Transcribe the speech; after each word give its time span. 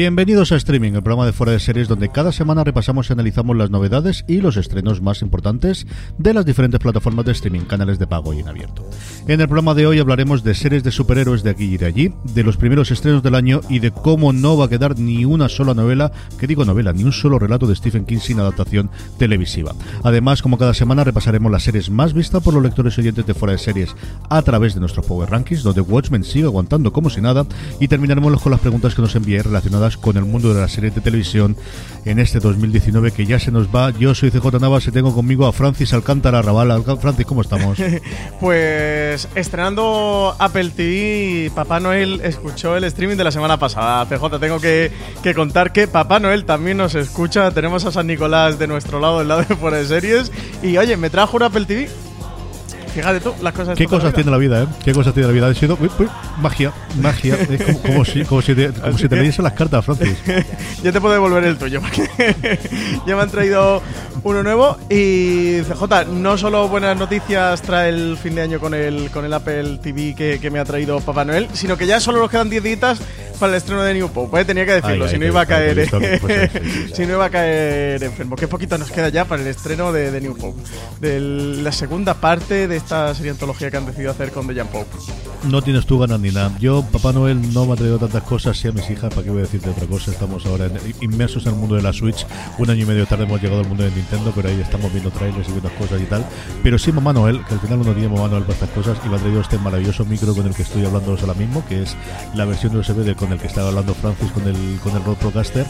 Bienvenidos 0.00 0.52
a 0.52 0.54
Streaming, 0.54 0.92
el 0.92 1.02
programa 1.02 1.26
de 1.26 1.32
fuera 1.32 1.50
de 1.50 1.58
series 1.58 1.88
donde 1.88 2.08
cada 2.08 2.30
semana 2.30 2.62
repasamos 2.62 3.10
y 3.10 3.12
analizamos 3.14 3.56
las 3.56 3.70
novedades 3.70 4.24
y 4.28 4.40
los 4.40 4.56
estrenos 4.56 5.02
más 5.02 5.22
importantes 5.22 5.88
de 6.18 6.34
las 6.34 6.46
diferentes 6.46 6.78
plataformas 6.78 7.24
de 7.24 7.32
streaming, 7.32 7.62
canales 7.62 7.98
de 7.98 8.06
pago 8.06 8.32
y 8.32 8.38
en 8.38 8.46
abierto. 8.46 8.88
En 9.26 9.40
el 9.40 9.48
programa 9.48 9.74
de 9.74 9.88
hoy 9.88 9.98
hablaremos 9.98 10.44
de 10.44 10.54
series 10.54 10.84
de 10.84 10.92
superhéroes 10.92 11.42
de 11.42 11.50
aquí 11.50 11.64
y 11.64 11.78
de 11.78 11.86
allí, 11.86 12.14
de 12.32 12.44
los 12.44 12.56
primeros 12.56 12.92
estrenos 12.92 13.24
del 13.24 13.34
año 13.34 13.60
y 13.68 13.80
de 13.80 13.90
cómo 13.90 14.32
no 14.32 14.56
va 14.56 14.66
a 14.66 14.68
quedar 14.68 14.96
ni 15.00 15.24
una 15.24 15.48
sola 15.48 15.74
novela, 15.74 16.12
que 16.38 16.46
digo 16.46 16.64
novela, 16.64 16.92
ni 16.92 17.02
un 17.02 17.10
solo 17.10 17.40
relato 17.40 17.66
de 17.66 17.74
Stephen 17.74 18.06
King 18.06 18.20
sin 18.20 18.38
adaptación 18.38 18.92
televisiva. 19.18 19.74
Además, 20.04 20.42
como 20.42 20.58
cada 20.58 20.74
semana 20.74 21.02
repasaremos 21.02 21.50
las 21.50 21.64
series 21.64 21.90
más 21.90 22.12
vistas 22.12 22.40
por 22.40 22.54
los 22.54 22.62
lectores 22.62 22.96
oyentes 22.98 23.26
de 23.26 23.34
fuera 23.34 23.54
de 23.54 23.58
series 23.58 23.96
a 24.30 24.42
través 24.42 24.74
de 24.74 24.80
nuestro 24.80 25.02
Power 25.02 25.28
Rankings, 25.28 25.64
donde 25.64 25.80
Watchmen 25.80 26.22
sigue 26.22 26.44
aguantando 26.44 26.92
como 26.92 27.10
si 27.10 27.20
nada 27.20 27.46
y 27.80 27.88
terminaremos 27.88 28.40
con 28.40 28.52
las 28.52 28.60
preguntas 28.60 28.94
que 28.94 29.02
nos 29.02 29.16
envié 29.16 29.42
relacionadas 29.42 29.87
con 29.96 30.16
el 30.16 30.24
mundo 30.24 30.52
de 30.52 30.60
las 30.60 30.72
series 30.72 30.94
de 30.94 31.00
televisión 31.00 31.56
en 32.04 32.18
este 32.18 32.40
2019 32.40 33.12
que 33.12 33.26
ya 33.26 33.38
se 33.38 33.50
nos 33.50 33.68
va. 33.68 33.90
Yo 33.90 34.14
soy 34.14 34.30
CJ 34.30 34.60
Navas 34.60 34.86
y 34.86 34.90
tengo 34.90 35.14
conmigo 35.14 35.46
a 35.46 35.52
Francis 35.52 35.92
Alcántara 35.92 36.42
Raval. 36.42 36.84
Francis, 37.00 37.26
¿cómo 37.26 37.42
estamos? 37.42 37.78
pues 38.40 39.28
estrenando 39.34 40.34
Apple 40.38 40.70
TV, 40.70 41.50
Papá 41.54 41.80
Noel 41.80 42.20
escuchó 42.22 42.76
el 42.76 42.84
streaming 42.84 43.16
de 43.16 43.24
la 43.24 43.32
semana 43.32 43.58
pasada. 43.58 44.06
CJ, 44.06 44.38
tengo 44.38 44.60
que, 44.60 44.90
que 45.22 45.34
contar 45.34 45.72
que 45.72 45.88
Papá 45.88 46.20
Noel 46.20 46.44
también 46.44 46.76
nos 46.76 46.94
escucha. 46.94 47.50
Tenemos 47.50 47.84
a 47.84 47.92
San 47.92 48.06
Nicolás 48.06 48.58
de 48.58 48.66
nuestro 48.66 49.00
lado, 49.00 49.18
del 49.20 49.28
lado 49.28 49.42
de 49.42 49.56
fuera 49.56 49.78
de 49.78 49.86
series. 49.86 50.32
Y 50.62 50.76
oye, 50.76 50.96
me 50.96 51.10
trajo 51.10 51.36
un 51.36 51.42
Apple 51.44 51.66
TV 51.66 51.88
Fíjate 52.88 53.20
tú, 53.20 53.34
las 53.42 53.52
cosas. 53.52 53.76
¿Qué 53.76 53.86
cosas 53.86 54.14
tiene 54.14 54.30
la 54.30 54.38
vida, 54.38 54.62
eh? 54.62 54.66
¿Qué 54.84 54.92
cosas 54.92 55.14
tiene 55.14 55.28
la 55.28 55.32
vida? 55.32 55.48
Ha 55.48 55.54
sido 55.54 55.76
uy, 55.80 55.90
uy, 55.98 56.08
magia, 56.40 56.72
magia. 57.00 57.36
Es 57.36 57.62
como, 57.62 57.82
como, 57.82 58.04
si, 58.04 58.24
como 58.24 58.42
si 58.42 58.54
te, 58.54 58.70
como 58.72 58.98
si 58.98 59.08
te 59.08 59.16
leyesen 59.16 59.44
las 59.44 59.52
cartas, 59.52 59.84
Francis. 59.84 60.16
ya 60.82 60.92
te 60.92 61.00
puedo 61.00 61.14
devolver 61.14 61.44
el 61.44 61.56
tuyo, 61.56 61.80
ya 63.06 63.16
me 63.16 63.22
han 63.22 63.30
traído 63.30 63.82
uno 64.22 64.42
nuevo. 64.42 64.76
Y 64.88 65.60
CJ, 65.62 66.06
no 66.12 66.38
solo 66.38 66.68
buenas 66.68 66.96
noticias 66.96 67.62
trae 67.62 67.90
el 67.90 68.16
fin 68.16 68.34
de 68.34 68.42
año 68.42 68.60
con 68.60 68.74
el, 68.74 69.10
con 69.10 69.24
el 69.24 69.32
Apple 69.32 69.78
TV 69.82 70.14
que, 70.14 70.38
que 70.40 70.50
me 70.50 70.58
ha 70.58 70.64
traído 70.64 71.00
Papá 71.00 71.24
Noel, 71.24 71.48
sino 71.52 71.76
que 71.76 71.86
ya 71.86 72.00
solo 72.00 72.20
nos 72.20 72.30
quedan 72.30 72.50
10 72.50 72.62
días 72.62 72.98
para 73.38 73.52
el 73.52 73.58
estreno 73.58 73.82
de 73.82 73.94
New 73.94 74.08
Pope, 74.10 74.40
¿eh? 74.40 74.44
tenía 74.44 74.66
que 74.66 74.72
decirlo, 74.72 75.04
ay, 75.04 75.10
si, 75.10 75.14
ay, 75.16 75.20
no 75.20 75.26
iba 75.26 75.40
a 75.40 75.46
caer, 75.46 75.88
si 76.94 77.06
no 77.06 77.14
iba 77.14 77.24
a 77.24 77.30
caer 77.30 78.02
enfermo. 78.02 78.36
Qué 78.36 78.48
poquito 78.48 78.76
nos 78.78 78.90
queda 78.90 79.08
ya 79.08 79.24
para 79.24 79.42
el 79.42 79.48
estreno 79.48 79.92
de, 79.92 80.10
de 80.10 80.20
New 80.20 80.36
Pope, 80.36 80.60
de 81.00 81.20
la 81.20 81.72
segunda 81.72 82.14
parte 82.14 82.68
de 82.68 82.76
esta 82.76 83.14
serie 83.14 83.30
antología 83.30 83.70
que 83.70 83.76
han 83.76 83.86
decidido 83.86 84.10
hacer 84.10 84.32
con 84.32 84.46
The 84.46 84.54
Young 84.54 84.68
Pope. 84.68 84.96
No 85.44 85.62
tienes 85.62 85.86
tú 85.86 85.98
ganas 85.98 86.18
ni 86.20 86.30
nada. 86.30 86.52
Yo, 86.58 86.82
Papá 86.82 87.12
Noel, 87.12 87.54
no 87.54 87.64
me 87.64 87.72
ha 87.72 87.76
traído 87.76 87.98
tantas 87.98 88.22
cosas, 88.24 88.58
sí 88.58 88.68
a 88.68 88.72
mis 88.72 88.90
hijas, 88.90 89.08
¿para 89.10 89.22
qué 89.22 89.30
voy 89.30 89.38
a 89.38 89.42
decirte 89.42 89.70
otra 89.70 89.86
cosa? 89.86 90.10
Estamos 90.10 90.44
ahora 90.46 90.66
en, 90.66 90.78
inmersos 91.00 91.46
en 91.46 91.52
el 91.52 91.58
mundo 91.58 91.76
de 91.76 91.82
la 91.82 91.92
Switch. 91.92 92.26
Un 92.58 92.68
año 92.70 92.82
y 92.82 92.86
medio 92.86 93.06
tarde 93.06 93.24
hemos 93.24 93.40
llegado 93.40 93.60
al 93.60 93.68
mundo 93.68 93.84
de 93.84 93.90
Nintendo, 93.92 94.32
pero 94.34 94.48
ahí 94.48 94.60
estamos 94.60 94.92
viendo 94.92 95.10
trailers 95.10 95.48
y 95.48 95.52
viendo 95.52 95.70
cosas 95.78 96.00
y 96.02 96.06
tal. 96.06 96.26
Pero 96.62 96.78
sí, 96.78 96.90
Mamá 96.92 97.12
Noel, 97.12 97.44
que 97.46 97.54
al 97.54 97.60
final 97.60 97.78
uno 97.80 97.92
tiene 97.92 98.08
Mamá 98.08 98.28
Noel 98.28 98.42
para 98.42 98.54
estas 98.54 98.70
cosas, 98.70 98.98
y 99.06 99.08
me 99.08 99.16
ha 99.16 99.18
traído 99.18 99.40
este 99.40 99.58
maravilloso 99.58 100.04
micro 100.04 100.34
con 100.34 100.46
el 100.46 100.54
que 100.54 100.62
estoy 100.62 100.84
hablando 100.84 101.12
ahora 101.12 101.34
mismo, 101.34 101.64
que 101.66 101.82
es 101.82 101.96
la 102.34 102.44
versión 102.44 102.76
USB 102.76 102.96
de, 103.04 103.14
con 103.14 103.32
el 103.32 103.38
que 103.38 103.46
estaba 103.46 103.68
hablando 103.68 103.94
Francis 103.94 104.30
con 104.32 104.46
el, 104.46 104.78
con 104.82 104.94
el 104.96 105.04
Rode 105.04 105.16
Procaster. 105.20 105.66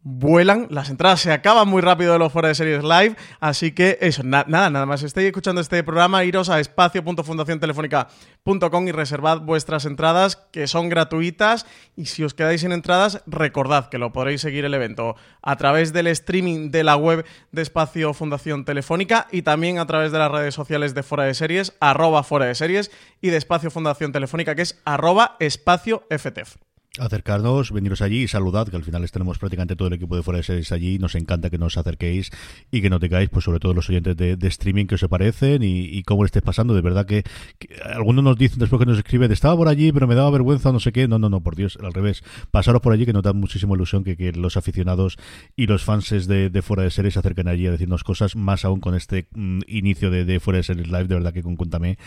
vuelan, 0.03 0.67
las 0.69 0.89
entradas 0.89 1.19
se 1.19 1.31
acaban 1.31 1.67
muy 1.67 1.81
rápido 1.81 2.13
de 2.13 2.19
los 2.19 2.31
fuera 2.31 2.47
de 2.47 2.55
series 2.55 2.83
live, 2.83 3.15
así 3.39 3.71
que 3.71 3.97
eso, 4.01 4.23
na 4.23 4.45
nada, 4.47 4.69
nada 4.69 4.85
más 4.85 5.03
estéis 5.03 5.27
escuchando 5.27 5.59
este 5.59 5.83
programa, 5.83 6.23
iros 6.23 6.49
a 6.49 6.59
espacio.fundaciontelefónica.com 6.59 8.87
y 8.87 8.91
reservad 8.91 9.41
vuestras 9.41 9.85
entradas 9.85 10.37
que 10.51 10.67
son 10.67 10.89
gratuitas 10.89 11.65
y 11.95 12.05
si 12.05 12.23
os 12.23 12.33
quedáis 12.33 12.61
sin 12.61 12.71
entradas, 12.71 13.21
recordad 13.25 13.89
que 13.89 13.97
lo 13.97 14.13
podréis 14.13 14.41
seguir 14.41 14.65
el 14.65 14.73
evento 14.73 15.15
a 15.41 15.55
través 15.57 15.93
del 15.93 16.07
streaming 16.07 16.71
de 16.71 16.83
la 16.83 16.95
web 16.95 17.25
de 17.51 17.61
Espacio 17.61 18.13
Fundación 18.13 18.65
Telefónica 18.65 19.27
y 19.31 19.41
también 19.41 19.79
a 19.79 19.87
través 19.87 20.11
de 20.11 20.19
las 20.19 20.31
redes 20.31 20.55
sociales 20.55 20.93
de 20.93 21.03
fuera 21.03 21.25
de 21.25 21.33
series, 21.33 21.75
arroba 21.79 22.23
fuera 22.23 22.45
de 22.45 22.55
series 22.55 22.91
y 23.21 23.29
de 23.29 23.37
Espacio 23.37 23.71
Fundación 23.71 24.11
Telefónica 24.11 24.55
que 24.55 24.61
es 24.61 24.81
arroba 24.85 25.35
espacio 25.39 26.03
FTF. 26.09 26.66
Acercarnos, 26.99 27.71
veniros 27.71 28.01
allí 28.01 28.23
y 28.23 28.27
saludad, 28.27 28.67
que 28.67 28.75
al 28.75 28.83
final 28.83 29.09
tenemos 29.11 29.37
prácticamente 29.37 29.75
todo 29.75 29.87
el 29.87 29.93
equipo 29.93 30.15
de 30.15 30.23
fuera 30.23 30.37
de 30.37 30.43
series 30.43 30.71
allí. 30.71 30.97
Nos 30.99 31.15
encanta 31.15 31.49
que 31.49 31.57
nos 31.57 31.77
acerquéis 31.77 32.31
y 32.71 32.81
que 32.81 32.89
no 32.89 32.99
tengáis, 32.99 33.29
pues 33.29 33.45
sobre 33.45 33.59
todo 33.59 33.73
los 33.73 33.89
oyentes 33.89 34.15
de, 34.17 34.37
streaming 34.47 34.85
que 34.85 34.95
os 34.95 35.01
parecen 35.09 35.61
y, 35.63 36.01
cómo 36.03 36.23
le 36.23 36.27
estés 36.27 36.41
pasando. 36.41 36.73
De 36.73 36.81
verdad 36.81 37.05
que, 37.05 37.23
algunos 37.83 38.23
nos 38.23 38.37
dicen 38.37 38.59
después 38.59 38.79
que 38.79 38.85
nos 38.85 38.97
escriben, 38.97 39.31
estaba 39.31 39.55
por 39.55 39.67
allí, 39.67 39.91
pero 39.91 40.07
me 40.07 40.15
daba 40.15 40.29
vergüenza, 40.31 40.71
no 40.71 40.79
sé 40.79 40.91
qué. 40.91 41.07
No, 41.07 41.19
no, 41.19 41.29
no, 41.29 41.41
por 41.41 41.55
Dios, 41.55 41.77
al 41.81 41.93
revés. 41.93 42.23
Pasaros 42.51 42.81
por 42.81 42.93
allí 42.93 43.05
que 43.05 43.13
nos 43.13 43.23
da 43.23 43.33
muchísima 43.33 43.75
ilusión 43.75 44.03
que, 44.03 44.31
los 44.33 44.57
aficionados 44.57 45.17
y 45.55 45.67
los 45.67 45.83
fans 45.83 46.09
de, 46.27 46.61
fuera 46.61 46.83
de 46.83 46.91
series 46.91 47.13
se 47.13 47.19
acerquen 47.19 47.47
allí 47.47 47.67
a 47.67 47.71
decirnos 47.71 48.03
cosas, 48.03 48.35
más 48.35 48.65
aún 48.65 48.79
con 48.79 48.95
este 48.95 49.27
mm, 49.33 49.61
inicio 49.67 50.09
de, 50.11 50.25
de 50.25 50.39
fuera 50.39 50.57
de 50.57 50.63
series 50.63 50.87
live. 50.87 51.05
De 51.05 51.15
verdad 51.15 51.33
que 51.33 51.43
con 51.43 51.55
Cuéntame 51.55 51.97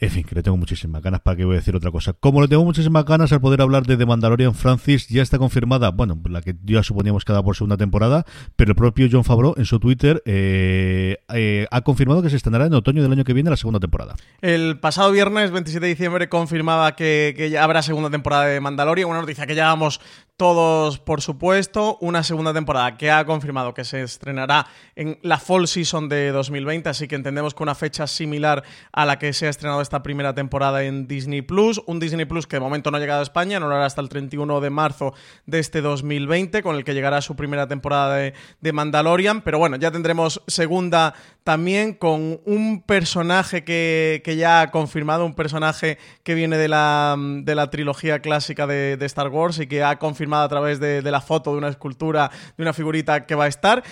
en 0.00 0.10
fin, 0.10 0.22
que 0.22 0.34
le 0.34 0.42
tengo 0.42 0.56
muchísimas 0.56 1.02
ganas 1.02 1.20
para 1.20 1.36
que 1.36 1.44
voy 1.44 1.54
a 1.54 1.58
decir 1.58 1.74
otra 1.74 1.90
cosa. 1.90 2.12
Como 2.12 2.40
le 2.40 2.46
tengo 2.46 2.64
muchísimas 2.64 3.04
ganas 3.04 3.32
al 3.32 3.40
poder 3.40 3.60
hablar 3.60 3.84
de 3.84 3.96
The 3.96 4.06
Mandalorian 4.06 4.54
Francis, 4.54 5.08
ya 5.08 5.22
está 5.22 5.38
confirmada, 5.38 5.90
bueno, 5.90 6.16
la 6.28 6.40
que 6.40 6.54
ya 6.64 6.82
suponíamos 6.84 7.24
que 7.24 7.32
por 7.42 7.56
segunda 7.56 7.76
temporada, 7.76 8.24
pero 8.56 8.70
el 8.70 8.76
propio 8.76 9.08
John 9.10 9.24
Favreau 9.24 9.54
en 9.56 9.64
su 9.64 9.80
Twitter 9.80 10.22
eh, 10.24 11.18
eh, 11.34 11.66
ha 11.70 11.80
confirmado 11.80 12.22
que 12.22 12.30
se 12.30 12.36
estrenará 12.36 12.66
en 12.66 12.74
otoño 12.74 13.02
del 13.02 13.12
año 13.12 13.24
que 13.24 13.32
viene 13.32 13.50
la 13.50 13.56
segunda 13.56 13.80
temporada. 13.80 14.14
El 14.40 14.78
pasado 14.78 15.10
viernes 15.10 15.50
27 15.50 15.84
de 15.84 15.90
diciembre 15.90 16.28
confirmaba 16.28 16.94
que, 16.94 17.48
ya 17.50 17.64
habrá 17.64 17.82
segunda 17.82 18.10
temporada 18.10 18.46
de 18.46 18.60
Mandalorian, 18.60 19.08
una 19.08 19.20
noticia 19.20 19.46
que 19.46 19.54
llevamos 19.54 20.00
todos, 20.38 21.00
por 21.00 21.20
supuesto, 21.20 21.98
una 22.00 22.22
segunda 22.22 22.54
temporada 22.54 22.96
que 22.96 23.10
ha 23.10 23.24
confirmado 23.24 23.74
que 23.74 23.84
se 23.84 24.02
estrenará 24.02 24.68
en 24.94 25.18
la 25.22 25.38
fall 25.38 25.66
season 25.66 26.08
de 26.08 26.30
2020, 26.30 26.88
así 26.88 27.08
que 27.08 27.16
entendemos 27.16 27.54
que 27.54 27.62
una 27.64 27.74
fecha 27.74 28.06
similar 28.06 28.62
a 28.92 29.04
la 29.04 29.18
que 29.18 29.32
se 29.32 29.48
ha 29.48 29.50
estrenado 29.50 29.82
esta 29.82 30.04
primera 30.04 30.36
temporada 30.36 30.84
en 30.84 31.08
Disney 31.08 31.42
Plus, 31.42 31.82
un 31.86 31.98
Disney 31.98 32.24
Plus 32.24 32.46
que 32.46 32.54
de 32.54 32.60
momento 32.60 32.92
no 32.92 32.98
ha 32.98 33.00
llegado 33.00 33.18
a 33.18 33.24
España, 33.24 33.58
no 33.58 33.68
lo 33.68 33.74
hará 33.74 33.86
hasta 33.86 34.00
el 34.00 34.08
31 34.08 34.60
de 34.60 34.70
marzo 34.70 35.12
de 35.46 35.58
este 35.58 35.80
2020, 35.80 36.62
con 36.62 36.76
el 36.76 36.84
que 36.84 36.94
llegará 36.94 37.20
su 37.20 37.34
primera 37.34 37.66
temporada 37.66 38.14
de, 38.14 38.72
Mandalorian, 38.72 39.40
pero 39.40 39.58
bueno, 39.58 39.74
ya 39.74 39.90
tendremos 39.90 40.40
segunda 40.46 41.14
también 41.42 41.94
con 41.94 42.40
un 42.44 42.84
personaje 42.86 43.64
que, 43.64 44.22
ya 44.38 44.60
ha 44.60 44.70
confirmado, 44.70 45.26
un 45.26 45.34
personaje 45.34 45.98
que 46.22 46.34
viene 46.34 46.58
de 46.58 46.68
la, 46.68 47.16
de 47.18 47.54
la 47.56 47.70
trilogía 47.70 48.20
clásica 48.20 48.68
de, 48.68 48.96
Star 49.08 49.28
Wars 49.28 49.58
y 49.58 49.66
que 49.66 49.82
ha 49.82 49.98
confirmado 49.98 50.27
a 50.32 50.48
través 50.48 50.80
de, 50.80 51.02
la 51.02 51.20
foto 51.20 51.52
de 51.52 51.58
una 51.58 51.68
escultura, 51.68 52.30
de 52.56 52.62
una 52.62 52.72
figurita 52.72 53.26
que 53.26 53.34
va 53.34 53.44
a 53.44 53.48
estar. 53.48 53.82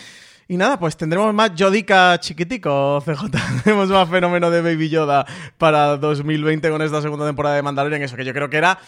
Y 0.48 0.56
nada, 0.56 0.78
pues 0.78 0.96
tendremos 0.96 1.34
más 1.34 1.54
Yodica 1.54 2.18
chiquitico, 2.20 3.02
CJ. 3.04 3.30
Tenemos 3.64 3.88
más 3.88 4.08
fenómeno 4.08 4.50
de 4.50 4.62
Baby 4.62 4.88
Yoda 4.88 5.26
para 5.58 5.96
2020 5.96 6.70
con 6.70 6.82
esta 6.82 7.02
segunda 7.02 7.26
temporada 7.26 7.56
de 7.56 7.62
Mandalorian. 7.62 8.02
Eso 8.02 8.16
que 8.16 8.24
yo 8.24 8.32
creo 8.32 8.48
que 8.48 8.58
era 8.58 8.78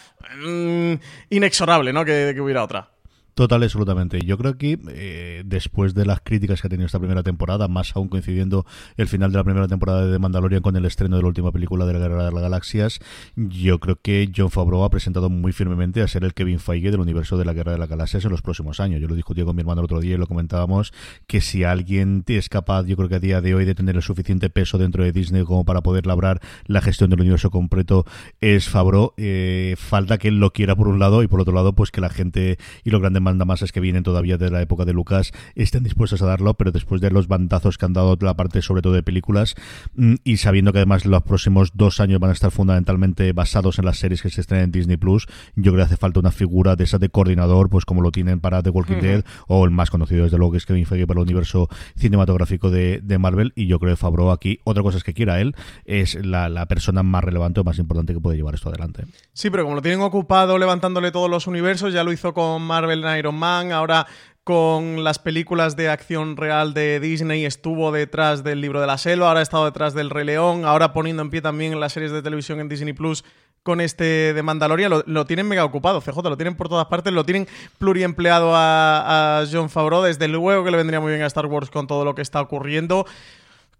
mm, 0.41 0.93
inexorable, 1.31 1.91
¿no? 1.91 2.05
Que, 2.05 2.31
que 2.33 2.39
hubiera 2.41 2.63
otra. 2.63 2.89
Total, 3.39 3.63
absolutamente. 3.63 4.19
Yo 4.25 4.37
creo 4.37 4.57
que 4.57 4.77
eh, 4.89 5.43
después 5.45 5.93
de 5.93 6.05
las 6.05 6.19
críticas 6.19 6.59
que 6.59 6.67
ha 6.67 6.69
tenido 6.69 6.87
esta 6.87 6.99
primera 6.99 7.23
temporada, 7.23 7.69
más 7.69 7.95
aún 7.95 8.09
coincidiendo 8.09 8.65
el 8.97 9.07
final 9.07 9.31
de 9.31 9.37
la 9.37 9.45
primera 9.45 9.65
temporada 9.69 10.05
de 10.05 10.19
Mandalorian 10.19 10.61
con 10.61 10.75
el 10.75 10.83
estreno 10.83 11.15
de 11.15 11.21
la 11.21 11.29
última 11.29 11.53
película 11.53 11.85
de 11.85 11.93
la 11.93 11.99
Guerra 11.99 12.25
de 12.25 12.33
las 12.33 12.41
Galaxias, 12.41 12.99
yo 13.37 13.79
creo 13.79 13.97
que 14.01 14.29
John 14.35 14.51
Favreau 14.51 14.83
ha 14.83 14.89
presentado 14.89 15.29
muy 15.29 15.53
firmemente 15.53 16.01
a 16.01 16.07
ser 16.09 16.25
el 16.25 16.33
Kevin 16.33 16.59
Feige 16.59 16.91
del 16.91 16.99
universo 16.99 17.37
de 17.37 17.45
la 17.45 17.53
Guerra 17.53 17.71
de 17.71 17.77
las 17.77 17.87
Galaxias 17.87 18.25
en 18.25 18.31
los 18.31 18.41
próximos 18.41 18.81
años. 18.81 18.99
Yo 18.99 19.07
lo 19.07 19.15
discutí 19.15 19.41
con 19.43 19.55
mi 19.55 19.61
hermano 19.61 19.79
el 19.79 19.85
otro 19.85 20.01
día 20.01 20.15
y 20.15 20.17
lo 20.17 20.27
comentábamos, 20.27 20.91
que 21.25 21.39
si 21.39 21.63
alguien 21.63 22.25
es 22.27 22.49
capaz, 22.49 22.87
yo 22.87 22.97
creo 22.97 23.07
que 23.07 23.15
a 23.15 23.19
día 23.21 23.39
de 23.39 23.55
hoy, 23.55 23.63
de 23.63 23.73
tener 23.73 23.95
el 23.95 24.01
suficiente 24.01 24.49
peso 24.49 24.77
dentro 24.77 25.05
de 25.05 25.13
Disney 25.13 25.45
como 25.45 25.63
para 25.63 25.79
poder 25.79 26.07
labrar 26.07 26.41
la 26.65 26.81
gestión 26.81 27.09
del 27.09 27.21
universo 27.21 27.51
completo, 27.51 28.05
es 28.41 28.67
Favreau. 28.67 29.13
Eh, 29.15 29.75
falta 29.77 30.17
que 30.17 30.27
él 30.27 30.41
lo 30.41 30.51
quiera 30.51 30.75
por 30.75 30.89
un 30.89 30.99
lado 30.99 31.23
y 31.23 31.29
por 31.29 31.39
otro 31.39 31.53
lado, 31.53 31.71
pues 31.71 31.89
que 31.89 32.01
la 32.01 32.09
gente 32.09 32.57
y 32.83 32.89
los 32.89 32.99
grandes 32.99 33.28
más 33.37 33.61
es 33.61 33.71
que 33.71 33.79
vienen 33.79 34.03
todavía 34.03 34.37
de 34.37 34.49
la 34.49 34.61
época 34.61 34.85
de 34.85 34.93
Lucas 34.93 35.31
estén 35.55 35.83
dispuestos 35.83 36.21
a 36.21 36.25
darlo, 36.25 36.53
pero 36.55 36.71
después 36.71 37.01
de 37.01 37.11
los 37.11 37.27
bandazos 37.27 37.77
que 37.77 37.85
han 37.85 37.93
dado 37.93 38.17
la 38.21 38.35
parte 38.35 38.61
sobre 38.61 38.81
todo 38.81 38.93
de 38.93 39.03
películas 39.03 39.55
mm, 39.95 40.15
y 40.23 40.37
sabiendo 40.37 40.71
que 40.71 40.79
además 40.79 41.05
los 41.05 41.23
próximos 41.23 41.71
dos 41.73 41.99
años 41.99 42.19
van 42.19 42.31
a 42.31 42.33
estar 42.33 42.51
fundamentalmente 42.51 43.31
basados 43.33 43.79
en 43.79 43.85
las 43.85 43.97
series 43.97 44.21
que 44.21 44.29
se 44.29 44.41
estrenan 44.41 44.65
en 44.65 44.71
Disney 44.71 44.97
Plus, 44.97 45.27
yo 45.55 45.71
creo 45.71 45.77
que 45.77 45.81
hace 45.83 45.97
falta 45.97 46.19
una 46.19 46.31
figura 46.31 46.75
de 46.75 46.83
esa 46.83 46.97
de 46.97 47.09
coordinador, 47.09 47.69
pues 47.69 47.85
como 47.85 48.01
lo 48.01 48.11
tienen 48.11 48.39
para 48.39 48.63
The 48.63 48.69
Walking 48.69 49.01
Dead 49.01 49.23
o 49.47 49.65
el 49.65 49.71
más 49.71 49.89
conocido 49.89 50.23
desde 50.23 50.37
luego 50.37 50.51
que 50.51 50.57
es 50.57 50.65
Kevin 50.65 50.85
Feige 50.85 51.07
para 51.07 51.19
el 51.19 51.23
universo 51.23 51.69
cinematográfico 51.95 52.69
de, 52.69 53.01
Marvel 53.19 53.51
y 53.55 53.67
yo 53.67 53.79
creo 53.79 53.93
que 53.93 53.97
Fabro 53.97 54.31
aquí, 54.31 54.59
otra 54.63 54.81
cosa 54.81 54.97
es 54.97 55.03
que 55.03 55.13
quiera 55.13 55.41
él, 55.41 55.55
es 55.83 56.15
la, 56.25 56.47
la 56.47 56.67
persona 56.67 57.03
más 57.03 57.23
relevante 57.23 57.59
o 57.59 57.63
más 57.65 57.77
importante 57.77 58.13
que 58.13 58.19
puede 58.19 58.37
llevar 58.37 58.55
esto 58.55 58.69
adelante. 58.69 59.05
Sí, 59.33 59.49
pero 59.49 59.63
como 59.63 59.75
lo 59.75 59.81
tienen 59.81 60.01
ocupado 60.01 60.57
levantándole 60.57 61.11
todos 61.11 61.29
los 61.29 61.47
universos, 61.47 61.93
ya 61.93 62.03
lo 62.03 62.13
hizo 62.13 62.33
con 62.33 62.61
Marvel 62.61 63.01
Iron 63.17 63.35
Man, 63.35 63.71
ahora 63.71 64.07
con 64.43 65.03
las 65.03 65.19
películas 65.19 65.75
de 65.75 65.89
acción 65.89 66.35
real 66.35 66.73
de 66.73 66.99
Disney, 66.99 67.45
estuvo 67.45 67.91
detrás 67.91 68.43
del 68.43 68.61
libro 68.61 68.81
de 68.81 68.87
la 68.87 68.97
selva, 68.97 69.27
ahora 69.27 69.41
ha 69.41 69.43
estado 69.43 69.65
detrás 69.65 69.93
del 69.93 70.09
Rey 70.09 70.25
León, 70.25 70.65
ahora 70.65 70.91
poniendo 70.91 71.21
en 71.21 71.29
pie 71.29 71.41
también 71.41 71.79
las 71.79 71.93
series 71.93 72.11
de 72.11 72.21
televisión 72.21 72.59
en 72.59 72.67
Disney 72.67 72.93
Plus 72.93 73.23
con 73.61 73.81
este 73.81 74.33
de 74.33 74.41
Mandalorian, 74.41 74.91
lo, 75.05 75.25
tienen 75.25 75.47
mega 75.47 75.65
ocupado, 75.65 76.01
CJ, 76.01 76.17
lo 76.23 76.37
tienen 76.37 76.55
por 76.55 76.69
todas 76.69 76.87
partes, 76.87 77.13
lo 77.13 77.25
tienen 77.25 77.47
pluriempleado 77.77 78.55
a, 78.55 79.41
a 79.41 79.45
John 79.51 79.69
Favreau, 79.69 80.01
desde 80.01 80.27
luego 80.27 80.63
que 80.63 80.71
le 80.71 80.77
vendría 80.77 80.99
muy 80.99 81.11
bien 81.11 81.21
a 81.21 81.27
Star 81.27 81.45
Wars 81.45 81.69
con 81.69 81.85
todo 81.85 82.03
lo 82.03 82.15
que 82.15 82.21
está 82.21 82.41
ocurriendo 82.41 83.05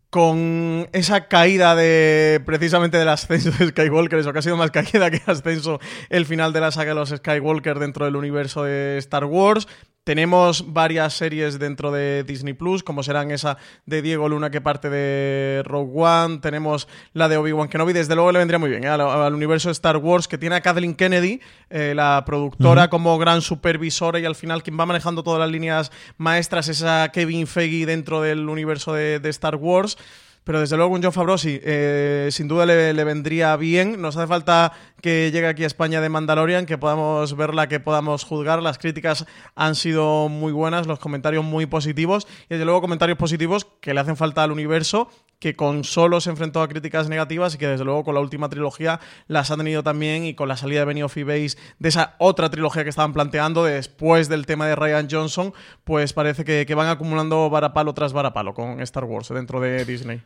con 0.10 0.90
esa 0.92 1.28
caída 1.28 1.76
de 1.76 2.42
precisamente 2.46 2.98
del 2.98 3.10
ascenso 3.10 3.52
de 3.52 3.68
Skywalker, 3.70 4.20
eso 4.20 4.34
que 4.34 4.40
ha 4.40 4.42
sido 4.44 4.58
más 4.58 4.72
caída 4.72 5.12
que 5.12 5.22
ascenso 5.26 5.80
el 6.10 6.26
final 6.26 6.54
de 6.54 6.62
la 6.62 6.72
saga 6.72 6.90
de 6.90 7.00
los 7.00 7.10
Skywalker 7.10 7.80
dentro 7.80 8.06
del 8.06 8.16
universo 8.16 8.64
de 8.64 8.98
Star 8.98 9.26
Wars. 9.26 9.68
Tenemos 10.10 10.74
varias 10.74 11.14
series 11.14 11.60
dentro 11.60 11.92
de 11.92 12.24
Disney 12.24 12.56
Plus, 12.56 12.82
como 12.82 13.04
serán 13.04 13.30
esa 13.30 13.60
de 13.86 14.02
Diego 14.02 14.28
Luna 14.28 14.50
que 14.50 14.60
parte 14.60 14.90
de 14.90 15.62
Rogue 15.66 15.92
One. 15.94 16.40
Tenemos 16.40 16.88
la 17.14 17.30
de 17.30 17.38
Obi-Wan 17.38 17.70
Kenobi. 17.70 17.94
Desde 17.94 18.16
luego 18.16 18.32
le 18.32 18.40
vendría 18.40 18.58
muy 18.58 18.72
bien 18.72 18.86
¿eh? 18.86 18.88
al, 18.88 19.36
universo 19.36 19.70
de 19.70 19.74
Star 19.74 19.98
Wars, 19.98 20.28
que 20.28 20.40
tiene 20.40 20.56
a 20.56 20.62
Kathleen 20.62 20.96
Kennedy, 20.96 21.42
eh, 21.70 21.94
la 21.96 22.24
productora, 22.26 22.90
como 22.90 23.20
gran 23.20 23.44
supervisora 23.44 24.20
y 24.20 24.26
al 24.26 24.34
final 24.34 24.64
quien 24.64 24.80
va 24.80 24.88
manejando 24.88 25.22
todas 25.22 25.40
las 25.40 25.52
líneas 25.52 25.92
maestras 26.18 26.70
es 26.70 26.82
a 26.82 27.12
Kevin 27.14 27.46
Feige 27.46 27.86
dentro 27.86 28.20
del 28.20 28.50
universo 28.50 28.94
de, 28.94 29.20
de 29.20 29.30
Star 29.30 29.58
Wars. 29.58 29.96
Pero 30.44 30.60
desde 30.60 30.78
luego 30.78 30.94
un 30.96 31.04
John 31.04 31.14
Favreau 31.14 31.38
eh, 31.44 32.30
sin 32.32 32.48
duda 32.48 32.66
le, 32.66 33.04
vendría 33.04 33.56
bien. 33.56 34.02
Nos 34.02 34.18
hace 34.18 34.28
falta 34.28 34.72
que 35.02 35.32
llegue 35.32 35.48
aquí 35.48 35.64
a 35.64 35.68
España 35.68 36.02
de 36.02 36.10
Mandalorian, 36.10 36.66
que 36.66 36.78
podamos 36.78 37.36
verla, 37.36 37.68
que 37.68 37.80
podamos 37.80 38.24
juzgar. 38.24 38.62
Las 38.62 38.78
críticas 38.78 39.26
han 39.56 39.76
sido 39.76 40.30
muy 40.30 40.52
buenas, 40.52 40.88
los 40.88 41.00
comentarios 41.00 41.44
muy 41.44 41.66
positivos 41.66 42.28
y 42.46 42.56
desde 42.56 42.66
luego 42.66 42.82
comentarios 42.82 43.18
positivos 43.18 43.68
que 43.80 43.94
le 43.94 44.00
hacen 44.00 44.18
falta 44.18 44.44
al 44.44 44.52
universo 44.52 45.10
que 45.40 45.56
con 45.56 45.84
solo 45.84 46.20
se 46.22 46.30
enfrentó 46.30 46.62
a 46.62 46.68
críticas 46.68 47.08
negativas 47.08 47.56
y 47.56 47.58
que 47.58 47.68
desde 47.68 47.86
luego 47.86 48.04
con 48.04 48.14
la 48.14 48.22
última 48.22 48.50
trilogía 48.50 49.00
las 49.28 49.52
ha 49.52 49.58
tenido 49.58 49.84
también 49.84 50.26
y 50.26 50.36
con 50.36 50.50
la 50.50 50.58
salida 50.58 50.82
de 50.82 50.86
Benny 50.86 51.04
of 51.04 51.16
Base 51.16 51.58
de 51.80 51.90
esa 51.90 52.16
otra 52.20 52.50
trilogía 52.50 52.84
que 52.84 52.90
estaban 52.90 53.14
planteando 53.14 53.64
después 53.64 54.28
del 54.28 54.46
tema 54.46 54.68
de 54.68 54.76
Ryan 54.76 55.08
Johnson, 55.10 55.54
pues 55.86 56.14
parece 56.14 56.44
que, 56.44 56.66
que 56.66 56.76
van 56.76 56.90
acumulando 56.90 57.50
varapalo 57.50 57.94
tras 57.94 58.14
varapalo 58.14 58.54
con 58.54 58.82
Star 58.82 59.06
Wars 59.06 59.30
dentro 59.30 59.62
de 59.62 59.86
Disney. 59.86 60.22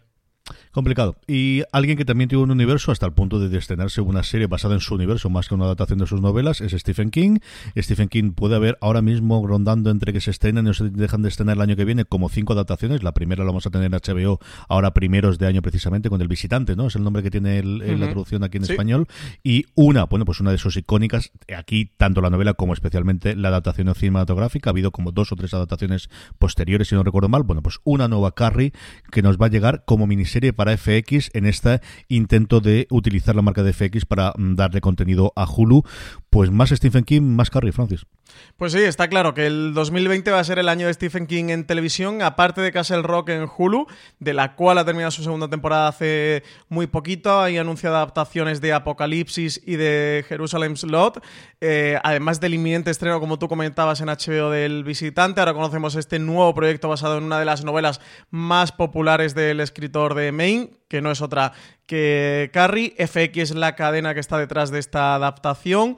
Complicado. 0.71 1.15
Y 1.27 1.61
alguien 1.71 1.97
que 1.97 2.03
también 2.03 2.27
tiene 2.27 2.43
un 2.43 2.51
universo 2.51 2.91
hasta 2.91 3.05
el 3.05 3.13
punto 3.13 3.39
de 3.39 3.55
estrenarse 3.57 4.01
una 4.01 4.23
serie 4.23 4.47
basada 4.47 4.73
en 4.73 4.81
su 4.81 4.95
universo 4.95 5.29
más 5.29 5.47
que 5.47 5.55
una 5.55 5.65
adaptación 5.65 5.99
de 5.99 6.07
sus 6.07 6.19
novelas 6.19 6.61
es 6.61 6.71
Stephen 6.73 7.11
King. 7.11 7.37
Stephen 7.77 8.09
King 8.09 8.31
puede 8.33 8.55
haber 8.55 8.77
ahora 8.81 9.01
mismo 9.01 9.45
rondando 9.45 9.89
entre 9.89 10.11
que 10.11 10.19
se 10.19 10.31
estrenan 10.31 10.67
y 10.67 10.73
se 10.73 10.89
dejan 10.89 11.21
de 11.21 11.29
estrenar 11.29 11.57
el 11.57 11.61
año 11.61 11.75
que 11.75 11.85
viene 11.85 12.05
como 12.05 12.27
cinco 12.27 12.53
adaptaciones. 12.53 13.03
La 13.03 13.13
primera 13.13 13.43
la 13.43 13.51
vamos 13.51 13.67
a 13.67 13.69
tener 13.69 13.85
en 13.85 13.93
HBO 13.93 14.39
ahora 14.67 14.93
primeros 14.93 15.37
de 15.37 15.47
año 15.47 15.61
precisamente 15.61 16.09
con 16.09 16.19
El 16.21 16.27
Visitante, 16.27 16.75
¿no? 16.75 16.87
Es 16.87 16.95
el 16.95 17.03
nombre 17.03 17.23
que 17.23 17.31
tiene 17.31 17.63
la 17.63 18.07
traducción 18.07 18.43
aquí 18.43 18.57
en 18.57 18.63
español. 18.63 19.07
Y 19.43 19.67
una, 19.75 20.05
bueno, 20.05 20.25
pues 20.25 20.39
una 20.39 20.51
de 20.51 20.57
sus 20.57 20.75
icónicas, 20.75 21.31
aquí 21.55 21.91
tanto 21.95 22.19
la 22.19 22.29
novela 22.29 22.55
como 22.55 22.73
especialmente 22.73 23.35
la 23.35 23.49
adaptación 23.49 23.93
cinematográfica. 23.95 24.69
Ha 24.69 24.71
habido 24.71 24.91
como 24.91 25.11
dos 25.11 25.31
o 25.31 25.35
tres 25.35 25.53
adaptaciones 25.53 26.09
posteriores, 26.39 26.87
si 26.87 26.95
no 26.95 27.03
recuerdo 27.03 27.29
mal. 27.29 27.43
Bueno, 27.43 27.61
pues 27.61 27.79
una 27.83 28.07
nueva 28.07 28.33
Carrie 28.33 28.73
que 29.11 29.21
nos 29.21 29.37
va 29.37 29.45
a 29.45 29.49
llegar 29.49 29.83
como 29.85 30.07
miniserie 30.07 30.32
serie 30.33 30.51
para 30.51 30.75
FX 30.75 31.29
en 31.33 31.45
este 31.45 31.79
intento 32.07 32.59
de 32.59 32.87
utilizar 32.89 33.35
la 33.35 33.41
marca 33.41 33.63
de 33.63 33.73
FX 33.73 34.05
para 34.05 34.33
mm, 34.35 34.55
darle 34.55 34.81
contenido 34.81 35.31
a 35.35 35.45
Hulu. 35.45 35.83
Pues 36.29 36.51
más 36.51 36.71
Stephen 36.71 37.03
King, 37.03 37.21
más 37.21 37.49
Carrie, 37.49 37.71
Francis. 37.71 38.05
Pues 38.57 38.71
sí, 38.71 38.79
está 38.79 39.07
claro 39.07 39.33
que 39.33 39.47
el 39.47 39.73
2020 39.73 40.31
va 40.31 40.39
a 40.39 40.43
ser 40.43 40.59
el 40.59 40.69
año 40.69 40.87
de 40.87 40.93
Stephen 40.93 41.27
King 41.27 41.49
en 41.49 41.65
televisión, 41.65 42.21
aparte 42.21 42.61
de 42.61 42.71
Castle 42.71 43.01
Rock 43.01 43.29
en 43.29 43.47
Hulu, 43.57 43.87
de 44.19 44.33
la 44.33 44.55
cual 44.55 44.77
ha 44.77 44.85
terminado 44.85 45.11
su 45.11 45.23
segunda 45.23 45.49
temporada 45.49 45.87
hace 45.87 46.43
muy 46.69 46.87
poquito. 46.87 47.41
Hay 47.41 47.57
anunciado 47.57 47.95
adaptaciones 47.95 48.61
de 48.61 48.73
Apocalipsis 48.73 49.61
y 49.65 49.75
de 49.75 50.25
Jerusalem 50.27 50.75
Slot, 50.75 51.23
eh, 51.61 51.99
además 52.03 52.39
del 52.39 52.53
inminente 52.53 52.91
estreno, 52.91 53.19
como 53.19 53.39
tú 53.39 53.47
comentabas, 53.47 54.01
en 54.01 54.07
HBO 54.07 54.49
del 54.49 54.83
Visitante. 54.83 55.41
Ahora 55.41 55.53
conocemos 55.53 55.95
este 55.95 56.19
nuevo 56.19 56.53
proyecto 56.53 56.89
basado 56.89 57.17
en 57.17 57.23
una 57.23 57.39
de 57.39 57.45
las 57.45 57.63
novelas 57.63 58.01
más 58.29 58.71
populares 58.71 59.35
del 59.35 59.59
escritor 59.59 60.13
de 60.13 60.31
Maine, 60.31 60.71
que 60.87 61.01
no 61.01 61.11
es 61.11 61.21
otra 61.21 61.53
que 61.85 62.49
Carrie. 62.53 62.95
FX 62.97 63.37
es 63.37 63.55
la 63.55 63.75
cadena 63.75 64.13
que 64.13 64.19
está 64.19 64.37
detrás 64.37 64.71
de 64.71 64.79
esta 64.79 65.15
adaptación 65.15 65.97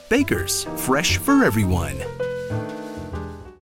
Bakers, 0.11 0.67
fresh 0.75 1.17
for 1.17 1.45
everyone. 1.45 1.95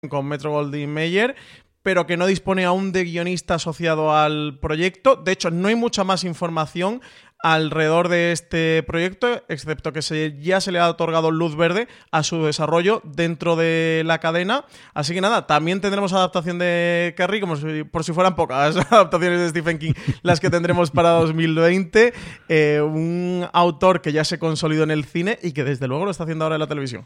con 0.08 0.26
Metro 0.26 0.52
Goldwyn 0.52 0.94
Mayer, 0.94 1.36
pero 1.84 2.08
que 2.08 2.16
no 2.16 2.26
dispone 2.26 2.64
aún 2.64 2.94
de 2.94 3.04
guionista 3.04 3.56
asociado 3.56 4.16
al 4.16 4.58
proyecto. 4.62 5.18
De 5.18 5.34
hecho, 5.34 5.52
no 5.52 5.68
hay 5.68 5.76
mucha 5.76 6.06
más 6.06 6.24
información 6.24 7.02
alrededor 7.40 8.10
de 8.10 8.32
este 8.32 8.84
proyecto, 8.84 9.44
excepto 9.48 9.94
que 9.94 10.02
ya 10.42 10.60
se 10.62 10.72
le 10.72 10.80
ha 10.80 10.90
otorgado 10.90 11.32
luz 11.32 11.56
verde 11.56 11.88
a 12.12 12.24
su 12.24 12.44
desarrollo 12.44 13.02
dentro 13.04 13.56
de 13.56 14.04
la 14.06 14.20
cadena. 14.20 14.66
Así 14.94 15.14
que 15.14 15.22
nada, 15.22 15.48
también 15.48 15.82
tendremos 15.82 16.14
adaptación 16.14 16.60
de 16.60 17.14
Carrie, 17.16 17.42
como 17.42 17.56
si, 17.56 17.84
por 17.84 18.04
si 18.04 18.14
fueran 18.14 18.36
pocas 18.36 18.76
adaptaciones 18.92 19.40
de 19.40 19.50
Stephen 19.50 19.80
King 19.80 19.94
las 20.24 20.40
que 20.40 20.50
tendremos 20.50 20.92
para 20.92 21.10
2020. 21.12 22.14
Eh, 22.50 22.82
un 22.82 23.48
autor 23.54 24.02
que 24.02 24.12
ya 24.12 24.24
se 24.24 24.40
consolidó 24.40 24.84
en 24.84 24.92
el 24.92 25.06
cine 25.06 25.40
y 25.42 25.52
que 25.52 25.64
desde 25.64 25.88
luego 25.88 26.06
lo 26.06 26.12
está 26.12 26.24
haciendo 26.24 26.46
ahora 26.46 26.56
en 26.56 26.62
la 26.62 26.68
televisión. 26.68 27.06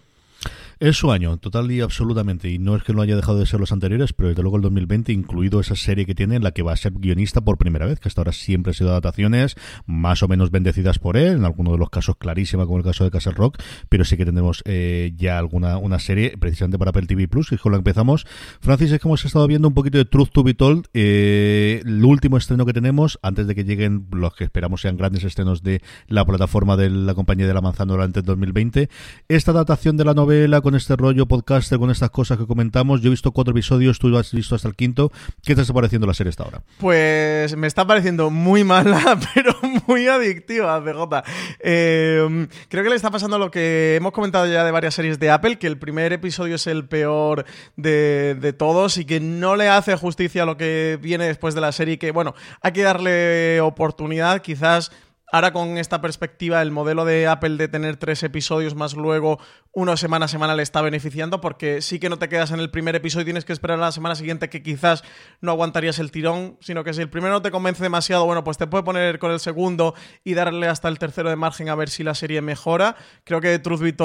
Es 0.81 0.97
su 0.97 1.11
año, 1.11 1.37
total 1.37 1.71
y 1.71 1.79
absolutamente. 1.79 2.49
Y 2.49 2.57
no 2.57 2.75
es 2.75 2.81
que 2.81 2.91
no 2.91 3.03
haya 3.03 3.15
dejado 3.15 3.37
de 3.37 3.45
ser 3.45 3.59
los 3.59 3.71
anteriores, 3.71 4.13
pero 4.13 4.29
desde 4.29 4.41
luego 4.41 4.57
el 4.57 4.63
2020, 4.63 5.11
incluido 5.11 5.59
esa 5.59 5.75
serie 5.75 6.07
que 6.07 6.15
tiene 6.15 6.37
en 6.37 6.43
la 6.43 6.53
que 6.53 6.63
va 6.63 6.73
a 6.73 6.75
ser 6.75 6.93
guionista 6.93 7.39
por 7.41 7.59
primera 7.59 7.85
vez, 7.85 7.99
que 7.99 8.07
hasta 8.07 8.21
ahora 8.21 8.31
siempre 8.31 8.71
ha 8.71 8.73
sido 8.73 8.89
adaptaciones 8.89 9.53
más 9.85 10.23
o 10.23 10.27
menos 10.27 10.49
bendecidas 10.49 10.97
por 10.97 11.17
él, 11.17 11.33
en 11.33 11.45
algunos 11.45 11.73
de 11.73 11.77
los 11.77 11.91
casos 11.91 12.15
clarísima, 12.17 12.65
como 12.65 12.79
el 12.79 12.83
caso 12.83 13.03
de 13.03 13.11
Castle 13.11 13.33
Rock, 13.33 13.59
pero 13.89 14.05
sí 14.05 14.17
que 14.17 14.25
tendremos 14.25 14.63
eh, 14.65 15.13
ya 15.17 15.37
alguna 15.37 15.77
una 15.77 15.99
serie 15.99 16.35
precisamente 16.39 16.79
para 16.79 16.89
Apple 16.89 17.05
TV 17.05 17.27
Plus, 17.27 17.51
y 17.51 17.57
con 17.57 17.73
la 17.73 17.77
que 17.77 17.81
empezamos. 17.81 18.25
Francis, 18.59 18.91
es 18.91 18.99
que 18.99 19.07
hemos 19.07 19.23
estado 19.23 19.45
viendo 19.45 19.67
un 19.67 19.75
poquito 19.75 19.99
de 19.99 20.05
Truth 20.05 20.29
to 20.31 20.43
Be 20.43 20.55
Told, 20.55 20.87
eh, 20.95 21.83
el 21.85 22.03
último 22.03 22.37
estreno 22.37 22.65
que 22.65 22.73
tenemos, 22.73 23.19
antes 23.21 23.45
de 23.45 23.53
que 23.53 23.65
lleguen 23.65 24.07
los 24.11 24.33
que 24.33 24.45
esperamos 24.45 24.81
sean 24.81 24.97
grandes 24.97 25.25
estrenos 25.25 25.61
de 25.61 25.83
la 26.07 26.25
plataforma 26.25 26.75
de 26.75 26.89
la 26.89 27.13
compañía 27.13 27.45
de 27.45 27.53
la 27.53 27.61
manzana 27.61 27.93
durante 27.93 28.21
el 28.21 28.25
2020. 28.25 28.89
Esta 29.27 29.51
adaptación 29.51 29.95
de 29.95 30.05
la 30.05 30.15
novela 30.15 30.59
con 30.61 30.70
este 30.75 30.95
rollo 30.95 31.27
podcaster, 31.27 31.79
con 31.79 31.91
estas 31.91 32.09
cosas 32.09 32.37
que 32.37 32.45
comentamos. 32.45 33.01
Yo 33.01 33.07
he 33.07 33.09
visto 33.11 33.31
cuatro 33.31 33.51
episodios, 33.51 33.99
tú 33.99 34.15
has 34.17 34.31
visto 34.31 34.55
hasta 34.55 34.67
el 34.67 34.75
quinto. 34.75 35.11
¿Qué 35.43 35.55
te 35.55 35.61
está 35.61 35.73
pareciendo 35.73 36.07
la 36.07 36.13
serie 36.13 36.29
hasta 36.29 36.43
ahora? 36.43 36.63
Pues 36.79 37.55
me 37.55 37.67
está 37.67 37.85
pareciendo 37.85 38.29
muy 38.29 38.63
mala, 38.63 39.19
pero 39.33 39.55
muy 39.87 40.07
adictiva, 40.07 40.81
CJ. 40.81 41.23
Eh, 41.59 42.47
creo 42.69 42.83
que 42.83 42.89
le 42.89 42.95
está 42.95 43.11
pasando 43.11 43.37
lo 43.37 43.51
que 43.51 43.95
hemos 43.95 44.11
comentado 44.11 44.45
ya 44.47 44.63
de 44.63 44.71
varias 44.71 44.95
series 44.95 45.19
de 45.19 45.29
Apple, 45.29 45.57
que 45.57 45.67
el 45.67 45.77
primer 45.77 46.13
episodio 46.13 46.55
es 46.55 46.67
el 46.67 46.85
peor 46.85 47.45
de, 47.75 48.37
de 48.39 48.53
todos 48.53 48.97
y 48.97 49.05
que 49.05 49.19
no 49.19 49.55
le 49.55 49.69
hace 49.69 49.95
justicia 49.95 50.43
a 50.43 50.45
lo 50.45 50.57
que 50.57 50.99
viene 51.01 51.25
después 51.25 51.55
de 51.55 51.61
la 51.61 51.71
serie, 51.71 51.99
que 51.99 52.11
bueno, 52.11 52.35
hay 52.61 52.71
que 52.71 52.83
darle 52.83 53.61
oportunidad, 53.61 54.41
quizás 54.41 54.91
Ahora 55.31 55.53
con 55.53 55.77
esta 55.77 56.01
perspectiva, 56.01 56.61
el 56.61 56.71
modelo 56.71 57.05
de 57.05 57.25
Apple 57.27 57.55
de 57.55 57.69
tener 57.69 57.95
tres 57.95 58.21
episodios 58.21 58.75
más 58.75 58.95
luego, 58.95 59.39
uno 59.71 59.95
semana 59.95 60.25
a 60.25 60.27
semana, 60.27 60.55
le 60.55 60.63
está 60.63 60.81
beneficiando 60.81 61.39
porque 61.39 61.81
sí 61.81 61.99
que 61.99 62.09
no 62.09 62.19
te 62.19 62.27
quedas 62.27 62.51
en 62.51 62.59
el 62.59 62.69
primer 62.69 62.97
episodio 62.97 63.21
y 63.21 63.25
tienes 63.25 63.45
que 63.45 63.53
esperar 63.53 63.77
a 63.77 63.81
la 63.81 63.91
semana 63.93 64.15
siguiente 64.15 64.49
que 64.49 64.61
quizás 64.61 65.03
no 65.39 65.51
aguantarías 65.51 65.99
el 65.99 66.11
tirón, 66.11 66.57
sino 66.59 66.83
que 66.83 66.93
si 66.93 67.01
el 67.01 67.09
primero 67.09 67.33
no 67.33 67.41
te 67.41 67.49
convence 67.49 67.81
demasiado, 67.81 68.25
bueno, 68.25 68.43
pues 68.43 68.57
te 68.57 68.67
puede 68.67 68.83
poner 68.83 69.19
con 69.19 69.31
el 69.31 69.39
segundo 69.39 69.95
y 70.25 70.33
darle 70.33 70.67
hasta 70.67 70.89
el 70.89 70.99
tercero 70.99 71.29
de 71.29 71.37
margen 71.37 71.69
a 71.69 71.75
ver 71.75 71.89
si 71.89 72.03
la 72.03 72.13
serie 72.13 72.41
mejora. 72.41 72.97
Creo 73.23 73.39
que 73.39 73.57
Truth 73.59 73.79
Be 73.79 73.95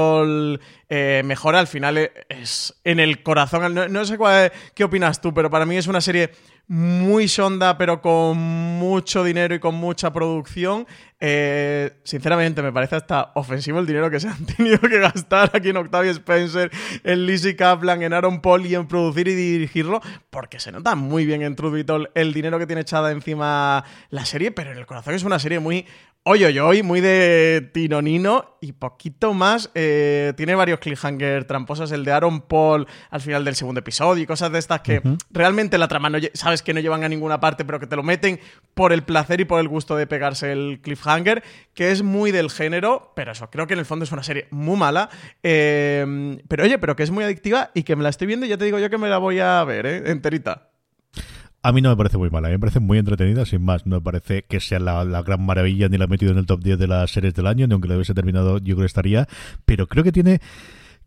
eh, 0.88 1.22
mejora, 1.24 1.58
al 1.58 1.66
final 1.66 2.10
es 2.28 2.78
en 2.84 3.00
el 3.00 3.24
corazón. 3.24 3.74
No, 3.74 4.04
sé 4.04 4.16
qué 4.74 4.84
opinas 4.84 5.20
tú, 5.20 5.34
pero 5.34 5.50
para 5.50 5.66
mí 5.66 5.76
es 5.76 5.88
una 5.88 6.00
serie 6.00 6.30
muy 6.68 7.28
sonda, 7.28 7.78
pero 7.78 8.00
con 8.00 8.36
mucho 8.38 9.22
dinero 9.22 9.54
y 9.54 9.60
con 9.60 9.74
mucha 9.76 10.12
producción. 10.12 10.86
Eh, 11.20 11.98
sinceramente, 12.02 12.60
me 12.60 12.72
parece 12.72 12.96
hasta 12.96 13.32
ofensivo 13.34 13.78
el 13.78 13.86
dinero 13.86 14.10
que 14.10 14.18
se 14.18 14.28
han 14.28 14.44
tenido 14.56 14.80
que 14.80 14.98
gastar 14.98 15.50
aquí 15.54 15.68
en 15.68 15.76
Octavio 15.76 16.10
Spencer, 16.10 16.70
en 17.04 17.26
Lizzie 17.26 17.56
Kaplan, 17.56 18.02
en 18.02 18.12
Aaron 18.12 18.40
Paul 18.40 18.66
y 18.66 18.74
en 18.74 18.86
producir 18.88 19.28
y 19.28 19.34
dirigirlo, 19.34 20.00
porque 20.30 20.58
se 20.58 20.72
nota 20.72 20.94
muy 20.94 21.24
bien 21.24 21.42
en 21.42 21.54
Truth 21.54 21.72
Be 21.72 22.08
el 22.14 22.32
dinero 22.32 22.58
que 22.58 22.66
tiene 22.66 22.82
echada 22.82 23.12
encima 23.12 23.84
la 24.10 24.24
serie, 24.24 24.50
pero 24.50 24.72
en 24.72 24.78
el 24.78 24.86
corazón 24.86 25.14
es 25.14 25.22
una 25.22 25.38
serie 25.38 25.60
muy 25.60 25.86
Oye, 26.28 26.44
oye, 26.46 26.60
oye, 26.60 26.82
muy 26.82 27.00
de 27.00 27.70
Tinonino 27.72 28.58
y 28.60 28.72
poquito 28.72 29.32
más. 29.32 29.70
Eh, 29.76 30.32
tiene 30.36 30.56
varios 30.56 30.80
cliffhanger 30.80 31.44
tramposos. 31.44 31.92
El 31.92 32.04
de 32.04 32.10
Aaron 32.10 32.40
Paul 32.40 32.88
al 33.10 33.20
final 33.20 33.44
del 33.44 33.54
segundo 33.54 33.78
episodio 33.78 34.24
y 34.24 34.26
cosas 34.26 34.50
de 34.50 34.58
estas 34.58 34.80
que 34.80 35.00
realmente 35.30 35.78
la 35.78 35.86
trama 35.86 36.10
no, 36.10 36.18
sabes 36.34 36.62
que 36.62 36.74
no 36.74 36.80
llevan 36.80 37.04
a 37.04 37.08
ninguna 37.08 37.38
parte, 37.38 37.64
pero 37.64 37.78
que 37.78 37.86
te 37.86 37.94
lo 37.94 38.02
meten 38.02 38.40
por 38.74 38.92
el 38.92 39.04
placer 39.04 39.40
y 39.40 39.44
por 39.44 39.60
el 39.60 39.68
gusto 39.68 39.94
de 39.94 40.08
pegarse 40.08 40.50
el 40.50 40.80
cliffhanger, 40.82 41.44
que 41.74 41.92
es 41.92 42.02
muy 42.02 42.32
del 42.32 42.50
género, 42.50 43.12
pero 43.14 43.30
eso, 43.30 43.48
creo 43.48 43.68
que 43.68 43.74
en 43.74 43.78
el 43.78 43.86
fondo 43.86 44.04
es 44.04 44.10
una 44.10 44.24
serie 44.24 44.48
muy 44.50 44.76
mala. 44.76 45.08
Eh, 45.44 46.42
pero 46.48 46.64
oye, 46.64 46.80
pero 46.80 46.96
que 46.96 47.04
es 47.04 47.12
muy 47.12 47.22
adictiva 47.22 47.70
y 47.72 47.84
que 47.84 47.94
me 47.94 48.02
la 48.02 48.08
estoy 48.08 48.26
viendo 48.26 48.46
y 48.46 48.48
ya 48.48 48.58
te 48.58 48.64
digo 48.64 48.80
yo 48.80 48.90
que 48.90 48.98
me 48.98 49.08
la 49.08 49.18
voy 49.18 49.38
a 49.38 49.62
ver, 49.62 49.86
¿eh? 49.86 50.10
Enterita. 50.10 50.70
A 51.66 51.72
mí 51.72 51.82
no 51.82 51.88
me 51.90 51.96
parece 51.96 52.16
muy 52.16 52.30
mala, 52.30 52.46
a 52.46 52.50
mí 52.50 52.54
me 52.54 52.60
parece 52.60 52.78
muy 52.78 52.96
entretenida, 52.96 53.44
sin 53.44 53.60
más. 53.64 53.86
No 53.86 53.96
me 53.96 54.00
parece 54.00 54.44
que 54.44 54.60
sea 54.60 54.78
la, 54.78 55.02
gran 55.22 55.44
maravilla 55.44 55.88
ni 55.88 55.98
la 55.98 56.04
he 56.04 56.06
metido 56.06 56.30
en 56.30 56.38
el 56.38 56.46
top 56.46 56.62
10 56.62 56.78
de 56.78 56.86
las 56.86 57.10
series 57.10 57.34
del 57.34 57.48
año, 57.48 57.66
ni 57.66 57.72
aunque 57.72 57.88
la 57.88 57.96
hubiese 57.96 58.14
terminado, 58.14 58.58
yo 58.58 58.76
creo 58.76 58.84
que 58.84 58.86
estaría. 58.86 59.26
Pero 59.64 59.88
creo 59.88 60.04
que 60.04 60.12
tiene. 60.12 60.40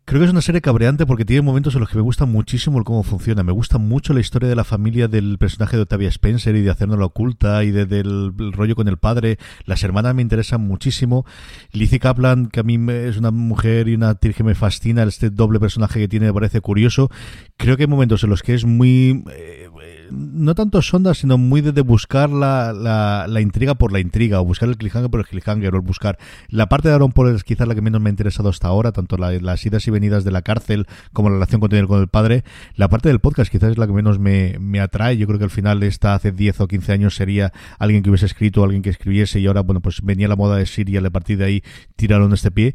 Creo 0.04 0.20
que 0.20 0.26
es 0.26 0.32
una 0.32 0.42
serie 0.42 0.60
cabreante 0.60 1.06
porque 1.06 1.24
tiene 1.24 1.40
momentos 1.40 1.74
en 1.74 1.80
los 1.80 1.88
que 1.88 1.96
me 1.96 2.02
gusta 2.02 2.26
muchísimo 2.26 2.78
el 2.78 2.84
cómo 2.84 3.02
funciona. 3.04 3.42
Me 3.42 3.52
gusta 3.52 3.78
mucho 3.78 4.12
la 4.12 4.20
historia 4.20 4.50
de 4.50 4.56
la 4.56 4.64
familia 4.64 5.08
del 5.08 5.38
personaje 5.38 5.76
de 5.76 5.84
Octavia 5.84 6.08
Spencer 6.08 6.54
y 6.56 6.60
de 6.60 6.70
hacernos 6.70 6.98
la 6.98 7.06
oculta 7.06 7.64
y 7.64 7.70
del 7.70 8.34
rollo 8.52 8.74
con 8.74 8.88
el 8.88 8.98
padre. 8.98 9.38
Las 9.64 9.82
hermanas 9.82 10.14
me 10.14 10.22
interesan 10.22 10.60
muchísimo. 10.60 11.24
Lizzie 11.72 12.00
Kaplan, 12.00 12.48
que 12.48 12.60
a 12.60 12.64
mí 12.64 12.76
es 12.90 13.16
una 13.16 13.30
mujer 13.30 13.88
y 13.88 13.94
una 13.94 14.10
actriz 14.10 14.36
que 14.36 14.44
me 14.44 14.54
fascina, 14.54 15.04
este 15.04 15.30
doble 15.30 15.58
personaje 15.58 16.00
que 16.00 16.08
tiene 16.08 16.26
me 16.26 16.34
parece 16.34 16.60
curioso. 16.60 17.08
Creo 17.56 17.78
que 17.78 17.84
hay 17.84 17.88
momentos 17.88 18.24
en 18.24 18.30
los 18.30 18.42
que 18.42 18.54
es 18.54 18.66
muy... 18.66 19.24
Eh, 19.30 19.68
no 20.10 20.54
tanto 20.54 20.82
sonda, 20.82 21.14
sino 21.14 21.38
muy 21.38 21.60
de, 21.60 21.80
buscar 21.82 22.30
la, 22.30 22.72
la, 22.72 23.40
intriga 23.40 23.74
por 23.74 23.92
la 23.92 24.00
intriga, 24.00 24.40
o 24.40 24.44
buscar 24.44 24.68
el 24.68 24.76
cliffhanger 24.76 25.10
por 25.10 25.20
el 25.20 25.26
cliffhanger, 25.26 25.74
o 25.74 25.82
buscar 25.82 26.18
la 26.48 26.68
parte 26.68 26.88
de 26.88 26.94
Aaron 26.94 27.12
Paul 27.12 27.34
es 27.34 27.44
quizás 27.44 27.66
la 27.68 27.74
que 27.74 27.82
menos 27.82 28.00
me 28.00 28.08
ha 28.08 28.12
interesado 28.12 28.48
hasta 28.48 28.68
ahora, 28.68 28.92
tanto 28.92 29.16
las 29.16 29.66
idas 29.66 29.86
y 29.86 29.90
venidas 29.90 30.24
de 30.24 30.30
la 30.30 30.42
cárcel 30.42 30.86
como 31.12 31.28
la 31.28 31.36
relación 31.36 31.60
con 31.60 32.00
el 32.00 32.08
padre. 32.08 32.44
La 32.74 32.88
parte 32.88 33.08
del 33.08 33.20
podcast 33.20 33.50
quizás 33.50 33.72
es 33.72 33.78
la 33.78 33.86
que 33.86 33.92
menos 33.92 34.18
me, 34.18 34.58
me 34.58 34.80
atrae. 34.80 35.16
Yo 35.16 35.26
creo 35.26 35.38
que 35.38 35.44
al 35.44 35.50
final 35.50 35.82
esta 35.82 36.14
hace 36.14 36.32
10 36.32 36.60
o 36.60 36.68
15 36.68 36.92
años 36.92 37.14
sería 37.14 37.52
alguien 37.78 38.02
que 38.02 38.10
hubiese 38.10 38.26
escrito, 38.26 38.64
alguien 38.64 38.82
que 38.82 38.90
escribiese 38.90 39.40
y 39.40 39.46
ahora, 39.46 39.62
bueno, 39.62 39.80
pues 39.80 40.02
venía 40.02 40.28
la 40.28 40.36
moda 40.36 40.56
de 40.56 40.66
Siria, 40.66 41.00
a 41.00 41.10
partir 41.10 41.38
de 41.38 41.44
ahí 41.44 41.62
tiraron 41.96 42.32
este 42.32 42.50
pie 42.50 42.74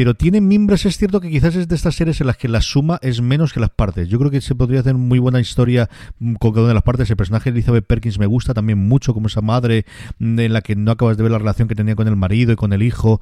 pero 0.00 0.14
tiene 0.14 0.40
mimbres, 0.40 0.86
es 0.86 0.96
cierto 0.96 1.20
que 1.20 1.28
quizás 1.28 1.54
es 1.56 1.68
de 1.68 1.74
estas 1.74 1.94
series 1.94 2.22
en 2.22 2.26
las 2.26 2.38
que 2.38 2.48
la 2.48 2.62
suma 2.62 2.98
es 3.02 3.20
menos 3.20 3.52
que 3.52 3.60
las 3.60 3.68
partes. 3.68 4.08
Yo 4.08 4.18
creo 4.18 4.30
que 4.30 4.40
se 4.40 4.54
podría 4.54 4.80
hacer 4.80 4.94
muy 4.94 5.18
buena 5.18 5.40
historia 5.40 5.90
mm, 6.20 6.36
con 6.36 6.52
cada 6.52 6.62
una 6.62 6.68
de 6.68 6.74
las 6.76 6.84
partes. 6.84 7.10
El 7.10 7.18
personaje 7.18 7.52
de 7.52 7.58
Elizabeth 7.58 7.84
Perkins 7.84 8.18
me 8.18 8.24
gusta 8.24 8.54
también 8.54 8.78
mucho 8.78 9.12
como 9.12 9.26
esa 9.26 9.42
madre 9.42 9.84
mm, 10.18 10.38
en 10.38 10.52
la 10.54 10.62
que 10.62 10.74
no 10.74 10.92
acabas 10.92 11.18
de 11.18 11.22
ver 11.22 11.32
la 11.32 11.38
relación 11.38 11.68
que 11.68 11.74
tenía 11.74 11.96
con 11.96 12.08
el 12.08 12.16
marido 12.16 12.50
y 12.50 12.56
con 12.56 12.72
el 12.72 12.82
hijo 12.82 13.20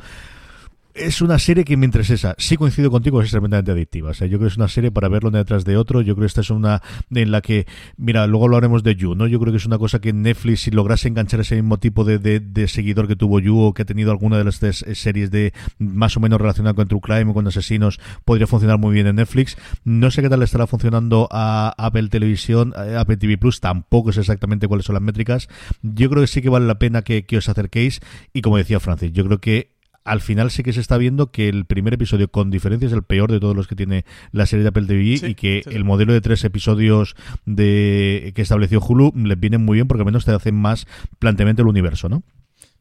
es 0.95 1.23
una 1.23 1.39
serie 1.39 1.65
que 1.65 1.77
mientras 1.77 2.11
esa, 2.11 2.35
sí 2.39 2.57
coincido 2.57 2.91
contigo, 2.91 3.23
es 3.23 3.31
tremendamente 3.31 3.73
adictiva. 3.73 4.11
O 4.11 4.15
sea, 4.15 4.27
yo 4.27 4.39
creo 4.39 4.49
que 4.49 4.53
es 4.53 4.57
una 4.57 4.69
serie 4.69 4.91
para 4.91 5.09
verlo 5.09 5.31
detrás 5.31 5.65
de 5.65 5.77
otro. 5.77 6.01
Yo 6.01 6.15
creo 6.15 6.23
que 6.23 6.27
esta 6.27 6.41
es 6.41 6.51
una 6.51 6.83
en 7.11 7.31
la 7.31 7.41
que, 7.41 7.67
mira, 7.97 8.27
luego 8.27 8.47
hablaremos 8.47 8.83
de 8.83 8.97
You, 8.97 9.15
¿no? 9.15 9.27
Yo 9.27 9.39
creo 9.39 9.53
que 9.53 9.59
es 9.59 9.67
una 9.67 9.79
cosa 9.79 10.01
que 10.01 10.13
Netflix, 10.13 10.63
si 10.63 10.71
lograse 10.71 11.09
enganchar 11.09 11.41
ese 11.41 11.55
mismo 11.57 11.79
tipo 11.79 12.05
de, 12.05 12.19
de, 12.19 12.69
seguidor 12.69 13.07
que 13.09 13.17
tuvo 13.17 13.41
You 13.41 13.59
o 13.59 13.75
que 13.75 13.83
ha 13.83 13.85
tenido 13.85 14.11
alguna 14.11 14.39
de 14.39 14.45
las 14.45 14.59
tres 14.59 14.85
series 14.95 15.31
de 15.31 15.53
más 15.79 16.17
o 16.17 16.21
menos 16.21 16.41
relacionada 16.41 16.75
con 16.75 16.89
True 16.89 17.01
Crime 17.01 17.31
o 17.31 17.35
con 17.35 17.47
asesinos, 17.47 18.01
podría 18.25 18.47
funcionar 18.47 18.79
muy 18.79 18.93
bien 18.93 19.07
en 19.07 19.17
Netflix. 19.17 19.57
No 19.85 20.11
sé 20.11 20.23
qué 20.23 20.29
tal 20.29 20.43
estará 20.43 20.67
funcionando 20.67 21.29
a 21.31 21.75
Apple 21.79 22.09
Televisión, 22.09 22.75
Apple 22.77 23.17
TV 23.17 23.39
Plus, 23.39 23.61
tampoco 23.61 24.13
sé 24.13 24.21
exactamente 24.21 24.69
cuáles 24.69 24.87
son 24.87 24.95
las 24.95 25.03
métricas. 25.03 25.49
Yo 25.83 26.11
creo 26.11 26.23
que 26.23 26.29
sí 26.29 26.43
que 26.43 26.49
vale 26.49 26.67
la 26.67 26.79
pena 26.79 27.03
que, 27.03 27.25
que 27.25 27.39
os 27.39 27.49
acerquéis 27.49 28.01
y 28.33 28.43
como 28.43 28.57
decía 28.57 28.81
Francis, 28.81 29.13
yo 29.13 29.25
creo 29.25 29.41
que 29.41 29.78
al 30.09 30.21
final 30.21 30.51
sí 30.51 30.63
que 30.63 30.73
se 30.73 30.81
está 30.81 30.97
viendo 30.97 31.31
que 31.31 31.49
el 31.49 31.65
primer 31.65 31.95
episodio 31.95 32.29
con 32.29 32.51
diferencia 32.51 32.87
es 32.87 32.93
el 32.93 33.03
peor 33.03 33.31
de 33.31 33.41
todos 33.41 33.55
los 33.55 33.67
que 33.67 33.77
tiene 33.77 34.05
la 34.33 34.47
serie 34.47 34.63
de 34.63 34.71
Apple 34.71 34.87
TV 34.87 35.29
y 35.29 35.35
que 35.35 35.63
el 35.67 35.85
modelo 35.85 36.13
de 36.13 36.21
tres 36.21 36.43
episodios 36.45 37.15
de 37.45 38.33
que 38.35 38.43
estableció 38.43 38.81
Hulu 38.81 39.13
les 39.17 39.39
viene 39.39 39.59
muy 39.59 39.77
bien 39.77 39.87
porque 39.87 40.03
al 40.03 40.07
menos 40.07 40.25
te 40.25 40.33
hacen 40.33 40.55
más 40.55 40.87
planteamiento 41.19 41.63
el 41.63 41.69
universo, 41.69 42.09
¿no? 42.09 42.23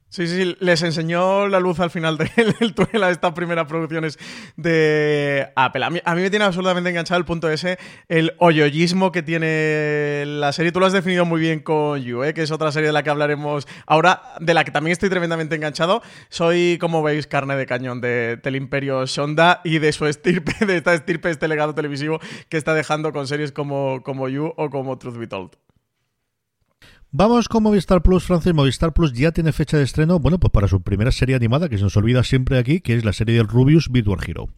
Sí, 0.09 0.25
sí, 0.25 0.55
les 0.61 0.83
enseñó 0.83 1.49
la 1.49 1.59
luz 1.59 1.81
al 1.81 1.89
final 1.89 2.17
del 2.17 2.73
túnel 2.75 3.03
a 3.03 3.09
estas 3.09 3.33
primeras 3.33 3.67
producciones 3.67 4.17
de 4.55 5.49
Apple. 5.53 5.83
A 5.83 5.89
mí, 5.89 6.21
me 6.21 6.29
tiene 6.29 6.45
absolutamente 6.45 6.89
enganchado 6.89 7.19
el 7.19 7.25
punto 7.25 7.49
ese, 7.49 7.77
el 8.07 8.33
hoyoyismo 8.39 9.11
que 9.11 9.21
tiene 9.21 10.23
la 10.25 10.53
serie. 10.53 10.71
Tú 10.71 10.79
lo 10.79 10.85
has 10.85 10.93
definido 10.93 11.25
muy 11.25 11.41
bien 11.41 11.59
con 11.59 12.01
You, 12.01 12.23
¿eh? 12.23 12.33
que 12.33 12.41
es 12.41 12.51
otra 12.51 12.71
serie 12.71 12.87
de 12.87 12.93
la 12.93 13.03
que 13.03 13.09
hablaremos 13.09 13.67
ahora, 13.85 14.21
de 14.39 14.53
la 14.53 14.63
que 14.63 14.71
también 14.71 14.93
estoy 14.93 15.09
tremendamente 15.09 15.55
enganchado. 15.55 16.01
Soy, 16.29 16.77
como 16.79 17.03
veis, 17.03 17.27
carne 17.27 17.57
de 17.57 17.65
cañón 17.65 17.99
de, 17.99 18.37
del 18.41 18.55
imperio 18.55 19.05
Shonda 19.05 19.59
y 19.65 19.79
de 19.79 19.91
su 19.91 20.05
estirpe, 20.05 20.53
de 20.65 20.77
esta 20.77 20.93
estirpe, 20.93 21.29
este 21.29 21.49
legado 21.49 21.75
televisivo 21.75 22.21
que 22.47 22.55
está 22.55 22.73
dejando 22.73 23.11
con 23.11 23.27
series 23.27 23.51
como, 23.51 24.01
como 24.03 24.29
You 24.29 24.53
o 24.55 24.69
como 24.69 24.97
Truth 24.97 25.17
Be 25.17 25.27
Told. 25.27 25.57
Vamos 27.11 27.47
con 27.47 27.63
Movistar 27.63 28.03
Plus, 28.03 28.25
Francis. 28.25 28.53
Movistar 28.53 28.93
Plus 28.93 29.13
ya 29.13 29.31
tiene 29.31 29.53
fecha 29.53 29.77
de 29.77 29.83
estreno, 29.83 30.19
bueno, 30.19 30.39
pues 30.39 30.51
para 30.51 30.67
su 30.67 30.81
primera 30.81 31.11
serie 31.11 31.35
animada, 31.35 31.69
que 31.69 31.77
se 31.77 31.83
nos 31.83 31.95
olvida 31.95 32.23
siempre 32.23 32.57
aquí, 32.57 32.81
que 32.81 32.95
es 32.95 33.05
la 33.05 33.13
serie 33.13 33.37
del 33.37 33.47
Rubius 33.47 33.89
Virtual 33.89 34.19
Hero 34.27 34.49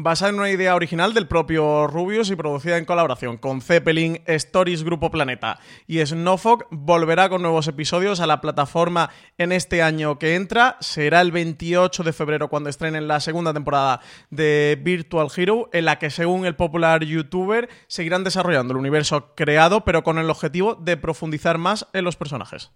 basada 0.00 0.30
en 0.30 0.38
una 0.38 0.48
idea 0.48 0.76
original 0.76 1.12
del 1.12 1.26
propio 1.26 1.88
Rubius 1.88 2.30
y 2.30 2.36
producida 2.36 2.78
en 2.78 2.84
colaboración 2.84 3.36
con 3.36 3.60
Zeppelin, 3.60 4.20
Stories 4.26 4.84
Grupo 4.84 5.10
Planeta 5.10 5.58
y 5.88 5.98
Snowfog, 5.98 6.66
volverá 6.70 7.28
con 7.28 7.42
nuevos 7.42 7.66
episodios 7.66 8.20
a 8.20 8.28
la 8.28 8.40
plataforma 8.40 9.10
en 9.38 9.50
este 9.50 9.82
año 9.82 10.16
que 10.20 10.36
entra. 10.36 10.76
Será 10.78 11.20
el 11.20 11.32
28 11.32 12.04
de 12.04 12.12
febrero 12.12 12.46
cuando 12.48 12.70
estrenen 12.70 13.08
la 13.08 13.18
segunda 13.18 13.52
temporada 13.52 14.00
de 14.30 14.78
Virtual 14.80 15.26
Hero, 15.36 15.68
en 15.72 15.86
la 15.86 15.98
que 15.98 16.10
según 16.10 16.46
el 16.46 16.54
popular 16.54 17.02
youtuber 17.04 17.68
seguirán 17.88 18.22
desarrollando 18.22 18.74
el 18.74 18.78
universo 18.78 19.34
creado, 19.34 19.84
pero 19.84 20.04
con 20.04 20.18
el 20.18 20.30
objetivo 20.30 20.76
de 20.76 20.96
profundizar 20.96 21.58
más 21.58 21.88
en 21.92 22.04
los 22.04 22.14
personajes. 22.14 22.70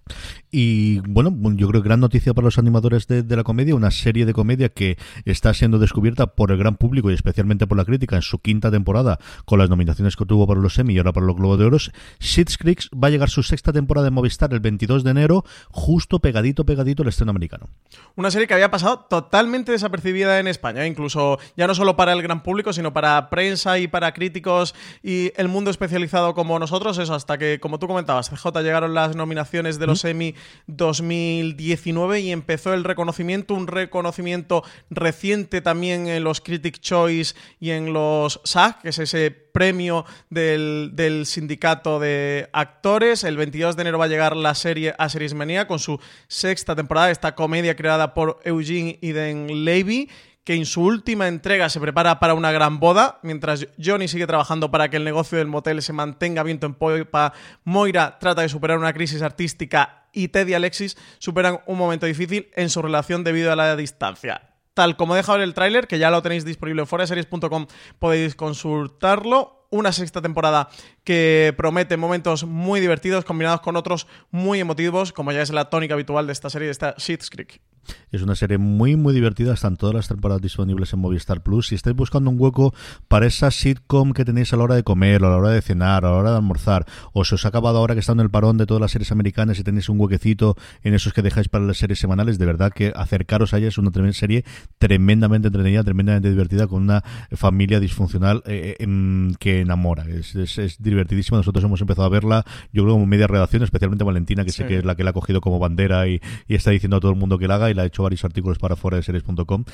Y 0.51 0.99
bueno, 1.09 1.33
yo 1.55 1.69
creo 1.69 1.83
que 1.83 1.89
gran 1.89 2.01
noticia 2.01 2.35
para 2.35 2.47
los 2.47 2.59
animadores 2.59 3.07
de, 3.07 3.23
de 3.23 3.37
la 3.37 3.45
comedia, 3.45 3.77
una 3.77 3.93
serie 3.93 4.27
de 4.27 4.33
comedia 4.33 4.71
que 4.71 4.99
está 5.25 5.55
siendo 5.55 5.79
descubierta 5.79 6.27
por 6.27 6.51
el 6.51 6.59
gran 6.59 6.75
público 6.75 7.12
y 7.13 7.15
especialmente 7.15 7.67
por 7.67 7.77
la 7.77 7.85
crítica 7.85 8.17
en 8.17 8.23
su 8.23 8.39
quinta 8.41 8.71
temporada, 8.71 9.19
con 9.45 9.59
las 9.59 9.71
nominaciones 9.71 10.17
que 10.17 10.25
tuvo 10.25 10.47
para 10.47 10.61
los 10.61 10.79
Emmy 10.79 10.95
y 10.95 10.99
ahora 10.99 11.13
para 11.13 11.27
los 11.27 11.37
Globos 11.37 11.59
de 11.59 11.65
Oro, 11.67 11.79
Schitt's 12.21 12.59
Creek 12.59 12.89
va 12.93 13.09
a 13.09 13.11
llegar 13.11 13.31
su 13.31 13.43
sexta 13.43 13.73
temporada 13.73 14.07
de 14.07 14.11
Movistar 14.11 14.53
el 14.53 14.61
22 14.61 15.05
de 15.05 15.11
enero, 15.11 15.45
justo 15.71 16.19
pegadito, 16.19 16.65
pegadito 16.65 17.03
al 17.03 17.09
estreno 17.09 17.31
americano. 17.31 17.69
Una 18.17 18.31
serie 18.31 18.47
que 18.47 18.55
había 18.55 18.71
pasado 18.71 19.07
totalmente 19.09 19.73
desapercibida 19.73 20.39
en 20.39 20.49
España, 20.49 20.87
incluso 20.87 21.39
ya 21.57 21.67
no 21.67 21.75
solo 21.75 21.97
para 21.97 22.13
el 22.13 22.23
gran 22.23 22.43
público, 22.43 22.73
sino 22.73 22.93
para 22.93 23.31
prensa 23.31 23.79
y 23.79 23.89
para 23.89 24.13
críticos 24.13 24.75
y 25.03 25.33
el 25.37 25.49
mundo 25.49 25.71
especializado 25.71 26.35
como 26.35 26.59
nosotros, 26.59 26.99
eso, 26.99 27.15
hasta 27.15 27.39
que, 27.39 27.61
como 27.61 27.79
tú 27.79 27.87
comentabas, 27.87 28.31
CJ 28.31 28.63
llegaron 28.63 28.95
las 28.95 29.17
nominaciones 29.17 29.79
de 29.79 29.87
los 29.87 30.05
Emmy 30.05 30.35
2019 30.67 32.21
y 32.21 32.33
empezó 32.33 32.75
el 32.75 32.85
reconocimiento, 32.85 33.55
un 33.55 33.67
reconocimiento 33.67 34.63
reciente 34.91 35.61
también 35.61 36.07
en 36.09 36.25
los 36.25 36.41
Critic 36.41 36.79
Choice 36.81 37.02
y 37.09 37.71
en 37.71 37.93
los 37.93 38.41
SAG, 38.45 38.81
que 38.83 38.89
es 38.91 38.99
ese 38.99 39.31
premio 39.31 40.05
del, 40.31 41.25
sindicato 41.27 42.01
de 42.01 42.49
actores. 42.53 43.25
El 43.25 43.37
22 43.37 43.77
de 43.77 43.83
enero 43.83 43.99
va 43.99 44.07
a 44.07 44.09
llegar 44.09 44.37
la 44.37 44.55
serie 44.55 44.95
A 44.99 45.09
Series 45.09 45.35
Manía 45.35 45.67
con 45.67 45.79
su 45.79 46.01
sexta 46.29 46.75
temporada, 46.75 47.11
esta 47.11 47.35
comedia 47.35 47.77
creada 47.77 48.15
por 48.15 48.41
Eugene 48.45 48.99
Eden 49.03 49.65
Levy 49.65 50.11
que 50.45 50.55
en 50.55 50.67
su 50.67 50.83
última 50.83 51.29
entrega 51.29 51.69
se 51.69 51.79
prepara 51.79 52.19
para 52.19 52.35
una 52.35 52.51
gran 52.51 52.81
boda, 52.81 53.21
mientras 53.23 53.69
Johnny 53.81 54.09
sigue 54.09 54.27
trabajando 54.27 54.73
para 54.73 54.91
que 54.91 54.97
el 54.97 55.05
negocio 55.05 55.39
del 55.39 55.47
motel 55.47 55.81
se 55.83 55.93
mantenga 55.93 56.43
viento 56.43 56.67
en 56.67 56.75
popa, 56.75 57.33
Moira 57.63 58.19
trata 58.19 58.43
de 58.43 58.49
superar 58.49 58.77
una 58.77 58.93
crisis 58.93 59.23
artística 59.23 60.09
y 60.13 60.29
Ted 60.29 60.49
y 60.49 60.55
Alexis 60.55 60.97
superan 61.19 61.61
un 61.67 61.79
momento 61.79 62.07
difícil 62.07 62.51
en 62.57 62.71
su 62.71 62.83
relación 62.83 63.23
debido 63.23 63.53
a 63.53 63.57
la 63.57 63.77
distancia 63.77 64.52
tal 64.75 64.97
como 64.97 65.15
deja 65.15 65.33
ver 65.33 65.43
el 65.43 65.55
tráiler, 65.55 65.87
que 65.87 65.99
ya 65.99 66.11
lo 66.11 66.23
tenéis 66.23 66.45
disponible 66.45 66.83
en 66.83 66.87
foraseries.com, 66.87 67.67
podéis 67.99 68.35
consultarlo. 68.35 69.59
Una 69.71 69.91
sexta 69.91 70.21
temporada 70.21 70.69
que 71.03 71.55
promete 71.57 71.97
momentos 71.97 72.45
muy 72.45 72.79
divertidos 72.79 73.25
combinados 73.25 73.63
con 73.63 73.77
otros 73.77 74.07
muy 74.31 74.61
emotivos, 74.61 75.15
como 75.15 75.33
ya 75.33 75.41
es 75.41 75.49
la 75.51 75.71
tónica 75.71 75.95
habitual 75.95 76.27
de 76.27 76.35
esta 76.35 76.51
serie, 76.51 76.67
de 76.67 76.73
esta 76.73 76.95
Sheets 76.99 77.31
Creek. 77.31 77.72
Es 78.11 78.23
una 78.23 78.35
serie 78.35 78.59
muy, 78.59 78.97
muy 78.97 79.15
divertida. 79.15 79.55
Están 79.55 79.77
todas 79.77 79.95
las 79.95 80.09
temporadas 80.09 80.43
disponibles 80.43 80.93
en 80.93 81.01
Movistar 81.01 81.43
Plus. 81.43 81.69
Si 81.69 81.75
estáis 81.75 81.97
buscando 81.97 82.31
un 82.31 82.41
hueco 82.41 82.75
para 83.09 83.27
esa 83.27 83.51
sitcom 83.51 84.13
que 84.13 84.25
tenéis 84.25 84.53
a 84.53 84.57
la 84.57 84.65
hora 84.65 84.75
de 84.75 84.83
comer, 84.83 85.25
a 85.25 85.31
la 85.31 85.37
hora 85.37 85.51
de 85.51 85.63
cenar, 85.63 86.05
a 86.05 86.11
la 86.11 86.17
hora 86.17 86.31
de 86.31 86.37
almorzar, 86.37 86.87
o 87.13 87.25
se 87.25 87.35
os 87.35 87.45
ha 87.45 87.49
acabado 87.49 87.79
ahora 87.79 87.95
que 87.95 88.01
está 88.01 88.13
en 88.13 88.21
el 88.21 88.31
parón 88.31 88.59
de 88.59 88.67
todas 88.67 88.81
las 88.81 88.93
series 88.93 89.13
americanas 89.13 89.59
y 89.59 89.65
tenéis 89.65 89.89
un 89.89 90.01
huequecito 90.01 90.57
en 90.83 90.95
esos 90.95 91.13
que 91.13 91.23
dejáis 91.23 91.49
para 91.49 91.65
las 91.65 91.79
series 91.79 91.99
semanales, 91.99 92.39
de 92.39 92.47
verdad 92.47 92.73
que 92.73 92.93
acercaros 92.95 93.55
a 93.55 93.59
ella 93.59 93.69
es 93.69 93.79
una 93.79 93.91
tremenda 93.91 94.13
serie 94.15 94.45
tremendamente 94.79 95.49
entretenida, 95.49 95.83
tremendamente 95.83 96.31
divertida, 96.31 96.67
con 96.67 96.83
una 96.83 97.03
familia 97.33 97.81
disfuncional 97.81 98.43
eh, 98.47 98.77
eh, 98.79 98.83
em, 98.85 99.35
que 99.35 99.61
enamora. 99.61 100.05
Es, 100.09 100.35
es, 100.35 100.83
divertidísima. 100.83 101.39
Nosotros 101.39 101.65
hemos 101.65 101.81
empezado 101.81 102.07
a 102.07 102.11
verla, 102.11 102.45
yo 102.73 102.83
creo, 102.83 102.95
como 102.95 103.07
media 103.07 103.27
redacción, 103.27 103.63
especialmente 103.63 104.05
Valentina, 104.05 104.45
que 104.45 104.53
sé 104.53 104.67
que 104.67 104.79
es 104.79 104.85
la 104.85 104.95
que 104.95 105.05
la 105.05 105.11
ha 105.11 105.13
cogido 105.13 105.41
como 105.41 105.59
bandera 105.59 106.09
y, 106.09 106.21
y 106.47 106.55
está 106.55 106.71
diciendo 106.71 106.97
a 106.97 107.01
todo 107.01 107.11
el 107.11 107.19
mundo 107.19 107.39
que 107.39 107.49
la 107.49 107.57
haga 107.57 107.71
la 107.75 107.83
ha 107.83 107.87
hecho 107.87 108.03
varios 108.03 108.25
artículos 108.25 108.59
para 108.59 108.77
fuera 108.77 108.97
de 108.97 109.03
series.com. 109.03 109.65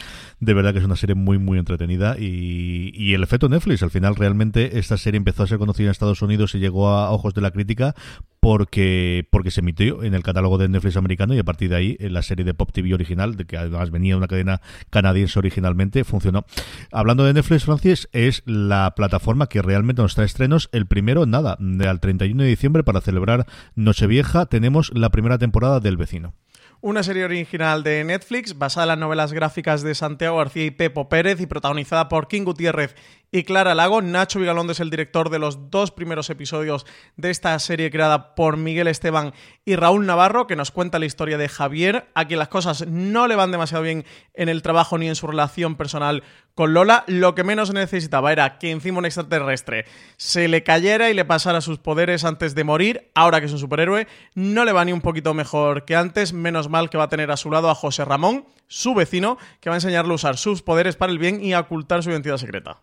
De 0.41 0.55
verdad 0.55 0.73
que 0.73 0.79
es 0.79 0.85
una 0.85 0.97
serie 0.97 1.15
muy, 1.15 1.39
muy 1.39 1.59
entretenida. 1.59 2.17
Y, 2.19 2.93
y, 2.95 3.15
el 3.15 3.23
efecto 3.23 3.49
Netflix, 3.49 3.83
al 3.83 3.91
final, 3.91 4.17
realmente 4.17 4.79
esta 4.79 4.97
serie 4.97 5.19
empezó 5.19 5.43
a 5.43 5.47
ser 5.47 5.59
conocida 5.59 5.87
en 5.87 5.91
Estados 5.93 6.23
Unidos 6.23 6.55
y 6.55 6.59
llegó 6.59 6.89
a 6.89 7.11
ojos 7.11 7.35
de 7.35 7.41
la 7.41 7.51
crítica 7.51 7.95
porque, 8.41 9.27
porque 9.31 9.51
se 9.51 9.61
emitió 9.61 10.03
en 10.03 10.15
el 10.15 10.23
catálogo 10.23 10.59
de 10.59 10.69
Netflix 10.69 10.97
americano 10.97 11.35
y 11.35 11.39
a 11.39 11.45
partir 11.45 11.71
de 11.71 11.77
ahí 11.77 11.97
en 12.01 12.13
la 12.13 12.23
serie 12.23 12.45
de 12.45 12.55
Pop 12.55 12.71
TV 12.73 12.95
original, 12.95 13.37
de 13.37 13.45
que 13.45 13.57
además 13.57 13.91
venía 13.91 14.15
de 14.15 14.19
una 14.19 14.29
cadena 14.29 14.61
canadiense 14.91 15.39
originalmente, 15.39 16.05
funcionó. 16.05 16.45
Hablando 16.93 17.25
de 17.25 17.35
Netflix, 17.35 17.65
Francis, 17.65 18.09
es 18.13 18.43
la 18.47 18.95
plataforma 18.95 19.49
que 19.49 19.63
realmente 19.63 20.03
nos 20.03 20.15
trae 20.15 20.27
estrenos. 20.27 20.69
El 20.73 20.87
primero, 20.87 21.27
nada, 21.27 21.59
al 21.87 22.01
31 22.01 22.43
de 22.43 22.49
diciembre 22.49 22.85
para 22.85 23.01
celebrar 23.01 23.47
Nochevieja, 23.75 24.47
tenemos 24.47 24.93
la 24.95 25.11
primera 25.11 25.39
temporada 25.39 25.81
del 25.81 25.97
vecino 25.97 26.35
una 26.81 27.03
serie 27.03 27.25
original 27.25 27.83
de 27.83 28.05
Netflix 28.05 28.57
basada 28.57 28.85
en 28.85 28.89
las 28.89 28.99
novelas 28.99 29.33
gráficas 29.33 29.83
de 29.83 29.95
Santiago 29.95 30.39
García 30.39 30.65
y 30.65 30.71
Pepo 30.71 31.09
Pérez 31.09 31.41
y 31.41 31.47
protagonizada 31.47 32.09
por 32.09 32.29
King 32.29 32.45
Gutiérrez 32.45 32.95
y 33.33 33.43
Clara 33.43 33.75
Lago. 33.75 34.01
Nacho 34.01 34.39
Vigalondo 34.39 34.73
es 34.73 34.81
el 34.81 34.91
director 34.91 35.29
de 35.29 35.41
los 35.41 35.71
dos 35.71 35.91
primeros 35.91 36.31
episodios 36.31 36.87
de 37.17 37.31
esta 37.31 37.59
serie 37.59 37.91
creada 37.91 38.35
por 38.37 38.57
Miguel 38.57 38.87
Esteban 38.87 39.35
y 39.65 39.75
Raúl 39.75 40.07
Navarro, 40.07 40.47
que 40.47 40.57
nos 40.57 40.71
cuenta 40.71 41.01
la 41.01 41.07
historia 41.07 41.37
de 41.37 41.49
Javier, 41.49 42.09
a 42.15 42.27
quien 42.27 42.39
las 42.39 42.49
cosas 42.49 42.87
no 42.87 43.27
le 43.27 43.35
van 43.35 43.51
demasiado 43.51 43.83
bien 43.83 44.05
en 44.35 44.49
el 44.49 44.63
trabajo 44.63 44.99
ni 44.99 45.09
en 45.09 45.17
su 45.17 45.27
relación 45.27 45.77
personal 45.77 46.23
con 46.59 46.75
Lola. 46.75 47.05
Lo 47.07 47.37
que 47.37 47.45
menos 47.45 47.73
necesitaba 47.73 48.33
era 48.33 48.59
que 48.59 48.73
encima 48.73 48.99
un 48.99 49.05
extraterrestre 49.05 49.85
se 50.17 50.49
le 50.49 50.65
cayera 50.65 51.09
y 51.09 51.15
le 51.15 51.25
pasara 51.25 51.61
sus 51.61 51.79
poderes 51.79 52.25
antes 52.25 52.57
de 52.57 52.65
morir. 52.65 53.13
Ahora 53.15 53.39
que 53.39 53.47
es 53.47 53.53
un 53.53 53.61
superhéroe, 53.61 54.09
no 54.35 54.65
le 54.65 54.73
va 54.73 54.85
ni 54.85 54.91
un 54.91 55.01
poquito 55.01 55.35
mejor 55.35 55.85
que 55.85 55.95
antes. 55.95 56.33
Menos 56.33 56.69
mal 56.69 56.91
que 56.91 56.99
va 56.99 57.05
a 57.05 57.09
tener 57.09 57.31
a 57.31 57.37
su 57.37 57.53
lado 57.53 57.71
a 57.71 57.77
José 57.77 58.05
Ramón, 58.05 58.45
su 58.67 58.93
vecino, 58.93 59.39
que 59.61 59.71
va 59.71 59.77
a 59.77 59.79
enseñarle 59.79 60.11
a 60.11 60.17
usar 60.17 60.37
sus 60.37 60.63
poderes 60.63 60.97
para 60.97 61.13
el 61.13 61.21
bien 61.21 61.45
y 61.45 61.53
a 61.53 61.61
ocultar 61.61 62.03
su 62.03 62.11
identidad 62.11 62.39
secreta. 62.39 62.79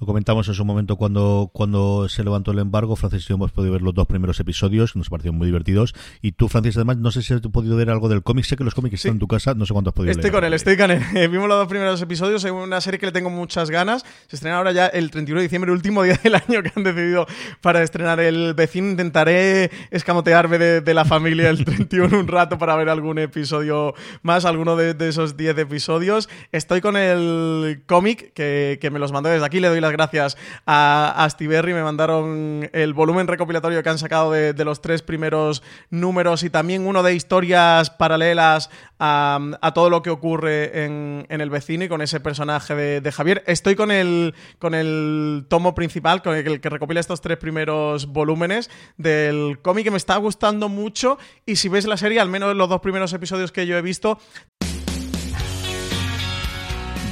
Lo 0.00 0.08
comentamos 0.08 0.48
en 0.48 0.54
su 0.54 0.64
momento 0.64 0.96
cuando, 0.96 1.50
cuando 1.52 2.08
se 2.08 2.24
levantó 2.24 2.50
el 2.50 2.58
embargo. 2.58 2.96
Francis 2.96 3.26
y 3.26 3.28
yo 3.28 3.36
hemos 3.36 3.52
podido 3.52 3.72
ver 3.72 3.82
los 3.82 3.94
dos 3.94 4.08
primeros 4.08 4.40
episodios, 4.40 4.96
nos 4.96 5.08
parecieron 5.08 5.38
muy 5.38 5.46
divertidos. 5.46 5.94
Y 6.20 6.32
tú, 6.32 6.48
Francis, 6.48 6.76
además, 6.76 6.96
no 6.96 7.12
sé 7.12 7.22
si 7.22 7.32
has 7.32 7.40
podido 7.40 7.76
ver 7.76 7.90
algo 7.90 8.08
del 8.08 8.24
cómic. 8.24 8.44
Sé 8.44 8.56
que 8.56 8.64
los 8.64 8.74
cómics 8.74 8.94
están 8.96 9.12
en 9.12 9.18
tu 9.20 9.28
casa, 9.28 9.54
no 9.54 9.66
sé 9.66 9.72
cuánto 9.72 9.90
has 9.90 9.94
podido 9.94 10.10
estoy 10.10 10.32
Con 10.32 10.42
él, 10.42 10.52
estoy 10.52 10.76
con 10.76 10.90
él, 10.90 11.00
Vimos 11.30 11.48
los 11.48 11.58
dos 11.58 11.68
primeros 11.68 12.02
episodios. 12.02 12.44
Es 12.44 12.50
una 12.50 12.80
serie 12.80 12.98
que 12.98 13.06
le 13.06 13.12
tengo 13.12 13.30
muchas 13.30 13.70
ganas. 13.70 14.04
Se 14.26 14.34
estrena 14.34 14.56
ahora 14.56 14.72
ya 14.72 14.88
el 14.88 15.12
31 15.12 15.38
de 15.38 15.42
diciembre, 15.44 15.70
el 15.70 15.76
último 15.76 16.02
día 16.02 16.18
del 16.24 16.34
año 16.34 16.60
que 16.64 16.72
han 16.74 16.82
decidido 16.82 17.26
para 17.60 17.80
estrenar 17.84 18.18
el 18.18 18.54
vecino. 18.54 18.90
Intentaré 18.90 19.70
escamotearme 19.92 20.58
de, 20.58 20.94
la 20.94 21.04
familia 21.04 21.50
el 21.50 21.64
31 21.64 22.18
un 22.18 22.28
rato 22.28 22.58
para 22.58 22.74
ver 22.76 22.88
algún 22.88 23.18
episodio 23.18 23.94
más, 24.22 24.44
alguno 24.44 24.74
de, 24.74 24.96
esos 25.08 25.36
10 25.36 25.56
episodios. 25.58 26.28
Estoy 26.50 26.80
con 26.80 26.96
el 26.96 27.84
cómic 27.86 28.32
que, 28.32 28.78
que 28.80 28.90
me 28.90 28.98
los 28.98 29.12
mandó 29.12 29.28
desde 29.28 29.46
aquí. 29.46 29.60
Le 29.60 29.68
doy 29.68 29.80
gracias 29.92 30.36
a, 30.66 31.24
a 31.24 31.28
me 31.44 31.82
mandaron 31.82 32.68
el 32.72 32.94
volumen 32.94 33.26
recopilatorio 33.26 33.82
que 33.82 33.88
han 33.88 33.98
sacado 33.98 34.32
de, 34.32 34.64
los 34.64 34.80
tres 34.80 35.02
primeros 35.02 35.62
números 35.90 36.42
y 36.42 36.50
también 36.50 36.86
uno 36.86 37.02
de 37.02 37.14
historias 37.14 37.90
paralelas 37.90 38.70
a, 38.98 39.72
todo 39.74 39.90
lo 39.90 40.02
que 40.02 40.10
ocurre 40.10 40.84
en, 40.84 41.26
el 41.28 41.50
vecino 41.50 41.84
y 41.84 41.88
con 41.88 42.00
ese 42.00 42.20
personaje 42.20 42.74
de, 42.74 43.12
Javier. 43.12 43.44
Estoy 43.46 43.74
con 43.74 43.90
el, 43.90 44.34
con 44.58 44.74
el 44.74 45.46
tomo 45.48 45.74
principal, 45.74 46.22
con 46.22 46.34
el 46.34 46.60
que 46.60 46.70
recopila 46.70 47.00
estos 47.00 47.20
tres 47.20 47.36
primeros 47.38 48.06
volúmenes 48.06 48.70
del 48.96 49.58
cómic 49.60 49.84
que 49.84 49.90
me 49.90 49.96
está 49.96 50.16
gustando 50.16 50.68
mucho 50.68 51.18
y 51.44 51.56
si 51.56 51.68
ves 51.68 51.86
la 51.86 51.96
serie, 51.96 52.20
al 52.20 52.28
menos 52.28 52.56
los 52.56 52.68
dos 52.68 52.80
primeros 52.80 53.12
episodios 53.12 53.52
que 53.52 53.66
yo 53.66 53.76
he 53.76 53.82
visto, 53.82 54.18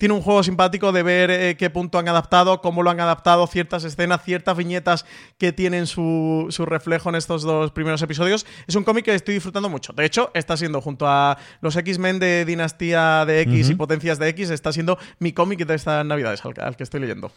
Tiene 0.00 0.14
un 0.14 0.22
juego 0.22 0.42
simpático 0.42 0.92
de 0.92 1.02
ver 1.02 1.30
eh, 1.30 1.56
qué 1.58 1.68
punto 1.68 1.98
han 1.98 2.08
adaptado, 2.08 2.62
cómo 2.62 2.82
lo 2.82 2.88
han 2.88 3.00
adaptado, 3.00 3.46
ciertas 3.46 3.84
escenas, 3.84 4.24
ciertas 4.24 4.56
viñetas 4.56 5.04
que 5.36 5.52
tienen 5.52 5.86
su, 5.86 6.46
su 6.48 6.64
reflejo 6.64 7.10
en 7.10 7.16
estos 7.16 7.42
dos 7.42 7.70
primeros 7.72 8.00
episodios. 8.00 8.46
Es 8.66 8.76
un 8.76 8.84
cómic 8.84 9.04
que 9.04 9.14
estoy 9.14 9.34
disfrutando 9.34 9.68
mucho. 9.68 9.92
De 9.92 10.06
hecho, 10.06 10.30
está 10.32 10.56
siendo 10.56 10.80
junto 10.80 11.06
a 11.06 11.36
los 11.60 11.76
X-Men 11.76 12.18
de 12.18 12.46
Dinastía 12.46 13.26
de 13.26 13.42
X 13.42 13.68
y 13.68 13.74
Potencias 13.74 14.18
de 14.18 14.28
X, 14.28 14.48
está 14.48 14.72
siendo 14.72 14.96
mi 15.18 15.34
cómic 15.34 15.66
de 15.66 15.74
estas 15.74 16.06
navidades 16.06 16.42
al, 16.46 16.54
al 16.56 16.76
que 16.78 16.84
estoy 16.84 17.00
leyendo. 17.00 17.30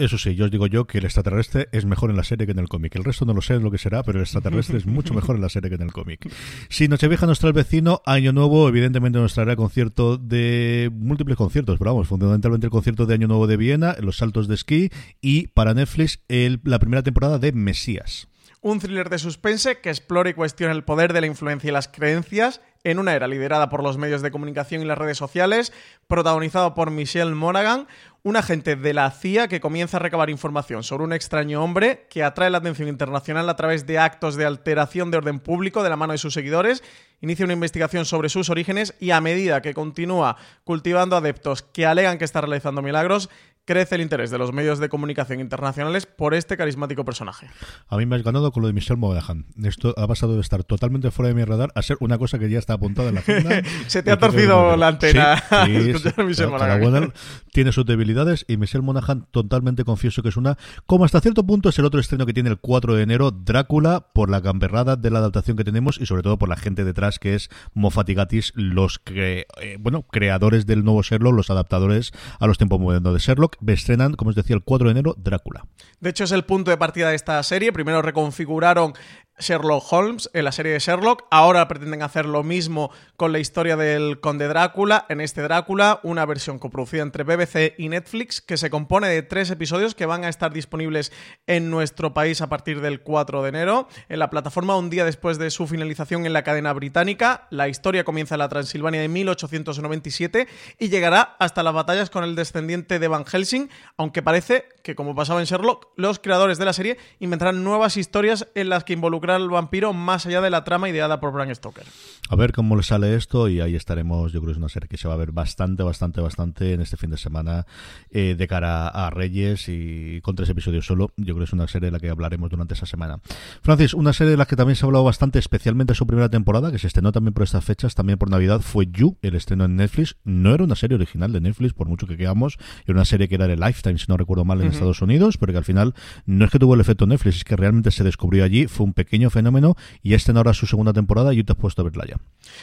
Eso 0.00 0.16
sí, 0.16 0.34
yo 0.34 0.46
os 0.46 0.50
digo 0.50 0.66
yo 0.66 0.86
que 0.86 0.96
el 0.96 1.04
extraterrestre 1.04 1.68
es 1.72 1.84
mejor 1.84 2.08
en 2.08 2.16
la 2.16 2.24
serie 2.24 2.46
que 2.46 2.52
en 2.52 2.58
el 2.58 2.68
cómic. 2.68 2.96
El 2.96 3.04
resto 3.04 3.26
no 3.26 3.34
lo 3.34 3.42
sé 3.42 3.60
lo 3.60 3.70
que 3.70 3.76
será, 3.76 4.02
pero 4.02 4.18
el 4.18 4.22
extraterrestre 4.22 4.78
es 4.78 4.86
mucho 4.86 5.12
mejor 5.12 5.36
en 5.36 5.42
la 5.42 5.50
serie 5.50 5.68
que 5.68 5.74
en 5.76 5.82
el 5.82 5.92
cómic. 5.92 6.26
Si 6.70 6.88
Nochevieja 6.88 7.26
nos 7.26 7.38
trae 7.38 7.50
el 7.50 7.54
vecino, 7.54 8.00
Año 8.06 8.32
Nuevo 8.32 8.66
evidentemente 8.66 9.18
nos 9.18 9.34
traerá 9.34 9.56
concierto 9.56 10.16
de 10.16 10.90
múltiples 10.90 11.36
conciertos, 11.36 11.78
pero 11.78 11.90
vamos, 11.92 12.08
fundamentalmente 12.08 12.66
el 12.66 12.70
concierto 12.70 13.04
de 13.04 13.12
Año 13.12 13.28
Nuevo 13.28 13.46
de 13.46 13.58
Viena, 13.58 13.94
los 14.00 14.16
saltos 14.16 14.48
de 14.48 14.54
esquí 14.54 14.88
y 15.20 15.48
para 15.48 15.74
Netflix 15.74 16.20
el- 16.28 16.60
la 16.64 16.78
primera 16.78 17.02
temporada 17.02 17.38
de 17.38 17.52
Mesías. 17.52 18.26
Un 18.62 18.78
thriller 18.78 19.08
de 19.10 19.18
suspense 19.18 19.80
que 19.82 19.88
explora 19.90 20.30
y 20.30 20.34
cuestiona 20.34 20.72
el 20.74 20.84
poder 20.84 21.12
de 21.12 21.20
la 21.22 21.26
influencia 21.26 21.68
y 21.68 21.72
las 21.72 21.88
creencias 21.88 22.60
en 22.84 22.98
una 22.98 23.14
era 23.14 23.26
liderada 23.28 23.68
por 23.68 23.82
los 23.82 23.98
medios 23.98 24.22
de 24.22 24.30
comunicación 24.30 24.80
y 24.80 24.86
las 24.86 24.96
redes 24.98 25.18
sociales, 25.18 25.70
protagonizado 26.08 26.74
por 26.74 26.90
Michelle 26.90 27.34
Monaghan, 27.34 27.86
un 28.22 28.36
agente 28.36 28.76
de 28.76 28.94
la 28.94 29.10
CIA 29.10 29.48
que 29.48 29.60
comienza 29.60 29.96
a 29.96 30.00
recabar 30.00 30.28
información 30.28 30.82
sobre 30.82 31.04
un 31.04 31.12
extraño 31.12 31.62
hombre 31.62 32.06
que 32.10 32.22
atrae 32.22 32.50
la 32.50 32.58
atención 32.58 32.88
internacional 32.88 33.48
a 33.48 33.56
través 33.56 33.86
de 33.86 33.98
actos 33.98 34.36
de 34.36 34.44
alteración 34.44 35.10
de 35.10 35.18
orden 35.18 35.40
público 35.40 35.82
de 35.82 35.90
la 35.90 35.96
mano 35.96 36.12
de 36.12 36.18
sus 36.18 36.34
seguidores, 36.34 36.82
inicia 37.20 37.44
una 37.44 37.54
investigación 37.54 38.04
sobre 38.04 38.28
sus 38.28 38.50
orígenes 38.50 38.94
y 39.00 39.10
a 39.10 39.20
medida 39.20 39.62
que 39.62 39.74
continúa 39.74 40.36
cultivando 40.64 41.16
adeptos 41.16 41.62
que 41.62 41.86
alegan 41.86 42.18
que 42.18 42.24
está 42.24 42.40
realizando 42.40 42.82
milagros, 42.82 43.28
crece 43.64 43.94
el 43.94 44.00
interés 44.00 44.30
de 44.30 44.38
los 44.38 44.52
medios 44.52 44.80
de 44.80 44.88
comunicación 44.88 45.38
internacionales 45.38 46.04
por 46.06 46.34
este 46.34 46.56
carismático 46.56 47.04
personaje. 47.04 47.46
A 47.88 47.96
mí 47.98 48.06
me 48.06 48.16
has 48.16 48.24
ganado 48.24 48.50
con 48.50 48.62
lo 48.62 48.66
de 48.66 48.72
Michelle 48.72 48.98
Monaghan. 48.98 49.46
Esto 49.62 49.94
ha 49.96 50.08
pasado 50.08 50.34
de 50.34 50.40
estar 50.40 50.64
totalmente 50.64 51.10
fuera 51.10 51.28
de 51.28 51.34
mi 51.34 51.44
radar 51.44 51.70
a 51.74 51.82
ser 51.82 51.96
una 52.00 52.18
cosa 52.18 52.38
que 52.38 52.50
ya 52.50 52.58
está 52.58 52.72
apuntada 52.74 53.10
en 53.10 53.14
la 53.16 53.20
agenda. 53.20 53.62
Se 53.86 54.02
te 54.02 54.10
ha 54.10 54.18
torcido 54.18 54.76
la 54.76 54.88
antena 54.88 55.36
Sí, 55.36 55.54
al 55.54 55.66
sí, 55.82 55.90
escuchar 55.90 56.14
a 56.16 56.24
Michelle 56.24 56.50
cada 56.58 56.78
Monaghan. 56.78 57.12
tiene 57.52 57.70
sus 57.72 57.86
debilidades 57.86 58.44
y 58.48 58.56
Michelle 58.56 58.82
Monaghan 58.82 59.28
totalmente 59.30 59.84
confieso 59.84 60.22
que 60.22 60.30
es 60.30 60.36
una, 60.36 60.56
como 60.86 61.04
hasta 61.04 61.20
cierto 61.20 61.44
punto 61.44 61.68
es 61.68 61.78
el 61.78 61.84
otro 61.84 62.00
estreno 62.00 62.26
que 62.26 62.34
tiene 62.34 62.50
el 62.50 62.58
4 62.58 62.94
de 62.96 63.02
enero, 63.02 63.30
Drácula, 63.30 64.08
por 64.12 64.30
la 64.30 64.40
gamberrada 64.40 64.96
de 64.96 65.10
la 65.10 65.20
adaptación 65.20 65.56
que 65.56 65.64
tenemos 65.64 66.00
y 66.00 66.06
sobre 66.06 66.22
todo 66.22 66.38
por 66.38 66.48
la 66.48 66.56
gente 66.56 66.84
detrás 66.84 67.09
que 67.18 67.34
es 67.34 67.50
Moffat 67.74 68.08
y 68.10 68.14
Gatiss, 68.14 68.52
los 68.54 69.00
eh, 69.06 69.46
bueno, 69.78 70.02
creadores 70.02 70.66
del 70.66 70.84
nuevo 70.84 71.02
Sherlock, 71.02 71.34
los 71.34 71.50
adaptadores 71.50 72.12
a 72.38 72.46
los 72.46 72.58
tiempos 72.58 72.80
modernos 72.80 73.12
de 73.12 73.18
Sherlock, 73.18 73.56
estrenan, 73.66 74.14
como 74.14 74.30
os 74.30 74.36
decía, 74.36 74.54
el 74.54 74.62
4 74.62 74.88
de 74.88 74.92
enero, 74.92 75.14
Drácula. 75.18 75.66
De 76.00 76.10
hecho, 76.10 76.24
es 76.24 76.32
el 76.32 76.44
punto 76.44 76.70
de 76.70 76.76
partida 76.76 77.10
de 77.10 77.16
esta 77.16 77.42
serie. 77.42 77.72
Primero 77.72 78.02
reconfiguraron 78.02 78.94
Sherlock 79.40 79.84
Holmes 79.92 80.30
en 80.32 80.44
la 80.44 80.52
serie 80.52 80.72
de 80.72 80.78
Sherlock. 80.78 81.24
Ahora 81.30 81.66
pretenden 81.68 82.02
hacer 82.02 82.26
lo 82.26 82.42
mismo 82.42 82.90
con 83.16 83.32
la 83.32 83.38
historia 83.38 83.76
del 83.76 84.20
Conde 84.20 84.48
Drácula. 84.48 85.06
En 85.08 85.20
este 85.20 85.42
Drácula, 85.42 86.00
una 86.02 86.24
versión 86.26 86.58
coproducida 86.58 87.02
entre 87.02 87.24
BBC 87.24 87.74
y 87.78 87.88
Netflix 87.88 88.40
que 88.40 88.56
se 88.56 88.70
compone 88.70 89.08
de 89.08 89.22
tres 89.22 89.50
episodios 89.50 89.94
que 89.94 90.06
van 90.06 90.24
a 90.24 90.28
estar 90.28 90.52
disponibles 90.52 91.12
en 91.46 91.70
nuestro 91.70 92.14
país 92.14 92.40
a 92.40 92.48
partir 92.48 92.80
del 92.80 93.00
4 93.00 93.42
de 93.42 93.48
enero. 93.48 93.88
En 94.08 94.18
la 94.18 94.30
plataforma, 94.30 94.76
un 94.76 94.90
día 94.90 95.04
después 95.04 95.38
de 95.38 95.50
su 95.50 95.66
finalización 95.66 96.26
en 96.26 96.32
la 96.32 96.44
cadena 96.44 96.72
británica, 96.72 97.46
la 97.50 97.68
historia 97.68 98.04
comienza 98.04 98.34
en 98.34 98.40
la 98.40 98.48
Transilvania 98.48 99.00
de 99.00 99.08
1897 99.08 100.48
y 100.78 100.88
llegará 100.88 101.36
hasta 101.38 101.62
las 101.62 101.74
batallas 101.74 102.10
con 102.10 102.24
el 102.24 102.34
descendiente 102.34 102.98
de 102.98 103.08
Van 103.08 103.24
Helsing, 103.24 103.68
aunque 103.96 104.22
parece 104.22 104.68
que, 104.82 104.94
como 104.94 105.14
pasaba 105.14 105.40
en 105.40 105.46
Sherlock, 105.46 105.88
los 105.96 106.18
creadores 106.18 106.58
de 106.58 106.64
la 106.64 106.72
serie 106.72 106.98
inventarán 107.18 107.64
nuevas 107.64 107.96
historias 107.96 108.48
en 108.54 108.68
las 108.68 108.84
que 108.84 108.92
involucrar 109.30 109.40
al 109.40 109.48
vampiro 109.48 109.92
más 109.92 110.26
allá 110.26 110.40
de 110.40 110.50
la 110.50 110.64
trama 110.64 110.88
ideada 110.88 111.20
por 111.20 111.32
Bram 111.32 111.54
Stoker. 111.54 111.84
A 112.28 112.36
ver 112.36 112.52
cómo 112.52 112.76
le 112.76 112.82
sale 112.82 113.14
esto 113.14 113.48
y 113.48 113.60
ahí 113.60 113.74
estaremos. 113.74 114.32
Yo 114.32 114.40
creo 114.40 114.48
que 114.48 114.52
es 114.52 114.58
una 114.58 114.68
serie 114.68 114.88
que 114.88 114.96
se 114.96 115.08
va 115.08 115.14
a 115.14 115.16
ver 115.16 115.32
bastante, 115.32 115.82
bastante, 115.82 116.20
bastante 116.20 116.74
en 116.74 116.80
este 116.80 116.96
fin 116.96 117.10
de 117.10 117.16
semana 117.16 117.66
eh, 118.10 118.34
de 118.36 118.48
cara 118.48 118.88
a 118.88 119.10
Reyes 119.10 119.68
y 119.68 120.20
con 120.22 120.36
tres 120.36 120.48
episodios 120.48 120.86
solo. 120.86 121.12
Yo 121.16 121.34
creo 121.34 121.38
que 121.38 121.44
es 121.44 121.52
una 121.52 121.66
serie 121.66 121.86
de 121.86 121.92
la 121.92 121.98
que 121.98 122.08
hablaremos 122.08 122.50
durante 122.50 122.74
esa 122.74 122.86
semana. 122.86 123.18
Francis, 123.62 123.94
una 123.94 124.12
serie 124.12 124.32
de 124.32 124.36
la 124.36 124.46
que 124.46 124.56
también 124.56 124.76
se 124.76 124.84
ha 124.84 124.86
hablado 124.86 125.04
bastante, 125.04 125.38
especialmente 125.38 125.94
su 125.94 126.06
primera 126.06 126.28
temporada, 126.28 126.70
que 126.70 126.78
se 126.78 126.86
estrenó 126.86 127.12
también 127.12 127.34
por 127.34 127.42
estas 127.42 127.64
fechas, 127.64 127.94
también 127.94 128.18
por 128.18 128.30
Navidad, 128.30 128.60
fue 128.60 128.86
You, 128.86 129.16
el 129.22 129.34
estreno 129.34 129.64
en 129.64 129.76
Netflix. 129.76 130.16
No 130.24 130.54
era 130.54 130.64
una 130.64 130.76
serie 130.76 130.94
original 130.94 131.32
de 131.32 131.40
Netflix, 131.40 131.72
por 131.72 131.88
mucho 131.88 132.06
que 132.06 132.16
quedamos. 132.16 132.58
Era 132.84 132.94
una 132.94 133.04
serie 133.04 133.28
que 133.28 133.34
era 133.34 133.48
de 133.48 133.56
Lifetime, 133.56 133.98
si 133.98 134.06
no 134.08 134.16
recuerdo 134.16 134.44
mal, 134.44 134.60
en 134.60 134.68
Estados 134.68 135.02
Unidos, 135.02 135.36
pero 135.36 135.52
que 135.52 135.58
al 135.58 135.64
final 135.64 135.94
no 136.26 136.44
es 136.44 136.50
que 136.50 136.58
tuvo 136.58 136.74
el 136.74 136.80
efecto 136.80 137.06
Netflix, 137.06 137.36
es 137.36 137.44
que 137.44 137.56
realmente 137.56 137.90
se 137.90 138.04
descubrió 138.04 138.44
allí, 138.44 138.66
fue 138.66 138.86
un 138.86 138.92
pequeño 138.92 139.19
fenómeno 139.28 139.76
y 140.02 140.14
este 140.14 140.30
ahora 140.30 140.54
su 140.54 140.66
segunda 140.66 140.92
temporada 140.92 141.34
y 141.34 141.42
te 141.42 141.52
has 141.52 141.58
puesto 141.58 141.82
a 141.82 141.84
verla 141.84 142.04
ya. 142.08 142.16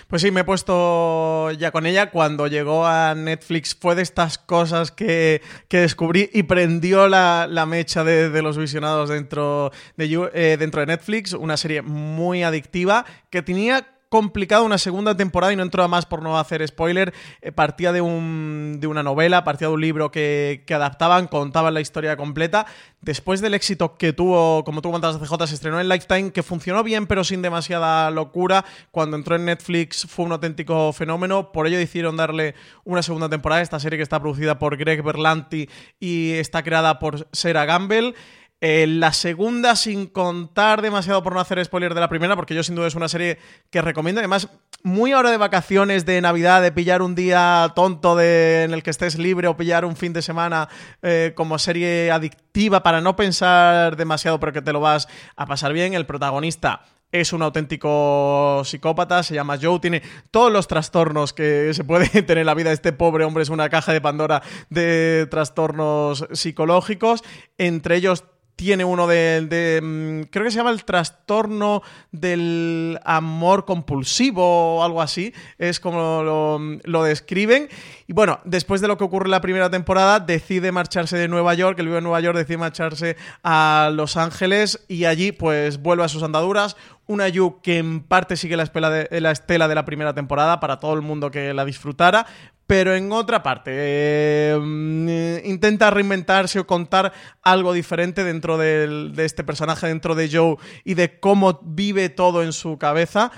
Pues 0.07 0.21
sí, 0.21 0.31
me 0.31 0.41
he 0.41 0.43
puesto 0.43 1.51
ya 1.51 1.71
con 1.71 1.85
ella. 1.85 2.09
Cuando 2.09 2.47
llegó 2.47 2.87
a 2.87 3.13
Netflix 3.15 3.75
fue 3.75 3.95
de 3.95 4.01
estas 4.01 4.37
cosas 4.37 4.91
que, 4.91 5.41
que 5.67 5.81
descubrí 5.81 6.29
y 6.33 6.43
prendió 6.43 7.07
la, 7.07 7.47
la 7.49 7.65
mecha 7.65 8.03
de, 8.03 8.41
los 8.41 8.57
visionados 8.57 9.09
dentro 9.09 9.71
de, 9.97 10.29
eh, 10.33 10.57
dentro 10.57 10.81
de 10.81 10.87
Netflix. 10.87 11.33
Una 11.33 11.57
serie 11.57 11.81
muy 11.81 12.43
adictiva 12.43 13.05
que 13.29 13.41
tenía 13.41 13.96
complicado 14.09 14.63
una 14.65 14.77
segunda 14.77 15.15
temporada 15.15 15.53
y 15.53 15.55
no 15.55 15.63
entro 15.63 15.83
a 15.83 15.87
más 15.87 16.05
por 16.05 16.21
no 16.21 16.39
hacer 16.39 16.65
spoiler. 16.67 17.13
Eh, 17.41 17.51
partía 17.51 17.91
de, 17.91 18.01
un, 18.01 18.77
de 18.79 18.87
una 18.87 19.03
novela, 19.03 19.43
partía 19.43 19.67
de 19.67 19.73
un 19.73 19.81
libro 19.81 20.11
que, 20.11 20.63
que 20.65 20.73
adaptaban, 20.73 21.27
contaban 21.27 21.73
la 21.73 21.81
historia 21.81 22.17
completa. 22.17 22.65
Después 23.01 23.41
del 23.41 23.53
éxito 23.53 23.95
que 23.95 24.13
tuvo, 24.13 24.63
como 24.63 24.81
tú 24.81 24.89
comentabas, 24.89 25.17
CJ, 25.17 25.47
se 25.47 25.55
estrenó 25.55 25.79
en 25.79 25.89
Lifetime, 25.89 26.31
que 26.31 26.43
funcionó 26.43 26.83
bien 26.83 27.07
pero 27.07 27.23
sin 27.23 27.41
demasiada 27.41 28.09
locura. 28.11 28.65
Cuando 28.91 29.17
entró 29.17 29.35
en 29.35 29.45
Netflix 29.45 30.05
fue 30.09 30.25
un 30.25 30.31
auténtico 30.31 30.91
fenómeno. 30.93 31.51
Por 31.51 31.67
ello 31.67 31.77
decidieron 31.77 32.17
darle 32.17 32.55
una 32.83 33.03
segunda 33.03 33.29
temporada. 33.29 33.61
Esta 33.61 33.79
serie 33.79 33.97
que 33.97 34.03
está 34.03 34.19
producida 34.19 34.59
por 34.59 34.77
Greg 34.77 35.03
Berlanti 35.03 35.69
y 35.99 36.31
está 36.33 36.63
creada 36.63 36.99
por 36.99 37.27
Sarah 37.31 37.65
Gamble. 37.65 38.13
Eh, 38.59 38.87
la 38.87 39.13
segunda, 39.13 39.75
sin 39.75 40.07
contar 40.07 40.81
demasiado 40.81 41.21
por 41.21 41.33
no 41.33 41.39
hacer 41.39 41.63
spoiler 41.63 41.93
de 41.93 41.99
la 41.99 42.09
primera, 42.09 42.35
porque 42.35 42.55
yo 42.55 42.63
sin 42.63 42.73
duda 42.73 42.87
es 42.87 42.95
una 42.95 43.07
serie 43.07 43.37
que 43.69 43.83
recomiendo. 43.83 44.19
Además, 44.19 44.49
muy 44.81 45.11
ahora 45.11 45.29
de 45.29 45.37
vacaciones, 45.37 46.07
de 46.07 46.19
Navidad, 46.21 46.63
de 46.63 46.71
pillar 46.71 47.03
un 47.03 47.13
día 47.13 47.71
tonto 47.75 48.19
en 48.19 48.73
el 48.73 48.81
que 48.81 48.89
estés 48.89 49.19
libre 49.19 49.47
o 49.47 49.57
pillar 49.57 49.85
un 49.85 49.95
fin 49.95 50.11
de 50.11 50.23
semana 50.23 50.69
eh, 51.03 51.33
como 51.35 51.59
serie 51.59 52.09
adictiva 52.09 52.81
para 52.81 52.99
no 52.99 53.15
pensar 53.15 53.95
demasiado, 53.95 54.39
pero 54.39 54.53
que 54.53 54.63
te 54.63 54.73
lo 54.73 54.79
vas 54.79 55.07
a 55.35 55.45
pasar 55.45 55.71
bien. 55.71 55.93
El 55.93 56.07
protagonista 56.07 56.81
es 57.11 57.33
un 57.33 57.43
auténtico 57.43 58.63
psicópata, 58.65 59.21
se 59.21 59.35
llama 59.35 59.59
Joe, 59.61 59.79
tiene 59.79 60.01
todos 60.31 60.51
los 60.51 60.67
trastornos 60.67 61.31
que 61.31 61.73
se 61.75 61.83
puede 61.83 62.07
tener 62.23 62.39
en 62.39 62.45
la 62.47 62.55
vida. 62.55 62.71
Este 62.71 62.91
pobre 62.91 63.23
hombre 63.23 63.43
es 63.43 63.49
una 63.49 63.69
caja 63.69 63.93
de 63.93 64.01
Pandora 64.01 64.41
de 64.71 65.27
trastornos 65.29 66.27
psicológicos, 66.33 67.23
entre 67.57 67.97
ellos 67.97 68.23
tiene 68.57 68.83
uno 68.83 69.05
de, 69.07 69.79
mm, 69.81 70.29
creo 70.31 70.43
que 70.43 70.51
se 70.51 70.57
llama 70.57 70.71
el 70.71 70.83
trastorno 70.83 71.83
del 72.11 72.99
amor 73.05 73.65
compulsivo 73.65 74.77
o 74.77 74.83
algo 74.83 75.01
así, 75.01 75.31
es 75.59 75.79
como 75.79 76.23
lo, 76.23 76.59
lo, 76.83 77.03
describen. 77.03 77.69
Y 78.09 78.13
bueno, 78.13 78.39
después 78.45 78.79
de 78.79 78.87
lo 78.87 78.97
que 78.97 79.03
ocurre 79.03 79.25
en 79.25 79.31
la 79.31 79.41
primera 79.41 79.69
temporada, 79.69 80.21
decide 80.21 80.71
marcharse 80.71 81.17
de 81.17 81.27
Nueva 81.27 81.53
York, 81.55 81.77
él 81.79 81.87
vive 81.87 81.97
en 81.97 82.05
Nueva 82.05 82.21
York, 82.21 82.37
decide 82.37 82.57
marcharse 82.57 83.17
a 83.43 83.89
Los 83.93 84.15
Ángeles 84.15 84.85
y 84.87 85.03
allí 85.03 85.33
pues 85.33 85.81
vuelve 85.81 86.05
a 86.05 86.07
sus 86.07 86.23
andaduras, 86.23 86.77
una 87.05 87.27
Yu 87.27 87.59
que 87.61 87.79
en 87.79 87.99
parte 87.99 88.37
sigue 88.37 88.55
la, 88.55 88.63
estela 88.63 89.67
de 89.67 89.75
la 89.75 89.83
primera 89.83 90.13
temporada 90.13 90.61
para 90.61 90.79
todo 90.79 90.93
el 90.93 91.01
mundo 91.01 91.31
que 91.31 91.53
la 91.53 91.65
disfrutara, 91.65 92.25
pero 92.65 92.95
en 92.95 93.11
otra 93.11 93.43
parte 93.43 93.71
eh, 93.75 95.41
intenta 95.43 95.89
reinventarse 95.89 96.59
o 96.59 96.67
contar 96.67 97.11
algo 97.43 97.73
diferente 97.73 98.23
dentro 98.23 98.57
de 98.57 99.11
este 99.17 99.43
personaje, 99.43 99.87
dentro 99.87 100.15
de 100.15 100.29
Joe 100.31 100.55
y 100.85 100.93
de 100.93 101.19
cómo 101.19 101.59
vive 101.61 102.07
todo 102.07 102.41
en 102.41 102.53
su 102.53 102.77
cabeza. 102.77 103.31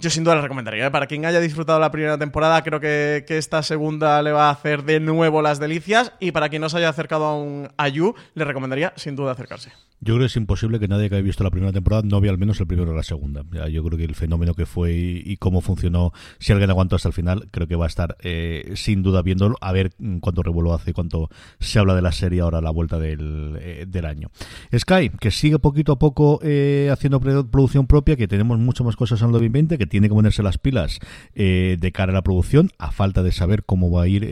Yo 0.00 0.08
sin 0.08 0.24
duda 0.24 0.36
le 0.36 0.40
recomendaría. 0.40 0.86
¿eh? 0.86 0.90
Para 0.90 1.06
quien 1.06 1.26
haya 1.26 1.40
disfrutado 1.40 1.78
la 1.78 1.90
primera 1.90 2.16
temporada, 2.16 2.62
creo 2.62 2.80
que, 2.80 3.22
esta 3.28 3.62
segunda 3.62 4.22
le 4.22 4.32
va 4.32 4.48
a 4.48 4.50
hacer 4.50 4.82
de 4.84 4.98
nuevo 4.98 5.42
las 5.42 5.60
delicias. 5.60 6.12
Y 6.20 6.32
para 6.32 6.48
quien 6.48 6.62
no 6.62 6.70
se 6.70 6.78
haya 6.78 6.88
acercado 6.88 7.26
a 7.26 7.36
un 7.36 7.68
Ayu, 7.76 8.14
le 8.34 8.44
recomendaría 8.46 8.94
sin 8.96 9.14
duda 9.14 9.32
acercarse. 9.32 9.72
Yo 10.02 10.14
creo 10.14 10.20
que 10.20 10.26
es 10.26 10.36
imposible 10.36 10.80
que 10.80 10.88
nadie 10.88 11.10
que 11.10 11.16
haya 11.16 11.22
visto 11.22 11.44
la 11.44 11.50
primera 11.50 11.72
temporada 11.72 12.02
no 12.06 12.22
vea 12.22 12.30
al 12.30 12.38
menos 12.38 12.58
el 12.58 12.66
primero 12.66 12.92
o 12.92 12.94
la 12.94 13.02
segunda. 13.02 13.42
Yo 13.68 13.84
creo 13.84 13.98
que 13.98 14.04
el 14.04 14.14
fenómeno 14.14 14.54
que 14.54 14.64
fue 14.64 14.94
y, 14.94 15.36
cómo 15.36 15.60
funcionó, 15.60 16.12
si 16.38 16.52
alguien 16.52 16.70
aguantó 16.70 16.96
hasta 16.96 17.08
el 17.08 17.12
final, 17.12 17.48
creo 17.50 17.68
que 17.68 17.76
va 17.76 17.84
a 17.84 17.88
estar 17.88 18.16
eh, 18.22 18.72
sin 18.76 19.02
duda 19.02 19.20
viéndolo, 19.20 19.56
a 19.60 19.72
ver 19.72 19.92
cuánto 20.22 20.42
revuelo 20.42 20.72
hace, 20.72 20.94
cuánto 20.94 21.28
se 21.58 21.78
habla 21.78 21.94
de 21.94 22.00
la 22.00 22.12
serie 22.12 22.40
ahora 22.40 22.58
a 22.58 22.62
la 22.62 22.70
vuelta 22.70 22.98
del, 22.98 23.58
eh, 23.60 23.86
año. 24.06 24.30
Sky, 24.74 25.10
que 25.20 25.30
sigue 25.30 25.58
poquito 25.58 25.92
a 25.92 25.98
poco 25.98 26.40
eh, 26.42 26.88
haciendo 26.90 27.20
producción 27.20 27.86
propia, 27.86 28.16
que 28.16 28.26
tenemos 28.26 28.58
muchas 28.58 28.86
más 28.86 28.96
cosas 28.96 29.20
en 29.20 29.26
el 29.26 29.32
2020, 29.32 29.76
que 29.76 29.86
tiene 29.86 30.08
que 30.08 30.14
ponerse 30.14 30.42
las 30.42 30.56
pilas 30.56 30.98
de 31.34 31.92
cara 31.92 32.12
a 32.12 32.14
la 32.14 32.22
producción, 32.22 32.70
a 32.78 32.90
falta 32.90 33.22
de 33.22 33.32
saber 33.32 33.64
cómo 33.64 33.90
va 33.90 34.04
a 34.04 34.08
ir 34.08 34.24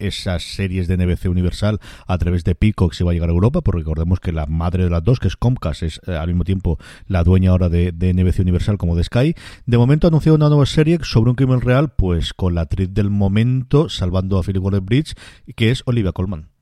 esas 0.00 0.42
series 0.42 0.88
de 0.88 0.96
NBC 0.96 1.26
Universal 1.26 1.78
a 2.08 2.18
través 2.18 2.42
de 2.42 2.56
Peacock 2.56 2.94
si 2.94 3.04
va 3.04 3.12
a 3.12 3.14
llegar 3.14 3.28
a 3.28 3.32
Europa, 3.32 3.60
porque 3.60 3.80
recordemos 3.80 4.18
que 4.18 4.32
la 4.32 4.46
madre 4.46 4.71
de 4.80 4.90
las 4.90 5.04
dos, 5.04 5.20
que 5.20 5.28
es 5.28 5.36
Comcast, 5.36 5.82
es 5.82 6.00
eh, 6.06 6.16
al 6.16 6.28
mismo 6.28 6.44
tiempo 6.44 6.78
la 7.06 7.24
dueña 7.24 7.50
ahora 7.50 7.68
de, 7.68 7.92
NBC 7.92 8.40
Universal 8.40 8.78
como 8.78 8.96
de 8.96 9.04
Sky. 9.04 9.34
De 9.66 9.78
momento 9.78 10.06
ha 10.06 10.08
anunciado 10.08 10.36
una 10.36 10.48
nueva 10.48 10.66
serie 10.66 10.98
sobre 11.02 11.30
un 11.30 11.36
crimen 11.36 11.60
real, 11.60 11.92
pues 11.96 12.32
con 12.32 12.54
la 12.54 12.62
actriz 12.62 12.92
del 12.92 13.10
momento, 13.10 13.88
salvando 13.88 14.38
a 14.38 14.42
Philip 14.42 14.62
Waller 14.62 14.80
Bridge, 14.80 15.14
que 15.56 15.70
es 15.70 15.82
Olivia 15.86 16.12
Colman. 16.12 16.52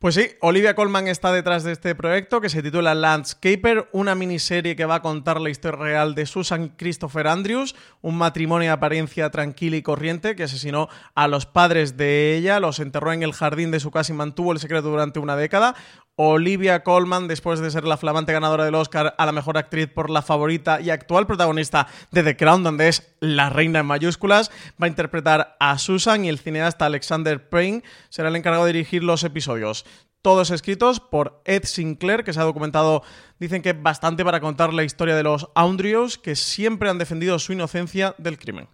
Pues 0.00 0.14
sí, 0.14 0.30
Olivia 0.40 0.74
Colman 0.74 1.08
está 1.08 1.30
detrás 1.30 1.62
de 1.62 1.72
este 1.72 1.94
proyecto 1.94 2.40
que 2.40 2.48
se 2.48 2.62
titula 2.62 2.94
Landscaper, 2.94 3.90
una 3.92 4.14
miniserie 4.14 4.74
que 4.74 4.86
va 4.86 4.94
a 4.94 5.02
contar 5.02 5.38
la 5.42 5.50
historia 5.50 5.78
real 5.78 6.14
de 6.14 6.24
Susan 6.24 6.68
Christopher 6.68 7.26
Andrews, 7.26 7.76
un 8.00 8.16
matrimonio 8.16 8.68
de 8.68 8.72
apariencia 8.72 9.28
tranquila 9.28 9.76
y 9.76 9.82
corriente 9.82 10.34
que 10.36 10.44
asesinó 10.44 10.88
a 11.14 11.28
los 11.28 11.44
padres 11.44 11.98
de 11.98 12.34
ella, 12.34 12.60
los 12.60 12.78
enterró 12.80 13.12
en 13.12 13.22
el 13.22 13.34
jardín 13.34 13.70
de 13.70 13.78
su 13.78 13.90
casa 13.90 14.14
y 14.14 14.16
mantuvo 14.16 14.52
el 14.52 14.58
secreto 14.58 14.88
durante 14.88 15.18
una 15.18 15.36
década. 15.36 15.74
Olivia 16.22 16.82
Colman, 16.82 17.28
después 17.28 17.60
de 17.60 17.70
ser 17.70 17.84
la 17.84 17.96
flamante 17.96 18.34
ganadora 18.34 18.66
del 18.66 18.74
Oscar 18.74 19.14
a 19.16 19.24
la 19.24 19.32
mejor 19.32 19.56
actriz 19.56 19.86
por 19.86 20.10
La 20.10 20.20
Favorita 20.20 20.78
y 20.78 20.90
actual 20.90 21.26
protagonista 21.26 21.86
de 22.10 22.22
The 22.22 22.36
Crown, 22.36 22.62
donde 22.62 22.88
es 22.88 23.14
la 23.20 23.48
reina 23.48 23.78
en 23.78 23.86
mayúsculas, 23.86 24.50
va 24.72 24.84
a 24.84 24.88
interpretar 24.88 25.56
a 25.58 25.78
Susan 25.78 26.26
y 26.26 26.28
el 26.28 26.38
cineasta 26.38 26.84
Alexander 26.84 27.48
Payne 27.48 27.82
será 28.10 28.28
el 28.28 28.36
encargado 28.36 28.66
de 28.66 28.74
dirigir 28.74 29.02
los 29.02 29.24
episodios. 29.24 29.86
Todos 30.20 30.50
escritos 30.50 31.00
por 31.00 31.40
Ed 31.46 31.64
Sinclair, 31.64 32.22
que 32.22 32.34
se 32.34 32.40
ha 32.40 32.44
documentado, 32.44 33.02
dicen 33.38 33.62
que 33.62 33.72
bastante 33.72 34.22
para 34.22 34.40
contar 34.40 34.74
la 34.74 34.84
historia 34.84 35.16
de 35.16 35.22
los 35.22 35.48
Andrews, 35.54 36.18
que 36.18 36.36
siempre 36.36 36.90
han 36.90 36.98
defendido 36.98 37.38
su 37.38 37.54
inocencia 37.54 38.14
del 38.18 38.38
crimen 38.38 38.68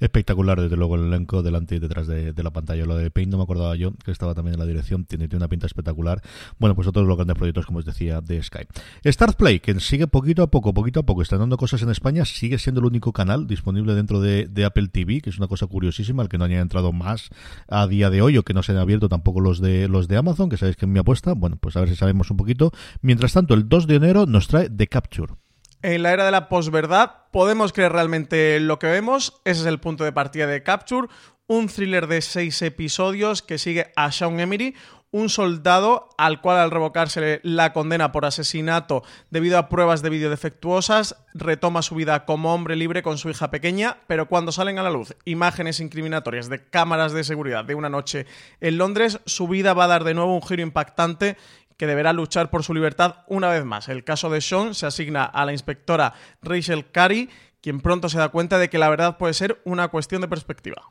espectacular, 0.00 0.60
desde 0.60 0.76
luego, 0.76 0.96
el 0.96 1.06
elenco 1.06 1.42
delante 1.42 1.76
y 1.76 1.78
detrás 1.78 2.06
de, 2.06 2.32
la 2.36 2.50
pantalla. 2.50 2.84
Lo 2.84 2.96
de 2.96 3.10
Paint 3.10 3.32
no 3.32 3.38
me 3.38 3.42
acordaba 3.42 3.74
yo, 3.76 3.92
que 4.04 4.10
estaba 4.10 4.34
también 4.34 4.54
en 4.54 4.60
la 4.60 4.66
dirección, 4.66 5.04
tiene, 5.04 5.28
una 5.34 5.48
pinta 5.48 5.66
espectacular. 5.66 6.22
Bueno, 6.58 6.74
pues 6.74 6.86
otros 6.88 7.06
los 7.06 7.16
grandes 7.16 7.36
proyectos, 7.36 7.66
como 7.66 7.80
os 7.80 7.84
decía, 7.84 8.20
de 8.20 8.42
Sky. 8.42 8.66
Start 9.04 9.36
Play, 9.36 9.60
que 9.60 9.78
sigue 9.80 10.06
poquito 10.06 10.42
a 10.42 10.50
poco, 10.50 10.72
poquito 10.74 11.00
a 11.00 11.02
poco, 11.04 11.22
estrenando 11.22 11.56
cosas 11.56 11.82
en 11.82 11.90
España, 11.90 12.24
sigue 12.24 12.58
siendo 12.58 12.80
el 12.80 12.86
único 12.86 13.12
canal 13.12 13.46
disponible 13.46 13.94
dentro 13.94 14.20
de, 14.20 14.48
Apple 14.64 14.88
TV, 14.88 15.20
que 15.20 15.30
es 15.30 15.38
una 15.38 15.46
cosa 15.46 15.66
curiosísima, 15.66 16.22
el 16.22 16.28
que 16.28 16.36
no 16.36 16.44
haya 16.44 16.60
entrado 16.60 16.92
más 16.92 17.30
a 17.68 17.86
día 17.86 18.10
de 18.10 18.22
hoy 18.22 18.36
o 18.36 18.42
que 18.42 18.52
no 18.52 18.62
se 18.62 18.72
hayan 18.72 18.82
abierto 18.82 19.08
tampoco 19.08 19.40
los 19.40 19.60
de 19.60 19.88
los 19.88 20.08
de 20.08 20.16
Amazon, 20.16 20.48
que 20.48 20.56
sabéis 20.56 20.76
que 20.76 20.84
es 20.84 20.90
mi 20.90 20.98
apuesta. 20.98 21.32
Bueno, 21.32 21.56
pues 21.56 21.76
a 21.76 21.80
ver 21.80 21.88
si 21.88 21.96
sabemos 21.96 22.30
un 22.30 22.36
poquito. 22.36 22.72
Mientras 23.00 23.32
tanto, 23.32 23.54
el 23.54 23.68
2 23.68 23.86
de 23.86 23.94
enero 23.94 24.26
nos 24.26 24.48
trae 24.48 24.68
The 24.68 24.88
Capture 24.88 25.34
en 25.82 26.02
la 26.02 26.12
era 26.12 26.24
de 26.24 26.30
la 26.30 26.48
posverdad, 26.48 27.12
podemos 27.30 27.72
creer 27.72 27.92
realmente 27.92 28.58
lo 28.60 28.78
que 28.78 28.88
vemos. 28.88 29.40
Ese 29.44 29.60
es 29.60 29.66
el 29.66 29.80
punto 29.80 30.04
de 30.04 30.12
partida 30.12 30.46
de 30.46 30.62
Capture, 30.62 31.08
un 31.46 31.68
thriller 31.68 32.06
de 32.06 32.20
seis 32.20 32.60
episodios 32.62 33.42
que 33.42 33.58
sigue 33.58 33.92
a 33.96 34.12
Sean 34.12 34.38
Emery, 34.40 34.74
un 35.10 35.30
soldado 35.30 36.10
al 36.18 36.42
cual 36.42 36.58
al 36.58 36.70
revocarse 36.70 37.40
la 37.42 37.72
condena 37.72 38.12
por 38.12 38.26
asesinato 38.26 39.02
debido 39.30 39.56
a 39.56 39.68
pruebas 39.68 40.02
de 40.02 40.10
vídeo 40.10 40.28
defectuosas, 40.28 41.16
retoma 41.32 41.80
su 41.80 41.94
vida 41.94 42.26
como 42.26 42.52
hombre 42.52 42.76
libre 42.76 43.02
con 43.02 43.16
su 43.16 43.30
hija 43.30 43.50
pequeña, 43.50 43.98
pero 44.06 44.28
cuando 44.28 44.52
salen 44.52 44.78
a 44.78 44.82
la 44.82 44.90
luz 44.90 45.16
imágenes 45.24 45.80
incriminatorias 45.80 46.50
de 46.50 46.68
cámaras 46.68 47.12
de 47.12 47.24
seguridad 47.24 47.64
de 47.64 47.74
una 47.74 47.88
noche 47.88 48.26
en 48.60 48.76
Londres, 48.76 49.20
su 49.24 49.48
vida 49.48 49.72
va 49.72 49.84
a 49.84 49.88
dar 49.88 50.04
de 50.04 50.14
nuevo 50.14 50.34
un 50.34 50.42
giro 50.42 50.62
impactante 50.62 51.38
que 51.78 51.86
deberá 51.86 52.12
luchar 52.12 52.50
por 52.50 52.64
su 52.64 52.74
libertad 52.74 53.24
una 53.28 53.48
vez 53.48 53.64
más. 53.64 53.88
El 53.88 54.04
caso 54.04 54.28
de 54.28 54.42
Sean 54.42 54.74
se 54.74 54.84
asigna 54.84 55.24
a 55.24 55.46
la 55.46 55.52
inspectora 55.52 56.12
Rachel 56.42 56.90
Carey, 56.90 57.30
quien 57.62 57.80
pronto 57.80 58.08
se 58.08 58.18
da 58.18 58.28
cuenta 58.28 58.58
de 58.58 58.68
que 58.68 58.78
la 58.78 58.88
verdad 58.90 59.16
puede 59.16 59.32
ser 59.32 59.62
una 59.64 59.88
cuestión 59.88 60.20
de 60.20 60.28
perspectiva. 60.28 60.82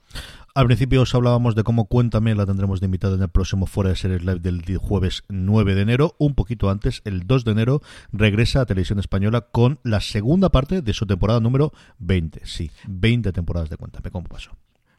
Al 0.55 0.65
principio 0.65 1.01
os 1.01 1.13
hablábamos 1.13 1.55
de 1.55 1.63
cómo 1.63 1.85
Cuéntame 1.85 2.33
la 2.35 2.45
tendremos 2.45 2.79
de 2.79 2.85
invitada 2.85 3.15
en 3.15 3.21
el 3.21 3.29
próximo 3.29 3.67
Fuera 3.67 3.91
de 3.91 3.95
Series 3.95 4.23
Live 4.23 4.39
del 4.39 4.77
jueves 4.77 5.23
9 5.27 5.75
de 5.75 5.81
enero. 5.81 6.15
Un 6.17 6.35
poquito 6.35 6.69
antes, 6.69 7.01
el 7.05 7.27
2 7.27 7.45
de 7.45 7.51
enero, 7.51 7.81
regresa 8.11 8.61
a 8.61 8.65
Televisión 8.65 8.99
Española 8.99 9.41
con 9.41 9.79
la 9.83 10.01
segunda 10.01 10.49
parte 10.49 10.81
de 10.81 10.93
su 10.93 11.05
temporada 11.05 11.39
número 11.41 11.73
20. 11.99 12.45
Sí, 12.45 12.71
20 12.87 13.33
temporadas 13.33 13.69
de 13.69 13.77
Cuéntame. 13.77 14.09
¿Cómo 14.09 14.27
pasó? 14.27 14.51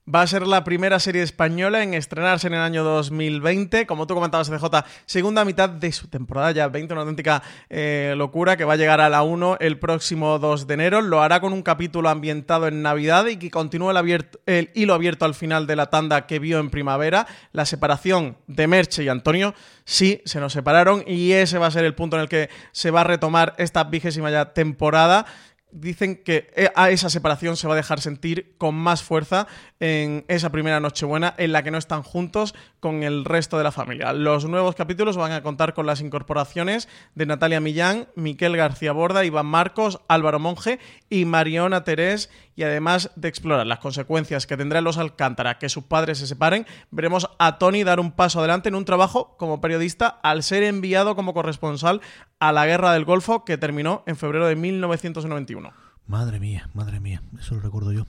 Va 0.08 0.22
a 0.22 0.26
ser 0.26 0.46
la 0.46 0.64
primera 0.64 0.98
serie 1.00 1.22
española 1.22 1.82
en 1.82 1.92
estrenarse 1.92 2.46
en 2.46 2.54
el 2.54 2.60
año 2.60 2.82
2020. 2.82 3.86
Como 3.86 4.06
tú 4.06 4.14
comentabas, 4.14 4.48
CJ, 4.48 4.64
segunda 5.04 5.44
mitad 5.44 5.68
de 5.68 5.92
su 5.92 6.08
temporada 6.08 6.50
ya 6.52 6.68
20, 6.68 6.94
una 6.94 7.02
auténtica 7.02 7.42
eh, 7.68 8.14
locura 8.16 8.56
que 8.56 8.64
va 8.64 8.72
a 8.72 8.76
llegar 8.76 9.02
a 9.02 9.10
la 9.10 9.22
1 9.22 9.58
el 9.60 9.78
próximo 9.78 10.38
2 10.38 10.66
de 10.66 10.74
enero. 10.74 11.02
Lo 11.02 11.20
hará 11.20 11.40
con 11.40 11.52
un 11.52 11.62
capítulo 11.62 12.08
ambientado 12.08 12.68
en 12.68 12.80
Navidad 12.80 13.26
y 13.26 13.36
que 13.36 13.50
continúa 13.50 13.92
el, 14.00 14.28
el 14.46 14.70
hilo 14.74 14.94
abierto 14.94 15.26
al 15.26 15.34
final 15.34 15.66
de 15.66 15.76
la 15.76 15.90
tanda 15.90 16.26
que 16.26 16.38
vio 16.38 16.58
en 16.58 16.70
primavera. 16.70 17.26
La 17.52 17.66
separación 17.66 18.38
de 18.46 18.66
Merche 18.66 19.04
y 19.04 19.08
Antonio, 19.10 19.54
sí, 19.84 20.22
se 20.24 20.40
nos 20.40 20.54
separaron 20.54 21.04
y 21.06 21.32
ese 21.32 21.58
va 21.58 21.66
a 21.66 21.70
ser 21.70 21.84
el 21.84 21.94
punto 21.94 22.16
en 22.16 22.22
el 22.22 22.28
que 22.30 22.48
se 22.72 22.90
va 22.90 23.02
a 23.02 23.04
retomar 23.04 23.54
esta 23.58 23.84
vigésima 23.84 24.30
ya 24.30 24.54
temporada 24.54 25.26
dicen 25.70 26.16
que 26.16 26.50
eh, 26.56 26.70
a 26.74 26.90
esa 26.90 27.10
separación 27.10 27.56
se 27.56 27.66
va 27.66 27.74
a 27.74 27.76
dejar 27.76 28.00
sentir 28.00 28.54
con 28.58 28.74
más 28.74 29.02
fuerza 29.02 29.46
en 29.80 30.24
esa 30.28 30.50
primera 30.50 30.80
Nochebuena 30.80 31.34
en 31.38 31.52
la 31.52 31.62
que 31.62 31.70
no 31.70 31.78
están 31.78 32.02
juntos 32.02 32.54
con 32.80 33.02
el 33.02 33.24
resto 33.24 33.58
de 33.58 33.64
la 33.64 33.72
familia. 33.72 34.12
Los 34.12 34.46
nuevos 34.46 34.74
capítulos 34.74 35.16
van 35.16 35.32
a 35.32 35.42
contar 35.42 35.74
con 35.74 35.86
las 35.86 36.00
incorporaciones 36.00 36.88
de 37.14 37.26
Natalia 37.26 37.60
Millán, 37.60 38.08
Miquel 38.14 38.56
García 38.56 38.92
Borda, 38.92 39.24
Iván 39.24 39.46
Marcos, 39.46 40.00
Álvaro 40.08 40.38
Monge 40.38 40.78
y 41.10 41.24
Mariona 41.24 41.84
Terés 41.84 42.30
y 42.58 42.64
además 42.64 43.12
de 43.14 43.28
explorar 43.28 43.68
las 43.68 43.78
consecuencias 43.78 44.48
que 44.48 44.56
tendrán 44.56 44.82
los 44.82 44.98
Alcántara 44.98 45.58
que 45.58 45.68
sus 45.68 45.84
padres 45.84 46.18
se 46.18 46.26
separen, 46.26 46.66
veremos 46.90 47.30
a 47.38 47.56
Tony 47.56 47.84
dar 47.84 48.00
un 48.00 48.10
paso 48.10 48.40
adelante 48.40 48.68
en 48.68 48.74
un 48.74 48.84
trabajo 48.84 49.36
como 49.38 49.60
periodista 49.60 50.08
al 50.08 50.42
ser 50.42 50.64
enviado 50.64 51.14
como 51.14 51.34
corresponsal 51.34 52.00
a 52.40 52.50
la 52.50 52.66
Guerra 52.66 52.92
del 52.92 53.04
Golfo 53.04 53.44
que 53.44 53.58
terminó 53.58 54.02
en 54.06 54.16
febrero 54.16 54.48
de 54.48 54.56
1991. 54.56 55.70
Madre 56.08 56.40
mía, 56.40 56.68
madre 56.74 56.98
mía, 56.98 57.22
eso 57.38 57.54
lo 57.54 57.60
recuerdo 57.60 57.92
yo. 57.92 58.06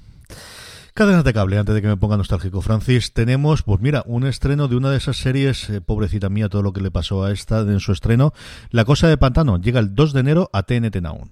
Cadenas 0.95 1.23
de 1.23 1.33
cable, 1.33 1.59
antes 1.59 1.75
de 1.75 1.83
que 1.83 1.88
me 1.88 1.97
ponga 1.97 2.17
nostálgico, 2.17 2.62
Francis, 2.62 3.13
tenemos, 3.13 3.62
pues 3.62 3.79
mira, 3.81 4.01
un 4.07 4.25
estreno 4.25 4.67
de 4.67 4.77
una 4.77 4.89
de 4.89 4.97
esas 4.97 5.17
series, 5.17 5.69
eh, 5.69 5.79
pobrecita 5.79 6.29
mía, 6.29 6.49
todo 6.49 6.63
lo 6.63 6.73
que 6.73 6.81
le 6.81 6.89
pasó 6.89 7.23
a 7.23 7.31
esta 7.31 7.59
en 7.59 7.79
su 7.79 7.91
estreno. 7.91 8.33
La 8.71 8.83
Cosa 8.83 9.07
de 9.07 9.17
Pantano 9.17 9.62
llega 9.62 9.79
el 9.79 9.93
2 9.93 10.12
de 10.12 10.19
enero 10.21 10.49
a 10.53 10.63
TNT 10.63 11.01
Now. 11.01 11.29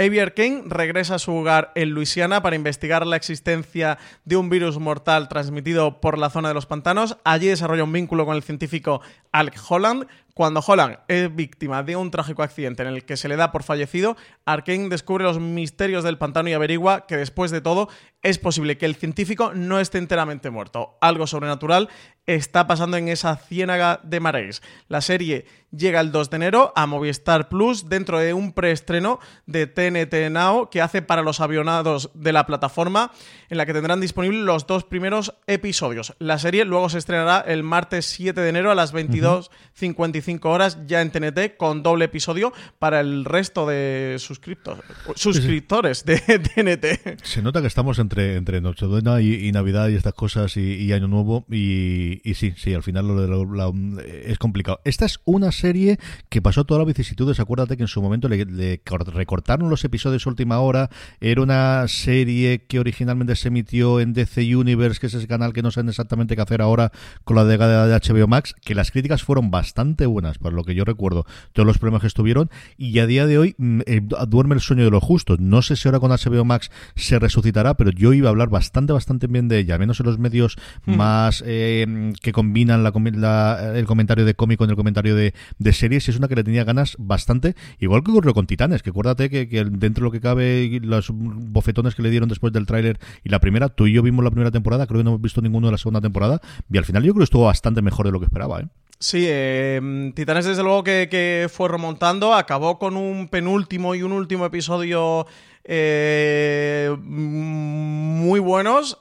Xavier 0.00 0.32
King 0.32 0.62
regresa 0.70 1.16
a 1.16 1.18
su 1.18 1.34
hogar 1.34 1.72
en 1.74 1.90
Luisiana 1.90 2.40
para 2.40 2.56
investigar 2.56 3.06
la 3.06 3.16
existencia 3.16 3.98
de 4.24 4.36
un 4.36 4.48
virus 4.48 4.78
mortal 4.78 5.28
transmitido 5.28 6.00
por 6.00 6.16
la 6.16 6.30
zona 6.30 6.48
de 6.48 6.54
los 6.54 6.64
pantanos. 6.64 7.18
Allí 7.22 7.48
desarrolla 7.48 7.84
un 7.84 7.92
vínculo 7.92 8.24
con 8.24 8.34
el 8.34 8.42
científico 8.42 9.02
Alec 9.30 9.60
Holland, 9.68 10.06
Cuando 10.34 10.62
Holland 10.66 10.98
es 11.08 11.34
víctima 11.34 11.82
de 11.82 11.96
un 11.96 12.10
trágico 12.10 12.42
accidente 12.42 12.82
en 12.82 12.88
el 12.88 13.04
que 13.04 13.16
se 13.16 13.28
le 13.28 13.36
da 13.36 13.52
por 13.52 13.62
fallecido, 13.62 14.16
Arkane 14.44 14.88
descubre 14.88 15.24
los 15.24 15.40
misterios 15.40 16.04
del 16.04 16.18
pantano 16.18 16.48
y 16.48 16.52
averigua 16.52 17.06
que 17.06 17.16
después 17.16 17.50
de 17.50 17.60
todo 17.60 17.88
es 18.22 18.38
posible 18.38 18.78
que 18.78 18.86
el 18.86 18.96
científico 18.96 19.52
no 19.54 19.80
esté 19.80 19.98
enteramente 19.98 20.50
muerto. 20.50 20.98
Algo 21.00 21.26
sobrenatural 21.26 21.88
está 22.26 22.66
pasando 22.66 22.96
en 22.96 23.08
esa 23.08 23.36
ciénaga 23.36 24.00
de 24.04 24.20
mares. 24.20 24.62
La 24.88 25.00
serie 25.00 25.46
llega 25.72 26.00
el 26.00 26.12
2 26.12 26.30
de 26.30 26.36
enero 26.36 26.72
a 26.76 26.86
Movistar 26.86 27.48
Plus 27.48 27.88
dentro 27.88 28.18
de 28.18 28.34
un 28.34 28.52
preestreno 28.52 29.20
de 29.46 29.66
TNT 29.66 30.30
Now 30.30 30.68
que 30.70 30.82
hace 30.82 31.02
para 31.02 31.22
los 31.22 31.40
avionados 31.40 32.10
de 32.14 32.32
la 32.32 32.46
plataforma 32.46 33.12
en 33.48 33.56
la 33.56 33.66
que 33.66 33.72
tendrán 33.72 34.00
disponibles 34.00 34.42
los 34.42 34.66
dos 34.66 34.84
primeros 34.84 35.34
episodios. 35.46 36.14
La 36.18 36.38
serie 36.38 36.64
luego 36.64 36.88
se 36.88 36.98
estrenará 36.98 37.40
el 37.40 37.62
martes 37.62 38.06
7 38.06 38.40
de 38.40 38.48
enero 38.48 38.70
a 38.70 38.74
las 38.74 38.94
22.55 38.94 40.04
horas 40.42 40.78
ya 40.86 41.02
en 41.02 41.10
TNT 41.10 41.56
con 41.56 41.82
doble 41.82 42.04
episodio 42.06 42.52
para 42.78 43.00
el 43.00 43.24
resto 43.24 43.66
de 43.66 44.16
suscriptores, 44.18 46.04
de 46.04 46.18
TNT. 46.20 47.22
Se 47.22 47.42
nota 47.42 47.60
que 47.60 47.66
estamos 47.66 47.98
entre, 47.98 48.36
entre 48.36 48.60
Nochebuena 48.60 49.20
y, 49.20 49.50
Navidad 49.52 49.88
y 49.88 49.96
estas 49.96 50.14
cosas 50.14 50.56
y, 50.56 50.92
Año 50.92 51.08
Nuevo 51.08 51.44
y, 51.50 52.20
sí, 52.34 52.54
sí, 52.56 52.74
al 52.74 52.82
final 52.82 53.06
lo, 53.08 53.74
es 54.24 54.38
complicado. 54.38 54.80
Esta 54.84 55.04
es 55.06 55.20
una 55.24 55.52
serie 55.52 55.98
que 56.28 56.42
pasó 56.42 56.64
todas 56.64 56.80
las 56.80 56.88
vicisitudes. 56.88 57.40
Acuérdate 57.40 57.76
que 57.76 57.84
en 57.84 57.88
su 57.88 58.02
momento 58.02 58.28
le, 58.28 58.80
recortaron 59.12 59.70
los 59.70 59.84
episodios 59.84 60.26
última 60.26 60.60
hora. 60.60 60.90
Era 61.20 61.42
una 61.42 61.86
serie 61.88 62.66
que 62.66 62.78
originalmente 62.78 63.36
se 63.36 63.48
emitió 63.48 64.00
en 64.00 64.12
DC 64.12 64.54
Universe, 64.54 65.00
que 65.00 65.06
es 65.06 65.14
ese 65.14 65.26
canal 65.26 65.52
que 65.52 65.62
no 65.62 65.70
saben 65.70 65.88
exactamente 65.88 66.36
qué 66.36 66.42
hacer 66.42 66.62
ahora 66.62 66.92
con 67.24 67.36
la 67.36 67.44
de 67.44 67.56
HBO 67.58 68.26
Max, 68.26 68.54
que 68.62 68.74
las 68.74 68.90
críticas 68.90 69.22
fueron 69.22 69.50
bastante 69.50 70.06
buenas, 70.10 70.38
por 70.38 70.52
lo 70.52 70.64
que 70.64 70.74
yo 70.74 70.84
recuerdo, 70.84 71.26
todos 71.52 71.66
los 71.66 71.78
problemas 71.78 72.02
que 72.02 72.08
estuvieron. 72.08 72.50
Y 72.76 72.98
a 72.98 73.06
día 73.06 73.26
de 73.26 73.38
hoy 73.38 73.54
mm, 73.58 73.80
eh, 73.86 74.00
duerme 74.28 74.54
el 74.54 74.60
sueño 74.60 74.84
de 74.84 74.90
los 74.90 75.02
justos. 75.02 75.40
No 75.40 75.62
sé 75.62 75.76
si 75.76 75.88
ahora 75.88 76.00
con 76.00 76.10
HBO 76.10 76.44
Max 76.44 76.70
se 76.94 77.18
resucitará, 77.18 77.74
pero 77.74 77.90
yo 77.90 78.12
iba 78.12 78.28
a 78.28 78.30
hablar 78.30 78.48
bastante, 78.48 78.92
bastante 78.92 79.26
bien 79.26 79.48
de 79.48 79.58
ella, 79.58 79.78
menos 79.78 80.00
en 80.00 80.06
los 80.06 80.18
medios 80.18 80.58
más 80.86 81.42
eh, 81.46 82.12
que 82.22 82.32
combinan 82.32 82.82
la, 82.82 83.72
el 83.74 83.86
comentario 83.86 84.24
de 84.24 84.34
cómic 84.34 84.58
con 84.58 84.70
el 84.70 84.76
comentario 84.76 85.14
de, 85.14 85.34
de 85.58 85.72
series 85.72 86.08
y 86.08 86.10
es 86.10 86.16
una 86.18 86.28
que 86.28 86.36
le 86.36 86.44
tenía 86.44 86.64
ganas 86.64 86.96
bastante, 86.98 87.54
igual 87.78 88.02
que 88.02 88.10
ocurrió 88.10 88.34
con 88.34 88.46
Titanes, 88.46 88.82
que 88.82 88.90
acuérdate 88.90 89.30
que, 89.30 89.46
dentro 89.64 90.02
de 90.02 90.06
lo 90.06 90.10
que 90.10 90.20
cabe 90.20 90.80
los 90.82 91.10
bofetones 91.10 91.94
que 91.94 92.02
le 92.02 92.10
dieron 92.10 92.28
después 92.28 92.52
del 92.52 92.66
tráiler 92.66 92.98
y 93.24 93.28
la 93.28 93.40
primera, 93.40 93.68
tú 93.68 93.86
y 93.86 93.92
yo 93.92 94.02
vimos 94.02 94.24
la 94.24 94.30
primera 94.30 94.50
temporada, 94.50 94.86
creo 94.86 95.00
que 95.00 95.04
no 95.04 95.10
hemos 95.10 95.22
visto 95.22 95.40
ninguno 95.40 95.68
de 95.68 95.72
la 95.72 95.78
segunda 95.78 96.00
temporada, 96.00 96.40
y 96.70 96.78
al 96.78 96.84
final 96.84 97.02
yo 97.02 97.12
creo 97.12 97.20
que 97.20 97.24
estuvo 97.24 97.44
bastante 97.44 97.82
mejor 97.82 98.06
de 98.06 98.12
lo 98.12 98.20
que 98.20 98.26
esperaba, 98.26 98.60
¿eh? 98.60 98.68
Sí, 99.02 99.24
eh, 99.26 100.12
Titanes 100.14 100.44
desde 100.44 100.62
luego 100.62 100.84
que, 100.84 101.08
que, 101.10 101.48
fue 101.50 101.70
remontando, 101.70 102.34
acabó 102.34 102.78
con 102.78 102.98
un 102.98 103.28
penúltimo 103.28 103.94
y 103.94 104.02
un 104.02 104.12
último 104.12 104.44
episodio 104.44 105.26
eh, 105.64 106.94
muy 107.00 108.40
buenos 108.40 108.98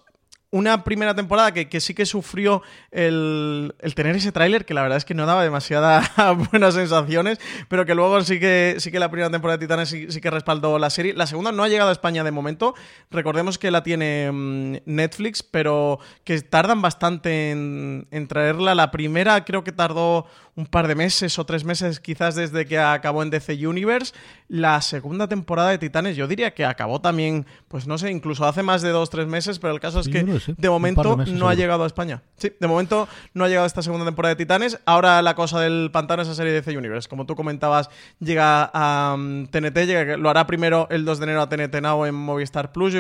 una 0.51 0.83
primera 0.83 1.13
temporada 1.13 1.51
que, 1.53 1.79
sí 1.79 1.93
que 1.93 2.05
sufrió 2.05 2.63
el, 2.91 3.73
tener 3.95 4.15
ese 4.15 4.31
tráiler, 4.31 4.65
que 4.65 4.73
la 4.73 4.81
verdad 4.81 4.97
es 4.97 5.05
que 5.05 5.13
no 5.13 5.25
daba 5.25 5.43
demasiadas 5.43 6.09
buenas 6.51 6.73
sensaciones, 6.73 7.39
pero 7.67 7.85
que 7.85 7.93
luego 7.93 8.21
sí 8.21 8.39
que, 8.39 8.75
sí 8.79 8.91
que 8.91 8.99
la 8.99 9.12
primera 9.12 9.29
temporada 9.29 9.57
de 9.57 9.65
Titanes 9.65 9.89
sí, 9.89 10.21
que 10.21 10.31
respaldó 10.31 10.79
la 10.79 10.89
serie. 10.89 11.13
La 11.13 11.27
segunda 11.27 11.51
no 11.51 11.63
ha 11.63 11.67
llegado 11.67 11.89
a 11.89 11.93
España 11.93 12.23
de 12.23 12.31
momento. 12.31 12.73
Recordemos 13.12 13.57
que 13.57 13.69
la 13.69 13.83
tiene 13.83 14.31
mm, 14.31 14.77
Netflix, 14.85 15.43
pero 15.43 15.99
que 16.23 16.41
tardan 16.41 16.81
bastante 16.81 17.51
en, 17.51 18.07
en 18.09 18.27
traerla. 18.27 18.73
La 18.73 18.89
primera 18.91 19.45
creo 19.45 19.63
que 19.63 19.71
tardó 19.71 20.25
un 20.59 20.65
par 20.65 20.88
de 20.88 20.95
meses 20.95 21.39
o 21.39 21.45
tres 21.45 21.63
meses 21.63 21.99
quizás 22.01 22.35
desde 22.35 22.65
que 22.65 22.77
acabó 22.77 23.23
en 23.23 23.29
DC 23.29 23.65
Universe. 23.65 24.13
La 24.49 24.81
segunda 24.81 25.27
temporada 25.27 25.69
de 25.69 25.77
Titanes 25.77 26.17
yo 26.17 26.27
diría 26.27 26.53
que 26.53 26.65
acabó 26.65 26.99
también, 26.99 27.45
pues 27.67 27.88
no 27.88 27.97
sé, 27.97 28.12
incluso 28.12 28.45
hace 28.45 28.62
más 28.62 28.81
de 28.81 28.89
dos 28.89 29.07
o 29.07 29.12
tres 29.12 29.27
meses, 29.27 29.57
pero 29.59 29.73
el 29.73 29.79
caso 29.79 30.01
es 30.01 30.09
que 30.09 30.38
de 30.47 30.69
momento 30.69 31.17
no 31.17 31.49
ha 31.49 31.56
llegado 31.56 31.84
a 31.84 31.88
España. 31.88 32.21
Sí, 32.38 32.52
de 32.60 32.67
momento 32.67 33.08
no 33.34 33.43
ha 33.43 33.47
llegado 33.47 33.65
esta 33.65 33.82
segunda 33.82 34.06
temporada 34.06 34.36
de 34.36 34.38
Titanes. 34.38 34.80
Ahora 34.86 35.21
la 35.21 35.36
cosa 35.36 35.60
del 35.60 35.89
pantano, 35.91 36.21
esa 36.21 36.34
serie 36.34 36.52
de 36.52 36.62
DC 36.62 36.78
Universe, 36.78 37.10
como 37.10 37.25
tú 37.25 37.36
comentabas, 37.36 37.89
llega 38.19 38.69
a 38.73 39.15
TNT, 39.52 39.78
um, 39.78 39.84
llega, 39.86 40.17
lo 40.17 40.30
hará 40.30 40.47
primero 40.47 40.88
el 40.89 41.06
2 41.06 41.19
de 41.19 41.23
enero 41.23 41.41
a 41.41 41.49
TNT 41.49 41.82
Now 41.82 42.06
en 42.06 42.15
Movistar 42.15 42.71
Plus. 42.71 42.95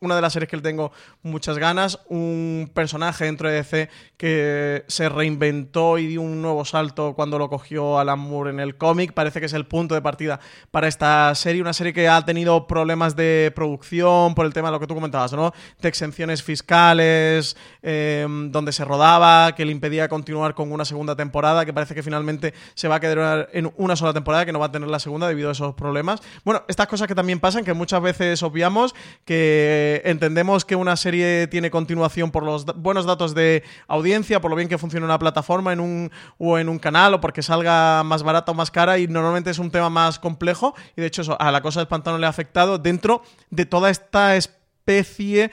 una 0.00 0.16
de 0.16 0.20
las 0.20 0.32
series 0.32 0.48
que 0.48 0.56
le 0.56 0.62
tengo 0.62 0.92
muchas 1.22 1.58
ganas. 1.58 2.00
Un 2.08 2.70
personaje 2.72 3.24
dentro 3.24 3.48
de 3.48 3.56
DC 3.56 3.88
que 4.16 4.84
se 4.88 5.08
reinventó 5.08 5.98
y 5.98 6.06
dio 6.06 6.22
un 6.22 6.42
nuevo 6.42 6.64
salto 6.64 7.14
cuando 7.14 7.38
lo 7.38 7.48
cogió 7.48 7.98
Alan 7.98 8.18
Moore 8.18 8.50
en 8.50 8.60
el 8.60 8.76
cómic. 8.76 9.12
Parece 9.12 9.40
que 9.40 9.46
es 9.46 9.52
el 9.52 9.66
punto 9.66 9.94
de 9.94 10.02
partida 10.02 10.40
para 10.70 10.88
esta 10.88 11.34
serie. 11.34 11.62
Una 11.62 11.72
serie 11.72 11.92
que 11.92 12.08
ha 12.08 12.24
tenido 12.24 12.66
problemas 12.66 13.16
de 13.16 13.52
producción 13.54 14.34
por 14.34 14.46
el 14.46 14.52
tema 14.52 14.68
de 14.68 14.72
lo 14.72 14.80
que 14.80 14.86
tú 14.86 14.94
comentabas, 14.94 15.32
¿no? 15.32 15.52
De 15.80 15.88
exenciones 15.88 16.42
fiscales, 16.42 16.83
em, 16.92 18.50
donde 18.50 18.72
se 18.72 18.84
rodaba, 18.84 19.54
que 19.54 19.64
le 19.64 19.72
impedía 19.72 20.08
continuar 20.08 20.54
con 20.54 20.72
una 20.72 20.84
segunda 20.84 21.16
temporada, 21.16 21.64
que 21.64 21.72
parece 21.72 21.94
que 21.94 22.02
finalmente 22.02 22.54
se 22.74 22.88
va 22.88 22.96
a 22.96 23.00
quedar 23.00 23.48
en 23.52 23.72
una 23.76 23.96
sola 23.96 24.12
temporada, 24.12 24.44
que 24.44 24.52
no 24.52 24.58
va 24.58 24.66
a 24.66 24.72
tener 24.72 24.88
la 24.88 24.98
segunda 24.98 25.28
debido 25.28 25.48
a 25.48 25.52
esos 25.52 25.74
problemas. 25.74 26.20
Bueno, 26.44 26.62
estas 26.68 26.86
cosas 26.86 27.08
que 27.08 27.14
también 27.14 27.40
pasan, 27.40 27.64
que 27.64 27.72
muchas 27.72 28.02
veces 28.02 28.42
obviamos, 28.42 28.94
que 29.24 30.02
entendemos 30.04 30.64
que 30.64 30.76
una 30.76 30.96
serie 30.96 31.46
tiene 31.46 31.70
continuación 31.70 32.30
por 32.30 32.42
los 32.42 32.66
buenos 32.66 33.06
datos 33.06 33.34
de 33.34 33.62
audiencia, 33.88 34.40
por 34.40 34.50
lo 34.50 34.56
bien 34.56 34.68
que 34.68 34.78
funciona 34.78 35.06
una 35.06 35.18
plataforma 35.18 35.72
en 35.72 35.80
un, 35.80 36.10
o 36.38 36.58
en 36.58 36.68
un 36.68 36.78
canal 36.78 37.14
o 37.14 37.20
porque 37.20 37.42
salga 37.42 38.02
más 38.04 38.22
barata 38.22 38.52
o 38.52 38.54
más 38.54 38.70
cara 38.70 38.98
y 38.98 39.06
normalmente 39.06 39.50
es 39.50 39.58
un 39.58 39.70
tema 39.70 39.90
más 39.90 40.18
complejo 40.18 40.74
y 40.96 41.00
de 41.00 41.06
hecho 41.06 41.22
eso 41.22 41.36
a 41.40 41.50
la 41.50 41.60
cosa 41.60 41.80
del 41.80 41.88
pantano 41.88 42.18
le 42.18 42.26
ha 42.26 42.30
afectado 42.30 42.78
dentro 42.78 43.22
de 43.50 43.66
toda 43.66 43.90
esta 43.90 44.36
especie 44.36 44.63
de 44.86 45.48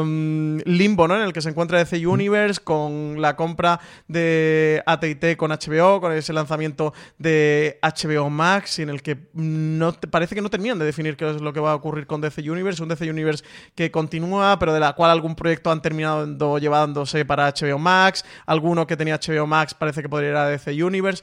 um, 0.00 0.58
limbo 0.64 1.06
¿no? 1.06 1.14
en 1.14 1.22
el 1.22 1.32
que 1.32 1.40
se 1.40 1.48
encuentra 1.48 1.78
DC 1.78 2.04
Universe 2.06 2.60
con 2.62 3.22
la 3.22 3.36
compra 3.36 3.78
de 4.08 4.82
AT&T 4.84 5.36
con 5.36 5.52
HBO, 5.52 6.00
con 6.00 6.12
ese 6.12 6.32
lanzamiento 6.32 6.92
de 7.18 7.78
HBO 7.80 8.30
Max 8.30 8.80
y 8.80 8.82
en 8.82 8.90
el 8.90 9.00
que 9.00 9.28
no 9.32 9.92
parece 10.10 10.34
que 10.34 10.42
no 10.42 10.50
terminan 10.50 10.80
de 10.80 10.86
definir 10.86 11.16
qué 11.16 11.30
es 11.30 11.40
lo 11.40 11.52
que 11.52 11.60
va 11.60 11.70
a 11.72 11.76
ocurrir 11.76 12.06
con 12.08 12.20
DC 12.20 12.50
Universe, 12.50 12.82
un 12.82 12.88
DC 12.88 13.08
Universe 13.08 13.44
que 13.76 13.92
continúa 13.92 14.58
pero 14.58 14.72
de 14.74 14.80
la 14.80 14.94
cual 14.94 15.12
algún 15.12 15.36
proyecto 15.36 15.70
han 15.70 15.80
terminado 15.80 16.58
llevándose 16.58 17.24
para 17.24 17.48
HBO 17.52 17.78
Max, 17.78 18.24
alguno 18.46 18.88
que 18.88 18.96
tenía 18.96 19.20
HBO 19.20 19.46
Max 19.46 19.72
parece 19.74 20.02
que 20.02 20.08
podría 20.08 20.30
ir 20.30 20.36
a 20.36 20.48
DC 20.48 20.82
Universe. 20.82 21.22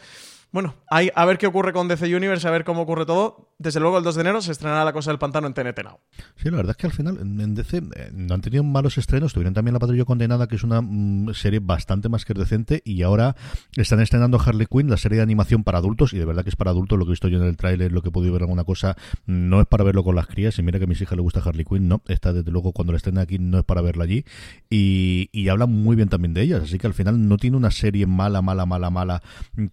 Bueno, 0.55 0.73
hay, 0.89 1.11
a 1.15 1.25
ver 1.25 1.37
qué 1.37 1.47
ocurre 1.47 1.73
con 1.73 1.89
DC 1.89 2.15
Universe, 2.15 2.47
a 2.47 2.51
ver 2.51 2.63
cómo 2.63 2.83
ocurre 2.83 3.05
todo. 3.05 3.51
Desde 3.57 3.81
luego, 3.81 3.97
el 3.97 4.05
2 4.05 4.15
de 4.15 4.21
enero 4.21 4.41
se 4.41 4.53
estrenará 4.53 4.85
La 4.85 4.93
Cosa 4.93 5.11
del 5.11 5.19
Pantano 5.19 5.47
en 5.47 5.53
TNT 5.53 5.83
Now. 5.83 5.99
Sí, 6.37 6.49
la 6.49 6.55
verdad 6.55 6.71
es 6.71 6.77
que 6.77 6.87
al 6.87 6.93
final 6.93 7.17
en 7.19 7.55
DC 7.55 7.77
eh, 7.77 8.11
no 8.13 8.35
han 8.35 8.39
tenido 8.39 8.63
malos 8.63 8.97
estrenos. 8.97 9.33
Tuvieron 9.33 9.53
también 9.53 9.73
La 9.73 9.79
Patrulla 9.79 10.05
Condenada, 10.05 10.47
que 10.47 10.55
es 10.55 10.63
una 10.63 10.79
mm, 10.81 11.33
serie 11.33 11.59
bastante 11.59 12.07
más 12.07 12.23
que 12.23 12.33
decente. 12.33 12.81
Y 12.85 13.01
ahora 13.01 13.35
están 13.75 13.99
estrenando 13.99 14.39
Harley 14.39 14.65
Quinn, 14.65 14.89
la 14.89 14.95
serie 14.95 15.17
de 15.17 15.23
animación 15.23 15.65
para 15.65 15.79
adultos. 15.79 16.13
Y 16.13 16.19
de 16.19 16.23
verdad 16.23 16.43
que 16.43 16.51
es 16.51 16.55
para 16.55 16.71
adultos. 16.71 16.97
Lo 16.97 17.03
que 17.03 17.09
he 17.09 17.15
visto 17.15 17.27
yo 17.27 17.37
en 17.37 17.43
el 17.43 17.57
tráiler, 17.57 17.91
lo 17.91 18.01
que 18.01 18.07
he 18.07 18.11
podido 18.13 18.31
ver 18.31 18.43
alguna 18.43 18.63
cosa, 18.63 18.95
no 19.25 19.59
es 19.59 19.67
para 19.67 19.83
verlo 19.83 20.05
con 20.05 20.15
las 20.15 20.27
crías. 20.27 20.57
Y 20.59 20.63
mira 20.63 20.79
que 20.79 20.85
a 20.85 20.87
mis 20.87 21.01
hijas 21.01 21.17
les 21.17 21.23
gusta 21.23 21.41
Harley 21.41 21.65
Quinn, 21.65 21.89
no. 21.89 22.01
Esta, 22.07 22.31
desde 22.31 22.49
luego, 22.49 22.71
cuando 22.71 22.93
la 22.93 22.97
estrenen 22.97 23.21
aquí, 23.21 23.39
no 23.39 23.57
es 23.57 23.65
para 23.65 23.81
verla 23.81 24.05
allí. 24.05 24.23
Y, 24.69 25.29
y 25.33 25.49
hablan 25.49 25.73
muy 25.73 25.97
bien 25.97 26.07
también 26.07 26.33
de 26.33 26.43
ellas. 26.43 26.63
Así 26.63 26.77
que 26.77 26.87
al 26.87 26.93
final 26.93 27.27
no 27.27 27.35
tiene 27.35 27.57
una 27.57 27.71
serie 27.71 28.05
mala, 28.05 28.41
mala, 28.41 28.65
mala, 28.65 28.89
mala 28.89 29.21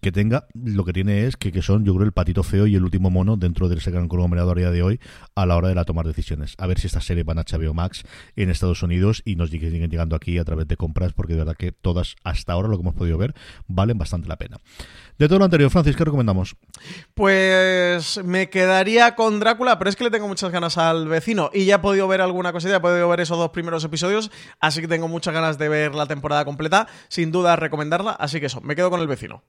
que 0.01 0.11
tenga. 0.11 0.45
Lo 0.73 0.83
que 0.83 0.93
tiene 0.93 1.27
es 1.27 1.37
que, 1.37 1.51
que 1.51 1.61
son, 1.61 1.85
yo 1.85 1.93
creo, 1.93 2.05
el 2.05 2.11
patito 2.11 2.43
feo 2.43 2.67
y 2.67 2.75
el 2.75 2.83
último 2.83 3.09
mono 3.09 3.37
dentro 3.37 3.69
de 3.69 3.77
ese 3.77 3.91
gran 3.91 4.07
conglomerado 4.07 4.51
a 4.51 4.55
día 4.55 4.71
de 4.71 4.81
hoy 4.81 4.99
a 5.35 5.45
la 5.45 5.55
hora 5.55 5.67
de 5.67 5.75
la 5.75 5.85
tomar 5.85 6.05
decisiones. 6.05 6.55
A 6.57 6.67
ver 6.67 6.79
si 6.79 6.87
esta 6.87 7.01
serie 7.01 7.23
van 7.23 7.39
a 7.39 7.43
HBO 7.43 7.73
Max 7.73 8.03
en 8.35 8.49
Estados 8.49 8.81
Unidos 8.83 9.21
y 9.25 9.35
nos 9.35 9.49
siguen 9.49 9.89
llegando 9.89 10.15
aquí 10.15 10.37
a 10.37 10.43
través 10.43 10.67
de 10.67 10.77
compras, 10.77 11.13
porque 11.13 11.33
de 11.33 11.39
verdad 11.39 11.55
que 11.55 11.71
todas, 11.71 12.15
hasta 12.23 12.53
ahora, 12.53 12.67
lo 12.67 12.77
que 12.77 12.81
hemos 12.81 12.95
podido 12.95 13.17
ver, 13.17 13.33
valen 13.67 13.97
bastante 13.97 14.27
la 14.27 14.37
pena. 14.37 14.57
De 15.17 15.27
todo 15.27 15.39
lo 15.39 15.45
anterior, 15.45 15.69
Francis, 15.69 15.95
¿qué 15.95 16.05
recomendamos? 16.05 16.55
Pues 17.13 18.19
me 18.23 18.49
quedaría 18.49 19.15
con 19.15 19.39
Drácula, 19.39 19.77
pero 19.77 19.89
es 19.89 19.95
que 19.95 20.03
le 20.03 20.11
tengo 20.11 20.27
muchas 20.27 20.51
ganas 20.51 20.77
al 20.77 21.07
vecino 21.07 21.51
y 21.53 21.65
ya 21.65 21.75
he 21.75 21.79
podido 21.79 22.07
ver 22.07 22.21
alguna 22.21 22.51
cosita, 22.51 22.77
he 22.77 22.79
podido 22.79 23.07
ver 23.07 23.19
esos 23.19 23.37
dos 23.37 23.51
primeros 23.51 23.83
episodios, 23.83 24.31
así 24.59 24.81
que 24.81 24.87
tengo 24.87 25.07
muchas 25.07 25.33
ganas 25.33 25.57
de 25.57 25.69
ver 25.69 25.93
la 25.93 26.07
temporada 26.07 26.45
completa, 26.45 26.87
sin 27.09 27.31
duda 27.31 27.55
recomendarla, 27.55 28.11
así 28.11 28.39
que 28.39 28.47
eso, 28.47 28.61
me 28.61 28.75
quedo 28.75 28.89
con 28.89 29.01
el 29.01 29.07
vecino. 29.07 29.43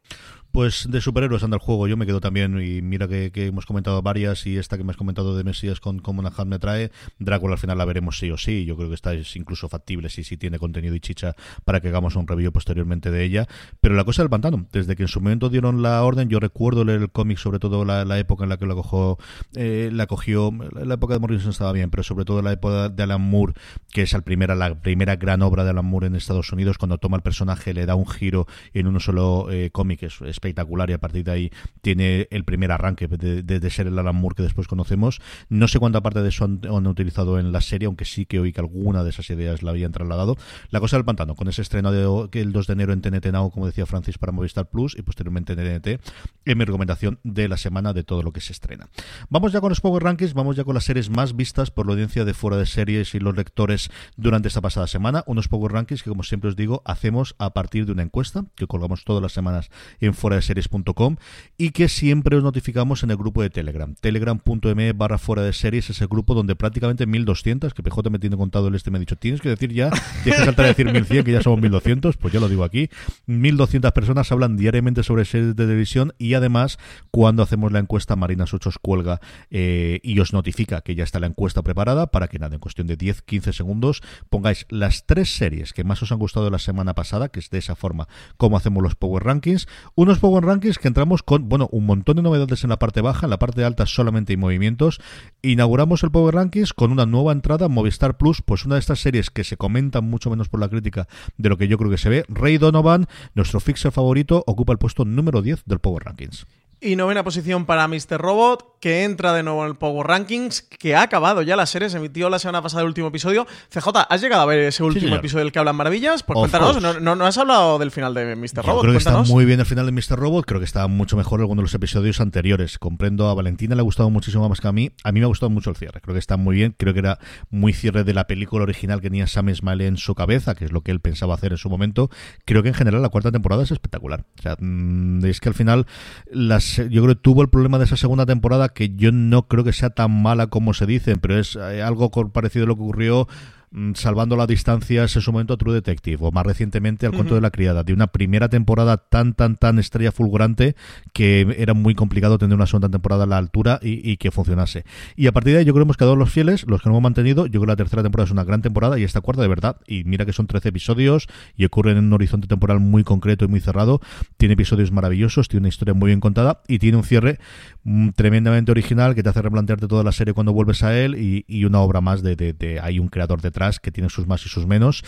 Pues 0.54 0.86
de 0.88 1.00
superhéroes 1.00 1.42
anda 1.42 1.56
el 1.56 1.60
juego, 1.60 1.88
yo 1.88 1.96
me 1.96 2.06
quedo 2.06 2.20
también, 2.20 2.56
y 2.64 2.80
mira 2.80 3.08
que, 3.08 3.32
hemos 3.34 3.66
comentado 3.66 4.00
varias, 4.02 4.46
y 4.46 4.56
esta 4.56 4.78
que 4.78 4.84
me 4.84 4.92
has 4.92 4.96
comentado 4.96 5.36
de 5.36 5.42
Mesías 5.42 5.80
con 5.80 5.98
como 5.98 6.22
Monaghan 6.22 6.48
me 6.48 6.60
trae, 6.60 6.92
Drácula 7.18 7.54
al 7.54 7.58
final 7.58 7.76
la 7.76 7.84
veremos 7.84 8.20
sí 8.20 8.30
o 8.30 8.38
sí, 8.38 8.64
yo 8.64 8.76
creo 8.76 8.88
que 8.88 8.94
esta 8.94 9.14
es 9.14 9.34
incluso 9.34 9.68
factible 9.68 10.10
si 10.10 10.22
sí 10.22 10.36
tiene 10.36 10.60
contenido 10.60 10.94
y 10.94 11.00
chicha 11.00 11.34
para 11.64 11.80
que 11.80 11.88
hagamos 11.88 12.14
un 12.14 12.28
review 12.28 12.52
posteriormente 12.52 13.10
de 13.10 13.24
ella, 13.24 13.48
pero 13.80 13.96
la 13.96 14.04
cosa 14.04 14.22
del 14.22 14.30
pantano, 14.30 14.68
desde 14.70 14.94
que 14.94 15.02
en 15.02 15.08
su 15.08 15.20
momento 15.20 15.48
dieron 15.48 15.82
la 15.82 16.04
orden, 16.04 16.28
yo 16.28 16.38
recuerdo 16.38 16.84
leer 16.84 17.02
el 17.02 17.10
cómic, 17.10 17.38
sobre 17.38 17.58
todo 17.58 17.84
la, 17.84 18.16
época 18.20 18.44
en 18.44 18.50
la 18.50 18.56
que 18.56 18.66
la 18.66 18.74
cogió, 18.76 19.18
eh, 19.56 19.90
la 19.92 20.06
cogió, 20.06 20.52
la 20.72 20.94
época 20.94 21.14
de 21.14 21.18
Morrison 21.18 21.50
estaba 21.50 21.72
bien, 21.72 21.90
pero 21.90 22.04
sobre 22.04 22.24
todo 22.24 22.42
la 22.42 22.52
época 22.52 22.90
de 22.90 23.02
Alan 23.02 23.22
Moore, 23.22 23.54
que 23.90 24.02
es 24.02 24.12
la 24.12 24.20
primera, 24.20 24.54
la 24.54 24.80
primera 24.80 25.16
gran 25.16 25.42
obra 25.42 25.64
de 25.64 25.70
Alan 25.70 25.84
Moore 25.84 26.06
en 26.06 26.14
Estados 26.14 26.52
Unidos, 26.52 26.78
cuando 26.78 26.98
toma 26.98 27.16
el 27.16 27.24
personaje, 27.24 27.74
le 27.74 27.86
da 27.86 27.96
un 27.96 28.06
giro 28.06 28.46
en 28.72 28.86
uno 28.86 29.00
solo 29.00 29.50
eh, 29.50 29.70
cómic, 29.72 30.04
es 30.04 30.43
espectacular 30.44 30.90
y 30.90 30.92
a 30.92 30.98
partir 30.98 31.24
de 31.24 31.32
ahí 31.32 31.50
tiene 31.80 32.28
el 32.30 32.44
primer 32.44 32.72
arranque 32.72 33.08
de, 33.08 33.70
ser 33.70 33.86
el 33.86 33.98
Alan 33.98 34.14
Moore 34.14 34.36
que 34.36 34.42
después 34.42 34.68
conocemos. 34.68 35.20
No 35.48 35.68
sé 35.68 35.78
cuánta 35.78 36.02
parte 36.02 36.22
de 36.22 36.28
eso 36.28 36.44
han, 36.44 36.86
utilizado 36.86 37.38
en 37.38 37.50
la 37.50 37.60
serie, 37.60 37.86
aunque 37.86 38.04
sí 38.04 38.26
que 38.26 38.38
oí 38.38 38.52
que 38.52 38.60
alguna 38.60 39.02
de 39.02 39.10
esas 39.10 39.28
ideas 39.30 39.62
la 39.62 39.70
habían 39.70 39.92
trasladado. 39.92 40.36
La 40.70 40.80
cosa 40.80 40.96
del 40.96 41.04
pantano, 41.04 41.34
con 41.34 41.48
ese 41.48 41.62
estreno 41.62 41.92
de, 41.92 42.40
el 42.40 42.52
2 42.52 42.66
de 42.66 42.72
enero 42.72 42.92
en 42.92 43.00
TNT 43.00 43.26
Now, 43.32 43.50
como 43.50 43.66
decía 43.66 43.86
Francis, 43.86 44.18
para 44.18 44.32
Movistar 44.32 44.68
Plus 44.68 44.96
y 44.98 45.02
posteriormente 45.02 45.54
en 45.54 45.80
TNT, 45.80 46.00
es 46.44 46.56
mi 46.56 46.64
recomendación 46.64 47.18
de 47.22 47.48
la 47.48 47.56
semana 47.56 47.92
de 47.92 48.04
todo 48.04 48.22
lo 48.22 48.32
que 48.32 48.40
se 48.40 48.52
estrena. 48.52 48.88
Vamos 49.30 49.52
ya 49.52 49.60
con 49.60 49.70
los 49.70 49.80
Power 49.80 50.02
Rankings, 50.02 50.34
vamos 50.34 50.56
ya 50.56 50.64
con 50.64 50.74
las 50.74 50.84
series 50.84 51.08
más 51.10 51.34
vistas 51.34 51.70
por 51.70 51.86
la 51.86 51.92
audiencia 51.92 52.24
de 52.24 52.34
fuera 52.34 52.56
de 52.56 52.66
series 52.66 53.14
y 53.14 53.20
los 53.20 53.36
lectores 53.36 53.90
durante 54.16 54.48
esta 54.48 54.60
pasada 54.60 54.86
semana. 54.86 55.24
Unos 55.26 55.48
Power 55.48 55.72
Rankings 55.72 56.02
que, 56.02 56.10
como 56.10 56.22
siempre 56.22 56.50
os 56.50 56.56
digo, 56.56 56.82
hacemos 56.84 57.34
a 57.38 57.54
partir 57.54 57.86
de 57.86 57.92
una 57.92 58.02
encuesta 58.02 58.44
que 58.54 58.66
colgamos 58.66 59.04
todas 59.04 59.22
las 59.22 59.32
semanas 59.32 59.70
en 60.00 60.14
fuera 60.24 60.36
de 60.36 60.42
series.com 60.42 61.16
y 61.58 61.72
que 61.72 61.86
siempre 61.90 62.34
os 62.34 62.42
notificamos 62.42 63.02
en 63.02 63.10
el 63.10 63.18
grupo 63.18 63.42
de 63.42 63.50
Telegram. 63.50 63.94
Telegram.me 63.94 64.94
barra 64.94 65.18
fuera 65.18 65.42
de 65.42 65.52
series 65.52 65.90
es 65.90 66.00
el 66.00 66.08
grupo 66.08 66.32
donde 66.32 66.56
prácticamente 66.56 67.04
1200, 67.04 67.74
que 67.74 67.82
PJ 67.82 68.08
me 68.08 68.18
tiene 68.18 68.34
contado 68.38 68.68
el 68.68 68.74
este 68.74 68.90
me 68.90 68.96
ha 68.96 69.00
dicho, 69.00 69.16
tienes 69.16 69.42
que 69.42 69.50
decir 69.50 69.74
ya, 69.74 69.90
tienes 70.22 70.40
que 70.40 70.46
saltar 70.46 70.64
a 70.64 70.68
decir 70.68 70.90
1100, 70.90 71.24
que 71.24 71.32
ya 71.32 71.42
somos 71.42 71.60
1200, 71.60 72.16
pues 72.16 72.32
ya 72.32 72.40
lo 72.40 72.48
digo 72.48 72.64
aquí. 72.64 72.88
1200 73.26 73.92
personas 73.92 74.32
hablan 74.32 74.56
diariamente 74.56 75.02
sobre 75.02 75.26
series 75.26 75.48
de 75.48 75.62
televisión 75.62 76.14
y 76.16 76.32
además 76.32 76.78
cuando 77.10 77.42
hacemos 77.42 77.70
la 77.70 77.80
encuesta 77.80 78.16
Marina 78.16 78.46
Sochos 78.46 78.78
cuelga 78.78 79.20
eh, 79.50 80.00
y 80.02 80.18
os 80.20 80.32
notifica 80.32 80.80
que 80.80 80.94
ya 80.94 81.04
está 81.04 81.20
la 81.20 81.26
encuesta 81.26 81.60
preparada 81.60 82.06
para 82.06 82.28
que 82.28 82.38
nada, 82.38 82.54
en 82.54 82.60
cuestión 82.60 82.86
de 82.86 82.96
10-15 82.96 83.52
segundos 83.52 84.00
pongáis 84.30 84.64
las 84.70 85.04
tres 85.04 85.36
series 85.36 85.74
que 85.74 85.84
más 85.84 86.02
os 86.02 86.12
han 86.12 86.18
gustado 86.18 86.48
la 86.48 86.58
semana 86.58 86.94
pasada, 86.94 87.28
que 87.28 87.40
es 87.40 87.50
de 87.50 87.58
esa 87.58 87.76
forma 87.76 88.08
como 88.38 88.56
hacemos 88.56 88.82
los 88.82 88.94
Power 88.94 89.22
Rankings. 89.22 89.68
Unos 89.94 90.13
Power 90.18 90.44
Rankings 90.44 90.78
que 90.78 90.88
entramos 90.88 91.22
con, 91.22 91.48
bueno, 91.48 91.68
un 91.72 91.86
montón 91.86 92.16
de 92.16 92.22
novedades 92.22 92.64
en 92.64 92.70
la 92.70 92.78
parte 92.78 93.00
baja, 93.00 93.26
en 93.26 93.30
la 93.30 93.38
parte 93.38 93.64
alta 93.64 93.86
solamente 93.86 94.32
hay 94.32 94.36
movimientos. 94.36 95.00
Inauguramos 95.42 96.02
el 96.02 96.10
Power 96.10 96.34
Rankings 96.34 96.72
con 96.72 96.92
una 96.92 97.06
nueva 97.06 97.32
entrada, 97.32 97.68
Movistar 97.68 98.16
Plus, 98.16 98.42
pues 98.42 98.64
una 98.64 98.76
de 98.76 98.80
estas 98.80 99.00
series 99.00 99.30
que 99.30 99.44
se 99.44 99.56
comentan 99.56 100.04
mucho 100.04 100.30
menos 100.30 100.48
por 100.48 100.60
la 100.60 100.68
crítica 100.68 101.08
de 101.36 101.48
lo 101.48 101.56
que 101.56 101.68
yo 101.68 101.78
creo 101.78 101.90
que 101.90 101.98
se 101.98 102.08
ve. 102.08 102.24
Ray 102.28 102.58
Donovan, 102.58 103.06
nuestro 103.34 103.60
fixer 103.60 103.92
favorito, 103.92 104.44
ocupa 104.46 104.72
el 104.72 104.78
puesto 104.78 105.04
número 105.04 105.42
10 105.42 105.64
del 105.66 105.78
Power 105.78 106.04
Rankings. 106.04 106.46
Y 106.80 106.96
novena 106.96 107.24
posición 107.24 107.64
para 107.64 107.88
Mr. 107.88 108.18
Robot, 108.18 108.73
que 108.84 109.02
entra 109.02 109.32
de 109.32 109.42
nuevo 109.42 109.62
en 109.62 109.70
el 109.70 109.76
Power 109.76 110.06
Rankings, 110.06 110.60
que 110.60 110.94
ha 110.94 111.00
acabado 111.00 111.40
ya 111.40 111.56
la 111.56 111.64
serie, 111.64 111.88
se 111.88 111.96
emitió 111.96 112.28
la 112.28 112.38
semana 112.38 112.60
pasada 112.60 112.82
el 112.82 112.88
último 112.88 113.08
episodio. 113.08 113.46
CJ, 113.70 113.88
¿has 114.10 114.20
llegado 114.20 114.42
a 114.42 114.44
ver 114.44 114.58
ese 114.58 114.82
último 114.82 115.16
episodio 115.16 115.42
del 115.42 115.52
que 115.52 115.58
hablan 115.58 115.74
maravillas? 115.74 116.22
Pues 116.22 116.38
cuéntanos, 116.38 116.82
no, 116.82 117.16
no, 117.16 117.24
has 117.24 117.38
hablado 117.38 117.78
del 117.78 117.90
final 117.90 118.12
de 118.12 118.36
Mr. 118.36 118.62
Robot. 118.62 118.82
Creo 118.82 118.92
que 118.92 118.98
está 118.98 119.22
muy 119.22 119.46
bien 119.46 119.58
el 119.58 119.64
final 119.64 119.86
de 119.86 119.92
Mr. 119.92 120.18
Robot, 120.18 120.44
creo 120.44 120.60
que 120.60 120.66
está 120.66 120.86
mucho 120.86 121.16
mejor 121.16 121.40
alguno 121.40 121.60
de 121.60 121.62
los 121.62 121.72
episodios 121.72 122.20
anteriores. 122.20 122.78
Comprendo 122.78 123.26
a 123.30 123.32
Valentina, 123.32 123.74
le 123.74 123.80
ha 123.80 123.84
gustado 123.84 124.10
muchísimo 124.10 124.46
más 124.50 124.60
que 124.60 124.68
a 124.68 124.72
mí. 124.72 124.90
A 125.02 125.12
mí 125.12 125.20
me 125.20 125.24
ha 125.24 125.28
gustado 125.28 125.48
mucho 125.48 125.70
el 125.70 125.76
cierre, 125.76 126.02
creo 126.02 126.12
que 126.12 126.20
está 126.20 126.36
muy 126.36 126.54
bien. 126.54 126.74
Creo 126.76 126.92
que 126.92 127.00
era 127.00 127.18
muy 127.48 127.72
cierre 127.72 128.04
de 128.04 128.12
la 128.12 128.26
película 128.26 128.64
original 128.64 129.00
que 129.00 129.08
tenía 129.08 129.26
Sam 129.26 129.48
Smiley 129.54 129.86
en 129.86 129.96
su 129.96 130.14
cabeza, 130.14 130.54
que 130.54 130.66
es 130.66 130.72
lo 130.72 130.82
que 130.82 130.90
él 130.90 131.00
pensaba 131.00 131.32
hacer 131.32 131.52
en 131.52 131.58
su 131.58 131.70
momento. 131.70 132.10
Creo 132.44 132.62
que 132.62 132.68
en 132.68 132.74
general 132.74 133.00
la 133.00 133.08
cuarta 133.08 133.32
temporada 133.32 133.62
es 133.62 133.70
espectacular. 133.70 134.26
O 134.38 134.42
sea, 134.42 134.56
mm, 134.60 135.24
es 135.24 135.40
que 135.40 135.48
al 135.48 135.54
final 135.54 135.86
las, 136.30 136.76
yo 136.76 137.02
creo 137.02 137.14
que 137.14 137.22
tuvo 137.22 137.40
el 137.40 137.48
problema 137.48 137.78
de 137.78 137.86
esa 137.86 137.96
segunda 137.96 138.26
temporada 138.26 138.73
que 138.74 138.94
yo 138.94 139.12
no 139.12 139.48
creo 139.48 139.64
que 139.64 139.72
sea 139.72 139.90
tan 139.90 140.22
mala 140.22 140.48
como 140.48 140.74
se 140.74 140.86
dice, 140.86 141.16
pero 141.16 141.38
es 141.38 141.56
eh, 141.56 141.82
algo 141.82 142.10
parecido 142.10 142.64
a 142.64 142.68
lo 142.68 142.76
que 142.76 142.82
ocurrió 142.82 143.28
Mm, 143.76 143.94
salvando 143.94 144.36
las 144.36 144.46
distancias 144.46 145.16
en 145.16 145.20
su 145.20 145.32
momento 145.32 145.56
True 145.56 145.74
Detective 145.74 146.18
o 146.20 146.30
más 146.30 146.46
recientemente 146.46 147.06
Al 147.06 147.12
cuento 147.12 147.34
de 147.34 147.40
la 147.40 147.50
criada 147.50 147.82
de 147.82 147.92
una 147.92 148.06
primera 148.06 148.48
temporada 148.48 148.98
tan 148.98 149.34
tan 149.34 149.56
tan 149.56 149.80
estrella 149.80 150.12
fulgurante 150.12 150.76
que 151.12 151.56
era 151.58 151.74
muy 151.74 151.96
complicado 151.96 152.38
tener 152.38 152.54
una 152.54 152.68
segunda 152.68 152.88
temporada 152.88 153.24
a 153.24 153.26
la 153.26 153.36
altura 153.36 153.80
y, 153.82 154.16
que 154.18 154.30
funcionase. 154.30 154.84
Y 155.16 155.26
a 155.26 155.32
partir 155.32 155.54
de 155.54 155.58
ahí 155.58 155.64
yo 155.64 155.72
creo 155.72 155.82
que 155.82 155.86
hemos 155.88 155.96
quedado 155.96 156.14
los 156.14 156.30
fieles 156.30 156.64
los 156.68 156.82
que 156.82 156.88
no 156.88 156.92
hemos 156.92 157.02
mantenido. 157.02 157.46
Yo 157.46 157.60
creo 157.60 157.62
que 157.62 157.72
la 157.72 157.76
tercera 157.76 158.04
temporada 158.04 158.26
es 158.26 158.30
una 158.30 158.44
gran 158.44 158.62
temporada 158.62 158.96
y 158.96 159.02
esta 159.02 159.20
cuarta 159.20 159.42
de 159.42 159.48
verdad 159.48 159.80
y 159.88 160.04
mira 160.04 160.24
que 160.24 160.32
son 160.32 160.46
13 160.46 160.68
episodios 160.68 161.26
y 161.56 161.64
ocurren 161.64 161.96
en 161.96 162.04
un 162.04 162.12
horizonte 162.12 162.46
temporal 162.46 162.78
muy 162.78 163.02
concreto 163.02 163.44
y 163.44 163.48
muy 163.48 163.58
cerrado. 163.58 164.00
Tiene 164.36 164.54
episodios 164.54 164.92
maravillosos 164.92 165.48
tiene 165.48 165.62
una 165.62 165.68
historia 165.70 165.94
muy 165.94 166.08
bien 166.08 166.20
contada 166.20 166.62
y 166.68 166.78
tiene 166.78 166.96
un 166.96 167.02
cierre 167.02 167.40
mm, 167.82 168.10
tremendamente 168.10 168.70
original 168.70 169.16
que 169.16 169.24
te 169.24 169.30
hace 169.30 169.42
replantearte 169.42 169.88
toda 169.88 170.04
la 170.04 170.12
serie 170.12 170.32
cuando 170.32 170.52
vuelves 170.52 170.84
a 170.84 170.96
él 170.96 171.16
y, 171.16 171.64
una 171.64 171.80
obra 171.80 172.02
más 172.02 172.22
de, 172.22 172.36
de 172.36 172.78
hay 172.78 172.98
un 172.98 173.08
creador 173.08 173.40
detrás 173.40 173.63
que 173.80 173.90
tiene 173.90 174.10
sus 174.10 174.26
más 174.26 174.44
y 174.46 174.48
sus 174.48 174.66
menos. 174.66 175.02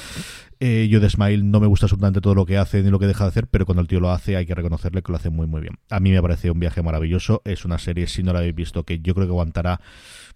Eh, 0.61 0.89
yo 0.91 1.01
de 1.01 1.11
Smile 1.11 1.43
no 1.45 1.61
me 1.61 1.67
gusta 1.67 1.87
absolutamente 1.87 2.21
todo 2.21 2.35
lo 2.35 2.47
que 2.47 2.57
hace 2.57 2.83
ni 2.83 2.91
lo 2.91 2.99
que 2.99 3.07
deja 3.07 3.25
de 3.25 3.29
hacer, 3.29 3.47
pero 3.47 3.67
cuando 3.67 3.83
el 3.83 3.89
tío 3.89 4.01
lo 4.01 4.11
hace 4.11 4.37
hay 4.37 4.47
que 4.47 4.55
reconocerle 4.55 5.03
que 5.03 5.13
lo 5.13 5.17
hace 5.17 5.31
muy 5.31 5.47
muy 5.47 5.61
bien. 5.61 5.79
A 5.91 6.01
mí 6.01 6.11
me 6.11 6.23
parece 6.23 6.51
un 6.51 6.61
viaje 6.61 6.83
maravilloso. 6.83 7.43
Es 7.45 7.65
una 7.65 7.79
serie, 7.79 8.07
si 8.07 8.23
no 8.23 8.33
la 8.33 8.41
habéis 8.41 8.55
visto, 8.55 8.85
que 8.85 9.01
yo 9.01 9.15
creo 9.15 9.27
que 9.27 9.33
aguantará 9.33 9.81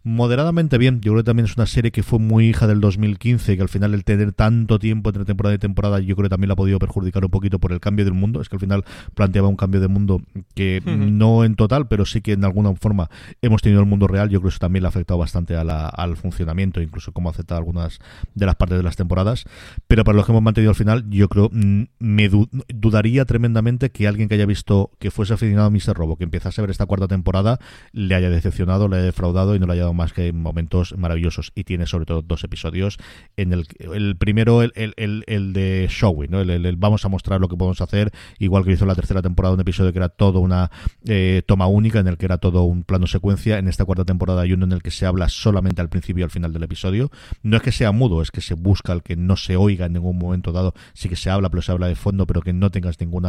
moderadamente 0.02 0.78
bien. 0.78 1.00
Yo 1.00 1.12
creo 1.12 1.22
que 1.22 1.26
también 1.26 1.44
es 1.46 1.56
una 1.56 1.66
serie 1.66 1.90
que 1.90 2.02
fue 2.02 2.18
muy 2.18 2.48
hija 2.48 2.66
del 2.66 2.80
2015, 2.80 3.56
que 3.56 3.62
al 3.62 3.68
final 3.68 3.94
el 3.94 4.04
tener 4.04 4.32
tanto 4.32 4.78
tiempo 4.78 5.10
entre 5.10 5.24
temporada 5.24 5.54
y 5.54 5.58
temporada, 5.58 6.00
yo 6.00 6.16
creo 6.16 6.24
que 6.24 6.30
también 6.30 6.48
la 6.48 6.54
ha 6.54 6.56
podido 6.56 6.78
perjudicar 6.78 7.24
un 7.24 7.30
poquito 7.30 7.58
por 7.58 7.72
el 7.72 7.80
cambio 7.80 8.04
del 8.04 8.14
mundo. 8.14 8.40
Es 8.40 8.48
que 8.48 8.56
al 8.56 8.60
final 8.60 8.84
planteaba 9.14 9.48
un 9.48 9.56
cambio 9.56 9.80
de 9.80 9.88
mundo 9.88 10.22
que 10.54 10.82
no 10.84 11.44
en 11.44 11.54
total, 11.54 11.88
pero 11.88 12.06
sí 12.06 12.20
que 12.20 12.32
en 12.32 12.44
alguna 12.44 12.74
forma 12.74 13.10
hemos 13.42 13.62
tenido 13.62 13.80
el 13.80 13.86
mundo 13.86 14.06
real. 14.06 14.28
Yo 14.28 14.40
creo 14.40 14.50
que 14.50 14.54
eso 14.54 14.58
también 14.58 14.82
le 14.82 14.88
ha 14.88 14.90
afectado 14.90 15.18
bastante 15.18 15.56
al 15.56 16.16
funcionamiento, 16.16 16.80
incluso 16.80 17.12
cómo 17.12 17.28
afectado 17.28 17.58
algunas 17.58 17.98
de 18.34 18.46
las 18.46 18.56
partes 18.56 18.78
de 18.78 18.84
las 18.84 18.96
temporadas. 18.96 19.44
Pero 19.86 20.04
para 20.10 20.16
los 20.16 20.26
que 20.26 20.32
hemos 20.32 20.42
mantenido 20.42 20.70
al 20.70 20.74
final, 20.74 21.08
yo 21.08 21.28
creo, 21.28 21.50
mm, 21.52 21.82
me 22.00 22.28
dudaría 22.28 23.24
tremendamente 23.26 23.90
que 23.90 24.08
alguien 24.08 24.28
que 24.28 24.34
haya 24.34 24.44
visto 24.44 24.90
que 24.98 25.12
fuese 25.12 25.34
aficionado 25.34 25.68
a 25.68 25.70
Mr. 25.70 25.94
Robo, 25.94 26.16
que 26.16 26.24
empezase 26.24 26.60
a 26.60 26.62
ver 26.62 26.72
esta 26.72 26.84
cuarta 26.86 27.06
temporada, 27.06 27.60
le 27.92 28.16
haya 28.16 28.28
decepcionado, 28.28 28.88
le 28.88 28.96
haya 28.96 29.04
defraudado 29.04 29.54
y 29.54 29.60
no 29.60 29.68
le 29.68 29.74
haya 29.74 29.92
más 29.92 30.12
que 30.12 30.32
momentos 30.32 30.98
maravillosos 30.98 31.52
y 31.54 31.62
tiene 31.62 31.86
sobre 31.86 32.06
todo 32.06 32.22
dos 32.22 32.42
episodios 32.42 32.98
en 33.36 33.52
el, 33.52 33.68
el 33.78 34.16
primero 34.16 34.62
el, 34.62 34.72
de 34.74 35.86
showing 35.88 36.32
¿no? 36.32 36.40
El, 36.40 36.76
vamos 36.76 37.04
a 37.04 37.08
mostrar 37.08 37.40
lo 37.40 37.46
que 37.46 37.56
podemos 37.56 37.80
hacer 37.80 38.10
igual 38.40 38.64
que 38.64 38.72
hizo 38.72 38.86
la 38.86 38.96
tercera 38.96 39.22
temporada 39.22 39.54
un 39.54 39.60
episodio 39.60 39.92
que 39.92 39.98
era 40.00 40.08
todo 40.08 40.40
una 40.40 40.72
eh, 41.06 41.42
toma 41.46 41.68
única 41.68 42.00
en 42.00 42.08
el 42.08 42.16
que 42.16 42.26
era 42.26 42.38
todo 42.38 42.64
un 42.64 42.82
plano 42.82 43.06
secuencia 43.06 43.58
en 43.58 43.68
esta 43.68 43.84
cuarta 43.84 44.04
temporada 44.04 44.42
hay 44.42 44.54
uno 44.54 44.64
en 44.64 44.72
el 44.72 44.82
que 44.82 44.90
se 44.90 45.06
habla 45.06 45.28
solamente 45.28 45.80
al 45.80 45.88
principio 45.88 46.22
y 46.22 46.24
al 46.24 46.30
final 46.30 46.52
del 46.52 46.64
episodio 46.64 47.12
no 47.42 47.56
es 47.56 47.62
que 47.62 47.70
sea 47.70 47.92
mudo 47.92 48.22
es 48.22 48.32
que 48.32 48.40
se 48.40 48.54
busca 48.54 48.92
el 48.92 49.02
que 49.02 49.14
no 49.14 49.36
se 49.36 49.56
oiga 49.56 49.86
en 49.86 49.99
ningún 50.00 50.18
momento 50.18 50.52
dado 50.52 50.74
sí 50.94 51.08
que 51.08 51.16
se 51.16 51.30
habla 51.30 51.50
pero 51.50 51.62
se 51.62 51.72
habla 51.72 51.86
de 51.86 51.94
fondo 51.94 52.26
pero 52.26 52.42
que 52.42 52.52
no 52.52 52.70
tengas 52.70 52.98
ningún 53.00 53.26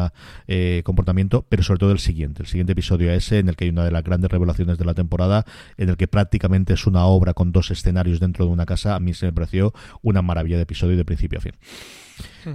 eh, 0.48 0.82
comportamiento 0.86 1.46
pero 1.48 1.64
sobre 1.64 1.80
todo 1.80 1.92
el 1.92 2.00
siguiente 2.00 2.44
el 2.44 2.48
siguiente 2.48 2.74
episodio 2.74 3.12
ese 3.12 3.40
en 3.40 3.50
el 3.50 3.56
que 3.56 3.66
hay 3.66 3.70
una 3.70 3.86
de 3.86 3.92
las 3.92 4.04
grandes 4.04 4.32
revelaciones 4.32 4.78
de 4.78 4.86
la 4.86 4.94
temporada 4.94 5.46
en 5.78 5.90
el 5.90 5.98
que 5.98 6.08
prácticamente 6.08 6.74
es 6.74 6.88
una 6.88 7.06
obra 7.06 7.34
con 7.34 7.52
dos 7.52 7.72
escenarios 7.72 8.20
dentro 8.20 8.46
de 8.46 8.52
una 8.52 8.66
casa, 8.66 8.96
a 8.96 9.00
mí 9.00 9.14
se 9.14 9.26
me 9.26 9.34
pareció 9.34 9.74
una 10.02 10.22
maravilla 10.22 10.58
de 10.58 10.64
episodio 10.64 10.98
de 10.98 11.06
principio 11.06 11.40
a 11.40 11.42
fin. 11.42 11.54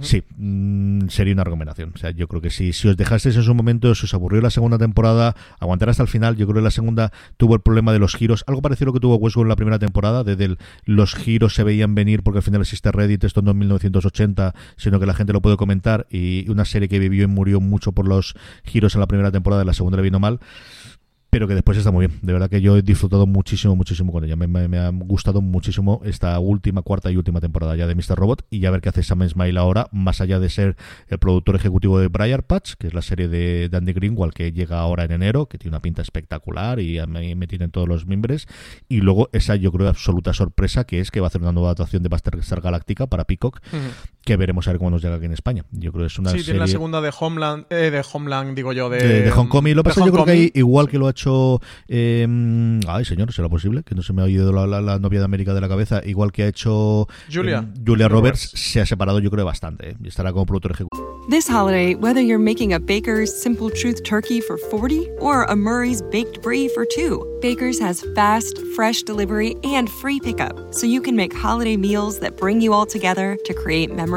Sí, 0.01 0.23
mm, 0.37 1.07
sería 1.09 1.33
una 1.33 1.43
recomendación. 1.43 1.91
O 1.95 1.97
sea, 1.97 2.11
yo 2.11 2.27
creo 2.27 2.41
que 2.41 2.49
si, 2.49 2.73
si 2.73 2.87
os 2.87 2.97
dejasteis 2.97 3.35
en 3.35 3.43
su 3.43 3.53
momento, 3.55 3.93
si 3.95 4.05
os 4.05 4.13
aburrió 4.13 4.41
la 4.41 4.49
segunda 4.49 4.77
temporada, 4.77 5.35
aguantar 5.59 5.89
hasta 5.89 6.03
el 6.03 6.09
final. 6.09 6.35
Yo 6.35 6.45
creo 6.45 6.55
que 6.55 6.63
la 6.63 6.71
segunda 6.71 7.11
tuvo 7.37 7.55
el 7.55 7.61
problema 7.61 7.93
de 7.93 7.99
los 7.99 8.15
giros, 8.15 8.43
algo 8.47 8.61
parecido 8.61 8.85
a 8.85 8.89
lo 8.89 8.93
que 8.93 8.99
tuvo 8.99 9.15
Westworld 9.15 9.47
en 9.47 9.49
la 9.49 9.55
primera 9.55 9.79
temporada, 9.79 10.23
de, 10.23 10.57
los 10.85 11.15
giros 11.15 11.55
se 11.55 11.63
veían 11.63 11.95
venir 11.95 12.23
porque 12.23 12.39
al 12.39 12.43
final 12.43 12.61
existe 12.61 12.91
Reddit, 12.91 13.23
esto 13.23 13.41
no 13.41 13.51
en 13.51 13.59
1980, 13.59 14.53
sino 14.75 14.99
que 14.99 15.05
la 15.05 15.13
gente 15.13 15.33
lo 15.33 15.41
puede 15.41 15.57
comentar. 15.57 16.07
Y 16.09 16.49
una 16.49 16.65
serie 16.65 16.87
que 16.87 16.99
vivió 16.99 17.23
y 17.23 17.27
murió 17.27 17.59
mucho 17.59 17.91
por 17.91 18.07
los 18.07 18.35
giros 18.63 18.95
en 18.95 19.01
la 19.01 19.07
primera 19.07 19.31
temporada, 19.31 19.61
de 19.61 19.65
la 19.65 19.73
segunda 19.73 19.97
le 19.97 20.03
vino 20.03 20.19
mal 20.19 20.39
pero 21.37 21.47
que 21.47 21.53
después 21.53 21.77
está 21.77 21.91
muy 21.91 22.07
bien. 22.07 22.19
De 22.23 22.33
verdad 22.33 22.49
que 22.49 22.61
yo 22.61 22.77
he 22.77 22.81
disfrutado 22.81 23.27
muchísimo, 23.27 23.75
muchísimo 23.75 24.11
con 24.11 24.23
ella. 24.23 24.35
Me, 24.35 24.79
ha 24.79 24.89
gustado 24.89 25.39
muchísimo 25.39 26.01
esta 26.03 26.39
última, 26.39 26.81
cuarta 26.81 27.11
y 27.11 27.15
última 27.15 27.39
temporada 27.39 27.75
ya 27.75 27.85
de 27.85 27.93
Mr. 27.93 28.15
Robot 28.15 28.47
y 28.49 28.59
ya 28.59 28.71
ver 28.71 28.81
qué 28.81 28.89
hace 28.89 29.03
Sam 29.03 29.29
Smile 29.29 29.59
ahora, 29.59 29.87
más 29.91 30.19
allá 30.19 30.39
de 30.39 30.49
ser 30.49 30.77
el 31.09 31.19
productor 31.19 31.55
ejecutivo 31.55 31.99
de 31.99 32.07
Briar 32.07 32.41
Patch, 32.41 32.73
que 32.79 32.87
es 32.87 32.95
la 32.95 33.03
serie 33.03 33.27
de 33.27 33.69
Dandy 33.69 33.93
Greenwald 33.93 34.33
que 34.33 34.51
llega 34.51 34.79
ahora 34.79 35.03
en 35.03 35.11
enero, 35.11 35.45
que 35.45 35.59
tiene 35.59 35.75
una 35.75 35.81
pinta 35.83 36.01
espectacular 36.01 36.79
y 36.79 36.99
me, 37.05 37.35
me 37.35 37.45
tienen 37.45 37.69
todos 37.69 37.87
los 37.87 38.07
miembros. 38.07 38.47
Y 38.89 39.01
luego 39.01 39.29
esa, 39.31 39.55
yo 39.57 39.71
creo, 39.71 39.89
absoluta 39.89 40.33
sorpresa 40.33 40.85
que 40.85 41.01
es 41.01 41.11
que 41.11 41.19
va 41.19 41.27
a 41.27 41.29
hacer 41.29 41.43
una 41.43 41.51
nueva 41.51 41.67
adaptación 41.69 42.01
de 42.01 42.09
Star 42.15 42.61
Galáctica 42.61 43.05
para 43.05 43.25
Peacock, 43.25 43.61
que 44.27 44.35
veremos 44.35 44.67
a 44.67 44.71
ver 44.71 44.79
cuándo 44.79 44.97
nos 44.97 45.01
llega 45.01 45.15
aquí 45.15 45.25
en 45.25 45.31
España. 45.31 45.63
Yo 45.71 45.93
creo 45.93 46.03
que 46.03 46.07
es 46.07 46.19
una 46.19 46.31
sí, 46.31 46.39
serie... 46.39 46.45
tiene 46.45 46.59
la 46.59 46.67
segunda 46.67 46.99
de 46.99 47.13
Homeland, 47.17 47.65
eh, 47.69 47.89
de 47.89 48.03
Homeland, 48.11 48.55
digo 48.57 48.73
yo, 48.73 48.89
de, 48.89 49.21
de, 49.23 49.31
Hong 49.31 49.47
Kong. 49.47 49.65
Y 49.67 49.73
lo 49.73 49.83
pasa, 49.83 50.05
yo 50.05 50.11
creo 50.11 50.25
que 50.25 50.51
igual 50.53 50.89
que 50.89 50.97
lo 50.97 51.07
ha 51.07 51.11
hecho. 51.11 51.61
Eh, 51.87 52.27
ay, 52.87 53.05
señor, 53.05 53.31
¿será 53.31 53.47
posible? 53.47 53.83
Que 53.83 53.95
no 53.95 54.03
se 54.03 54.11
me 54.11 54.21
ha 54.21 54.27
ido 54.27 54.51
la, 54.51 54.81
la, 54.81 54.99
novia 54.99 55.19
de 55.19 55.25
América 55.25 55.53
de 55.53 55.61
la 55.61 55.69
cabeza. 55.69 56.01
Igual 56.05 56.33
que 56.33 56.43
ha 56.43 56.47
hecho 56.49 57.07
Julia, 57.31 57.69
eh, 57.73 57.79
Julia 57.85 58.09
Roberts, 58.09 58.51
se 58.53 58.81
ha 58.81 58.85
separado, 58.85 59.19
yo 59.19 59.31
creo, 59.31 59.45
bastante. 59.45 59.95
Y 60.03 60.09
estará 60.09 60.33
como 60.33 60.45
productor 60.45 60.71
ejecutivo. 60.73 61.07
This 61.29 61.47
holiday, 61.47 61.95
whether 61.95 62.21
you're 62.21 62.43
making 62.43 62.73
a 62.73 62.79
Baker's 62.79 63.33
Simple 63.33 63.69
Truth 63.69 64.03
turkey 64.03 64.41
for 64.41 64.57
40 64.57 65.09
or 65.19 65.43
a 65.43 65.55
Murray's 65.55 66.01
Baked 66.01 66.41
Brie 66.41 66.67
for 66.69 66.85
2, 66.85 67.39
Baker's 67.41 67.79
has 67.79 68.05
fast, 68.13 68.57
fresh 68.75 69.03
delivery 69.03 69.55
and 69.63 69.89
free 69.89 70.19
pickup, 70.19 70.73
so 70.73 70.85
you 70.85 71.01
can 71.01 71.15
make 71.15 71.33
holiday 71.33 71.77
meals 71.77 72.19
that 72.19 72.37
bring 72.37 72.61
you 72.61 72.73
all 72.73 72.85
together 72.85 73.37
to 73.45 73.53
create 73.53 73.93
memories 73.93 74.16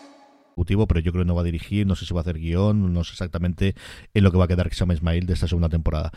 pero 0.87 0.99
yo 0.99 1.11
creo 1.11 1.23
que 1.23 1.27
no 1.27 1.35
va 1.35 1.41
a 1.41 1.45
dirigir, 1.45 1.87
no 1.87 1.95
sé 1.95 2.05
si 2.05 2.13
va 2.13 2.19
a 2.19 2.23
hacer 2.23 2.37
guion, 2.37 2.93
no 2.93 3.03
sé 3.03 3.11
exactamente 3.13 3.75
en 4.13 4.23
lo 4.23 4.31
que 4.31 4.37
va 4.37 4.45
a 4.45 4.47
quedar 4.47 4.73
Sam 4.73 4.91
Ismail 4.91 5.25
de 5.25 5.33
esta 5.33 5.47
segunda 5.47 5.69
temporada. 5.69 6.11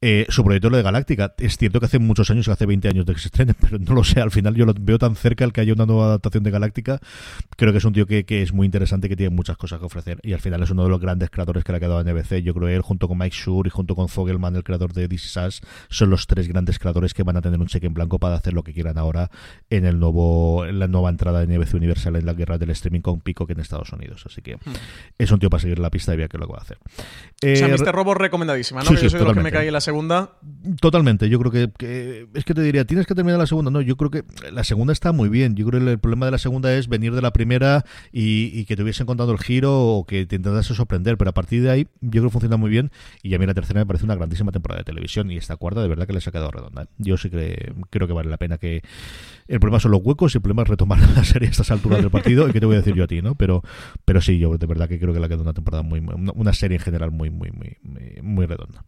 Eh, 0.00 0.26
su 0.28 0.44
proyecto 0.44 0.70
lo 0.70 0.76
de 0.76 0.82
Galáctica. 0.82 1.34
Es 1.38 1.56
cierto 1.56 1.80
que 1.80 1.86
hace 1.86 1.98
muchos 1.98 2.30
años, 2.30 2.46
que 2.46 2.52
hace 2.52 2.66
20 2.66 2.88
años 2.88 3.06
de 3.06 3.14
que 3.14 3.20
se 3.20 3.28
estrene, 3.28 3.54
pero 3.60 3.78
no 3.78 3.94
lo 3.94 4.04
sé. 4.04 4.20
Al 4.20 4.30
final 4.30 4.54
yo 4.54 4.66
lo 4.66 4.74
veo 4.78 4.98
tan 4.98 5.16
cerca 5.16 5.44
el 5.44 5.52
que 5.52 5.60
haya 5.62 5.72
una 5.72 5.86
nueva 5.86 6.06
adaptación 6.06 6.44
de 6.44 6.50
Galáctica. 6.50 7.00
Creo 7.56 7.72
que 7.72 7.78
es 7.78 7.84
un 7.84 7.92
tío 7.92 8.06
que, 8.06 8.24
es 8.28 8.52
muy 8.52 8.66
interesante, 8.66 9.08
que 9.08 9.16
tiene 9.16 9.34
muchas 9.34 9.56
cosas 9.56 9.78
que 9.78 9.86
ofrecer. 9.86 10.20
Y 10.22 10.32
al 10.32 10.40
final 10.40 10.62
es 10.62 10.70
uno 10.70 10.84
de 10.84 10.90
los 10.90 11.00
grandes 11.00 11.30
creadores 11.30 11.64
que 11.64 11.72
le 11.72 11.78
ha 11.78 11.80
quedado 11.80 11.98
a 11.98 12.04
NBC. 12.04 12.42
Yo 12.42 12.54
creo 12.54 12.68
que 12.68 12.74
él, 12.74 12.82
junto 12.82 13.08
con 13.08 13.18
Mike 13.18 13.36
Shure 13.36 13.68
y 13.68 13.70
junto 13.70 13.94
con 13.94 14.08
Fogelman, 14.08 14.56
el 14.56 14.64
creador 14.64 14.92
de 14.92 15.08
This 15.08 15.24
Is 15.24 15.60
son 15.88 16.10
los 16.10 16.26
tres 16.26 16.48
grandes 16.48 16.78
creadores 16.78 17.14
que 17.14 17.22
van 17.22 17.36
a 17.36 17.42
tener 17.42 17.60
un 17.60 17.66
cheque 17.66 17.86
en 17.86 17.94
blanco 17.94 18.18
para 18.18 18.36
hacer 18.36 18.52
lo 18.52 18.62
que 18.62 18.72
quieran 18.72 18.98
ahora 18.98 19.30
en 19.70 19.84
el 19.84 19.98
nuevo 19.98 20.66
en 20.66 20.78
la 20.78 20.86
nueva 20.86 21.10
entrada 21.10 21.44
de 21.44 21.46
NBC 21.46 21.74
Universal 21.74 22.16
en 22.16 22.26
la 22.26 22.34
guerra 22.34 22.58
del 22.58 22.70
streaming 22.70 23.00
con 23.00 23.20
Pico 23.20 23.46
que 23.46 23.54
en 23.54 23.60
Estados 23.60 23.92
Unidos. 23.92 24.24
Así 24.26 24.42
que 24.42 24.56
hmm. 24.56 24.72
es 25.18 25.30
un 25.30 25.38
tío 25.38 25.50
para 25.50 25.60
seguir 25.60 25.78
la 25.78 25.90
pista 25.90 26.14
y 26.14 26.16
ver 26.16 26.28
qué 26.28 26.38
lo 26.38 26.46
que 26.46 26.52
va 26.52 26.58
a 26.58 26.62
hacer. 26.62 26.78
o 26.78 27.56
sea, 27.56 27.74
este 27.74 27.92
Robo 27.92 28.14
recomendadísima, 28.14 28.82
¿no? 28.82 28.94
yo 28.94 29.10
soy 29.10 29.34
que 29.34 29.40
me 29.40 29.52
caí 29.52 29.68
en 29.68 29.72
la 29.72 29.80
segunda. 29.84 30.30
Totalmente, 30.80 31.28
yo 31.28 31.38
creo 31.38 31.52
que, 31.52 32.26
es 32.34 32.44
que 32.44 32.54
te 32.54 32.62
diría, 32.62 32.84
tienes 32.84 33.06
que 33.06 33.14
terminar 33.14 33.38
la 33.38 33.46
segunda. 33.46 33.70
No, 33.70 33.80
yo 33.80 33.96
creo 33.96 34.10
que 34.10 34.24
la 34.50 34.64
segunda 34.64 34.92
está 34.92 35.12
muy 35.12 35.28
bien. 35.28 35.54
Yo 35.54 35.66
creo 35.66 35.84
que 35.84 35.90
el 35.92 35.98
problema 35.98 36.26
de 36.26 36.32
la 36.32 36.38
segunda 36.38 36.74
es 36.74 36.88
venir 36.88 37.14
de 37.14 37.22
la 37.22 37.32
primera 37.32 37.84
y, 38.12 38.64
que 38.64 38.76
te 38.76 38.82
hubiesen 38.82 39.06
contado 39.06 39.32
el 39.32 39.38
giro 39.38 39.78
o 39.78 40.06
que 40.06 40.26
te 40.26 40.36
intentase 40.36 40.74
sorprender, 40.74 41.16
pero 41.16 41.30
a 41.30 41.34
partir 41.34 41.62
de 41.62 41.70
ahí 41.70 41.86
yo 42.00 42.10
creo 42.10 42.24
que 42.24 42.30
funciona 42.30 42.56
muy 42.56 42.70
bien 42.70 42.90
y 43.22 43.34
a 43.34 43.38
mí 43.38 43.46
la 43.46 43.54
tercera 43.54 43.80
me 43.80 43.86
parece 43.86 44.04
una 44.04 44.14
grandísima 44.14 44.52
temporada 44.52 44.80
de 44.80 44.84
televisión 44.84 45.30
y 45.30 45.36
esta 45.36 45.56
cuarta 45.56 45.82
de 45.82 45.88
verdad 45.88 46.06
que 46.06 46.14
les 46.14 46.26
ha 46.26 46.32
quedado 46.32 46.50
redonda. 46.50 46.88
Yo 46.98 47.16
sí 47.16 47.30
que 47.30 47.72
creo 47.90 48.06
que 48.06 48.14
vale 48.14 48.30
la 48.30 48.38
pena 48.38 48.58
que 48.58 48.82
el 49.46 49.60
problema 49.60 49.80
son 49.80 49.92
los 49.92 50.00
huecos 50.02 50.34
y 50.34 50.38
el 50.38 50.42
problema 50.42 50.62
es 50.62 50.68
retomar 50.68 50.98
la 51.16 51.24
serie 51.24 51.48
a 51.48 51.50
estas 51.50 51.70
alturas 51.70 52.00
del 52.00 52.10
partido 52.10 52.48
y 52.48 52.52
que 52.52 52.60
te 52.60 52.66
voy 52.66 52.76
a 52.76 52.78
decir 52.78 52.94
yo 52.94 53.04
a 53.04 53.08
ti, 53.08 53.20
¿no? 53.22 53.34
Pero 53.34 53.62
pero 54.04 54.20
sí, 54.20 54.38
yo 54.38 54.56
de 54.56 54.66
verdad 54.66 54.88
que 54.88 54.98
creo 54.98 55.12
que 55.12 55.20
le 55.20 55.26
ha 55.26 55.28
quedado 55.28 55.42
una 55.42 55.52
temporada 55.52 55.82
muy, 55.82 56.00
una 56.34 56.52
serie 56.52 56.76
en 56.78 56.82
general 56.82 57.10
muy 57.10 57.30
muy 57.30 57.50
muy, 57.50 57.76
muy 58.22 58.46
redonda. 58.46 58.84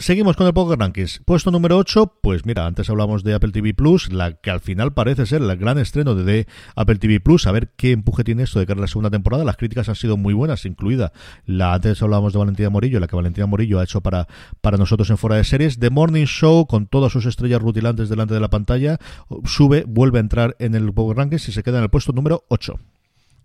Seguimos 0.00 0.36
con 0.36 0.46
el 0.46 0.54
Poker 0.54 0.78
Rankings. 0.78 1.22
Puesto 1.24 1.50
número 1.50 1.76
8, 1.76 2.18
pues 2.22 2.46
mira, 2.46 2.66
antes 2.66 2.88
hablamos 2.88 3.24
de 3.24 3.34
Apple 3.34 3.50
TV 3.50 3.74
Plus, 3.74 4.12
la 4.12 4.34
que 4.34 4.50
al 4.50 4.60
final 4.60 4.94
parece 4.94 5.26
ser 5.26 5.42
el 5.42 5.56
gran 5.56 5.76
estreno 5.76 6.14
de, 6.14 6.46
Apple 6.76 6.96
TV 6.96 7.18
Plus. 7.18 7.48
A 7.48 7.52
ver 7.52 7.72
qué 7.76 7.90
empuje 7.90 8.22
tiene 8.22 8.44
esto 8.44 8.60
de 8.60 8.66
cara 8.66 8.78
a 8.78 8.82
la 8.82 8.86
segunda 8.86 9.10
temporada. 9.10 9.42
Las 9.42 9.56
críticas 9.56 9.88
han 9.88 9.96
sido 9.96 10.16
muy 10.16 10.34
buenas, 10.34 10.64
incluida 10.66 11.12
la 11.46 11.74
antes 11.74 12.00
hablábamos 12.00 12.32
de 12.32 12.38
Valentina 12.38 12.70
Morillo, 12.70 13.00
la 13.00 13.08
que 13.08 13.16
Valentina 13.16 13.46
Morillo 13.46 13.80
ha 13.80 13.84
hecho 13.84 14.00
para, 14.00 14.28
para 14.60 14.76
nosotros 14.76 15.10
en 15.10 15.18
fuera 15.18 15.34
de 15.34 15.42
series. 15.42 15.80
The 15.80 15.90
Morning 15.90 16.26
Show, 16.26 16.66
con 16.68 16.86
todas 16.86 17.10
sus 17.10 17.26
estrellas 17.26 17.60
rutilantes 17.60 18.08
delante 18.08 18.34
de 18.34 18.40
la 18.40 18.50
pantalla, 18.50 18.98
sube, 19.46 19.84
vuelve 19.88 20.18
a 20.18 20.20
entrar 20.20 20.54
en 20.60 20.76
el 20.76 20.92
Poker 20.92 21.16
Rankings 21.16 21.48
y 21.48 21.52
se 21.52 21.64
queda 21.64 21.78
en 21.78 21.84
el 21.84 21.90
puesto 21.90 22.12
número 22.12 22.44
8. 22.50 22.78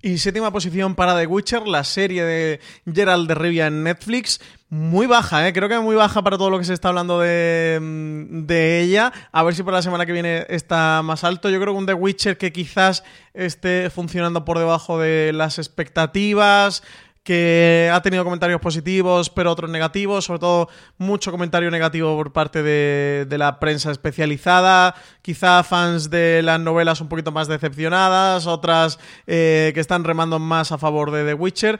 Y 0.05 0.17
séptima 0.17 0.51
posición 0.51 0.95
para 0.95 1.17
The 1.17 1.27
Witcher, 1.27 1.65
la 1.65 1.85
serie 1.85 2.25
de 2.25 2.59
Gerald 2.93 3.25
de 3.25 3.35
Rivia 3.35 3.67
en 3.67 3.83
Netflix. 3.83 4.41
Muy 4.67 5.07
baja, 5.07 5.47
¿eh? 5.47 5.53
creo 5.53 5.69
que 5.69 5.79
muy 5.79 5.95
baja 5.95 6.21
para 6.21 6.37
todo 6.37 6.49
lo 6.49 6.59
que 6.59 6.65
se 6.65 6.73
está 6.73 6.89
hablando 6.89 7.21
de, 7.21 7.79
mm, 7.81 8.45
de, 8.45 8.81
ella. 8.81 9.13
A 9.31 9.43
ver 9.43 9.55
si 9.55 9.63
por 9.63 9.71
la 9.71 9.81
semana 9.81 10.05
que 10.05 10.11
viene 10.11 10.45
está 10.49 11.01
más 11.05 11.23
alto. 11.23 11.49
Yo 11.49 11.61
creo 11.61 11.73
que 11.73 11.79
un 11.79 11.85
The 11.85 11.93
Witcher 11.93 12.37
que 12.37 12.51
quizás 12.51 13.05
esté 13.33 13.89
funcionando 13.89 14.43
por 14.43 14.59
debajo 14.59 14.99
de 14.99 15.31
las 15.31 15.57
expectativas 15.57 16.83
que 17.23 17.89
ha 17.91 18.01
tenido 18.01 18.23
comentarios 18.25 18.59
positivos, 18.59 19.29
pero 19.29 19.51
otros 19.51 19.69
negativos, 19.69 20.25
sobre 20.25 20.39
todo 20.39 20.69
mucho 20.97 21.31
comentario 21.31 21.71
negativo 21.71 22.15
por 22.15 22.33
parte 22.33 22.61
de, 22.61 23.37
la 23.37 23.59
prensa 23.59 23.91
especializada, 23.91 24.93
quizá 25.21 25.63
fans 25.63 26.09
de 26.09 26.41
las 26.43 26.59
novelas 26.59 27.01
un 27.01 27.07
poquito 27.07 27.31
más 27.31 27.47
decepcionadas, 27.47 28.45
otras 28.45 28.99
eh, 29.25 29.71
que 29.73 29.79
están 29.79 30.03
remando 30.03 30.37
más 30.37 30.71
a 30.71 30.77
favor 30.77 31.11
de 31.11 31.25
The 31.25 31.33
Witcher. 31.33 31.79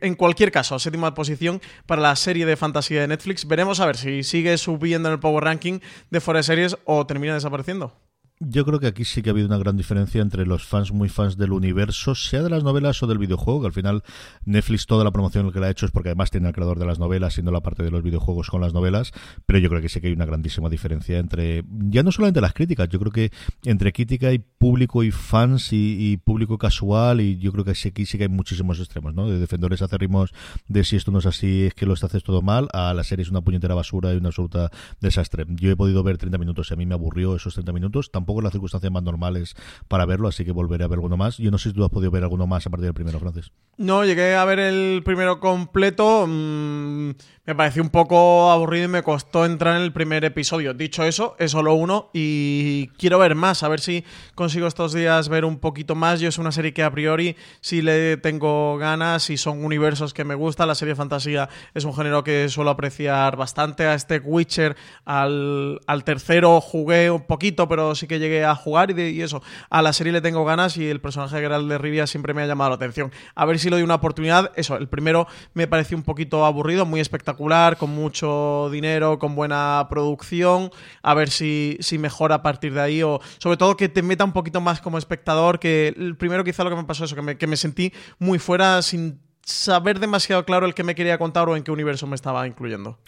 En 0.00 0.14
cualquier 0.14 0.52
caso, 0.52 0.78
séptima 0.78 1.14
posición 1.14 1.60
para 1.86 2.00
la 2.00 2.16
serie 2.16 2.46
de 2.46 2.56
fantasía 2.56 3.00
de 3.00 3.08
Netflix. 3.08 3.46
Veremos 3.46 3.80
a 3.80 3.86
ver 3.86 3.96
si 3.96 4.22
sigue 4.22 4.56
subiendo 4.56 5.08
en 5.08 5.14
el 5.14 5.20
Power 5.20 5.44
Ranking 5.44 5.80
de 6.10 6.20
Forest 6.20 6.46
Series 6.46 6.76
o 6.84 7.06
termina 7.06 7.34
desapareciendo. 7.34 8.09
Yo 8.42 8.64
creo 8.64 8.80
que 8.80 8.86
aquí 8.86 9.04
sí 9.04 9.20
que 9.20 9.28
ha 9.28 9.32
habido 9.32 9.48
una 9.48 9.58
gran 9.58 9.76
diferencia 9.76 10.22
entre 10.22 10.46
los 10.46 10.64
fans 10.64 10.92
muy 10.92 11.10
fans 11.10 11.36
del 11.36 11.52
universo, 11.52 12.14
sea 12.14 12.42
de 12.42 12.48
las 12.48 12.64
novelas 12.64 13.02
o 13.02 13.06
del 13.06 13.18
videojuego, 13.18 13.60
que 13.60 13.66
al 13.66 13.74
final 13.74 14.02
Netflix 14.46 14.86
toda 14.86 15.04
la 15.04 15.10
promoción 15.10 15.52
que 15.52 15.60
le 15.60 15.66
ha 15.66 15.70
hecho 15.70 15.84
es 15.84 15.92
porque 15.92 16.08
además 16.08 16.30
tiene 16.30 16.46
al 16.46 16.54
creador 16.54 16.78
de 16.78 16.86
las 16.86 16.98
novelas, 16.98 17.34
siendo 17.34 17.52
la 17.52 17.60
parte 17.60 17.82
de 17.82 17.90
los 17.90 18.02
videojuegos 18.02 18.48
con 18.48 18.62
las 18.62 18.72
novelas, 18.72 19.12
pero 19.44 19.58
yo 19.58 19.68
creo 19.68 19.82
que 19.82 19.90
sí 19.90 20.00
que 20.00 20.06
hay 20.06 20.14
una 20.14 20.24
grandísima 20.24 20.70
diferencia 20.70 21.18
entre, 21.18 21.64
ya 21.68 22.02
no 22.02 22.12
solamente 22.12 22.40
las 22.40 22.54
críticas, 22.54 22.88
yo 22.88 22.98
creo 22.98 23.12
que 23.12 23.30
entre 23.66 23.92
crítica 23.92 24.32
y 24.32 24.38
público 24.38 25.04
y 25.04 25.10
fans 25.10 25.68
y, 25.72 26.16
público 26.24 26.56
casual, 26.56 27.20
y 27.20 27.36
yo 27.36 27.52
creo 27.52 27.66
que 27.66 27.72
aquí 27.72 28.06
sí 28.06 28.16
que 28.16 28.24
hay 28.24 28.30
muchísimos 28.30 28.78
extremos, 28.78 29.14
¿no? 29.14 29.28
De 29.28 29.38
defensores 29.38 29.82
acérrimos 29.82 30.32
de 30.66 30.82
si 30.84 30.96
esto 30.96 31.10
no 31.10 31.18
es 31.18 31.26
así, 31.26 31.64
es 31.64 31.74
que 31.74 31.84
lo 31.84 31.92
haces 31.92 32.22
todo 32.24 32.40
mal, 32.40 32.68
a 32.72 32.94
la 32.94 33.04
serie 33.04 33.22
es 33.22 33.30
una 33.30 33.42
puñetera 33.42 33.74
basura 33.74 34.14
y 34.14 34.16
una 34.16 34.28
absoluta 34.28 34.70
desastre. 34.98 35.44
Yo 35.46 35.70
he 35.70 35.76
podido 35.76 36.02
ver 36.02 36.16
30 36.16 36.38
minutos 36.38 36.70
y 36.70 36.72
a 36.72 36.78
mí 36.78 36.86
me 36.86 36.94
aburrió 36.94 37.36
esos 37.36 37.52
30 37.52 37.72
minutos, 37.74 38.10
tampoco 38.10 38.29
tampoco 38.30 38.42
las 38.42 38.52
circunstancias 38.52 38.92
más 38.92 39.02
normales 39.02 39.56
para 39.88 40.06
verlo, 40.06 40.28
así 40.28 40.44
que 40.44 40.52
volveré 40.52 40.84
a 40.84 40.88
ver 40.88 40.98
alguno 40.98 41.16
más. 41.16 41.38
Yo 41.38 41.50
no 41.50 41.58
sé 41.58 41.70
si 41.70 41.74
tú 41.74 41.84
has 41.84 41.90
podido 41.90 42.10
ver 42.10 42.22
alguno 42.22 42.46
más 42.46 42.66
a 42.66 42.70
partir 42.70 42.84
del 42.86 42.94
primero, 42.94 43.18
Francis. 43.18 43.50
No, 43.76 44.04
llegué 44.04 44.36
a 44.36 44.44
ver 44.44 44.58
el 44.58 45.02
primero 45.04 45.40
completo. 45.40 46.26
Mm, 46.28 47.10
me 47.46 47.54
pareció 47.56 47.82
un 47.82 47.88
poco 47.88 48.50
aburrido 48.52 48.84
y 48.84 48.88
me 48.88 49.02
costó 49.02 49.44
entrar 49.44 49.76
en 49.76 49.82
el 49.82 49.92
primer 49.92 50.24
episodio. 50.24 50.74
Dicho 50.74 51.02
eso, 51.02 51.34
es 51.38 51.50
solo 51.50 51.74
uno 51.74 52.10
y 52.12 52.88
quiero 52.98 53.18
ver 53.18 53.34
más, 53.34 53.64
a 53.64 53.68
ver 53.68 53.80
si 53.80 54.04
consigo 54.36 54.68
estos 54.68 54.92
días 54.92 55.28
ver 55.28 55.44
un 55.44 55.58
poquito 55.58 55.96
más. 55.96 56.20
Yo 56.20 56.28
es 56.28 56.38
una 56.38 56.52
serie 56.52 56.72
que 56.72 56.84
a 56.84 56.92
priori 56.92 57.34
sí 57.60 57.82
le 57.82 58.18
tengo 58.18 58.76
ganas 58.78 59.30
y 59.30 59.36
son 59.36 59.64
universos 59.64 60.14
que 60.14 60.22
me 60.22 60.36
gustan. 60.36 60.68
La 60.68 60.76
serie 60.76 60.92
de 60.92 60.96
fantasía 60.96 61.48
es 61.74 61.84
un 61.84 61.94
género 61.94 62.22
que 62.22 62.48
suelo 62.48 62.70
apreciar 62.70 63.36
bastante. 63.36 63.86
A 63.86 63.94
este 63.94 64.20
Witcher, 64.20 64.76
al, 65.04 65.80
al 65.88 66.04
tercero 66.04 66.60
jugué 66.60 67.10
un 67.10 67.22
poquito, 67.22 67.66
pero 67.66 67.96
sí 67.96 68.06
que 68.06 68.19
llegué 68.20 68.44
a 68.44 68.54
jugar 68.54 68.96
y, 68.96 69.22
eso, 69.22 69.42
a 69.68 69.82
la 69.82 69.92
serie 69.92 70.12
le 70.12 70.20
tengo 70.20 70.44
ganas 70.44 70.76
y 70.76 70.88
el 70.88 71.00
personaje 71.00 71.34
de 71.34 71.42
Geralt 71.42 71.68
de 71.68 71.78
Rivia 71.78 72.06
siempre 72.06 72.34
me 72.34 72.42
ha 72.42 72.46
llamado 72.46 72.70
la 72.70 72.76
atención. 72.76 73.10
A 73.34 73.44
ver 73.44 73.58
si 73.58 73.68
le 73.68 73.76
doy 73.76 73.82
una 73.82 73.96
oportunidad. 73.96 74.52
Eso, 74.54 74.76
el 74.76 74.88
primero 74.88 75.26
me 75.54 75.66
pareció 75.66 75.96
un 75.96 76.04
poquito 76.04 76.44
aburrido, 76.44 76.86
muy 76.86 77.00
espectacular, 77.00 77.76
con 77.76 77.90
mucho 77.90 78.68
dinero, 78.70 79.18
con 79.18 79.34
buena 79.34 79.86
producción. 79.90 80.70
A 81.02 81.14
ver 81.14 81.30
si, 81.30 81.76
si 81.80 81.98
mejora 81.98 82.36
a 82.36 82.42
partir 82.42 82.74
de 82.74 82.80
ahí 82.80 83.02
o 83.02 83.20
sobre 83.38 83.56
todo 83.56 83.76
que 83.76 83.88
te 83.88 84.02
meta 84.02 84.24
un 84.24 84.32
poquito 84.32 84.60
más 84.60 84.80
como 84.80 84.98
espectador, 84.98 85.58
que 85.58 85.88
el 85.96 86.16
primero 86.16 86.44
quizá 86.44 86.62
lo 86.64 86.70
que 86.70 86.76
me 86.76 86.84
pasó 86.84 87.04
eso, 87.04 87.16
que 87.16 87.22
me, 87.22 87.36
que 87.36 87.46
me 87.46 87.56
sentí 87.56 87.92
muy 88.18 88.38
fuera 88.38 88.82
sin 88.82 89.20
saber 89.50 90.00
demasiado 90.00 90.44
claro 90.44 90.66
el 90.66 90.74
que 90.74 90.84
me 90.84 90.94
quería 90.94 91.18
contar 91.18 91.48
o 91.48 91.56
en 91.56 91.62
qué 91.62 91.70
universo 91.70 92.06
me 92.06 92.14
estaba 92.14 92.46
incluyendo. 92.46 92.98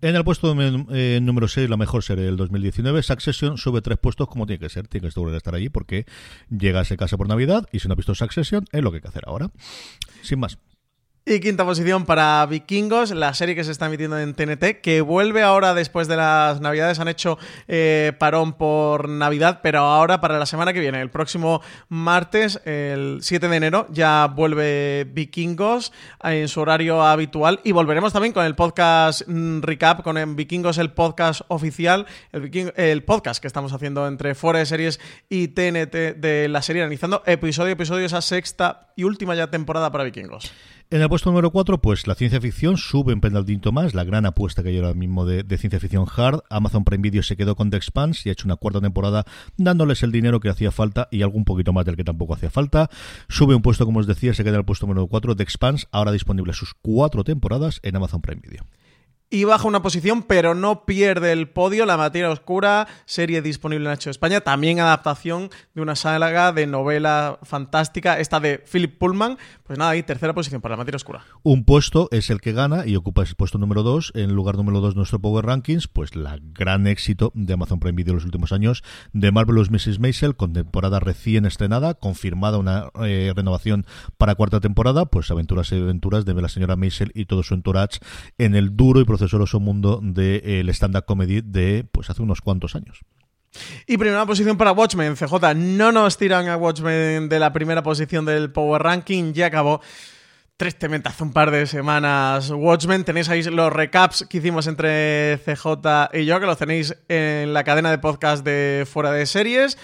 En 0.00 0.16
el 0.16 0.24
puesto 0.24 0.54
eh, 0.58 1.18
número 1.22 1.46
6, 1.46 1.68
la 1.68 1.76
mejor 1.76 2.02
serie 2.02 2.24
del 2.24 2.36
2019, 2.36 3.02
Succession 3.02 3.58
sube 3.58 3.82
tres 3.82 3.98
puestos 3.98 4.28
como 4.28 4.46
tiene 4.46 4.60
que 4.60 4.68
ser. 4.68 4.88
Tiene 4.88 5.08
que 5.08 5.36
estar 5.36 5.54
allí 5.54 5.68
porque 5.68 6.06
llega 6.50 6.80
a 6.80 6.82
ese 6.82 6.96
casa 6.96 7.16
por 7.16 7.28
Navidad 7.28 7.66
y 7.72 7.80
si 7.80 7.88
no 7.88 7.92
ha 7.92 7.96
visto 7.96 8.14
Succession 8.14 8.64
es 8.72 8.82
lo 8.82 8.90
que 8.90 8.96
hay 8.96 9.02
que 9.02 9.08
hacer 9.08 9.24
ahora. 9.26 9.50
Sin 10.22 10.40
más. 10.40 10.58
Y 11.30 11.38
quinta 11.38 11.64
posición 11.64 12.06
para 12.06 12.44
Vikingos, 12.46 13.12
la 13.12 13.32
serie 13.34 13.54
que 13.54 13.62
se 13.62 13.70
está 13.70 13.86
emitiendo 13.86 14.18
en 14.18 14.34
TNT, 14.34 14.80
que 14.82 15.00
vuelve 15.00 15.44
ahora 15.44 15.74
después 15.74 16.08
de 16.08 16.16
las 16.16 16.60
Navidades. 16.60 16.98
Han 16.98 17.06
hecho 17.06 17.38
eh, 17.68 18.12
parón 18.18 18.54
por 18.54 19.08
Navidad, 19.08 19.60
pero 19.62 19.78
ahora 19.78 20.20
para 20.20 20.40
la 20.40 20.46
semana 20.46 20.72
que 20.72 20.80
viene, 20.80 21.00
el 21.00 21.08
próximo 21.08 21.62
martes, 21.88 22.60
el 22.64 23.18
7 23.22 23.48
de 23.48 23.56
enero, 23.56 23.86
ya 23.90 24.26
vuelve 24.26 25.06
Vikingos 25.12 25.92
en 26.24 26.48
su 26.48 26.62
horario 26.62 27.00
habitual. 27.00 27.60
Y 27.62 27.70
volveremos 27.70 28.12
también 28.12 28.32
con 28.32 28.44
el 28.44 28.56
podcast 28.56 29.22
mm, 29.28 29.60
Recap, 29.60 30.02
con 30.02 30.18
el 30.18 30.34
Vikingos, 30.34 30.78
el 30.78 30.90
podcast 30.90 31.42
oficial, 31.46 32.06
el, 32.32 33.04
podcast 33.04 33.40
que 33.40 33.46
estamos 33.46 33.72
haciendo 33.72 34.08
entre 34.08 34.34
Fuera 34.34 34.58
de 34.58 34.66
Series 34.66 34.98
y 35.28 35.46
TNT 35.46 36.16
de 36.16 36.48
la 36.48 36.60
serie, 36.60 36.82
analizando 36.82 37.22
episodio 37.24 37.68
a 37.68 37.74
episodio 37.74 38.04
esa 38.04 38.20
sexta 38.20 38.88
y 38.96 39.04
última 39.04 39.36
ya 39.36 39.48
temporada 39.48 39.92
para 39.92 40.02
Vikingos. 40.02 40.52
En 40.92 41.00
el 41.00 41.08
puesto 41.08 41.30
número 41.30 41.52
4, 41.52 41.80
pues 41.80 42.08
la 42.08 42.16
ciencia 42.16 42.40
ficción 42.40 42.76
sube 42.76 43.12
en 43.12 43.20
pendaldito 43.20 43.70
más, 43.70 43.94
la 43.94 44.02
gran 44.02 44.26
apuesta 44.26 44.64
que 44.64 44.70
hay 44.70 44.78
ahora 44.78 44.92
mismo 44.92 45.24
de, 45.24 45.44
ciencia 45.56 45.78
ficción 45.78 46.04
hard. 46.16 46.40
Amazon 46.50 46.82
Prime 46.82 47.00
Video 47.00 47.22
se 47.22 47.36
quedó 47.36 47.54
con 47.54 47.70
The 47.70 47.76
Expanse 47.76 48.22
y 48.24 48.28
ha 48.28 48.32
hecho 48.32 48.48
una 48.48 48.56
cuarta 48.56 48.80
temporada 48.80 49.24
dándoles 49.56 50.02
el 50.02 50.10
dinero 50.10 50.40
que 50.40 50.48
hacía 50.48 50.72
falta 50.72 51.06
y 51.12 51.22
algún 51.22 51.44
poquito 51.44 51.72
más 51.72 51.84
del 51.84 51.94
que 51.94 52.02
tampoco 52.02 52.34
hacía 52.34 52.50
falta. 52.50 52.90
Sube 53.28 53.54
un 53.54 53.62
puesto, 53.62 53.86
como 53.86 54.00
os 54.00 54.08
decía, 54.08 54.34
se 54.34 54.42
queda 54.42 54.54
en 54.54 54.60
el 54.60 54.64
puesto 54.64 54.88
número 54.88 55.06
4, 55.06 55.36
The 55.36 55.44
Expanse, 55.44 55.86
ahora 55.92 56.10
disponible 56.10 56.54
sus 56.54 56.74
cuatro 56.74 57.22
temporadas 57.22 57.78
en 57.84 57.94
Amazon 57.94 58.20
Prime 58.20 58.42
Video 58.42 58.64
y 59.30 59.44
baja 59.44 59.68
una 59.68 59.80
posición, 59.80 60.24
pero 60.24 60.56
no 60.56 60.84
pierde 60.84 61.30
el 61.30 61.48
podio. 61.48 61.86
La 61.86 61.96
materia 61.96 62.30
oscura, 62.30 62.88
serie 63.06 63.40
disponible 63.42 63.86
en 63.86 63.92
H 63.92 64.10
España, 64.10 64.40
también 64.40 64.80
adaptación 64.80 65.50
de 65.74 65.82
una 65.82 65.94
saga 65.94 66.52
de 66.52 66.66
novela 66.66 67.38
fantástica, 67.44 68.18
esta 68.18 68.40
de 68.40 68.58
Philip 68.58 68.98
Pullman. 68.98 69.38
Pues 69.62 69.78
nada, 69.78 69.92
ahí 69.92 70.02
tercera 70.02 70.34
posición 70.34 70.60
para 70.60 70.72
la 70.72 70.78
materia 70.78 70.96
oscura. 70.96 71.24
Un 71.44 71.64
puesto 71.64 72.08
es 72.10 72.28
el 72.30 72.40
que 72.40 72.52
gana 72.52 72.86
y 72.86 72.96
ocupa 72.96 73.22
ese 73.22 73.36
puesto 73.36 73.56
número 73.58 73.84
2. 73.84 74.12
En 74.16 74.34
lugar 74.34 74.56
número 74.56 74.80
2 74.80 74.96
nuestro 74.96 75.20
Power 75.20 75.46
Rankings, 75.46 75.86
pues 75.86 76.16
la 76.16 76.38
gran 76.40 76.88
éxito 76.88 77.30
de 77.34 77.54
Amazon 77.54 77.78
Prime 77.78 77.96
Video 77.96 78.12
en 78.12 78.16
los 78.16 78.24
últimos 78.24 78.50
años 78.50 78.82
de 79.12 79.30
Marvelous 79.30 79.70
Mrs. 79.70 80.00
Maisel, 80.00 80.34
con 80.34 80.52
temporada 80.52 80.98
recién 80.98 81.46
estrenada, 81.46 81.94
confirmada 81.94 82.58
una 82.58 82.90
eh, 83.04 83.32
renovación 83.36 83.86
para 84.18 84.34
cuarta 84.34 84.58
temporada, 84.58 85.06
pues 85.06 85.30
aventuras 85.30 85.70
y 85.70 85.76
aventuras 85.76 86.24
de 86.24 86.34
la 86.34 86.48
señora 86.48 86.74
Maisel 86.74 87.12
y 87.14 87.26
todo 87.26 87.44
su 87.44 87.54
entourage 87.54 88.00
en 88.38 88.56
el 88.56 88.76
duro 88.76 89.00
y 89.00 89.04
procesuoso 89.20 89.60
mundo 89.60 90.00
del 90.02 90.68
stand-up 90.70 91.04
comedy 91.04 91.42
de 91.42 91.84
pues 91.90 92.10
hace 92.10 92.22
unos 92.22 92.40
cuantos 92.40 92.74
años. 92.74 93.00
Y 93.86 93.98
primera 93.98 94.24
posición 94.26 94.56
para 94.56 94.72
Watchmen, 94.72 95.16
CJ. 95.16 95.54
No 95.56 95.92
nos 95.92 96.16
tiran 96.16 96.48
a 96.48 96.56
Watchmen 96.56 97.28
de 97.28 97.38
la 97.38 97.52
primera 97.52 97.82
posición 97.82 98.24
del 98.24 98.50
Power 98.52 98.82
Ranking, 98.82 99.32
ya 99.32 99.46
acabó 99.46 99.80
tristemente 100.56 101.08
hace 101.08 101.22
un 101.22 101.32
par 101.32 101.50
de 101.50 101.66
semanas 101.66 102.50
Watchmen. 102.50 103.04
Tenéis 103.04 103.28
ahí 103.28 103.42
los 103.42 103.72
recaps 103.72 104.26
que 104.28 104.38
hicimos 104.38 104.66
entre 104.66 105.40
CJ 105.44 106.10
y 106.14 106.26
yo, 106.26 106.38
que 106.38 106.46
los 106.46 106.58
tenéis 106.58 106.96
en 107.08 107.52
la 107.52 107.64
cadena 107.64 107.90
de 107.90 107.98
podcast 107.98 108.44
de 108.44 108.86
Fuera 108.90 109.10
de 109.10 109.26
Series. 109.26 109.78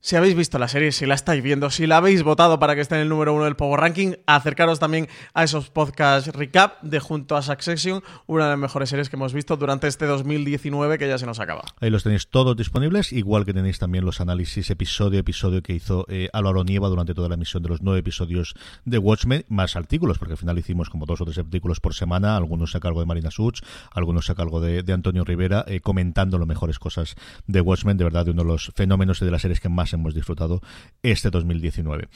Si 0.00 0.14
habéis 0.14 0.36
visto 0.36 0.60
la 0.60 0.68
serie, 0.68 0.92
si 0.92 1.06
la 1.06 1.14
estáis 1.14 1.42
viendo, 1.42 1.70
si 1.70 1.88
la 1.88 1.96
habéis 1.96 2.22
votado 2.22 2.60
para 2.60 2.76
que 2.76 2.80
esté 2.80 2.94
en 2.94 3.00
el 3.00 3.08
número 3.08 3.34
uno 3.34 3.44
del 3.44 3.56
Power 3.56 3.80
Ranking, 3.80 4.12
acercaros 4.26 4.78
también 4.78 5.08
a 5.34 5.42
esos 5.42 5.70
podcasts 5.70 6.32
recap 6.32 6.80
de 6.82 7.00
junto 7.00 7.36
a 7.36 7.42
Succession, 7.42 8.00
una 8.28 8.44
de 8.44 8.50
las 8.50 8.58
mejores 8.60 8.90
series 8.90 9.08
que 9.08 9.16
hemos 9.16 9.32
visto 9.32 9.56
durante 9.56 9.88
este 9.88 10.06
2019 10.06 10.98
que 10.98 11.08
ya 11.08 11.18
se 11.18 11.26
nos 11.26 11.40
acaba. 11.40 11.64
Ahí 11.80 11.90
los 11.90 12.04
tenéis 12.04 12.28
todos 12.28 12.56
disponibles, 12.56 13.12
igual 13.12 13.44
que 13.44 13.52
tenéis 13.52 13.80
también 13.80 14.04
los 14.04 14.20
análisis 14.20 14.70
episodio 14.70 15.18
a 15.18 15.20
episodio 15.20 15.64
que 15.64 15.72
hizo 15.72 16.06
eh, 16.08 16.28
Álvaro 16.32 16.62
Nieva 16.62 16.88
durante 16.88 17.12
toda 17.12 17.28
la 17.28 17.34
emisión 17.34 17.64
de 17.64 17.68
los 17.68 17.82
nueve 17.82 17.98
episodios 17.98 18.54
de 18.84 18.98
Watchmen, 18.98 19.46
más 19.48 19.74
artículos, 19.74 20.20
porque 20.20 20.34
al 20.34 20.38
final 20.38 20.56
hicimos 20.58 20.90
como 20.90 21.06
dos 21.06 21.20
o 21.22 21.24
tres 21.24 21.38
artículos 21.38 21.80
por 21.80 21.94
semana, 21.94 22.36
algunos 22.36 22.76
a 22.76 22.80
cargo 22.80 23.00
de 23.00 23.06
Marina 23.06 23.32
Such, 23.32 23.62
algunos 23.90 24.30
a 24.30 24.36
cargo 24.36 24.60
de, 24.60 24.92
Antonio 24.92 25.24
Rivera, 25.24 25.64
eh, 25.66 25.80
comentando 25.80 26.38
las 26.38 26.46
mejores 26.46 26.78
cosas 26.78 27.16
de 27.48 27.60
Watchmen, 27.60 27.96
de 27.96 28.04
verdad, 28.04 28.24
de 28.24 28.30
uno 28.30 28.42
de 28.42 28.48
los 28.48 28.70
fenómenos 28.76 29.20
y 29.20 29.24
de 29.24 29.32
las 29.32 29.42
series 29.42 29.58
que 29.58 29.68
más 29.68 29.87
hemos 29.92 30.14
disfrutado 30.14 30.60
este 31.02 31.30
2019. 31.30 32.08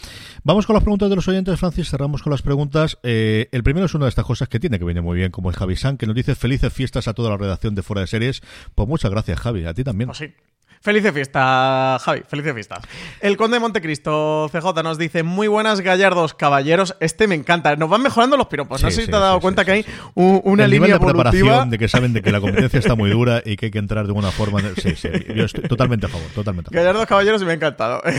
Vamos 0.44 0.66
con 0.66 0.74
las 0.74 0.82
preguntas 0.82 1.10
de 1.10 1.16
los 1.16 1.28
oyentes, 1.28 1.58
Francis. 1.58 1.90
Cerramos 1.90 2.22
con 2.22 2.30
las 2.30 2.42
preguntas. 2.42 2.98
Eh, 3.02 3.48
el 3.52 3.62
primero 3.62 3.86
es 3.86 3.94
una 3.94 4.06
de 4.06 4.10
estas 4.10 4.24
cosas 4.24 4.48
que 4.48 4.60
tiene 4.60 4.78
que 4.78 4.84
venir 4.84 5.02
muy 5.02 5.16
bien, 5.16 5.30
como 5.30 5.50
es 5.50 5.56
Javi 5.56 5.76
San, 5.76 5.96
que 5.96 6.06
nos 6.06 6.14
dice 6.14 6.34
felices 6.34 6.72
fiestas 6.72 7.08
a 7.08 7.14
toda 7.14 7.30
la 7.30 7.36
redacción 7.36 7.74
de 7.74 7.82
Fuera 7.82 8.02
de 8.02 8.06
Series. 8.06 8.42
Pues 8.74 8.88
muchas 8.88 9.10
gracias, 9.10 9.40
Javi. 9.40 9.64
A 9.64 9.74
ti 9.74 9.84
también. 9.84 10.08
Pues 10.08 10.18
sí. 10.18 10.32
Felices 10.82 11.12
fiesta, 11.12 11.96
Javi, 12.00 12.22
felices 12.26 12.54
fiestas. 12.54 12.80
El 13.20 13.36
Conde 13.36 13.54
de 13.54 13.60
Montecristo, 13.60 14.50
CJ, 14.50 14.82
nos 14.82 14.98
dice, 14.98 15.22
muy 15.22 15.46
buenas 15.46 15.80
gallardos 15.80 16.34
caballeros, 16.34 16.96
este 16.98 17.28
me 17.28 17.36
encanta, 17.36 17.76
nos 17.76 17.88
van 17.88 18.02
mejorando 18.02 18.36
los 18.36 18.48
piropos, 18.48 18.82
no 18.82 18.90
sé 18.90 19.02
si 19.02 19.06
te 19.08 19.14
has 19.14 19.22
dado 19.22 19.38
cuenta 19.38 19.64
que 19.64 19.70
hay 19.70 19.86
una 20.14 20.66
línea 20.66 20.88
nivel 20.88 20.98
de 20.98 21.06
preparación 21.06 21.70
de 21.70 21.78
que 21.78 21.86
saben 21.86 22.12
de 22.12 22.20
que 22.20 22.32
la 22.32 22.40
competencia 22.40 22.80
está 22.80 22.96
muy 22.96 23.10
dura 23.10 23.42
y 23.44 23.56
que 23.56 23.66
hay 23.66 23.70
que 23.70 23.78
entrar 23.78 24.06
de 24.06 24.10
alguna 24.10 24.32
forma. 24.32 24.60
Sí, 24.76 24.96
sí, 24.96 25.08
yo 25.36 25.44
estoy 25.44 25.68
totalmente 25.68 26.06
a 26.06 26.08
favor, 26.08 26.26
totalmente 26.34 26.66
a 26.66 26.70
favor. 26.70 26.84
Gallardos 26.84 27.06
caballeros 27.06 27.44
me 27.44 27.52
ha 27.52 27.54
encantado. 27.54 28.02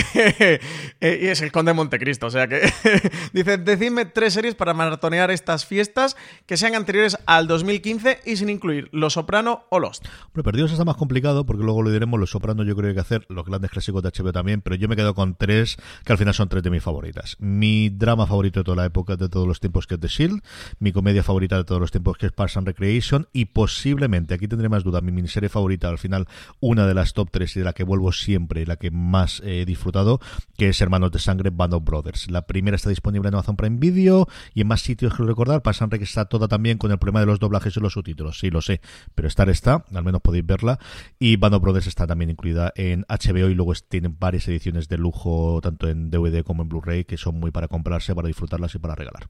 Eh, 0.99 1.19
y 1.21 1.27
es 1.27 1.41
el 1.41 1.51
Conde 1.51 1.71
de 1.71 1.75
Montecristo, 1.75 2.27
o 2.27 2.29
sea 2.29 2.47
que 2.47 2.61
dice, 3.33 3.57
decidme 3.57 4.05
tres 4.05 4.33
series 4.33 4.55
para 4.55 4.73
maratonear 4.73 5.31
estas 5.31 5.65
fiestas 5.65 6.15
que 6.45 6.55
sean 6.55 6.75
anteriores 6.75 7.17
al 7.25 7.47
2015 7.47 8.19
y 8.25 8.37
sin 8.37 8.49
incluir 8.49 8.89
Los 8.91 9.13
Soprano 9.13 9.65
o 9.69 9.79
Lost. 9.79 10.05
Pero 10.31 10.43
perdidos 10.43 10.71
está 10.71 10.85
más 10.85 10.95
complicado 10.95 11.45
porque 11.45 11.63
luego 11.63 11.81
lo 11.81 11.91
diremos 11.91 12.19
Los 12.19 12.29
Soprano 12.29 12.52
yo 12.61 12.75
creo 12.75 12.83
que 12.83 12.89
hay 12.89 12.93
que 12.93 13.01
hacer 13.01 13.25
los 13.29 13.43
grandes 13.45 13.71
clásicos 13.71 14.03
de 14.03 14.09
HBO 14.09 14.31
también, 14.31 14.61
pero 14.61 14.75
yo 14.75 14.87
me 14.87 14.95
quedo 14.95 15.15
con 15.15 15.33
tres 15.33 15.77
que 16.05 16.11
al 16.11 16.19
final 16.19 16.35
son 16.35 16.49
tres 16.49 16.61
de 16.61 16.69
mis 16.69 16.83
favoritas. 16.83 17.35
Mi 17.39 17.89
drama 17.89 18.27
favorito 18.27 18.59
de 18.59 18.63
toda 18.63 18.77
la 18.77 18.85
época, 18.85 19.15
de 19.15 19.29
todos 19.29 19.47
los 19.47 19.59
tiempos, 19.59 19.87
que 19.87 19.95
es 19.95 19.99
The 19.99 20.07
Shield, 20.07 20.41
mi 20.77 20.91
comedia 20.91 21.23
favorita 21.23 21.57
de 21.57 21.63
todos 21.63 21.81
los 21.81 21.89
tiempos, 21.89 22.17
que 22.17 22.27
es 22.27 22.31
Parks 22.31 22.57
and 22.57 22.67
Recreation, 22.67 23.27
y 23.33 23.45
posiblemente, 23.45 24.35
aquí 24.35 24.47
tendré 24.47 24.69
más 24.69 24.83
dudas, 24.83 25.01
mi 25.01 25.11
miniserie 25.11 25.49
favorita, 25.49 25.89
al 25.89 25.97
final, 25.97 26.27
una 26.59 26.85
de 26.85 26.93
las 26.93 27.13
top 27.13 27.29
tres 27.31 27.55
y 27.55 27.59
de 27.59 27.65
la 27.65 27.73
que 27.73 27.83
vuelvo 27.83 28.11
siempre 28.11 28.61
y 28.61 28.65
la 28.65 28.75
que 28.75 28.91
más 28.91 29.41
he 29.45 29.65
disfrutado, 29.65 30.19
que 30.57 30.69
es 30.69 30.81
Hermanos 30.81 31.11
de 31.11 31.19
Sangre, 31.19 31.49
Band 31.49 31.73
of 31.73 31.83
Brothers. 31.83 32.29
La 32.29 32.45
primera 32.45 32.75
está 32.75 32.89
disponible 32.89 33.29
en 33.29 33.35
Amazon 33.35 33.55
Prime 33.55 33.77
Video 33.79 34.27
y 34.53 34.61
en 34.61 34.67
más 34.67 34.81
sitios, 34.81 35.13
quiero 35.13 35.27
recordar, 35.27 35.61
Parks 35.61 35.81
and 35.81 35.91
Rec 35.91 36.01
está 36.01 36.25
toda 36.25 36.47
también 36.47 36.77
con 36.77 36.91
el 36.91 36.97
problema 36.97 37.19
de 37.21 37.25
los 37.25 37.39
doblajes 37.39 37.75
y 37.77 37.79
los 37.79 37.93
subtítulos, 37.93 38.39
sí, 38.39 38.49
lo 38.49 38.61
sé, 38.61 38.81
pero 39.15 39.27
estar 39.27 39.49
está, 39.49 39.85
al 39.93 40.03
menos 40.03 40.21
podéis 40.21 40.45
verla, 40.45 40.79
y 41.19 41.37
Band 41.37 41.55
of 41.55 41.61
Brothers 41.61 41.87
está 41.87 42.07
también 42.07 42.29
en 42.75 43.05
HBO 43.07 43.49
y 43.49 43.55
luego 43.55 43.73
tienen 43.87 44.17
varias 44.19 44.47
ediciones 44.47 44.87
de 44.87 44.97
lujo, 44.97 45.59
tanto 45.61 45.87
en 45.87 46.09
DVD 46.09 46.43
como 46.43 46.63
en 46.63 46.69
Blu-ray, 46.69 47.05
que 47.05 47.17
son 47.17 47.39
muy 47.39 47.51
para 47.51 47.67
comprarse, 47.67 48.13
para 48.13 48.27
disfrutarlas 48.27 48.75
y 48.75 48.79
para 48.79 48.95
regalar. 48.95 49.29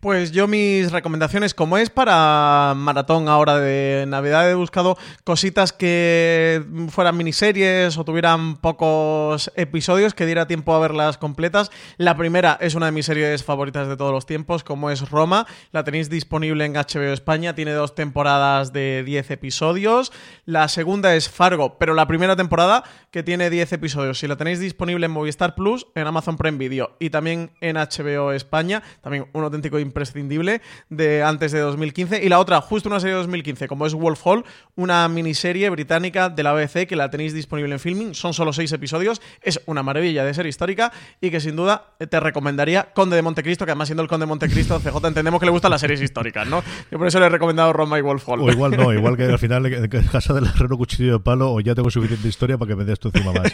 Pues 0.00 0.32
yo 0.32 0.46
mis 0.46 0.92
recomendaciones, 0.92 1.54
como 1.54 1.78
es 1.78 1.90
para 1.90 2.74
maratón 2.76 3.28
ahora 3.28 3.58
de 3.58 4.04
Navidad, 4.08 4.50
he 4.50 4.54
buscado 4.54 4.96
cositas 5.24 5.72
que 5.72 6.64
fueran 6.88 7.16
miniseries 7.16 7.98
o 7.98 8.04
tuvieran 8.04 8.56
pocos 8.56 9.50
episodios 9.56 10.14
que 10.14 10.26
diera 10.26 10.46
tiempo 10.46 10.74
a 10.74 10.78
verlas 10.78 11.18
completas. 11.18 11.70
La 11.96 12.16
primera 12.16 12.56
es 12.60 12.74
una 12.74 12.86
de 12.86 12.92
mis 12.92 13.06
series 13.06 13.44
favoritas 13.44 13.88
de 13.88 13.96
todos 13.96 14.12
los 14.12 14.26
tiempos, 14.26 14.64
como 14.64 14.90
es 14.90 15.10
Roma. 15.10 15.46
La 15.72 15.84
tenéis 15.84 16.10
disponible 16.10 16.64
en 16.64 16.74
HBO 16.74 17.12
España, 17.12 17.54
tiene 17.54 17.72
dos 17.72 17.94
temporadas 17.94 18.72
de 18.72 19.02
10 19.04 19.30
episodios. 19.32 20.12
La 20.44 20.68
segunda 20.68 21.14
es 21.14 21.28
Fargo, 21.28 21.78
pero 21.78 21.94
la 21.94 22.06
primera 22.06 22.36
temporada 22.36 22.84
que 23.10 23.22
tiene 23.22 23.50
10 23.50 23.72
episodios. 23.74 24.18
Si 24.18 24.26
la 24.26 24.36
tenéis 24.36 24.60
disponible 24.60 25.06
en 25.06 25.12
Movistar 25.12 25.54
Plus, 25.54 25.86
en 25.94 26.06
Amazon 26.06 26.36
Prime 26.36 26.58
Video 26.58 26.96
y 26.98 27.10
también 27.10 27.50
en 27.60 27.76
HBO 27.76 28.32
España, 28.32 28.82
también 29.00 29.25
un 29.32 29.44
auténtico 29.44 29.78
imprescindible 29.78 30.60
de 30.88 31.22
antes 31.22 31.52
de 31.52 31.60
2015. 31.60 32.24
Y 32.24 32.28
la 32.28 32.38
otra, 32.38 32.60
justo 32.60 32.88
una 32.88 33.00
serie 33.00 33.14
de 33.14 33.20
2015, 33.20 33.68
como 33.68 33.86
es 33.86 33.94
Wolf 33.94 34.20
Hall, 34.24 34.44
una 34.74 35.08
miniserie 35.08 35.68
británica 35.70 36.28
de 36.28 36.42
la 36.42 36.52
BBC 36.52 36.86
que 36.86 36.96
la 36.96 37.10
tenéis 37.10 37.34
disponible 37.34 37.72
en 37.72 37.80
filming. 37.80 38.14
Son 38.14 38.34
solo 38.34 38.52
seis 38.52 38.72
episodios. 38.72 39.20
Es 39.42 39.60
una 39.66 39.82
maravilla 39.82 40.24
de 40.24 40.34
ser 40.34 40.46
histórica 40.46 40.92
y 41.20 41.30
que 41.30 41.40
sin 41.40 41.56
duda 41.56 41.94
te 41.98 42.20
recomendaría 42.20 42.92
Conde 42.94 43.16
de 43.16 43.22
Montecristo, 43.22 43.64
que 43.64 43.72
además 43.72 43.88
siendo 43.88 44.02
el 44.02 44.08
Conde 44.08 44.24
de 44.24 44.28
Montecristo, 44.28 44.80
CJ 44.80 45.06
entendemos 45.06 45.40
que 45.40 45.46
le 45.46 45.52
gustan 45.52 45.70
las 45.70 45.80
series 45.80 46.00
históricas, 46.00 46.46
¿no? 46.46 46.62
Yo 46.90 46.98
por 46.98 47.06
eso 47.06 47.20
le 47.20 47.26
he 47.26 47.30
recomendado 47.30 47.72
Roma 47.72 47.98
y 47.98 48.02
Wolf 48.02 48.28
Hall. 48.28 48.40
O 48.40 48.50
igual 48.50 48.76
no, 48.76 48.92
igual 48.92 49.16
que 49.16 49.24
al 49.24 49.38
final 49.38 49.66
en 49.66 49.88
casa 49.88 50.34
del 50.34 50.44
herrero 50.46 50.76
cuchillo 50.76 51.14
de 51.14 51.20
palo 51.20 51.52
o 51.52 51.60
ya 51.60 51.74
tengo 51.74 51.90
suficiente 51.90 52.28
historia 52.28 52.58
para 52.58 52.70
que 52.70 52.76
me 52.76 52.84
des 52.84 52.98
tu 52.98 53.08
encima 53.08 53.32
más. 53.32 53.52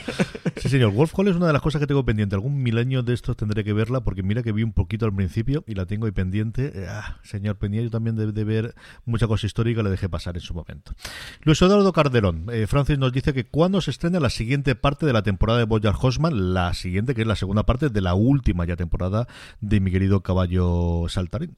Sí, 0.56 0.68
señor. 0.68 0.92
Wolf 0.92 1.12
Hall 1.16 1.28
es 1.28 1.36
una 1.36 1.46
de 1.46 1.52
las 1.52 1.62
cosas 1.62 1.80
que 1.80 1.86
tengo 1.86 2.04
pendiente. 2.04 2.34
Algún 2.34 2.62
milenio 2.62 3.02
de 3.02 3.14
estos 3.14 3.36
tendré 3.36 3.64
que 3.64 3.72
verla 3.72 4.02
porque 4.02 4.22
mira 4.22 4.42
que 4.42 4.52
vi 4.52 4.62
un 4.62 4.72
poquito 4.72 5.06
al 5.06 5.14
principio 5.14 5.61
y 5.66 5.74
la 5.74 5.86
tengo 5.86 6.06
ahí 6.06 6.12
pendiente. 6.12 6.86
Ah, 6.88 7.18
señor 7.22 7.56
Peña, 7.56 7.80
yo 7.80 7.90
también 7.90 8.16
de, 8.16 8.32
de, 8.32 8.44
ver 8.44 8.74
mucha 9.04 9.26
cosa 9.26 9.46
histórica 9.46 9.82
le 9.82 9.90
dejé 9.90 10.08
pasar 10.08 10.36
en 10.36 10.40
su 10.40 10.54
momento. 10.54 10.92
Luis 11.42 11.60
Eduardo 11.62 11.92
Carderón. 11.92 12.46
Eh, 12.52 12.66
Francis 12.66 12.98
nos 12.98 13.12
dice 13.12 13.32
que 13.32 13.44
cuando 13.44 13.80
se 13.80 13.90
estrena 13.90 14.20
la 14.20 14.30
siguiente 14.30 14.74
parte 14.74 15.06
de 15.06 15.12
la 15.12 15.22
temporada 15.22 15.58
de 15.58 15.64
Boyar 15.64 15.94
Hosman, 16.00 16.54
la 16.54 16.74
siguiente 16.74 17.14
que 17.14 17.22
es 17.22 17.26
la 17.26 17.36
segunda 17.36 17.64
parte 17.64 17.88
de 17.88 18.00
la 18.00 18.14
última 18.14 18.64
ya 18.64 18.76
temporada 18.76 19.26
de 19.60 19.80
mi 19.80 19.90
querido 19.90 20.22
caballo 20.22 21.06
saltarín. 21.08 21.56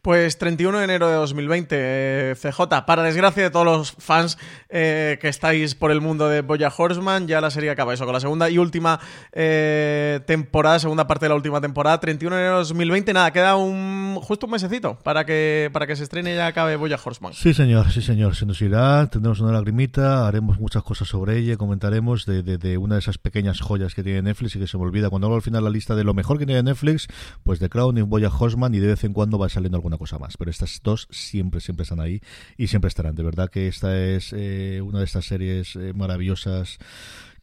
Pues 0.00 0.38
31 0.38 0.78
de 0.78 0.84
enero 0.84 1.08
de 1.08 1.14
2020, 1.16 1.76
eh, 1.78 2.34
CJ, 2.34 2.86
para 2.86 3.02
desgracia 3.02 3.42
de 3.42 3.50
todos 3.50 3.66
los 3.66 3.92
fans 3.92 4.38
eh, 4.70 5.18
que 5.20 5.28
estáis 5.28 5.74
por 5.74 5.90
el 5.90 6.00
mundo 6.00 6.28
de 6.28 6.40
Boya 6.40 6.72
Horseman, 6.74 7.28
ya 7.28 7.42
la 7.42 7.50
serie 7.50 7.70
acaba 7.70 7.92
eso, 7.92 8.04
con 8.04 8.14
la 8.14 8.20
segunda 8.20 8.48
y 8.48 8.56
última 8.56 8.98
eh, 9.32 10.20
temporada, 10.26 10.78
segunda 10.78 11.06
parte 11.06 11.26
de 11.26 11.28
la 11.28 11.34
última 11.34 11.60
temporada, 11.60 12.00
31 12.00 12.36
de 12.36 12.42
enero 12.42 12.54
de 12.54 12.60
2020, 12.60 13.12
nada, 13.12 13.30
queda 13.32 13.56
un 13.56 14.18
justo 14.22 14.46
un 14.46 14.52
mesecito 14.52 14.98
para 15.02 15.26
que, 15.26 15.68
para 15.72 15.86
que 15.86 15.94
se 15.94 16.04
estrene 16.04 16.32
y 16.32 16.36
ya 16.36 16.46
acabe 16.46 16.76
Boya 16.76 16.98
Horseman. 17.02 17.34
Sí, 17.34 17.52
señor, 17.52 17.90
sí, 17.92 18.00
señor, 18.00 18.34
se 18.34 18.46
nos 18.46 18.62
irá, 18.62 19.06
tendremos 19.08 19.40
una 19.40 19.52
lagrimita, 19.52 20.26
haremos 20.26 20.58
muchas 20.58 20.84
cosas 20.84 21.08
sobre 21.08 21.36
ella, 21.36 21.58
comentaremos 21.58 22.24
de, 22.24 22.42
de, 22.42 22.56
de 22.56 22.78
una 22.78 22.94
de 22.94 23.00
esas 23.00 23.18
pequeñas 23.18 23.60
joyas 23.60 23.94
que 23.94 24.02
tiene 24.02 24.22
Netflix 24.22 24.56
y 24.56 24.58
que 24.58 24.66
se 24.66 24.78
me 24.78 24.84
olvida 24.84 25.10
cuando 25.10 25.26
hago 25.26 25.36
al 25.36 25.42
final 25.42 25.64
la 25.64 25.70
lista 25.70 25.94
de 25.94 26.04
lo 26.04 26.14
mejor 26.14 26.38
que 26.38 26.46
tiene 26.46 26.62
Netflix, 26.62 27.08
pues 27.44 27.58
The 27.58 27.68
Crown 27.68 27.98
y 27.98 28.02
Boya 28.02 28.30
Horseman 28.30 28.74
y 28.74 28.78
de 28.78 28.86
vez 28.86 29.04
en 29.04 29.12
cuando 29.12 29.38
va 29.38 29.46
a 29.46 29.48
salir 29.50 29.65
alguna 29.74 29.98
cosa 29.98 30.18
más. 30.18 30.36
Pero 30.36 30.50
estas 30.50 30.80
dos 30.82 31.08
siempre, 31.10 31.60
siempre 31.60 31.84
están 31.84 32.00
ahí 32.00 32.20
y 32.56 32.68
siempre 32.68 32.88
estarán. 32.88 33.14
De 33.14 33.22
verdad 33.22 33.50
que 33.50 33.68
esta 33.68 33.98
es 33.98 34.32
eh, 34.32 34.80
una 34.82 35.00
de 35.00 35.04
estas 35.04 35.26
series 35.26 35.76
eh, 35.76 35.92
maravillosas 35.94 36.78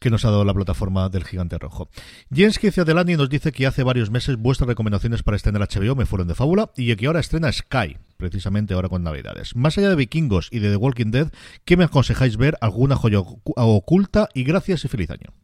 que 0.04 0.10
nos 0.10 0.26
ha 0.26 0.32
dado 0.32 0.44
la 0.44 0.54
plataforma 0.54 1.08
del 1.08 1.24
Gigante 1.24 1.58
Rojo. 1.58 1.90
Jens 2.30 2.60
Delani 2.60 3.16
nos 3.16 3.30
dice 3.30 3.54
que 3.54 3.66
hace 3.66 3.84
varios 3.84 4.12
meses 4.12 4.36
vuestras 4.36 4.68
recomendaciones 4.68 5.24
para 5.24 5.38
estrenar 5.38 5.66
HBO 5.66 5.96
me 5.96 6.06
fueron 6.06 6.28
de 6.28 6.36
fábula 6.36 6.72
y 6.76 6.94
que 6.98 7.08
ahora 7.08 7.22
estrena 7.22 7.50
Sky, 7.50 7.98
precisamente 8.18 8.74
ahora 8.74 8.90
con 8.90 9.02
Navidades. 9.02 9.56
Más 9.56 9.78
allá 9.78 9.90
de 9.90 9.96
Vikingos 9.96 10.50
y 10.52 10.60
de 10.60 10.72
The 10.72 10.76
Walking 10.76 11.12
Dead, 11.12 11.32
¿qué 11.64 11.78
me 11.78 11.86
aconsejáis 11.86 12.36
ver? 12.36 12.58
¿Alguna 12.60 12.98
joya 12.98 13.20
oculta? 13.22 14.28
Y 14.34 14.44
gracias 14.44 14.84
y 14.84 14.90
feliz 14.90 15.10
año. 15.10 15.43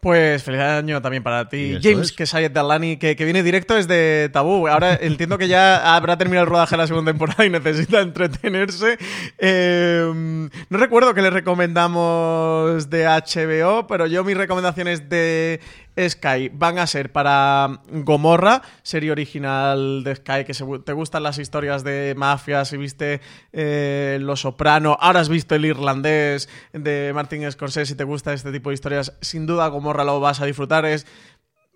Pues 0.00 0.42
feliz 0.44 0.60
año 0.60 1.02
también 1.02 1.22
para 1.22 1.48
ti, 1.48 1.78
James, 1.82 2.08
es? 2.08 2.12
que 2.12 2.26
Sayed 2.26 2.52
Dalani, 2.52 2.96
que, 2.98 3.16
que, 3.16 3.24
viene 3.24 3.42
directo 3.42 3.74
desde 3.74 4.28
Tabú. 4.28 4.68
Ahora 4.68 4.98
entiendo 5.00 5.38
que 5.38 5.48
ya 5.48 5.96
habrá 5.96 6.16
terminado 6.16 6.44
el 6.44 6.50
rodaje 6.50 6.72
de 6.72 6.78
la 6.78 6.86
segunda 6.86 7.10
temporada 7.10 7.44
y 7.44 7.50
necesita 7.50 8.00
entretenerse. 8.00 8.98
Eh, 9.38 10.48
no 10.68 10.78
recuerdo 10.78 11.14
que 11.14 11.22
le 11.22 11.30
recomendamos 11.30 12.90
de 12.90 13.06
HBO, 13.06 13.86
pero 13.86 14.06
yo 14.06 14.24
mis 14.24 14.36
recomendaciones 14.36 15.08
de 15.08 15.60
Sky 16.08 16.50
van 16.52 16.78
a 16.78 16.86
ser 16.86 17.12
para 17.12 17.80
Gomorra, 17.90 18.62
serie 18.82 19.10
original 19.10 20.04
de 20.04 20.16
Sky, 20.16 20.44
que 20.46 20.54
se, 20.54 20.64
te 20.84 20.92
gustan 20.92 21.22
las 21.22 21.38
historias 21.38 21.84
de 21.84 22.14
mafias, 22.16 22.68
si 22.68 22.76
viste 22.76 23.20
eh, 23.52 24.18
Lo 24.20 24.36
Soprano, 24.36 24.96
ahora 25.00 25.20
has 25.20 25.28
visto 25.28 25.54
El 25.54 25.64
Irlandés 25.64 26.48
de 26.72 27.12
Martin 27.14 27.50
Scorsese, 27.50 27.86
si 27.86 27.94
te 27.94 28.04
gusta 28.04 28.32
este 28.32 28.52
tipo 28.52 28.70
de 28.70 28.74
historias, 28.74 29.16
sin 29.20 29.46
duda 29.46 29.68
Gomorra 29.68 30.04
lo 30.04 30.20
vas 30.20 30.40
a 30.40 30.46
disfrutar, 30.46 30.84
es 30.84 31.06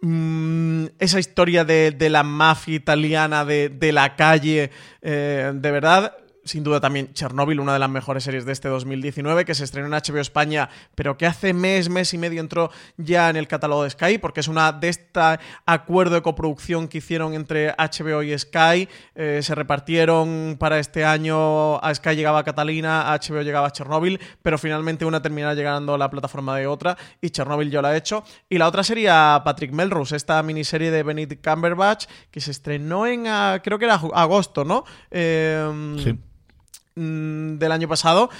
mm, 0.02 0.86
esa 0.98 1.18
historia 1.18 1.64
de, 1.64 2.08
la 2.10 2.22
mafia 2.22 2.76
italiana, 2.76 3.44
de, 3.44 3.68
de 3.68 3.92
la 3.92 4.16
calle, 4.16 4.70
eh, 5.00 5.52
de 5.54 5.70
verdad, 5.70 6.16
sin 6.44 6.64
duda 6.64 6.80
también 6.80 7.12
Chernobyl, 7.12 7.60
una 7.60 7.72
de 7.72 7.78
las 7.78 7.90
mejores 7.90 8.24
series 8.24 8.44
de 8.44 8.52
este 8.52 8.68
2019, 8.68 9.44
que 9.44 9.54
se 9.54 9.64
estrenó 9.64 9.86
en 9.86 9.92
HBO 9.92 10.20
España, 10.20 10.68
pero 10.94 11.16
que 11.16 11.26
hace 11.26 11.52
mes, 11.52 11.88
mes 11.88 12.12
y 12.14 12.18
medio 12.18 12.40
entró 12.40 12.70
ya 12.96 13.30
en 13.30 13.36
el 13.36 13.48
catálogo 13.48 13.84
de 13.84 13.90
Sky, 13.90 14.18
porque 14.18 14.40
es 14.40 14.48
una 14.48 14.72
de 14.72 14.88
este 14.88 15.20
acuerdo 15.66 16.14
de 16.14 16.22
coproducción 16.22 16.88
que 16.88 16.98
hicieron 16.98 17.34
entre 17.34 17.72
HBO 17.72 18.22
y 18.22 18.36
Sky. 18.38 18.88
Eh, 19.14 19.40
se 19.42 19.54
repartieron 19.54 20.56
para 20.58 20.78
este 20.78 21.04
año, 21.04 21.76
a 21.78 21.94
Sky 21.94 22.16
llegaba 22.16 22.44
Catalina, 22.44 23.12
a 23.12 23.18
HBO 23.18 23.42
llegaba 23.42 23.70
Chernobyl, 23.70 24.18
pero 24.42 24.58
finalmente 24.58 25.04
una 25.04 25.22
terminará 25.22 25.54
llegando 25.54 25.94
a 25.94 25.98
la 25.98 26.10
plataforma 26.10 26.56
de 26.56 26.66
otra, 26.66 26.96
y 27.20 27.30
Chernobyl 27.30 27.70
yo 27.70 27.82
la 27.82 27.94
he 27.94 27.98
hecho. 27.98 28.24
Y 28.48 28.58
la 28.58 28.68
otra 28.68 28.82
sería 28.82 29.40
Patrick 29.44 29.72
Melrose, 29.72 30.16
esta 30.16 30.42
miniserie 30.42 30.90
de 30.90 31.02
Benedict 31.02 31.46
Cumberbatch, 31.46 32.06
que 32.30 32.40
se 32.40 32.50
estrenó 32.50 33.06
en, 33.06 33.24
creo 33.62 33.78
que 33.78 33.84
era 33.84 33.94
agosto, 33.94 34.64
¿no? 34.64 34.84
Eh, 35.10 35.96
sí 36.02 36.18
del 36.94 37.72
año 37.72 37.88
pasado. 37.88 38.30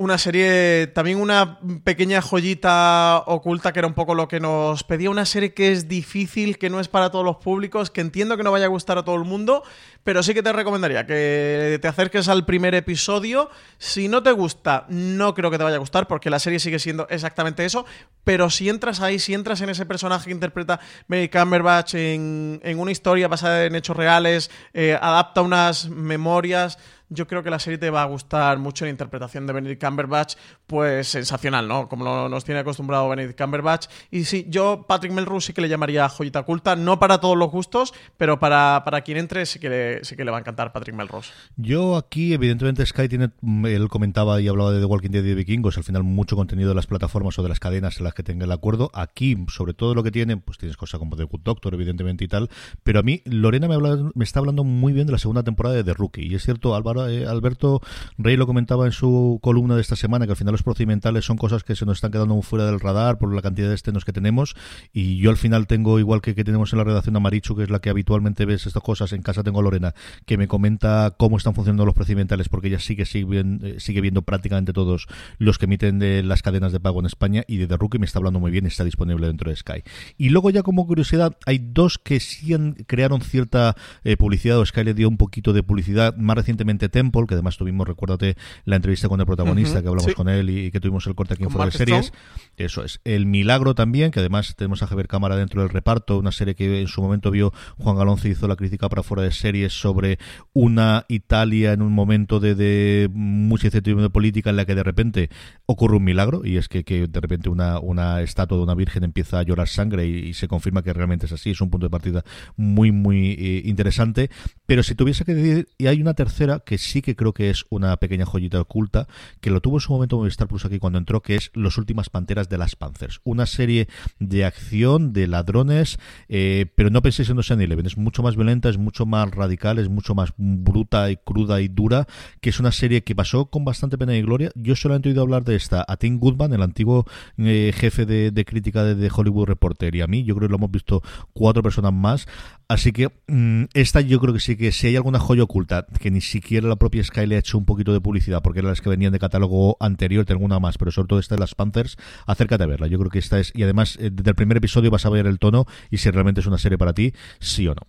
Una 0.00 0.16
serie, 0.16 0.86
también 0.94 1.20
una 1.20 1.58
pequeña 1.82 2.22
joyita 2.22 3.24
oculta 3.26 3.72
que 3.72 3.80
era 3.80 3.88
un 3.88 3.94
poco 3.94 4.14
lo 4.14 4.28
que 4.28 4.38
nos 4.38 4.84
pedía. 4.84 5.10
Una 5.10 5.24
serie 5.24 5.54
que 5.54 5.72
es 5.72 5.88
difícil, 5.88 6.56
que 6.56 6.70
no 6.70 6.78
es 6.78 6.86
para 6.86 7.10
todos 7.10 7.24
los 7.24 7.38
públicos, 7.38 7.90
que 7.90 8.00
entiendo 8.00 8.36
que 8.36 8.44
no 8.44 8.52
vaya 8.52 8.66
a 8.66 8.68
gustar 8.68 8.96
a 8.96 9.04
todo 9.04 9.16
el 9.16 9.24
mundo, 9.24 9.64
pero 10.04 10.22
sí 10.22 10.34
que 10.34 10.42
te 10.44 10.52
recomendaría 10.52 11.04
que 11.04 11.80
te 11.82 11.88
acerques 11.88 12.28
al 12.28 12.46
primer 12.46 12.76
episodio. 12.76 13.50
Si 13.78 14.06
no 14.06 14.22
te 14.22 14.30
gusta, 14.30 14.86
no 14.88 15.34
creo 15.34 15.50
que 15.50 15.58
te 15.58 15.64
vaya 15.64 15.78
a 15.78 15.80
gustar, 15.80 16.06
porque 16.06 16.30
la 16.30 16.38
serie 16.38 16.60
sigue 16.60 16.78
siendo 16.78 17.08
exactamente 17.08 17.64
eso. 17.64 17.84
Pero 18.22 18.50
si 18.50 18.68
entras 18.68 19.00
ahí, 19.00 19.18
si 19.18 19.34
entras 19.34 19.62
en 19.62 19.70
ese 19.70 19.84
personaje 19.84 20.26
que 20.26 20.30
interpreta 20.30 20.78
Mary 21.08 21.28
Cumberbatch 21.28 21.94
en, 21.94 22.60
en 22.62 22.78
una 22.78 22.92
historia 22.92 23.26
basada 23.26 23.64
en 23.64 23.74
hechos 23.74 23.96
reales, 23.96 24.48
eh, 24.74 24.96
adapta 25.02 25.42
unas 25.42 25.88
memorias 25.88 26.78
yo 27.10 27.26
creo 27.26 27.42
que 27.42 27.50
la 27.50 27.58
serie 27.58 27.78
te 27.78 27.90
va 27.90 28.02
a 28.02 28.06
gustar 28.06 28.58
mucho. 28.58 28.84
La 28.84 28.90
interpretación 28.90 29.46
de 29.46 29.52
Benedict 29.52 29.82
Cumberbatch, 29.84 30.36
pues 30.66 31.08
sensacional, 31.08 31.66
¿no? 31.66 31.88
Como 31.88 32.04
lo, 32.04 32.28
nos 32.28 32.44
tiene 32.44 32.60
acostumbrado 32.60 33.08
Benedict 33.08 33.40
Cumberbatch. 33.40 33.86
Y 34.10 34.24
sí, 34.24 34.46
yo 34.48 34.84
Patrick 34.86 35.12
Melrose 35.12 35.48
sí 35.48 35.52
que 35.52 35.60
le 35.60 35.68
llamaría 35.68 36.08
joyita 36.08 36.40
oculta, 36.40 36.76
no 36.76 36.98
para 36.98 37.18
todos 37.18 37.36
los 37.36 37.50
gustos, 37.50 37.94
pero 38.16 38.38
para, 38.38 38.82
para 38.84 39.00
quien 39.02 39.18
entre 39.18 39.46
sí 39.46 39.58
que, 39.58 39.68
le, 39.68 40.04
sí 40.04 40.16
que 40.16 40.24
le 40.24 40.30
va 40.30 40.38
a 40.38 40.40
encantar 40.40 40.72
Patrick 40.72 40.94
Melrose. 40.94 41.32
Yo 41.56 41.96
aquí, 41.96 42.32
evidentemente, 42.32 42.84
Sky 42.84 43.08
tiene, 43.08 43.30
él 43.64 43.88
comentaba 43.88 44.40
y 44.40 44.48
hablaba 44.48 44.72
de 44.72 44.80
The 44.80 44.86
Walking 44.86 45.10
Dead 45.10 45.24
y 45.24 45.28
de 45.28 45.34
Vikingos, 45.34 45.76
al 45.78 45.84
final 45.84 46.02
mucho 46.04 46.36
contenido 46.36 46.68
de 46.68 46.74
las 46.74 46.86
plataformas 46.86 47.38
o 47.38 47.42
de 47.42 47.48
las 47.48 47.60
cadenas 47.60 47.98
en 47.98 48.04
las 48.04 48.14
que 48.14 48.22
tenga 48.22 48.44
el 48.44 48.52
acuerdo. 48.52 48.90
Aquí, 48.94 49.36
sobre 49.48 49.74
todo 49.74 49.94
lo 49.94 50.02
que 50.02 50.10
tienen, 50.10 50.40
pues 50.40 50.58
tienes 50.58 50.76
cosas 50.76 50.98
como 50.98 51.16
The 51.16 51.24
Good 51.24 51.40
Doctor, 51.42 51.74
evidentemente 51.74 52.24
y 52.24 52.28
tal, 52.28 52.50
pero 52.82 53.00
a 53.00 53.02
mí 53.02 53.22
Lorena 53.24 53.68
me, 53.68 53.74
habla, 53.74 54.10
me 54.14 54.24
está 54.24 54.40
hablando 54.40 54.64
muy 54.64 54.92
bien 54.92 55.06
de 55.06 55.12
la 55.12 55.18
segunda 55.18 55.42
temporada 55.42 55.76
de 55.76 55.84
The 55.84 55.94
Rookie. 55.94 56.26
Y 56.26 56.34
es 56.34 56.44
cierto, 56.44 56.74
Álvaro, 56.74 56.97
eh, 57.06 57.26
Alberto 57.26 57.80
Rey 58.16 58.36
lo 58.36 58.46
comentaba 58.46 58.86
en 58.86 58.92
su 58.92 59.38
columna 59.42 59.74
de 59.74 59.80
esta 59.80 59.96
semana, 59.96 60.26
que 60.26 60.32
al 60.32 60.36
final 60.36 60.52
los 60.52 60.62
procedimentales 60.62 61.24
son 61.24 61.36
cosas 61.36 61.64
que 61.64 61.76
se 61.76 61.84
nos 61.84 61.98
están 61.98 62.10
quedando 62.10 62.40
fuera 62.42 62.66
del 62.66 62.80
radar 62.80 63.18
por 63.18 63.34
la 63.34 63.42
cantidad 63.42 63.68
de 63.68 63.74
estrenos 63.74 64.04
que 64.04 64.12
tenemos. 64.12 64.56
Y 64.92 65.18
yo 65.18 65.30
al 65.30 65.36
final 65.36 65.66
tengo, 65.66 65.98
igual 65.98 66.20
que, 66.20 66.34
que 66.34 66.44
tenemos 66.44 66.72
en 66.72 66.78
la 66.78 66.84
redacción 66.84 67.16
a 67.16 67.20
Marichu, 67.20 67.56
que 67.56 67.64
es 67.64 67.70
la 67.70 67.80
que 67.80 67.90
habitualmente 67.90 68.44
ves 68.44 68.66
estas 68.66 68.82
cosas, 68.82 69.12
en 69.12 69.22
casa 69.22 69.42
tengo 69.42 69.60
a 69.60 69.62
Lorena, 69.62 69.94
que 70.26 70.36
me 70.36 70.48
comenta 70.48 71.14
cómo 71.16 71.36
están 71.36 71.54
funcionando 71.54 71.84
los 71.84 71.94
procedimentales, 71.94 72.48
porque 72.48 72.68
ella 72.68 72.78
sigue, 72.78 73.06
sigue, 73.06 73.40
eh, 73.40 74.00
viendo 74.00 74.22
prácticamente 74.22 74.72
todos 74.72 75.06
los 75.38 75.58
que 75.58 75.66
emiten 75.66 75.98
de 75.98 76.22
las 76.22 76.42
cadenas 76.42 76.72
de 76.72 76.80
pago 76.80 77.00
en 77.00 77.06
España. 77.06 77.44
Y 77.46 77.58
de 77.58 77.66
The 77.66 77.76
Rookie 77.76 77.98
me 77.98 78.06
está 78.06 78.18
hablando 78.18 78.40
muy 78.40 78.50
bien, 78.50 78.66
está 78.66 78.84
disponible 78.84 79.26
dentro 79.26 79.50
de 79.50 79.56
Sky. 79.56 79.82
Y 80.16 80.30
luego, 80.30 80.50
ya 80.50 80.62
como 80.62 80.86
curiosidad, 80.86 81.36
hay 81.46 81.58
dos 81.58 81.98
que 81.98 82.20
sí 82.20 82.54
han, 82.54 82.74
crearon 82.86 83.20
cierta 83.20 83.76
eh, 84.04 84.16
publicidad, 84.16 84.58
o 84.58 84.66
Sky 84.66 84.84
le 84.84 84.94
dio 84.94 85.08
un 85.08 85.16
poquito 85.16 85.52
de 85.52 85.62
publicidad, 85.62 86.16
más 86.16 86.36
recientemente 86.36 86.87
Temple, 86.88 87.24
que 87.26 87.34
además 87.34 87.56
tuvimos, 87.56 87.86
recuérdate, 87.86 88.36
la 88.64 88.76
entrevista 88.76 89.08
con 89.08 89.20
el 89.20 89.26
protagonista, 89.26 89.76
uh 89.76 89.78
-huh, 89.78 89.82
que 89.82 89.88
hablamos 89.88 90.10
sí. 90.10 90.14
con 90.14 90.28
él 90.28 90.50
y, 90.50 90.66
y, 90.66 90.70
que 90.70 90.80
tuvimos 90.80 91.06
el 91.06 91.14
corte 91.14 91.34
aquí 91.34 91.44
en 91.44 91.50
Fuera 91.50 91.66
de 91.66 91.72
Series. 91.72 92.12
Eso 92.56 92.84
es. 92.84 93.00
El 93.04 93.26
Milagro 93.26 93.74
también, 93.74 94.10
que 94.10 94.20
además 94.20 94.54
tenemos 94.56 94.82
a 94.82 94.86
Javier 94.86 95.08
Cámara 95.08 95.36
dentro 95.36 95.62
del 95.62 95.70
reparto, 95.70 96.18
una 96.18 96.32
serie 96.32 96.54
que 96.54 96.80
en 96.80 96.88
su 96.88 97.02
momento 97.02 97.30
vio 97.30 97.52
Juan 97.78 97.96
Galonce 97.96 98.28
hizo 98.28 98.48
la 98.48 98.56
crítica 98.56 98.88
para 98.88 99.02
Fuera 99.02 99.22
de 99.22 99.32
Series 99.32 99.72
sobre 99.72 100.18
una 100.52 101.04
Italia 101.08 101.72
en 101.72 101.82
un 101.82 101.92
momento 101.92 102.40
de, 102.40 102.54
de 102.54 103.08
mucha 103.12 103.66
incertidumbre 103.66 104.10
política 104.10 104.50
en 104.50 104.56
la 104.56 104.64
que 104.64 104.74
de 104.74 104.82
repente 104.82 105.30
ocurre 105.66 105.96
un 105.96 106.04
milagro 106.04 106.42
y 106.44 106.56
es 106.56 106.68
que, 106.68 106.84
que 106.84 107.06
de 107.06 107.20
repente 107.20 107.48
una, 107.48 107.78
una 107.78 108.22
estatua 108.22 108.58
de 108.58 108.64
una 108.64 108.74
virgen 108.74 109.04
empieza 109.04 109.38
a 109.38 109.42
llorar 109.42 109.68
sangre 109.68 110.06
y, 110.06 110.28
y, 110.28 110.34
se 110.34 110.48
confirma 110.48 110.82
que 110.82 110.92
realmente 110.92 111.26
es 111.26 111.32
así. 111.32 111.50
Es 111.50 111.60
un 111.60 111.70
punto 111.70 111.86
de 111.86 111.90
partida 111.90 112.24
muy, 112.56 112.92
muy 112.92 113.32
eh, 113.32 113.62
interesante. 113.64 114.30
Pero 114.66 114.82
si 114.82 114.94
tuviese 114.94 115.24
que 115.24 115.34
decir, 115.34 115.68
y 115.78 115.86
hay 115.86 116.00
una 116.00 116.14
tercera 116.14 116.60
que 116.64 116.77
sí 116.78 117.02
que 117.02 117.16
creo 117.16 117.32
que 117.32 117.50
es 117.50 117.64
una 117.70 117.96
pequeña 117.96 118.26
joyita 118.26 118.60
oculta, 118.60 119.06
que 119.40 119.50
lo 119.50 119.60
tuvo 119.60 119.76
en 119.76 119.80
su 119.80 119.92
momento 119.92 120.16
Movistar 120.16 120.48
Plus 120.48 120.64
aquí 120.64 120.78
cuando 120.78 120.98
entró, 120.98 121.22
que 121.22 121.36
es 121.36 121.50
Los 121.54 121.78
Últimas 121.78 122.10
Panteras 122.10 122.48
de 122.48 122.58
las 122.58 122.76
Panthers. 122.76 123.20
Una 123.24 123.46
serie 123.46 123.88
de 124.18 124.44
acción, 124.44 125.12
de 125.12 125.26
ladrones, 125.26 125.98
eh, 126.28 126.66
pero 126.74 126.90
no 126.90 127.02
penséis 127.02 127.30
en 127.30 127.42
Sean 127.42 127.60
Eleven, 127.60 127.86
es 127.86 127.96
mucho 127.96 128.22
más 128.22 128.36
violenta, 128.36 128.68
es 128.68 128.78
mucho 128.78 129.06
más 129.06 129.30
radical, 129.30 129.78
es 129.78 129.88
mucho 129.88 130.14
más 130.14 130.32
bruta 130.36 131.10
y 131.10 131.16
cruda 131.16 131.60
y 131.60 131.68
dura, 131.68 132.06
que 132.40 132.50
es 132.50 132.60
una 132.60 132.72
serie 132.72 133.02
que 133.02 133.14
pasó 133.14 133.46
con 133.46 133.64
bastante 133.64 133.98
pena 133.98 134.16
y 134.16 134.22
gloria. 134.22 134.50
Yo 134.54 134.76
solamente 134.76 135.08
he 135.08 135.12
oído 135.12 135.22
hablar 135.22 135.44
de 135.44 135.56
esta 135.56 135.84
a 135.86 135.96
Tim 135.96 136.18
Goodman, 136.18 136.52
el 136.52 136.62
antiguo 136.62 137.06
eh, 137.38 137.72
jefe 137.74 138.06
de, 138.06 138.44
crítica 138.44 138.84
de, 138.84 139.10
Hollywood 139.14 139.46
Reporter, 139.46 139.94
y 139.94 140.00
a 140.00 140.06
mí, 140.06 140.24
yo 140.24 140.34
creo 140.34 140.48
que 140.48 140.52
lo 140.52 140.56
hemos 140.56 140.70
visto 140.70 141.02
cuatro 141.32 141.62
personas 141.62 141.92
más. 141.92 142.26
Así 142.70 142.92
que 142.92 143.08
mm, 143.28 143.64
esta 143.72 144.02
yo 144.02 144.20
creo 144.20 144.34
que 144.34 144.40
sí 144.40 144.54
que 144.54 144.72
si 144.72 144.88
hay 144.88 144.96
alguna 144.96 145.18
joya 145.18 145.42
oculta 145.42 145.86
que 146.00 146.10
ni 146.10 146.20
siquiera 146.20 146.68
la 146.68 146.76
propia 146.76 147.02
Sky 147.02 147.24
le 147.24 147.36
ha 147.36 147.38
hecho 147.38 147.56
un 147.56 147.64
poquito 147.64 147.94
de 147.94 148.00
publicidad 148.02 148.42
porque 148.42 148.58
eran 148.58 148.68
las 148.68 148.82
que 148.82 148.90
venían 148.90 149.10
de 149.10 149.18
catálogo 149.18 149.78
anterior, 149.80 150.26
tengo 150.26 150.44
una 150.44 150.60
más, 150.60 150.76
pero 150.76 150.90
sobre 150.90 151.08
todo 151.08 151.18
esta 151.18 151.34
de 151.34 151.40
las 151.40 151.54
Panthers, 151.54 151.96
acércate 152.26 152.64
a 152.64 152.66
verla. 152.66 152.86
Yo 152.86 152.98
creo 152.98 153.10
que 153.10 153.20
esta 153.20 153.40
es, 153.40 153.52
y 153.54 153.62
además 153.62 153.96
eh, 153.98 154.10
desde 154.12 154.30
el 154.30 154.36
primer 154.36 154.58
episodio 154.58 154.90
vas 154.90 155.06
a 155.06 155.08
ver 155.08 155.26
el 155.26 155.38
tono 155.38 155.64
y 155.90 155.96
si 155.96 156.10
realmente 156.10 156.42
es 156.42 156.46
una 156.46 156.58
serie 156.58 156.76
para 156.76 156.92
ti, 156.92 157.14
sí 157.40 157.66
o 157.68 157.74
no. 157.74 157.86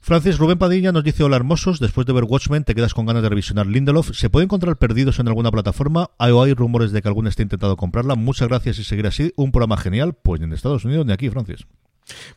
Francis 0.00 0.38
Rubén 0.38 0.56
Padilla 0.56 0.92
nos 0.92 1.04
dice: 1.04 1.22
Hola 1.22 1.36
hermosos, 1.36 1.78
después 1.78 2.06
de 2.06 2.14
ver 2.14 2.24
Watchmen, 2.24 2.64
te 2.64 2.74
quedas 2.74 2.94
con 2.94 3.04
ganas 3.04 3.22
de 3.22 3.28
revisionar 3.28 3.66
Lindelof. 3.66 4.12
¿Se 4.14 4.30
puede 4.30 4.44
encontrar 4.44 4.78
perdidos 4.78 5.18
en 5.18 5.28
alguna 5.28 5.50
plataforma? 5.50 6.08
¿Hay, 6.18 6.32
o 6.32 6.42
hay 6.42 6.54
rumores 6.54 6.92
de 6.92 7.02
que 7.02 7.08
alguno 7.08 7.28
esté 7.28 7.42
intentado 7.42 7.76
comprarla? 7.76 8.14
Muchas 8.14 8.48
gracias 8.48 8.78
y 8.78 8.84
seguir 8.84 9.06
así. 9.06 9.34
Un 9.36 9.52
programa 9.52 9.76
genial, 9.76 10.14
pues 10.14 10.40
ni 10.40 10.46
en 10.46 10.54
Estados 10.54 10.86
Unidos 10.86 11.04
ni 11.04 11.12
aquí, 11.12 11.28
Francis. 11.28 11.66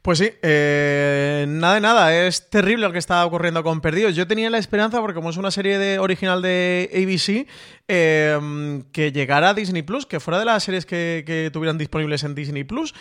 Pues 0.01 0.19
sí, 0.19 0.31
eh, 0.41 1.45
nada 1.47 1.75
de 1.75 1.81
nada, 1.81 2.25
es 2.25 2.49
terrible 2.49 2.87
lo 2.87 2.93
que 2.93 2.99
está 2.99 3.25
ocurriendo 3.25 3.63
con 3.63 3.81
Perdidos. 3.81 4.15
Yo 4.15 4.27
tenía 4.27 4.49
la 4.49 4.57
esperanza, 4.57 4.99
porque 4.99 5.15
como 5.15 5.29
es 5.29 5.37
una 5.37 5.51
serie 5.51 5.77
de, 5.77 5.99
original 5.99 6.41
de 6.41 6.89
ABC, 6.93 7.47
em, 7.87 8.83
que 8.91 9.11
llegara 9.11 9.49
a 9.49 9.53
Disney 9.53 9.81
Plus, 9.81 10.05
que 10.05 10.19
fuera 10.19 10.39
de 10.39 10.45
las 10.45 10.63
series 10.63 10.85
que, 10.85 11.23
que 11.25 11.49
tuvieran 11.51 11.77
disponibles 11.77 12.23
en 12.23 12.35
Disney 12.35 12.63
Plus, 12.63 12.93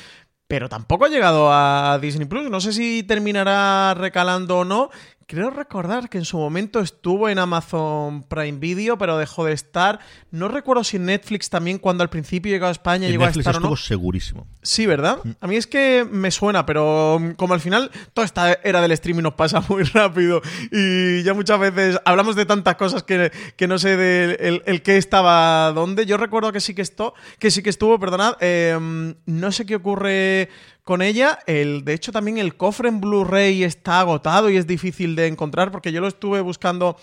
pero 0.53 0.69
tampoco 0.69 1.07
ha 1.07 1.09
llegado 1.09 1.51
a 1.51 1.99
Disney 1.99 2.27
Plus. 2.27 2.51
No 2.51 2.61
sé 2.61 2.75
si 2.75 3.03
terminará 3.05 3.95
recalando 3.95 4.59
o 4.59 4.65
no. 4.67 4.91
Creo 5.27 5.51
recordar 5.51 6.09
que 6.09 6.19
en 6.19 6.25
su 6.25 6.39
momento 6.39 6.81
estuvo 6.81 7.29
en 7.29 7.39
Amazon 7.39 8.23
Prime 8.23 8.59
Video, 8.59 8.99
pero 8.99 9.19
dejó 9.19 9.45
de 9.45 9.53
estar. 9.53 10.01
No 10.31 10.49
recuerdo 10.49 10.85
si 10.85 10.97
en 10.97 11.07
Netflix 11.07 11.51
también, 11.51 11.79
cuando 11.79 12.03
al 12.03 12.11
principio 12.11 12.53
llegó 12.53 12.67
a 12.67 12.71
España, 12.71 13.09
llegó 13.09 13.25
a 13.25 13.31
estar 13.31 13.55
estuvo 13.55 13.77
segurísimo. 13.77 14.47
Sí, 14.63 14.87
¿verdad? 14.87 15.19
Mm. 15.23 15.31
A 15.41 15.47
mí 15.47 15.57
es 15.57 15.67
que 15.67 16.07
me 16.11 16.31
suena, 16.31 16.67
pero 16.67 17.19
mm, 17.21 17.33
como 17.33 17.55
al 17.55 17.61
final 17.61 17.91
toda 18.15 18.25
esta 18.25 18.53
era 18.65 18.81
del 18.81 18.93
streaming 18.93 19.23
nos 19.23 19.35
pasa 19.35 19.61
muy 19.69 19.83
rápido 19.85 20.41
y 20.71 21.23
ya 21.23 21.35
muchas 21.35 21.59
veces 21.59 21.99
hablamos 22.05 22.37
de 22.37 22.47
tantas 22.47 22.77
cosas 22.77 23.03
que, 23.03 23.31
no 23.67 23.79
sé 23.79 23.97
del 23.97 24.37
el, 24.41 24.63
el 24.67 24.83
qué 24.83 24.97
estaba 24.97 25.73
dónde. 25.73 26.07
Yo 26.07 26.17
recuerdo 26.17 26.53
que 26.53 26.61
sí 26.61 26.75
que 26.75 26.83
esto, 26.83 27.15
que 27.39 27.51
sí 27.51 27.63
que 27.63 27.71
estuvo, 27.71 27.99
perdonad. 27.99 28.37
Em, 28.41 29.15
no 29.27 29.53
sé 29.53 29.67
qué 29.67 29.77
ocurre 29.77 30.49
con 30.85 31.03
ella. 31.03 31.39
El, 31.47 31.85
de 31.85 31.95
hecho, 31.95 32.13
también 32.13 32.39
el 32.39 32.57
cofre 32.57 32.89
en 32.89 33.01
Blu-ray 33.01 33.65
está 33.65 34.01
agotado 34.01 34.51
y 34.51 34.57
es 34.57 34.67
difícil 34.67 35.15
de 35.17 35.27
encontrar 35.27 35.71
porque 35.71 35.93
yo 35.93 36.01
lo 36.01 36.09
estuve 36.09 36.41
buscando 36.41 36.97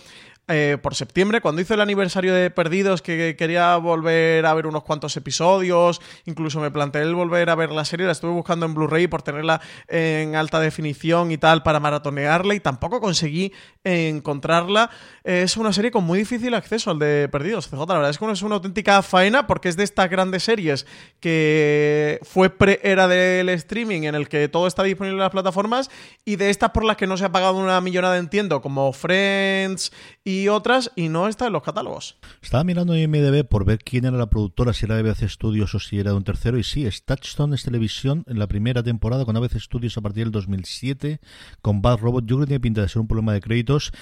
eh, 0.50 0.78
por 0.82 0.94
septiembre, 0.94 1.40
cuando 1.40 1.62
hizo 1.62 1.74
el 1.74 1.80
aniversario 1.80 2.34
de 2.34 2.50
Perdidos, 2.50 3.02
que 3.02 3.36
quería 3.36 3.76
volver 3.76 4.44
a 4.44 4.54
ver 4.54 4.66
unos 4.66 4.82
cuantos 4.82 5.16
episodios, 5.16 6.00
incluso 6.26 6.60
me 6.60 6.70
planteé 6.70 7.02
el 7.02 7.14
volver 7.14 7.50
a 7.50 7.54
ver 7.54 7.70
la 7.70 7.84
serie, 7.84 8.06
la 8.06 8.12
estuve 8.12 8.32
buscando 8.32 8.66
en 8.66 8.74
Blu-ray 8.74 9.06
por 9.06 9.22
tenerla 9.22 9.60
en 9.86 10.34
alta 10.34 10.58
definición 10.58 11.30
y 11.30 11.38
tal 11.38 11.62
para 11.62 11.78
maratonearla 11.78 12.54
y 12.54 12.60
tampoco 12.60 13.00
conseguí 13.00 13.52
encontrarla. 13.84 14.90
Es 15.22 15.56
una 15.56 15.72
serie 15.72 15.90
con 15.90 16.04
muy 16.04 16.18
difícil 16.18 16.54
acceso 16.54 16.90
al 16.90 16.98
de 16.98 17.28
Perdidos, 17.30 17.68
CJ. 17.68 17.86
La 17.86 17.94
verdad 17.94 18.10
es 18.10 18.18
que 18.18 18.30
es 18.30 18.42
una 18.42 18.56
auténtica 18.56 19.02
faena 19.02 19.46
porque 19.46 19.68
es 19.68 19.76
de 19.76 19.84
estas 19.84 20.10
grandes 20.10 20.42
series 20.42 20.86
que 21.20 22.18
fue 22.22 22.50
pre-era 22.50 23.06
del 23.06 23.48
streaming 23.50 24.02
en 24.02 24.14
el 24.14 24.28
que 24.28 24.48
todo 24.48 24.66
está 24.66 24.82
disponible 24.82 25.16
en 25.16 25.20
las 25.20 25.30
plataformas 25.30 25.90
y 26.24 26.36
de 26.36 26.50
estas 26.50 26.70
por 26.70 26.84
las 26.84 26.96
que 26.96 27.06
no 27.06 27.16
se 27.16 27.24
ha 27.24 27.32
pagado 27.32 27.56
una 27.56 27.80
millonada, 27.80 28.18
entiendo, 28.18 28.60
como 28.60 28.92
Friends 28.92 29.92
y 30.30 30.48
otras 30.48 30.92
y 30.96 31.08
no 31.08 31.28
está 31.28 31.46
en 31.46 31.52
los 31.52 31.62
catálogos. 31.62 32.16
Estaba 32.42 32.64
mirando 32.64 32.94
en 32.94 33.02
IMDb 33.02 33.44
por 33.44 33.64
ver 33.64 33.78
quién 33.78 34.04
era 34.04 34.16
la 34.16 34.30
productora, 34.30 34.72
si 34.72 34.86
era 34.86 34.98
ABC 34.98 35.28
Studios 35.28 35.74
o 35.74 35.80
si 35.80 35.98
era 35.98 36.12
de 36.12 36.16
un 36.16 36.24
tercero, 36.24 36.58
y 36.58 36.62
sí, 36.62 36.86
es 36.86 37.04
Touchstone 37.04 37.54
es 37.54 37.64
Televisión 37.64 38.24
en 38.28 38.38
la 38.38 38.46
primera 38.46 38.82
temporada 38.82 39.24
con 39.24 39.36
ABC 39.36 39.58
Studios 39.58 39.96
a 39.96 40.00
partir 40.00 40.24
del 40.24 40.32
2007 40.32 41.20
con 41.62 41.82
Bad 41.82 41.98
Robot. 41.98 42.24
Yo 42.26 42.36
creo 42.36 42.40
que 42.40 42.48
tiene 42.48 42.60
pinta 42.60 42.82
de 42.82 42.88
ser 42.88 43.00
un 43.00 43.08
problema 43.08 43.32
de 43.32 43.40
créditos. 43.40 43.92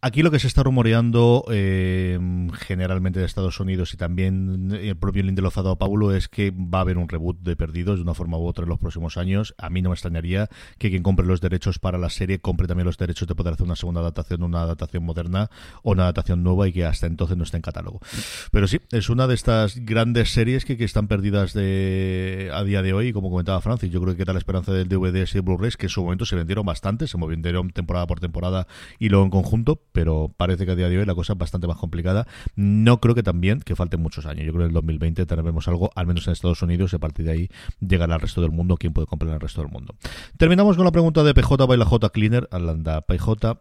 Aquí 0.00 0.22
lo 0.22 0.30
que 0.30 0.38
se 0.38 0.46
está 0.46 0.62
rumoreando 0.62 1.44
eh, 1.50 2.18
generalmente 2.60 3.18
de 3.18 3.26
Estados 3.26 3.58
Unidos 3.60 3.94
y 3.94 3.96
también 3.96 4.70
el 4.72 4.96
propio 4.96 5.22
Lindelof 5.22 5.56
dado 5.56 5.78
Paulo 5.78 6.14
es 6.14 6.28
que 6.28 6.50
va 6.50 6.78
a 6.78 6.80
haber 6.82 6.98
un 6.98 7.08
reboot 7.08 7.40
de 7.40 7.56
Perdidos 7.56 7.96
de 7.96 8.02
una 8.02 8.14
forma 8.14 8.38
u 8.38 8.46
otra 8.46 8.64
en 8.64 8.68
los 8.68 8.78
próximos 8.78 9.16
años. 9.16 9.54
A 9.58 9.70
mí 9.70 9.82
no 9.82 9.90
me 9.90 9.94
extrañaría 9.94 10.48
que 10.78 10.90
quien 10.90 11.02
compre 11.02 11.26
los 11.26 11.40
derechos 11.40 11.78
para 11.78 11.98
la 11.98 12.10
serie 12.10 12.40
compre 12.40 12.66
también 12.66 12.86
los 12.86 12.98
derechos 12.98 13.26
de 13.26 13.34
poder 13.34 13.54
hacer 13.54 13.64
una 13.64 13.76
segunda 13.76 14.00
adaptación, 14.00 14.42
una 14.42 14.62
adaptación 14.62 15.04
moderna 15.04 15.50
o 15.82 15.92
una 15.92 16.04
adaptación 16.04 16.42
nueva 16.42 16.68
y 16.68 16.72
que 16.72 16.84
hasta 16.84 17.06
entonces 17.06 17.36
no 17.36 17.44
esté 17.44 17.56
en 17.56 17.62
catálogo. 17.62 18.00
Pero 18.50 18.66
sí, 18.68 18.80
es 18.90 19.10
una 19.10 19.26
de 19.26 19.34
estas 19.34 19.76
grandes 19.76 20.32
series 20.32 20.64
que, 20.64 20.76
están 20.86 21.08
perdidas 21.08 21.52
de, 21.52 22.50
a 22.52 22.62
día 22.62 22.82
de 22.82 22.92
hoy, 22.92 23.12
como 23.12 23.30
comentaba 23.30 23.60
Francis. 23.60 23.90
Yo 23.90 24.00
creo 24.00 24.14
que 24.14 24.22
queda 24.22 24.32
la 24.32 24.38
esperanza 24.38 24.72
del 24.72 24.88
DVD 24.88 25.26
y 25.34 25.40
Blu-rays, 25.40 25.76
que 25.76 25.86
en 25.86 25.90
su 25.90 26.02
momento 26.02 26.24
se 26.26 26.36
vendieron 26.36 26.64
bastante, 26.64 27.08
se 27.08 27.18
vendieron 27.26 27.70
temporada 27.70 28.06
por 28.06 28.20
temporada 28.20 28.66
y 28.98 29.08
luego 29.08 29.24
en 29.24 29.30
conjunto, 29.30 29.82
pero 29.92 30.32
parece 30.36 30.64
que 30.64 30.72
a 30.72 30.76
día 30.76 30.88
de 30.88 30.98
hoy 30.98 31.04
la 31.04 31.14
cosa 31.14 31.32
es 31.32 31.38
bastante 31.38 31.66
más 31.66 31.76
complicada. 31.76 32.26
No 32.54 33.00
creo 33.00 33.14
que 33.14 33.22
también 33.22 33.60
que 33.60 33.74
falten 33.74 34.00
muchos 34.00 34.26
años. 34.26 34.46
Yo 34.46 34.52
creo 34.52 34.60
que 34.60 34.64
en 34.64 34.70
el 34.70 34.74
2020 34.74 35.26
tendremos 35.26 35.68
algo, 35.68 35.90
al 35.94 36.06
menos 36.06 36.26
en 36.26 36.32
Estados 36.32 36.62
Unidos, 36.62 36.92
y 36.92 36.96
a 36.96 36.98
partir 36.98 37.26
de 37.26 37.32
ahí 37.32 37.48
llegará 37.80 38.14
al 38.14 38.20
resto 38.20 38.40
del 38.40 38.50
mundo. 38.50 38.76
¿Quién 38.76 38.92
puede 38.92 39.06
comprar 39.06 39.34
el 39.34 39.40
resto 39.40 39.62
del 39.62 39.70
mundo? 39.70 39.94
Terminamos 40.36 40.76
con 40.76 40.84
la 40.84 40.92
pregunta 40.92 41.22
de 41.22 41.34
PJ 41.34 41.66
Baila 41.66 41.84
J 41.84 42.10
Cleaner, 42.10 42.48
Alanda 42.50 43.00
PJ. 43.02 43.58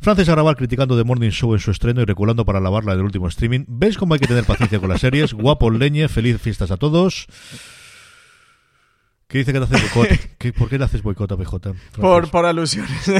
Francis 0.00 0.28
Arrabal 0.28 0.56
criticando 0.56 0.96
The 0.96 1.04
Morning 1.04 1.30
Show 1.30 1.54
en 1.54 1.60
su 1.60 1.70
estreno 1.70 2.00
y 2.00 2.04
reculando 2.04 2.44
para 2.44 2.60
lavarla 2.60 2.92
en 2.92 2.98
el 3.00 3.04
último 3.04 3.28
streaming. 3.28 3.64
¿Ves 3.68 3.96
cómo 3.96 4.14
hay 4.14 4.20
que 4.20 4.26
tener 4.26 4.44
paciencia 4.44 4.78
con 4.78 4.88
las 4.88 5.00
series? 5.00 5.32
Guapo 5.34 5.70
leñe, 5.70 6.08
feliz 6.08 6.40
fiestas 6.40 6.70
a 6.70 6.76
todos. 6.76 7.26
¿Qué 9.28 9.38
dice 9.38 9.52
que 9.52 9.58
te 9.58 9.64
haces 9.64 9.92
boicot? 9.92 10.54
¿Por 10.56 10.68
qué 10.68 10.78
le 10.78 10.84
haces 10.84 11.02
boicot 11.02 11.32
a 11.32 11.36
PJ? 11.36 11.74
Por, 12.00 12.30
por 12.30 12.46
alusiones. 12.46 13.10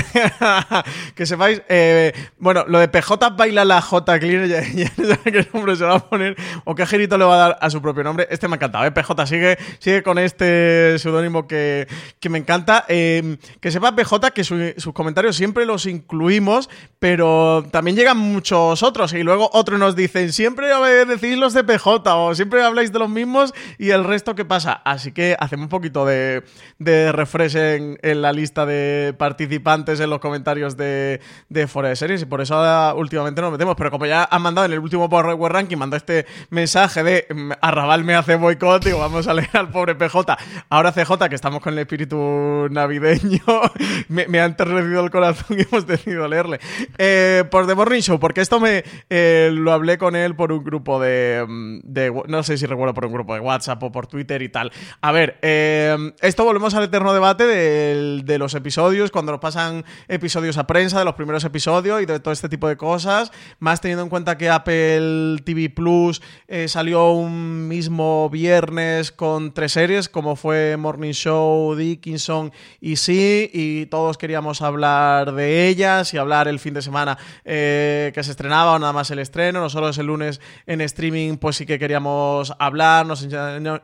que 1.16 1.26
sepáis, 1.26 1.62
eh, 1.68 2.12
bueno, 2.38 2.64
lo 2.68 2.78
de 2.78 2.86
PJ 2.86 3.30
baila 3.30 3.64
la 3.64 3.82
J 3.82 4.20
Cleaner, 4.20 4.48
ya, 4.48 4.62
ya, 4.62 5.16
qué 5.24 5.48
nombre 5.52 5.74
se 5.74 5.84
va 5.84 5.96
a 5.96 6.09
poner 6.09 6.36
o 6.64 6.76
qué 6.76 6.86
girito 6.86 7.18
le 7.18 7.24
va 7.24 7.34
a 7.34 7.38
dar 7.38 7.59
a 7.61 7.70
su 7.70 7.82
propio 7.82 8.04
nombre. 8.04 8.28
Este 8.30 8.46
me 8.46 8.54
ha 8.54 8.57
encantado, 8.57 8.84
¿eh? 8.84 8.92
PJ 8.92 9.26
sigue, 9.26 9.59
sigue 9.80 10.04
con 10.04 10.20
este 10.20 10.96
seudónimo 11.00 11.48
que, 11.48 11.88
que, 12.20 12.28
me 12.28 12.38
encanta. 12.38 12.84
Eh, 12.86 13.38
que 13.61 13.72
sepa 13.72 13.96
PJ 13.96 14.30
que 14.30 14.44
sus 14.44 14.92
comentarios 14.92 15.34
siempre 15.34 15.66
los 15.66 15.86
incluimos, 15.86 16.70
pero 17.00 17.66
también 17.72 17.96
llegan 17.96 18.18
muchos 18.18 18.84
otros 18.84 19.12
y 19.12 19.24
luego 19.24 19.50
otros 19.52 19.80
nos 19.80 19.96
dicen, 19.96 20.32
siempre 20.32 20.68
decís 21.07 21.36
los 21.36 21.52
de 21.52 21.64
PJ 21.64 22.14
o 22.14 22.32
siempre 22.36 22.62
habláis 22.62 22.92
de 22.92 23.00
los 23.00 23.11
mismos 23.11 23.52
y 23.76 23.90
el 23.90 24.04
resto 24.04 24.36
qué 24.36 24.44
pasa. 24.44 24.72
Así 24.84 25.11
que 25.11 25.36
hacemos 25.40 25.64
un 25.64 25.70
poquito 25.70 25.95
de, 26.05 26.42
de 26.78 27.12
refresh 27.12 27.57
en, 27.57 27.99
la 28.03 28.32
lista 28.32 28.66
de 28.66 29.14
participantes 29.16 30.01
en 30.01 30.11
los 30.11 30.20
comentarios 30.20 30.76
de, 30.76 31.20
de 31.49 31.66
Fora 31.66 31.88
de 31.88 31.97
Series 31.97 32.22
y 32.22 32.26
por 32.26 32.40
eso 32.40 32.57
últimamente 32.97 33.40
nos 33.40 33.53
metemos. 33.53 33.74
Pero 33.76 33.90
como 33.90 34.07
ya 34.07 34.28
han 34.30 34.42
mandado 34.42 34.66
en 34.66 34.72
el 34.72 34.78
último 34.78 35.09
Power 35.09 35.36
Ranking, 35.53 35.76
mandó 35.76 35.97
este 35.97 36.26
mensaje 36.51 37.03
de 37.03 37.26
mm, 37.32 37.53
Arrabal 37.61 38.05
me 38.05 38.14
hace 38.14 38.36
boicot, 38.36 38.84
digo, 38.84 38.99
vamos 38.99 39.26
a 39.28 39.34
leer 39.34 39.51
al 39.55 39.70
pobre 39.70 39.94
PJ. 39.94 40.36
Ahora 40.68 40.92
CJ, 40.92 41.28
que 41.28 41.34
estamos 41.34 41.61
con 41.61 41.72
el 41.72 41.78
espíritu 41.80 42.68
navideño, 42.70 43.40
me, 44.09 44.26
me 44.26 44.40
ha 44.40 44.44
enterrecido 44.44 45.05
el 45.05 45.11
corazón 45.11 45.59
y 45.59 45.62
hemos 45.62 45.86
decidido 45.86 46.28
leerle. 46.28 46.61
Eh, 46.99 47.44
por 47.51 47.66
The 47.66 47.74
Morning 47.74 48.01
Show, 48.01 48.18
porque 48.18 48.40
esto 48.40 48.61
me 48.61 48.84
eh, 49.11 49.51
lo 49.53 49.72
hablé 49.72 49.99
con 49.99 50.16
él 50.16 50.34
por 50.34 50.53
un 50.53 50.64
grupo 50.64 51.01
de, 51.01 51.44
mm, 51.47 51.78
de, 51.84 52.22
No 52.26 52.42
sé 52.42 52.59
si 52.59 52.66
recuerdo 52.66 52.94
por 52.94 53.07
un 53.07 53.12
grupo 53.12 53.34
de 53.34 53.40
WhatsApp 53.40 53.82
o 53.82 53.92
por 53.92 54.07
Twitter 54.07 54.42
y 54.42 54.49
tal. 54.49 54.72
A 55.01 55.12
ver, 55.12 55.38
eh 55.42 55.86
Em, 55.87 56.12
esto 56.20 56.45
volvemos 56.45 56.74
al 56.74 56.84
eterno 56.84 57.12
debate 57.12 57.47
de, 57.47 58.39
los 58.39 58.55
episodios, 58.55 59.11
cuando 59.11 59.32
nos 59.32 59.41
pasan 59.41 59.84
episodios 60.09 60.59
a 60.59 60.66
prensa, 60.66 60.99
de 60.99 61.05
los 61.05 61.14
primeros 61.14 61.45
episodios 61.45 62.03
y 62.03 62.07
de 62.07 62.20
todo 62.20 62.32
este 62.32 62.49
tipo 62.49 62.68
de 62.68 62.76
cosas, 62.76 63.32
más 63.61 63.80
teniendo 63.80 64.03
en 64.03 64.09
cuenta 64.09 64.37
que 64.37 64.51
Apple 64.51 65.39
TV 65.45 65.70
Plus 65.70 66.20
eh, 66.49 66.68
salió 66.68 67.12
un 67.12 67.68
mismo 67.68 68.28
viernes 68.30 69.12
con 69.12 69.55
tres 69.55 69.72
series, 69.72 70.09
como 70.09 70.37
fue 70.37 70.76
Morning 70.76 71.12
Show, 71.12 71.74
Dickinson 71.74 72.53
y 72.80 72.97
Sí, 72.97 73.51
y 73.53 73.87
todos 73.87 74.18
queríamos 74.18 74.62
hablar 74.62 75.32
de 75.32 75.68
ellas 75.68 76.12
y 76.12 76.18
hablar 76.18 76.49
el 76.49 76.59
fin 76.59 76.74
de 76.74 76.82
semana 76.82 77.16
eh, 77.45 78.11
que 78.14 78.22
se 78.22 78.32
estrenaba 78.32 78.72
o 78.72 78.78
nada 78.78 78.93
más 78.93 79.11
el 79.11 79.18
estreno, 79.18 79.61
no 79.61 79.70
solo 79.70 79.89
es 79.89 79.99
el 79.99 80.07
lunes 80.07 80.41
en 80.66 80.80
streaming, 80.80 81.37
pues 81.37 81.57
sí 81.57 81.66
que 81.66 81.78
queríamos 81.78 82.53
hablar, 82.59 83.07
nos, 83.07 83.26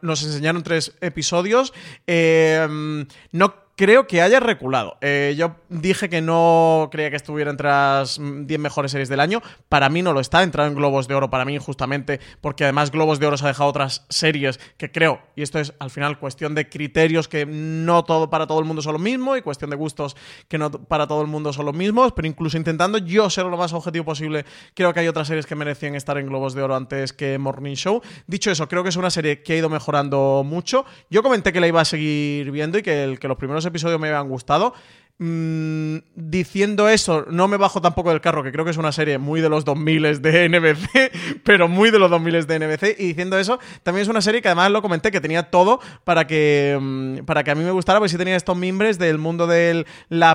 nos 0.03 0.23
enseñaron 0.23 0.63
tres 0.63 0.93
episodios 1.01 1.73
Em, 2.07 3.07
no 3.33 3.62
creo 3.77 4.07
que 4.07 4.23
haya 4.23 4.41
reculado. 4.41 4.97
Eh, 5.01 5.35
yo 5.37 5.57
dije 5.69 6.09
que 6.09 6.21
no 6.21 6.89
creía 6.91 7.11
que 7.11 7.17
estuviera 7.17 7.51
entre 7.51 7.69
las 7.69 8.19
10 8.21 8.61
mejores 8.61 8.93
series 8.93 9.09
del 9.09 9.21
año. 9.21 9.43
Para 9.69 9.89
mí 9.89 10.03
no 10.03 10.13
lo 10.13 10.21
está. 10.21 10.43
Entrado 10.43 10.69
en 10.69 10.75
Globos 10.75 11.09
de 11.09 11.15
Oro 11.15 11.31
para 11.31 11.45
mí, 11.45 11.59
justamente 11.59 12.21
porque 12.41 12.65
además 12.65 12.91
Globos 12.91 13.19
de 13.19 13.27
Oro 13.27 13.37
se 13.37 13.45
ha 13.45 13.49
dejado 13.49 13.71
otras 13.71 14.05
series 14.09 14.61
que 14.77 14.91
creo, 14.91 15.21
y 15.37 15.43
esto 15.43 15.59
es 15.59 15.75
al 15.79 15.91
final 15.91 16.19
cuestión 16.19 16.55
de 16.55 16.69
criterios 16.69 17.29
que 17.29 17.47
no 17.47 18.05
todo 18.05 18.31
para 18.31 18.47
todo 18.47 18.59
el 18.59 18.65
mundo 18.65 18.83
son 18.83 18.95
lo 18.95 18.99
mismo 18.99 19.37
y 19.37 19.43
cuestión 19.43 19.71
de 19.71 19.77
gustos 19.77 20.17
que 20.49 20.59
no 20.59 20.71
para 20.71 21.07
todo 21.07 21.23
el 21.23 21.29
mundo 21.29 21.53
son 21.53 21.67
los 21.67 21.75
mismos, 21.75 22.13
pero 22.13 22.29
incluso 22.29 22.57
intentando 22.57 22.99
yo 22.99 23.31
ser 23.31 23.47
lo 23.47 23.57
más 23.57 23.73
objetivo 23.73 24.05
posible, 24.05 24.45
creo 24.75 24.93
que 24.93 25.01
hay 25.01 25.09
otras 25.09 25.29
series 25.29 25.47
que 25.47 25.55
merecían 25.55 25.95
estar 25.95 26.19
en 26.19 26.27
Globos 26.27 26.55
de 26.55 26.63
Oro 26.63 26.77
antes 26.77 27.13
que 27.13 27.39
Morning 27.39 27.75
Show. 27.75 28.03
Dicho 28.27 28.51
eso, 28.51 28.69
creo 28.69 28.83
que 28.83 28.89
es 28.89 28.97
una 28.97 29.11
serie 29.11 29.43
que 29.43 29.55
ha 29.55 29.57
ido 29.57 29.69
mejorando 29.69 30.43
mucho. 30.45 30.85
Yo 31.11 31.23
comenté 31.23 31.53
que 31.53 31.61
la 31.61 31.69
iba 31.69 31.81
a 31.81 31.85
seguir 31.85 32.51
viendo 32.51 32.79
y 32.79 32.83
que 32.83 33.19
los 33.21 33.37
primeros 33.37 33.62
episodios 33.65 34.01
me 34.01 34.09
habían 34.09 34.29
gustado. 34.29 34.75
Mm, 35.19 35.99
diciendo 36.17 36.89
eso, 36.89 37.27
no 37.31 37.47
me 37.47 37.57
bajo 37.57 37.81
tampoco 37.81 38.11
del 38.11 38.21
carro, 38.21 38.43
que 38.43 38.51
creo 38.51 38.65
que 38.65 38.73
es 38.73 38.77
una 38.77 38.91
serie 38.91 39.19
muy 39.19 39.41
de 39.41 39.49
los 39.49 39.65
2000 39.65 40.21
de 40.21 40.49
NBC, 40.49 41.13
pero 41.45 41.69
muy 41.69 41.93
de 41.93 42.01
los 42.01 42.11
2000 42.11 42.47
de 42.47 42.59
NBC. 42.59 42.99
Y 42.99 43.07
diciendo 43.09 43.39
eso, 43.39 43.61
también 43.85 44.03
es 44.03 44.09
una 44.09 44.21
serie 44.21 44.43
que 44.43 44.49
además 44.49 44.73
lo 44.73 44.83
comenté, 44.83 45.13
que 45.13 45.21
tenía 45.21 45.45
todo 45.45 45.81
para 46.03 46.27
que, 46.27 46.77
mm, 46.81 47.19
para 47.25 47.45
que 47.45 47.53
a 47.53 47.55
mí 47.55 47.63
me 47.63 47.71
gustara, 47.71 48.01
pues 48.01 48.11
sí 48.11 48.19
tenía 48.19 48.35
estos 48.35 48.57
mimbres 48.57 48.99
del 48.99 49.19
mundo 49.19 49.47
del 49.47 49.87
la. 50.09 50.35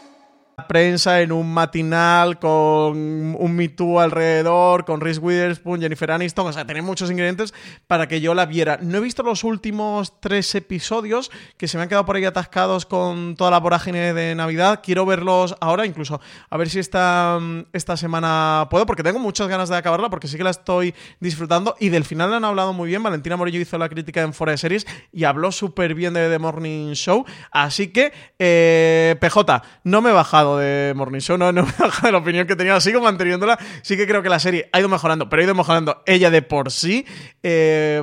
prensa 0.71 1.19
en 1.19 1.33
un 1.33 1.53
matinal 1.53 2.39
con 2.39 2.95
un 2.95 3.55
Me 3.57 3.67
Too 3.67 3.99
alrededor, 3.99 4.85
con 4.85 5.01
Reese 5.01 5.19
Witherspoon, 5.19 5.81
Jennifer 5.81 6.09
Aniston, 6.11 6.47
o 6.47 6.53
sea, 6.53 6.65
tenía 6.65 6.81
muchos 6.81 7.11
ingredientes 7.11 7.53
para 7.87 8.07
que 8.07 8.21
yo 8.21 8.33
la 8.33 8.45
viera. 8.45 8.79
No 8.81 8.99
he 8.99 9.01
visto 9.01 9.21
los 9.21 9.43
últimos 9.43 10.21
tres 10.21 10.55
episodios 10.55 11.29
que 11.57 11.67
se 11.67 11.75
me 11.75 11.83
han 11.83 11.89
quedado 11.89 12.05
por 12.05 12.15
ahí 12.15 12.23
atascados 12.23 12.85
con 12.85 13.35
toda 13.35 13.51
la 13.51 13.59
vorágine 13.59 14.13
de 14.13 14.33
Navidad. 14.33 14.79
Quiero 14.81 15.05
verlos 15.05 15.57
ahora, 15.59 15.85
incluso 15.85 16.21
a 16.49 16.55
ver 16.55 16.69
si 16.69 16.79
esta, 16.79 17.37
esta 17.73 17.97
semana 17.97 18.67
puedo, 18.69 18.85
porque 18.85 19.03
tengo 19.03 19.19
muchas 19.19 19.49
ganas 19.49 19.67
de 19.67 19.75
acabarla, 19.75 20.09
porque 20.09 20.29
sí 20.29 20.37
que 20.37 20.45
la 20.45 20.51
estoy 20.51 20.95
disfrutando. 21.19 21.75
Y 21.81 21.89
del 21.89 22.05
final 22.05 22.31
la 22.31 22.37
han 22.37 22.45
hablado 22.45 22.71
muy 22.71 22.87
bien. 22.87 23.03
Valentina 23.03 23.35
Morillo 23.35 23.59
hizo 23.59 23.77
la 23.77 23.89
crítica 23.89 24.21
en 24.21 24.33
Fora 24.33 24.53
de 24.53 24.57
Series 24.57 24.87
y 25.11 25.25
habló 25.25 25.51
súper 25.51 25.95
bien 25.95 26.13
de 26.13 26.29
The 26.29 26.39
Morning 26.39 26.93
Show. 26.93 27.25
Así 27.51 27.89
que, 27.89 28.13
eh, 28.39 29.17
PJ, 29.19 29.63
no 29.83 30.01
me 30.01 30.11
he 30.11 30.13
bajado 30.13 30.59
de 30.59 30.60
Morning 30.95 31.19
Show, 31.19 31.37
no, 31.37 31.51
me 31.51 31.61
baja 31.61 32.07
de 32.07 32.11
la 32.11 32.17
opinión 32.19 32.47
que 32.47 32.55
tenía, 32.55 32.79
sigo 32.79 33.01
manteniéndola. 33.01 33.57
Sí 33.81 33.97
que 33.97 34.07
creo 34.07 34.21
que 34.21 34.29
la 34.29 34.39
serie 34.39 34.69
ha 34.71 34.79
ido 34.79 34.89
mejorando, 34.89 35.29
pero 35.29 35.41
ha 35.41 35.45
ido 35.45 35.55
mejorando 35.55 36.03
ella 36.05 36.29
de 36.29 36.41
por 36.41 36.71
sí. 36.71 37.05
Eh, 37.43 38.01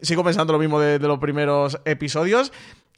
sigo 0.00 0.24
pensando 0.24 0.52
lo 0.52 0.58
mismo 0.58 0.80
de 0.80 0.98
los 0.98 1.18
primeros 1.18 1.78
episodios. 1.84 2.52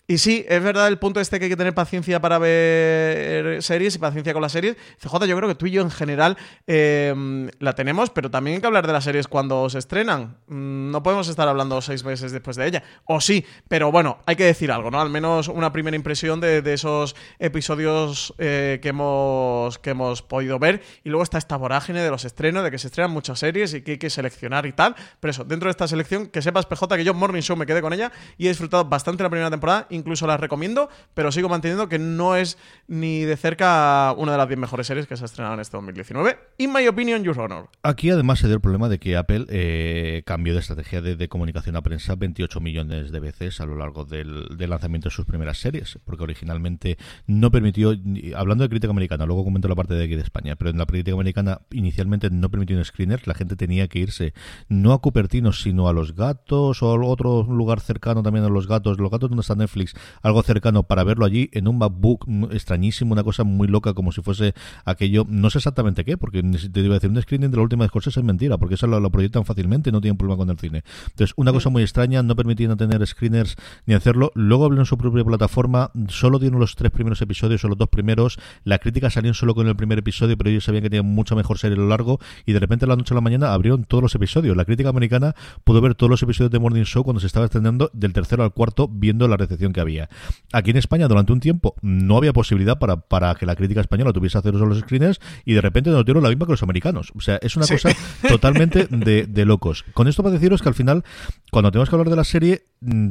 Y 0.07 0.19
sí, 0.19 0.45
es 0.47 0.63
verdad 0.63 0.89
el 0.89 0.99
punto 0.99 1.19
este 1.19 1.39
que 1.39 1.47
hay 1.47 1.51
que 1.51 1.57
tener 1.57 1.73
paciencia 1.73 2.21
para 2.21 2.39
ver 2.39 3.63
series 3.63 3.95
y 3.97 3.99
paciencia 3.99 4.35
con 4.35 4.43
las 4.43 4.53
series. 4.53 4.77
CJ, 5.01 5.25
yo 5.25 5.35
creo 5.35 5.49
que 5.49 5.55
tú 5.55 5.65
y 5.65 5.71
yo 5.71 5.81
en 5.81 5.91
general 5.91 6.37
em, 6.67 7.49
la 7.59 7.75
tenemos, 7.75 8.11
pero 8.11 8.31
también 8.31 8.57
hay 8.57 8.61
que 8.61 8.67
hablar 8.67 8.87
de 8.87 8.93
las 8.93 9.05
series 9.05 9.29
cuando 9.29 9.71
se 9.71 9.79
estrenan. 9.79 10.37
Mm, 10.47 10.91
no 10.91 11.03
podemos 11.03 11.29
estar 11.29 11.49
hablando 11.49 11.81
seis 11.81 12.05
meses 12.05 12.33
después 12.33 12.57
de 12.57 12.67
ella. 12.67 12.83
O 13.07 13.19
sí, 13.23 13.47
pero 13.67 13.91
bueno, 13.91 14.19
hay 14.27 14.37
que 14.37 14.45
decir 14.45 14.71
algo, 14.71 14.91
¿no? 14.91 15.01
Al 15.01 15.09
menos 15.09 15.49
una 15.49 15.73
primera 15.73 15.97
impresión 15.97 16.39
de, 16.39 16.63
esos 16.75 17.17
episodios 17.39 18.35
eh, 18.37 18.81
que, 18.83 18.91
hemos, 18.91 19.79
que 19.79 19.91
hemos 19.91 20.21
podido 20.21 20.59
ver. 20.59 20.83
Y 21.03 21.09
luego 21.09 21.23
está 21.23 21.39
esta 21.39 21.57
vorágine 21.57 22.03
de 22.03 22.11
los 22.11 22.27
estrenos, 22.27 22.63
de 22.63 22.71
que 22.71 22.77
se 22.77 22.89
estrenan 22.89 23.11
muchas 23.11 23.39
series 23.39 23.73
y 23.73 23.81
que 23.81 23.93
hay 23.93 23.99
que 23.99 24.11
seleccionar 24.11 24.67
y 24.67 24.73
tal. 24.73 24.97
Pero 25.21 25.31
eso, 25.31 25.45
dentro 25.45 25.69
de 25.69 25.71
esta 25.71 25.89
selección, 25.89 26.27
que 26.27 26.43
sepas, 26.43 26.67
PJ, 26.67 26.95
que 26.95 27.05
yo 27.05 27.15
Morning 27.15 27.41
Show 27.41 27.57
me 27.57 27.65
quedé 27.65 27.81
con 27.81 27.95
ella 27.95 28.13
y 28.37 28.47
he 28.47 28.49
disfrutado 28.49 28.85
bastante 28.85 29.23
la 29.23 29.31
primera 29.31 29.49
temporada 29.49 29.87
incluso 29.95 30.27
las 30.27 30.41
recomiendo, 30.41 30.89
pero 31.15 31.33
sigo 31.33 31.49
manteniendo 31.49 31.89
que 31.89 31.99
no 31.99 32.37
es 32.37 32.59
ni 32.89 33.21
de 33.21 33.37
cerca 33.37 34.15
una 34.17 34.33
de 34.33 34.39
las 34.39 34.49
10 34.49 34.59
mejores 34.59 34.87
series 34.87 35.07
que 35.07 35.17
se 35.17 35.25
ha 35.25 35.27
estrenado 35.27 35.55
en 35.55 35.61
este 35.61 35.77
2019. 35.77 36.39
In 36.59 36.73
my 36.73 36.87
opinion, 36.87 37.23
Your 37.23 37.39
Honor. 37.39 37.69
Aquí 37.83 38.11
además 38.11 38.39
se 38.39 38.47
dio 38.47 38.57
el 38.57 38.61
problema 38.61 38.89
de 38.89 38.99
que 38.99 39.17
Apple 39.17 39.47
eh, 39.49 40.23
cambió 40.27 40.55
de 40.55 40.61
estrategia 40.61 41.01
de, 41.01 41.29
comunicación 41.29 41.77
a 41.77 41.83
prensa 41.83 42.15
28 42.15 42.61
millones 42.61 43.11
de 43.11 43.21
veces 43.21 43.61
a 43.61 43.67
lo 43.67 43.77
largo 43.77 44.05
del, 44.05 44.47
lanzamiento 44.59 45.09
de 45.09 45.15
sus 45.15 45.25
primeras 45.25 45.59
series, 45.59 45.99
porque 46.05 46.23
originalmente 46.23 46.99
no 47.27 47.51
permitió, 47.51 47.95
hablando 48.37 48.65
de 48.65 48.69
crítica 48.69 48.91
americana, 48.91 49.27
luego 49.27 49.45
comento 49.45 49.69
la 49.69 49.75
parte 49.75 49.95
de 49.95 50.05
aquí 50.05 50.15
de 50.15 50.23
España, 50.23 50.57
pero 50.57 50.71
en 50.71 50.79
la 50.79 50.87
crítica 50.87 51.15
americana 51.15 51.61
inicialmente 51.71 52.31
no 52.31 52.51
permitió 52.51 52.77
un 52.77 52.85
screener, 52.85 53.27
la 53.27 53.35
gente 53.35 53.57
tenía 53.57 53.89
que 53.89 53.99
irse 53.99 54.35
no 54.69 54.93
a 54.93 55.01
Cupertino, 55.01 55.53
sino 55.53 55.89
a 55.89 55.93
los 55.93 56.15
gatos 56.15 56.83
o 56.83 56.91
a 56.91 57.05
otro 57.05 57.43
lugar 57.43 57.81
cercano 57.81 58.23
también 58.23 58.45
a 58.45 58.49
los 58.49 58.67
gatos, 58.67 58.99
los 58.99 59.11
gatos 59.11 59.31
donde 59.31 59.43
está 59.43 59.55
Netflix 59.55 59.84
algo 60.23 60.43
cercano 60.43 60.85
para 60.85 61.05
verlo 61.05 61.25
allí 61.25 61.51
en 61.53 61.69
un 61.69 61.79
MacBook 61.79 62.27
extrañísimo, 62.53 63.13
una 63.13 63.25
cosa 63.25 63.45
muy 63.45 63.69
loca, 63.69 63.95
como 63.95 64.13
si 64.13 64.23
fuese 64.23 64.55
aquello, 64.85 65.27
no 65.29 65.51
sé 65.51 65.59
exactamente 65.59 66.05
qué, 66.05 66.17
porque 66.17 66.43
te 66.43 66.81
iba 66.81 66.95
a 66.95 66.99
decir, 66.99 67.11
un 67.11 67.21
screening 67.21 67.51
de 67.51 67.57
la 67.57 67.63
última 67.63 67.85
de 67.85 67.91
cosas 67.91 68.17
es 68.17 68.25
mentira, 68.25 68.59
porque 68.59 68.75
eso 68.75 68.87
lo, 68.87 69.11
proyectan 69.11 69.45
fácilmente, 69.45 69.93
no 69.93 70.01
tienen 70.01 70.17
problema 70.17 70.39
con 70.39 70.51
el 70.51 70.59
cine. 70.59 70.83
Entonces, 71.11 71.35
una 71.37 71.53
cosa 71.53 71.71
muy 71.71 71.83
extraña, 71.83 72.23
no 72.23 72.37
permitían 72.37 72.77
tener 72.77 73.07
screeners 73.07 73.57
ni 73.87 73.95
hacerlo. 73.95 74.33
Luego 74.35 74.65
abrieron 74.65 74.87
su 74.87 74.97
propia 74.99 75.25
plataforma, 75.25 75.91
solo 76.09 76.39
dieron 76.39 76.61
los 76.61 76.77
tres 76.77 76.91
primeros 76.91 77.21
episodios 77.23 77.65
o 77.65 77.69
los 77.69 77.79
dos 77.79 77.89
primeros. 77.89 78.39
La 78.65 78.79
crítica 78.79 79.11
salió 79.11 79.35
solo 79.35 79.55
con 79.55 79.69
el 79.69 79.77
primer 79.77 79.99
episodio, 79.99 80.37
pero 80.37 80.51
ellos 80.51 80.65
sabían 80.65 80.83
que 80.83 80.91
tenían 80.91 81.07
mucha 81.07 81.35
mejor 81.35 81.59
serie 81.59 81.77
a 81.77 81.81
lo 81.81 81.89
largo 81.89 82.19
y 82.47 82.53
de 82.53 82.61
repente 82.61 82.85
a 82.85 82.89
la 82.89 82.97
noche 82.97 83.15
a 83.15 83.17
la 83.17 83.21
mañana 83.21 83.53
abrieron 83.53 83.85
todos 83.85 84.03
los 84.03 84.15
episodios. 84.15 84.57
La 84.57 84.65
crítica 84.65 84.89
americana 84.89 85.35
pudo 85.65 85.81
ver 85.81 85.95
todos 85.95 86.11
los 86.11 86.23
episodios 86.23 86.51
de 86.51 86.59
Morning 86.59 86.85
Show 86.85 87.05
cuando 87.05 87.21
se 87.21 87.27
estaba 87.27 87.47
estrenando 87.47 87.91
del 87.93 88.13
tercero 88.13 88.45
al 88.45 88.53
cuarto 88.53 88.89
viendo 88.89 89.29
la 89.29 89.37
recepción 89.37 89.73
que 89.75 89.81
había. 89.81 90.09
Aquí 90.53 90.71
en 90.71 90.79
España 90.79 91.07
durante 91.09 91.35
un 91.35 91.41
tiempo 91.41 91.75
no 91.83 92.17
había 92.17 92.33
posibilidad 92.33 92.79
para, 92.79 92.97
para 92.97 93.35
que 93.35 93.45
la 93.45 93.57
crítica 93.57 93.83
española 93.83 94.15
tuviese 94.15 94.39
acceso 94.39 94.57
a 94.57 94.67
los 94.67 94.79
screeners 94.79 95.21
y 95.45 95.53
de 95.53 95.61
repente 95.61 95.91
nos 95.91 96.07
dieron 96.07 96.23
la 96.23 96.31
misma 96.31 96.47
que 96.47 96.53
los 96.53 96.63
americanos. 96.63 97.13
O 97.15 97.21
sea, 97.21 97.39
es 97.43 97.57
una 97.57 97.67
cosa 97.67 97.91
totalmente 98.27 98.87
de, 98.91 99.27
de, 99.27 99.45
locos. 99.45 99.85
Con 99.93 100.09
esto 100.09 100.23
para 100.23 100.35
deciros 100.35 100.63
que 100.63 100.69
al 100.71 100.75
final, 100.75 101.05
cuando 101.51 101.71
tenemos 101.71 101.91
que 101.91 101.97
hablar 101.97 102.09
de 102.09 102.17
la 102.17 102.25
serie, 102.25 102.65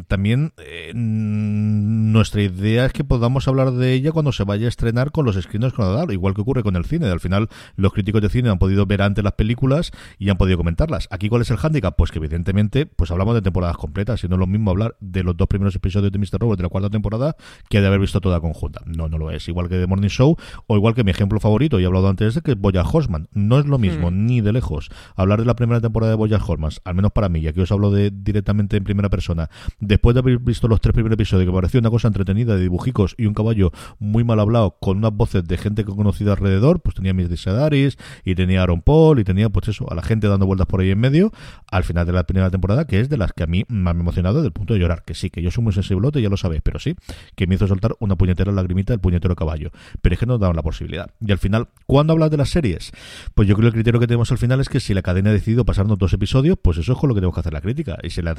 también 0.07 0.53
eh, 0.57 0.91
mm, 0.93 2.11
nuestra 2.11 2.41
idea 2.41 2.85
es 2.85 2.93
que 2.93 3.03
podamos 3.03 3.47
hablar 3.47 3.71
de 3.71 3.93
ella 3.93 4.11
cuando 4.11 4.31
se 4.31 4.43
vaya 4.43 4.65
a 4.65 4.69
estrenar 4.69 5.11
con 5.11 5.25
los 5.25 5.35
screeners 5.35 5.73
con 5.73 6.11
igual 6.11 6.33
que 6.33 6.41
ocurre 6.41 6.63
con 6.63 6.75
el 6.75 6.85
cine. 6.85 7.07
Al 7.07 7.19
final, 7.19 7.49
los 7.75 7.93
críticos 7.93 8.21
de 8.21 8.29
cine 8.29 8.49
han 8.49 8.59
podido 8.59 8.85
ver 8.85 9.01
antes 9.01 9.23
las 9.23 9.33
películas 9.33 9.91
y 10.17 10.29
han 10.29 10.37
podido 10.37 10.57
comentarlas. 10.57 11.07
Aquí, 11.11 11.29
¿cuál 11.29 11.41
es 11.41 11.51
el 11.51 11.57
hándicap? 11.57 11.95
Pues 11.95 12.11
que 12.11 12.19
evidentemente, 12.19 12.85
pues 12.85 13.11
hablamos 13.11 13.35
de 13.35 13.41
temporadas 13.41 13.77
completas, 13.77 14.23
y 14.23 14.27
no 14.27 14.35
es 14.35 14.39
lo 14.39 14.47
mismo 14.47 14.71
hablar 14.71 14.95
de 14.99 15.23
los 15.23 15.35
dos 15.35 15.47
primeros 15.47 15.75
episodios 15.75 16.11
de 16.11 16.19
Mr. 16.19 16.39
Robot 16.39 16.57
de 16.57 16.63
la 16.63 16.69
cuarta 16.69 16.89
temporada 16.89 17.35
que 17.69 17.81
de 17.81 17.87
haber 17.87 17.99
visto 17.99 18.21
toda 18.21 18.39
conjunta. 18.39 18.81
No, 18.85 19.07
no 19.07 19.17
lo 19.17 19.31
es. 19.31 19.47
Igual 19.47 19.69
que 19.69 19.79
The 19.79 19.87
Morning 19.87 20.09
Show 20.09 20.37
o 20.67 20.75
igual 20.75 20.95
que 20.95 21.03
mi 21.03 21.11
ejemplo 21.11 21.39
favorito, 21.39 21.79
y 21.79 21.83
he 21.83 21.85
hablado 21.85 22.07
antes 22.07 22.35
de 22.35 22.41
que 22.41 22.51
es 22.51 22.57
Boya 22.57 22.83
Horseman. 22.83 23.27
No 23.33 23.59
es 23.59 23.65
lo 23.65 23.77
mismo, 23.77 24.11
hmm. 24.11 24.25
ni 24.25 24.41
de 24.41 24.53
lejos. 24.53 24.89
Hablar 25.15 25.39
de 25.39 25.45
la 25.45 25.55
primera 25.55 25.81
temporada 25.81 26.11
de 26.11 26.17
Boya 26.17 26.37
Horseman, 26.37 26.71
al 26.85 26.95
menos 26.95 27.11
para 27.11 27.29
mí, 27.29 27.39
y 27.39 27.47
aquí 27.47 27.61
os 27.61 27.71
hablo 27.71 27.91
de 27.91 28.11
directamente 28.11 28.77
en 28.77 28.83
primera 28.83 29.09
persona, 29.09 29.49
después 29.79 30.13
de 30.13 30.19
haber 30.19 30.39
visto 30.39 30.67
los 30.67 30.81
tres 30.81 30.93
primeros 30.93 31.15
episodios, 31.15 31.45
que 31.45 31.51
me 31.51 31.57
pareció 31.57 31.79
una 31.79 31.89
cosa 31.89 32.07
entretenida 32.07 32.55
de 32.55 32.61
dibujicos 32.61 33.15
y 33.17 33.25
un 33.25 33.33
caballo 33.33 33.71
muy 33.99 34.23
mal 34.23 34.39
hablado, 34.39 34.77
con 34.79 34.97
unas 34.97 35.13
voces 35.13 35.45
de 35.45 35.57
gente 35.57 35.83
que 35.83 35.91
he 35.91 35.95
conocido 35.95 36.31
alrededor, 36.31 36.81
pues 36.81 36.95
tenía 36.95 37.13
mis 37.13 37.29
Sedaris 37.39 37.97
y 38.23 38.35
tenía 38.35 38.61
Aaron 38.61 38.81
Paul 38.81 39.19
y 39.19 39.23
tenía 39.23 39.49
pues 39.49 39.67
eso, 39.67 39.91
a 39.91 39.95
la 39.95 40.01
gente 40.01 40.27
dando 40.27 40.45
vueltas 40.45 40.67
por 40.67 40.81
ahí 40.81 40.91
en 40.91 40.99
medio, 40.99 41.31
al 41.69 41.83
final 41.83 42.05
de 42.05 42.13
la 42.13 42.23
primera 42.23 42.49
temporada, 42.49 42.85
que 42.85 42.99
es 42.99 43.09
de 43.09 43.17
las 43.17 43.33
que 43.33 43.43
a 43.43 43.47
mí 43.47 43.65
me 43.67 43.89
han 43.89 43.99
emocionado 43.99 44.35
desde 44.35 44.47
el 44.47 44.53
punto 44.53 44.73
de 44.73 44.79
llorar, 44.79 45.03
que 45.05 45.13
sí, 45.13 45.29
que 45.29 45.41
yo 45.41 45.51
soy 45.51 45.63
muy 45.63 45.73
sensiblote, 45.73 46.21
ya 46.21 46.29
lo 46.29 46.37
sabéis, 46.37 46.61
pero 46.63 46.79
sí, 46.79 46.95
que 47.35 47.47
me 47.47 47.55
hizo 47.55 47.67
soltar 47.67 47.95
una 47.99 48.15
puñetera 48.15 48.51
lagrimita 48.51 48.93
del 48.93 48.99
puñetero 48.99 49.35
caballo, 49.35 49.71
pero 50.01 50.13
es 50.13 50.19
que 50.19 50.25
no 50.25 50.37
daban 50.37 50.55
la 50.55 50.63
posibilidad. 50.63 51.09
Y 51.19 51.31
al 51.31 51.37
final, 51.37 51.69
¿cuándo 51.85 52.13
hablas 52.13 52.31
de 52.31 52.37
las 52.37 52.49
series? 52.49 52.91
Pues 53.35 53.47
yo 53.47 53.55
creo 53.55 53.63
que 53.63 53.67
el 53.67 53.73
criterio 53.73 53.99
que 53.99 54.07
tenemos 54.07 54.31
al 54.31 54.37
final 54.37 54.59
es 54.59 54.69
que 54.69 54.79
si 54.79 54.93
la 54.93 55.01
cadena 55.01 55.29
ha 55.29 55.33
decidido 55.33 55.65
pasarnos 55.65 55.97
dos 55.97 56.13
episodios, 56.13 56.57
pues 56.61 56.77
eso 56.77 56.93
es 56.93 56.99
con 56.99 57.09
lo 57.09 57.15
que 57.15 57.21
tenemos 57.21 57.35
que 57.35 57.39
hacer 57.41 57.53
la 57.53 57.61
crítica. 57.61 57.97
Y 58.03 58.09
si 58.09 58.21
la, 58.21 58.35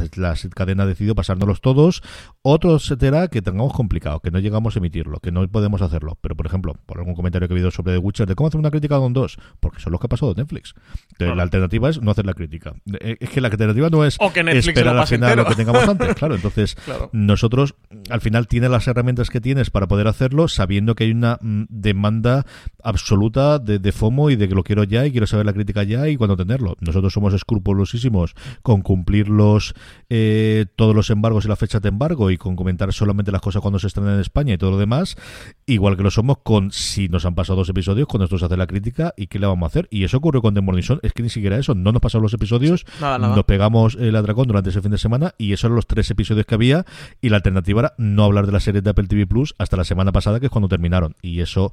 cadena 0.55 0.85
ha 0.85 0.87
decidido 0.87 1.13
pasárnoslos 1.14 1.60
todos, 1.60 2.02
otro 2.42 2.78
será 2.78 3.28
que 3.28 3.42
tengamos 3.42 3.72
complicado, 3.72 4.20
que 4.20 4.30
no 4.30 4.38
llegamos 4.38 4.76
a 4.76 4.78
emitirlo, 4.78 5.20
que 5.20 5.32
no 5.32 5.46
podemos 5.48 5.82
hacerlo. 5.82 6.18
Pero, 6.20 6.36
por 6.36 6.46
ejemplo, 6.46 6.74
por 6.86 6.98
algún 6.98 7.14
comentario 7.14 7.48
que 7.48 7.54
he 7.54 7.56
habido 7.56 7.70
sobre 7.70 7.94
The 7.94 7.98
Witcher, 7.98 8.26
de 8.26 8.34
cómo 8.34 8.48
hacer 8.48 8.60
una 8.60 8.70
crítica 8.70 8.98
con 8.98 9.12
dos, 9.12 9.38
porque 9.60 9.80
son 9.80 9.92
los 9.92 10.00
que 10.00 10.06
ha 10.06 10.08
pasado 10.08 10.34
de 10.34 10.42
Netflix. 10.42 10.74
La 11.18 11.42
alternativa 11.42 11.88
es 11.88 12.00
no 12.00 12.10
hacer 12.10 12.26
la 12.26 12.34
crítica. 12.34 12.74
Eh, 13.00 13.16
es 13.20 13.30
que 13.30 13.40
la 13.40 13.48
alternativa 13.48 13.90
no 13.90 14.04
es 14.04 14.18
esperar 14.20 14.96
al 14.96 15.06
final 15.06 15.36
lo 15.36 15.46
que 15.46 15.54
tengamos 15.54 15.88
antes. 15.88 16.14
Claro, 16.14 16.34
entonces 16.34 16.76
nosotros 17.12 17.74
al 18.10 18.20
final 18.20 18.48
tienes 18.48 18.70
las 18.70 18.86
herramientas 18.88 19.30
que 19.30 19.40
tienes 19.40 19.70
para 19.70 19.86
poder 19.86 20.08
hacerlo, 20.08 20.48
sabiendo 20.48 20.94
que 20.94 21.04
hay 21.04 21.10
una 21.12 21.38
mm, 21.40 21.64
demanda 21.68 22.46
absoluta 22.82 23.58
de, 23.58 23.78
de 23.78 23.92
FOMO 23.92 24.30
y 24.30 24.36
de 24.36 24.48
que 24.48 24.54
lo 24.54 24.64
quiero 24.64 24.84
ya 24.84 25.06
y 25.06 25.10
quiero 25.10 25.26
saber 25.26 25.46
la 25.46 25.52
crítica 25.52 25.82
ya 25.82 26.08
y 26.08 26.16
cuando 26.16 26.36
tenerlo. 26.36 26.76
Nosotros 26.80 27.12
somos 27.12 27.34
escrupulosísimos 27.34 28.34
con 28.62 28.82
cumplir 28.82 29.28
los 29.28 29.74
eh, 30.10 30.66
todos 30.76 30.94
los 30.94 31.10
embargos 31.10 31.44
y 31.44 31.48
la 31.48 31.56
fecha 31.56 31.80
de 31.80 31.88
embargo 31.88 32.30
y 32.30 32.36
con 32.36 32.56
comentar 32.56 32.92
solamente 32.92 33.32
las 33.32 33.40
cosas 33.40 33.62
cuando 33.62 33.78
se 33.78 33.86
estrenan 33.86 34.14
en 34.14 34.20
España 34.20 34.54
y 34.54 34.58
todo 34.58 34.72
lo 34.72 34.78
demás, 34.78 35.16
igual 35.66 35.96
que 35.96 36.02
lo 36.02 36.10
somos 36.10 36.38
con 36.42 36.70
si 36.70 37.08
nos 37.08 37.24
han 37.24 37.34
pasado 37.34 37.58
dos 37.58 37.68
episodios, 37.68 38.06
cuando 38.06 38.24
esto 38.24 38.38
se 38.38 38.46
hace 38.46 38.56
la 38.56 38.66
crítica 38.66 39.14
y 39.16 39.26
qué 39.26 39.38
le 39.38 39.46
vamos 39.46 39.66
a 39.66 39.68
hacer. 39.68 39.88
Y 39.90 40.04
eso 40.04 40.18
ocurre 40.18 40.40
con 40.40 40.54
The 40.54 40.60
Morning 40.60 40.82
es 41.05 41.12
que 41.12 41.22
ni 41.22 41.28
siquiera 41.28 41.59
eso, 41.59 41.74
no 41.74 41.92
nos 41.92 42.00
pasaron 42.00 42.22
los 42.22 42.34
episodios, 42.34 42.84
nos 43.00 43.44
pegamos 43.44 43.96
el 43.98 44.16
atracón 44.16 44.48
durante 44.48 44.70
ese 44.70 44.80
fin 44.80 44.90
de 44.90 44.98
semana 44.98 45.34
y 45.38 45.52
esos 45.52 45.64
eran 45.64 45.76
los 45.76 45.86
tres 45.86 46.11
episodios 46.11 46.46
que 46.46 46.55
había 46.55 46.84
y 47.20 47.28
la 47.28 47.36
alternativa 47.36 47.80
era 47.80 47.94
no 47.98 48.24
hablar 48.24 48.46
de 48.46 48.52
la 48.52 48.61
serie 48.61 48.80
de 48.80 48.90
Apple 48.90 49.07
TV 49.07 49.26
Plus 49.26 49.55
hasta 49.59 49.76
la 49.76 49.84
semana 49.84 50.12
pasada, 50.12 50.40
que 50.40 50.46
es 50.46 50.52
cuando 50.52 50.68
terminaron. 50.68 51.14
Y 51.22 51.40
eso 51.40 51.70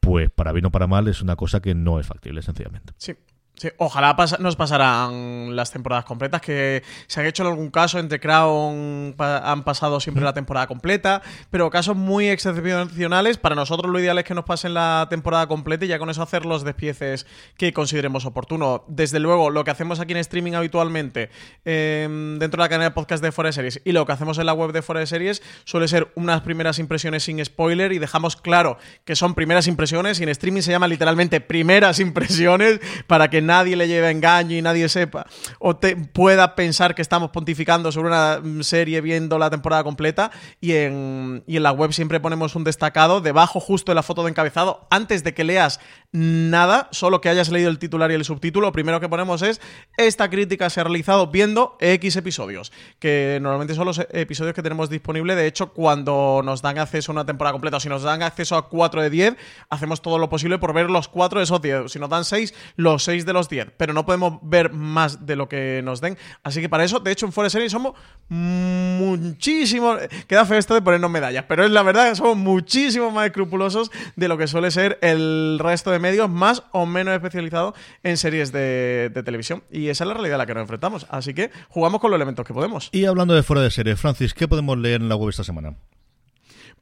pues 0.00 0.30
para 0.30 0.52
bien 0.52 0.66
o 0.66 0.70
para 0.70 0.86
mal 0.86 1.08
es 1.08 1.22
una 1.22 1.34
cosa 1.34 1.60
que 1.60 1.74
no 1.74 1.98
es 1.98 2.06
factible, 2.06 2.42
sencillamente. 2.42 2.92
Sí, 2.98 3.14
Sí, 3.56 3.68
ojalá 3.78 4.16
nos 4.40 4.56
pasaran 4.56 5.54
las 5.54 5.70
temporadas 5.70 6.04
completas, 6.04 6.40
que 6.40 6.82
se 7.06 7.20
han 7.20 7.26
hecho 7.26 7.44
en 7.44 7.50
algún 7.50 7.70
caso 7.70 8.00
entre 8.00 8.18
Crown 8.18 9.14
han 9.16 9.62
pasado 9.62 10.00
siempre 10.00 10.24
la 10.24 10.32
temporada 10.32 10.66
completa, 10.66 11.22
pero 11.50 11.70
casos 11.70 11.94
muy 11.94 12.28
excepcionales, 12.28 13.38
para 13.38 13.54
nosotros 13.54 13.92
lo 13.92 14.00
ideal 14.00 14.18
es 14.18 14.24
que 14.24 14.34
nos 14.34 14.44
pasen 14.44 14.74
la 14.74 15.06
temporada 15.08 15.46
completa 15.46 15.84
y 15.84 15.88
ya 15.88 16.00
con 16.00 16.10
eso 16.10 16.20
hacer 16.20 16.46
los 16.46 16.64
despieces 16.64 17.26
que 17.56 17.72
consideremos 17.72 18.26
oportuno. 18.26 18.84
Desde 18.88 19.20
luego, 19.20 19.50
lo 19.50 19.62
que 19.62 19.70
hacemos 19.70 20.00
aquí 20.00 20.14
en 20.14 20.18
streaming 20.18 20.54
habitualmente 20.54 21.30
em, 21.64 22.40
dentro 22.40 22.60
de 22.60 22.64
la 22.64 22.68
cadena 22.68 22.84
de 22.86 22.90
podcast 22.90 23.22
de 23.22 23.30
Forest 23.30 23.54
Series 23.54 23.80
y 23.84 23.92
lo 23.92 24.04
que 24.04 24.12
hacemos 24.12 24.38
en 24.38 24.46
la 24.46 24.52
web 24.52 24.72
de 24.72 24.82
Forest 24.82 25.10
Series 25.10 25.42
suele 25.62 25.86
ser 25.86 26.10
unas 26.16 26.40
primeras 26.40 26.80
impresiones 26.80 27.22
sin 27.22 27.42
spoiler 27.44 27.92
y 27.92 28.00
dejamos 28.00 28.34
claro 28.34 28.78
que 29.04 29.14
son 29.14 29.34
primeras 29.34 29.68
impresiones 29.68 30.18
y 30.18 30.24
en 30.24 30.30
streaming 30.30 30.62
se 30.62 30.72
llama 30.72 30.88
literalmente 30.88 31.40
primeras 31.40 32.00
impresiones 32.00 32.80
para 33.06 33.30
que 33.30 33.43
nadie 33.46 33.76
le 33.76 33.88
lleve 33.88 34.10
engaño 34.10 34.56
y 34.56 34.62
nadie 34.62 34.88
sepa 34.88 35.26
o 35.58 35.76
te, 35.76 35.96
pueda 35.96 36.54
pensar 36.54 36.94
que 36.94 37.02
estamos 37.02 37.30
pontificando 37.30 37.92
sobre 37.92 38.08
una 38.08 38.40
serie 38.62 39.00
viendo 39.00 39.38
la 39.38 39.50
temporada 39.50 39.84
completa 39.84 40.30
y 40.60 40.72
en, 40.72 41.44
y 41.46 41.56
en 41.56 41.62
la 41.62 41.72
web 41.72 41.92
siempre 41.92 42.20
ponemos 42.20 42.56
un 42.56 42.64
destacado 42.64 43.20
debajo 43.20 43.60
justo 43.60 43.92
de 43.92 43.96
la 43.96 44.02
foto 44.02 44.24
de 44.24 44.30
encabezado 44.30 44.86
antes 44.90 45.24
de 45.24 45.34
que 45.34 45.44
leas 45.44 45.80
nada, 46.16 46.86
solo 46.92 47.20
que 47.20 47.28
hayas 47.28 47.48
leído 47.48 47.68
el 47.68 47.80
titular 47.80 48.08
y 48.12 48.14
el 48.14 48.24
subtítulo, 48.24 48.68
lo 48.68 48.72
primero 48.72 49.00
que 49.00 49.08
ponemos 49.08 49.42
es 49.42 49.60
esta 49.96 50.30
crítica 50.30 50.70
se 50.70 50.80
ha 50.80 50.84
realizado 50.84 51.26
viendo 51.26 51.76
X 51.80 52.14
episodios, 52.14 52.70
que 53.00 53.40
normalmente 53.42 53.74
son 53.74 53.86
los 53.86 53.98
episodios 54.10 54.54
que 54.54 54.62
tenemos 54.62 54.88
disponible, 54.88 55.34
de 55.34 55.48
hecho 55.48 55.72
cuando 55.72 56.40
nos 56.44 56.62
dan 56.62 56.78
acceso 56.78 57.10
a 57.10 57.14
una 57.14 57.26
temporada 57.26 57.52
completa, 57.52 57.78
o 57.78 57.80
si 57.80 57.88
nos 57.88 58.04
dan 58.04 58.22
acceso 58.22 58.56
a 58.56 58.68
4 58.68 59.02
de 59.02 59.10
10, 59.10 59.36
hacemos 59.70 60.02
todo 60.02 60.18
lo 60.18 60.28
posible 60.28 60.58
por 60.58 60.72
ver 60.72 60.88
los 60.88 61.08
4 61.08 61.40
de 61.40 61.44
esos 61.44 61.60
10, 61.60 61.90
si 61.90 61.98
nos 61.98 62.08
dan 62.08 62.24
6, 62.24 62.54
los 62.76 63.02
6 63.02 63.26
de 63.26 63.32
los 63.32 63.48
10, 63.48 63.72
pero 63.76 63.92
no 63.92 64.06
podemos 64.06 64.38
ver 64.42 64.72
más 64.72 65.26
de 65.26 65.34
lo 65.34 65.48
que 65.48 65.80
nos 65.82 66.00
den. 66.00 66.16
Así 66.44 66.60
que 66.60 66.68
para 66.68 66.84
eso, 66.84 67.00
de 67.00 67.10
hecho, 67.10 67.26
en 67.26 67.32
Forest 67.32 67.54
Series 67.54 67.72
somos 67.72 67.94
muchísimo. 68.28 69.96
Queda 70.28 70.46
feo 70.46 70.58
esto 70.58 70.74
de 70.74 70.82
ponernos 70.82 71.10
medallas, 71.10 71.44
pero 71.48 71.64
es 71.64 71.70
la 71.70 71.82
verdad 71.82 72.14
somos 72.14 72.36
muchísimo 72.36 73.10
más 73.10 73.26
escrupulosos 73.26 73.90
de 74.14 74.28
lo 74.28 74.38
que 74.38 74.46
suele 74.46 74.70
ser 74.70 74.98
el 75.02 75.58
resto 75.60 75.90
de 75.90 76.03
medios 76.04 76.28
más 76.28 76.62
o 76.72 76.84
menos 76.84 77.14
especializados 77.14 77.74
en 78.02 78.18
series 78.18 78.52
de, 78.52 79.10
de 79.14 79.22
televisión. 79.22 79.64
Y 79.70 79.88
esa 79.88 80.04
es 80.04 80.08
la 80.08 80.14
realidad 80.14 80.34
a 80.34 80.38
la 80.38 80.46
que 80.46 80.54
nos 80.54 80.62
enfrentamos. 80.62 81.06
Así 81.08 81.32
que 81.32 81.50
jugamos 81.70 82.00
con 82.00 82.10
los 82.10 82.18
elementos 82.18 82.46
que 82.46 82.52
podemos. 82.52 82.90
Y 82.92 83.06
hablando 83.06 83.34
de 83.34 83.42
fuera 83.42 83.62
de 83.62 83.70
serie, 83.70 83.96
Francis, 83.96 84.34
¿qué 84.34 84.46
podemos 84.46 84.76
leer 84.76 85.00
en 85.00 85.08
la 85.08 85.16
web 85.16 85.30
esta 85.30 85.44
semana? 85.44 85.76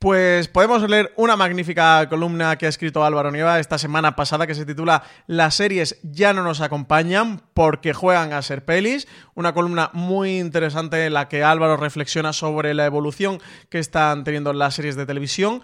Pues 0.02 0.48
podemos 0.48 0.82
leer 0.90 1.12
una 1.16 1.36
magnífica 1.36 2.08
columna 2.08 2.58
que 2.58 2.66
ha 2.66 2.68
escrito 2.68 3.04
Álvaro 3.04 3.30
Nieva 3.30 3.60
esta 3.60 3.78
semana 3.78 4.16
pasada 4.16 4.48
que 4.48 4.56
se 4.56 4.66
titula 4.66 5.04
Las 5.28 5.54
series 5.54 6.00
ya 6.02 6.32
no 6.32 6.42
nos 6.42 6.60
acompañan 6.60 7.40
porque 7.54 7.92
juegan 7.92 8.32
a 8.32 8.42
ser 8.42 8.64
pelis. 8.64 9.06
Una 9.36 9.54
columna 9.54 9.90
muy 9.92 10.40
interesante 10.40 11.06
en 11.06 11.12
la 11.12 11.28
que 11.28 11.44
Álvaro 11.44 11.76
reflexiona 11.76 12.32
sobre 12.32 12.74
la 12.74 12.84
evolución 12.84 13.40
que 13.68 13.78
están 13.78 14.24
teniendo 14.24 14.52
las 14.52 14.74
series 14.74 14.96
de 14.96 15.06
televisión. 15.06 15.62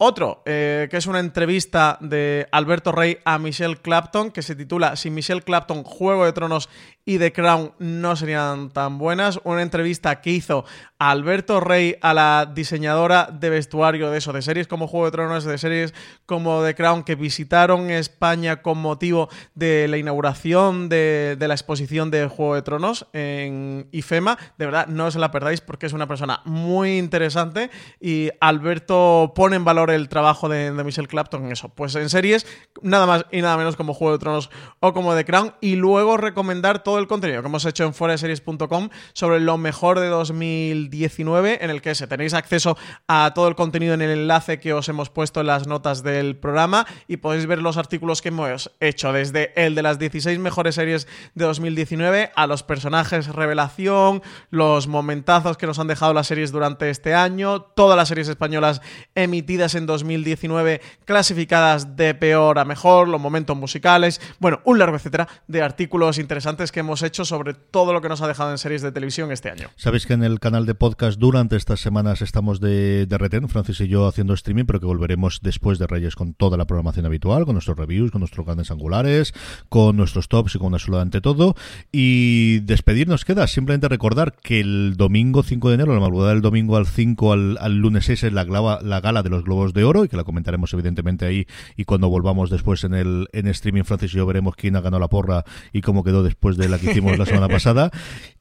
Otro, 0.00 0.42
eh, 0.46 0.86
que 0.92 0.96
es 0.96 1.08
una 1.08 1.18
entrevista 1.18 1.98
de 2.00 2.46
Alberto 2.52 2.92
Rey 2.92 3.18
a 3.24 3.36
Michelle 3.40 3.76
Clapton, 3.76 4.30
que 4.30 4.42
se 4.42 4.54
titula 4.54 4.94
Si 4.94 5.10
Michelle 5.10 5.42
Clapton, 5.42 5.82
Juego 5.82 6.24
de 6.24 6.32
Tronos 6.32 6.68
y 7.08 7.18
The 7.18 7.32
Crown 7.32 7.72
no 7.78 8.16
serían 8.16 8.68
tan 8.68 8.98
buenas. 8.98 9.40
Una 9.44 9.62
entrevista 9.62 10.20
que 10.20 10.28
hizo 10.28 10.66
Alberto 10.98 11.58
Rey 11.58 11.96
a 12.02 12.12
la 12.12 12.52
diseñadora 12.54 13.30
de 13.32 13.48
vestuario 13.48 14.10
de 14.10 14.18
eso, 14.18 14.34
de 14.34 14.42
series 14.42 14.68
como 14.68 14.88
Juego 14.88 15.06
de 15.06 15.12
Tronos, 15.12 15.44
de 15.44 15.56
series 15.56 15.94
como 16.26 16.62
The 16.62 16.74
Crown, 16.74 17.04
que 17.04 17.14
visitaron 17.14 17.88
España 17.88 18.60
con 18.60 18.76
motivo 18.76 19.30
de 19.54 19.88
la 19.88 19.96
inauguración 19.96 20.90
de, 20.90 21.38
la 21.40 21.54
exposición 21.54 22.10
de 22.10 22.26
Juego 22.26 22.56
de 22.56 22.62
Tronos 22.62 23.06
en 23.14 23.88
IFEMA. 23.90 24.36
De 24.58 24.66
verdad, 24.66 24.88
no 24.88 25.06
os 25.06 25.16
la 25.16 25.30
perdáis 25.30 25.62
porque 25.62 25.86
es 25.86 25.94
una 25.94 26.08
persona 26.08 26.42
muy 26.44 26.98
interesante 26.98 27.70
y 28.02 28.28
Alberto 28.38 29.32
pone 29.34 29.56
en 29.56 29.64
valor 29.64 29.90
el 29.90 30.10
trabajo 30.10 30.50
de, 30.50 30.72
de 30.72 30.84
Michelle 30.84 31.08
Clapton 31.08 31.46
en 31.46 31.52
eso. 31.52 31.70
Pues 31.70 31.94
en 31.94 32.10
series, 32.10 32.46
nada 32.82 33.06
más 33.06 33.24
y 33.32 33.40
nada 33.40 33.56
menos 33.56 33.76
como 33.76 33.94
Juego 33.94 34.12
de 34.12 34.18
Tronos 34.18 34.50
o 34.80 34.92
como 34.92 35.14
The 35.14 35.24
Crown. 35.24 35.54
Y 35.62 35.76
luego 35.76 36.18
recomendar 36.18 36.82
todo 36.82 36.97
el 36.98 37.06
contenido 37.06 37.42
que 37.42 37.48
hemos 37.48 37.64
hecho 37.64 37.84
en 37.84 37.94
foreseries.com 37.94 38.88
sobre 39.12 39.40
lo 39.40 39.58
mejor 39.58 40.00
de 40.00 40.08
2019, 40.08 41.64
en 41.64 41.70
el 41.70 41.82
que 41.82 41.94
se 41.94 42.06
tenéis 42.06 42.34
acceso 42.34 42.76
a 43.06 43.32
todo 43.34 43.48
el 43.48 43.54
contenido 43.54 43.94
en 43.94 44.02
el 44.02 44.10
enlace 44.10 44.60
que 44.60 44.72
os 44.72 44.88
hemos 44.88 45.10
puesto 45.10 45.40
en 45.40 45.46
las 45.46 45.66
notas 45.66 46.02
del 46.02 46.36
programa 46.36 46.86
y 47.06 47.18
podéis 47.18 47.46
ver 47.46 47.60
los 47.60 47.76
artículos 47.76 48.22
que 48.22 48.28
hemos 48.28 48.70
hecho, 48.80 49.12
desde 49.12 49.52
el 49.56 49.74
de 49.74 49.82
las 49.82 49.98
16 49.98 50.38
mejores 50.38 50.74
series 50.74 51.06
de 51.34 51.44
2019 51.44 52.32
a 52.34 52.46
los 52.46 52.62
personajes 52.62 53.26
revelación, 53.26 54.22
los 54.50 54.88
momentazos 54.88 55.56
que 55.56 55.66
nos 55.66 55.78
han 55.78 55.86
dejado 55.86 56.14
las 56.14 56.26
series 56.26 56.52
durante 56.52 56.90
este 56.90 57.14
año, 57.14 57.62
todas 57.62 57.96
las 57.96 58.08
series 58.08 58.28
españolas 58.28 58.80
emitidas 59.14 59.74
en 59.74 59.86
2019 59.86 60.80
clasificadas 61.04 61.96
de 61.96 62.14
peor 62.14 62.58
a 62.58 62.64
mejor, 62.64 63.08
los 63.08 63.20
momentos 63.20 63.56
musicales, 63.56 64.20
bueno, 64.38 64.60
un 64.64 64.78
largo 64.78 64.96
etcétera 64.96 65.28
de 65.46 65.62
artículos 65.62 66.18
interesantes 66.18 66.72
que 66.72 66.77
hemos 66.80 67.02
hecho 67.02 67.24
sobre 67.24 67.54
todo 67.54 67.92
lo 67.92 68.00
que 68.00 68.08
nos 68.08 68.20
ha 68.22 68.28
dejado 68.28 68.50
en 68.50 68.58
series 68.58 68.82
de 68.82 68.92
televisión 68.92 69.32
este 69.32 69.50
año. 69.50 69.68
Sabéis 69.76 70.06
que 70.06 70.14
en 70.14 70.22
el 70.22 70.40
canal 70.40 70.66
de 70.66 70.74
podcast 70.74 71.18
durante 71.18 71.56
estas 71.56 71.80
semanas 71.80 72.22
estamos 72.22 72.60
de, 72.60 73.06
de 73.06 73.18
retén, 73.18 73.48
Francis 73.48 73.80
y 73.80 73.88
yo 73.88 74.06
haciendo 74.06 74.34
streaming, 74.34 74.64
pero 74.64 74.80
que 74.80 74.86
volveremos 74.86 75.40
después 75.42 75.78
de 75.78 75.86
Reyes 75.86 76.14
con 76.14 76.34
toda 76.34 76.56
la 76.56 76.66
programación 76.66 77.06
habitual, 77.06 77.44
con 77.44 77.54
nuestros 77.54 77.76
reviews, 77.76 78.10
con 78.10 78.20
nuestros 78.20 78.44
grandes 78.46 78.70
angulares, 78.70 79.34
con 79.68 79.96
nuestros 79.96 80.28
tops 80.28 80.54
y 80.54 80.58
con 80.58 80.74
absolutamente 80.74 81.20
todo. 81.20 81.54
Y 81.92 82.60
despedirnos 82.60 83.24
queda 83.24 83.46
simplemente 83.46 83.88
recordar 83.88 84.34
que 84.42 84.60
el 84.60 84.96
domingo 84.96 85.42
5 85.42 85.68
de 85.68 85.74
enero, 85.74 85.94
la 85.94 86.00
madrugada 86.00 86.30
del 86.30 86.42
domingo 86.42 86.76
al 86.76 86.86
5 86.86 87.32
al, 87.32 87.58
al 87.60 87.76
lunes 87.76 88.04
6 88.06 88.24
es 88.24 88.32
la, 88.32 88.44
la 88.44 89.00
gala 89.00 89.22
de 89.22 89.30
los 89.30 89.44
Globos 89.44 89.72
de 89.72 89.84
Oro 89.84 90.04
y 90.04 90.08
que 90.08 90.16
la 90.16 90.24
comentaremos 90.24 90.72
evidentemente 90.72 91.26
ahí 91.26 91.46
y 91.76 91.84
cuando 91.84 92.08
volvamos 92.08 92.50
después 92.50 92.84
en 92.84 92.94
el 92.94 93.28
en 93.32 93.46
streaming 93.48 93.84
Francis 93.84 94.12
y 94.14 94.16
yo 94.16 94.26
veremos 94.26 94.56
quién 94.56 94.76
ha 94.76 94.80
ganado 94.80 95.00
la 95.00 95.08
porra 95.08 95.44
y 95.72 95.80
cómo 95.80 96.04
quedó 96.04 96.22
después 96.22 96.56
de 96.56 96.67
la 96.68 96.78
que 96.78 96.90
hicimos 96.90 97.18
la 97.18 97.26
semana 97.26 97.48
pasada. 97.58 97.90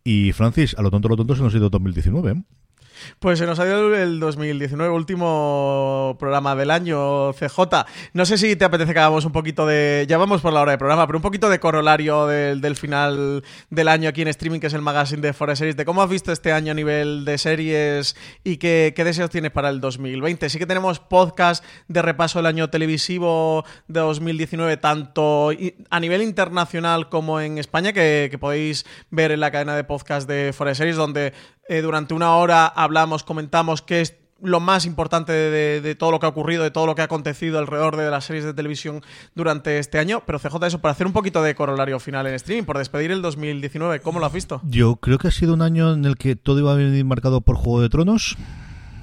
Y 0.03 0.31
Francis, 0.33 0.75
a 0.77 0.81
lo 0.81 0.91
tonto, 0.91 1.07
a 1.07 1.11
lo 1.11 1.17
tonto 1.17 1.35
se 1.35 1.41
nos 1.41 1.53
ha 1.53 1.57
ido 1.57 1.69
2019. 1.69 2.43
Pues 3.19 3.39
se 3.39 3.45
nos 3.45 3.59
ha 3.59 3.65
ido 3.65 3.95
el 3.95 4.19
2019, 4.19 4.91
último 4.93 6.15
programa 6.19 6.55
del 6.55 6.71
año, 6.71 7.33
CJ. 7.33 7.85
No 8.13 8.25
sé 8.25 8.37
si 8.37 8.55
te 8.55 8.65
apetece 8.65 8.93
que 8.93 8.99
hagamos 8.99 9.25
un 9.25 9.31
poquito 9.31 9.65
de. 9.65 10.05
Ya 10.07 10.17
vamos 10.17 10.41
por 10.41 10.53
la 10.53 10.61
hora 10.61 10.71
de 10.71 10.77
programa, 10.77 11.05
pero 11.07 11.17
un 11.17 11.21
poquito 11.23 11.49
de 11.49 11.59
corolario 11.59 12.27
del, 12.27 12.75
final 12.75 13.43
del 13.69 13.87
año 13.87 14.09
aquí 14.09 14.21
en 14.21 14.27
streaming, 14.27 14.59
que 14.59 14.67
es 14.67 14.73
el 14.73 14.81
magazine 14.81 15.21
de 15.21 15.33
Forest 15.33 15.59
Series. 15.59 15.77
De 15.77 15.85
cómo 15.85 16.01
has 16.01 16.09
visto 16.09 16.31
este 16.31 16.51
año 16.51 16.71
a 16.71 16.75
nivel 16.75 17.25
de 17.25 17.37
series 17.37 18.15
y 18.43 18.57
qué, 18.57 18.93
deseos 18.95 19.29
tienes 19.29 19.51
para 19.51 19.69
el 19.69 19.79
2020. 19.79 20.49
Sí 20.49 20.59
que 20.59 20.65
tenemos 20.65 20.99
podcast 20.99 21.63
de 21.87 22.01
repaso 22.01 22.39
del 22.39 22.45
año 22.45 22.69
televisivo 22.69 23.65
de 23.87 23.99
2019, 23.99 24.77
tanto 24.77 25.51
a 25.89 25.99
nivel 25.99 26.21
internacional 26.21 27.09
como 27.09 27.39
en 27.39 27.57
España, 27.57 27.93
que, 27.93 28.27
que 28.29 28.37
podéis 28.37 28.85
ver 29.09 29.31
en 29.31 29.39
la 29.39 29.51
cadena 29.51 29.75
de 29.75 29.83
podcast 29.83 30.27
de 30.27 30.53
Forest 30.53 30.79
Series, 30.79 30.95
donde 30.95 31.33
eh, 31.69 31.81
durante 31.81 32.13
una 32.13 32.35
hora 32.35 32.67
hablamos, 32.67 33.23
comentamos 33.23 33.81
qué 33.81 34.01
es 34.01 34.15
lo 34.41 34.59
más 34.59 34.85
importante 34.85 35.31
de, 35.31 35.95
todo 35.95 36.11
lo 36.11 36.19
que 36.19 36.25
ha 36.27 36.29
ocurrido, 36.29 36.63
de 36.63 36.71
todo 36.71 36.85
lo 36.85 36.95
que 36.95 37.01
ha 37.01 37.05
acontecido 37.05 37.59
alrededor 37.59 37.97
de 37.97 38.09
las 38.09 38.25
series 38.25 38.45
de 38.45 38.53
televisión 38.53 39.01
durante 39.35 39.79
este 39.79 39.99
año. 39.99 40.23
Pero 40.25 40.39
CJ, 40.39 40.67
eso, 40.67 40.79
para 40.79 40.91
hacer 40.91 41.07
un 41.07 41.13
poquito 41.13 41.41
de 41.41 41.55
corolario 41.55 41.99
final 41.99 42.27
en 42.27 42.35
streaming, 42.35 42.65
por 42.65 42.77
despedir 42.77 43.11
el 43.11 43.21
2019, 43.21 43.99
¿cómo 44.01 44.19
lo 44.19 44.25
has 44.25 44.33
visto? 44.33 44.61
Yo 44.63 44.97
creo 44.97 45.17
que 45.17 45.29
ha 45.29 45.31
sido 45.31 45.53
un 45.53 45.61
año 45.61 45.93
en 45.93 46.05
el 46.05 46.17
que 46.17 46.35
todo 46.35 46.59
iba 46.59 46.71
a 46.71 46.75
venir 46.75 47.03
marcado 47.05 47.41
por 47.41 47.55
Juego 47.55 47.81
de 47.81 47.89
Tronos 47.89 48.37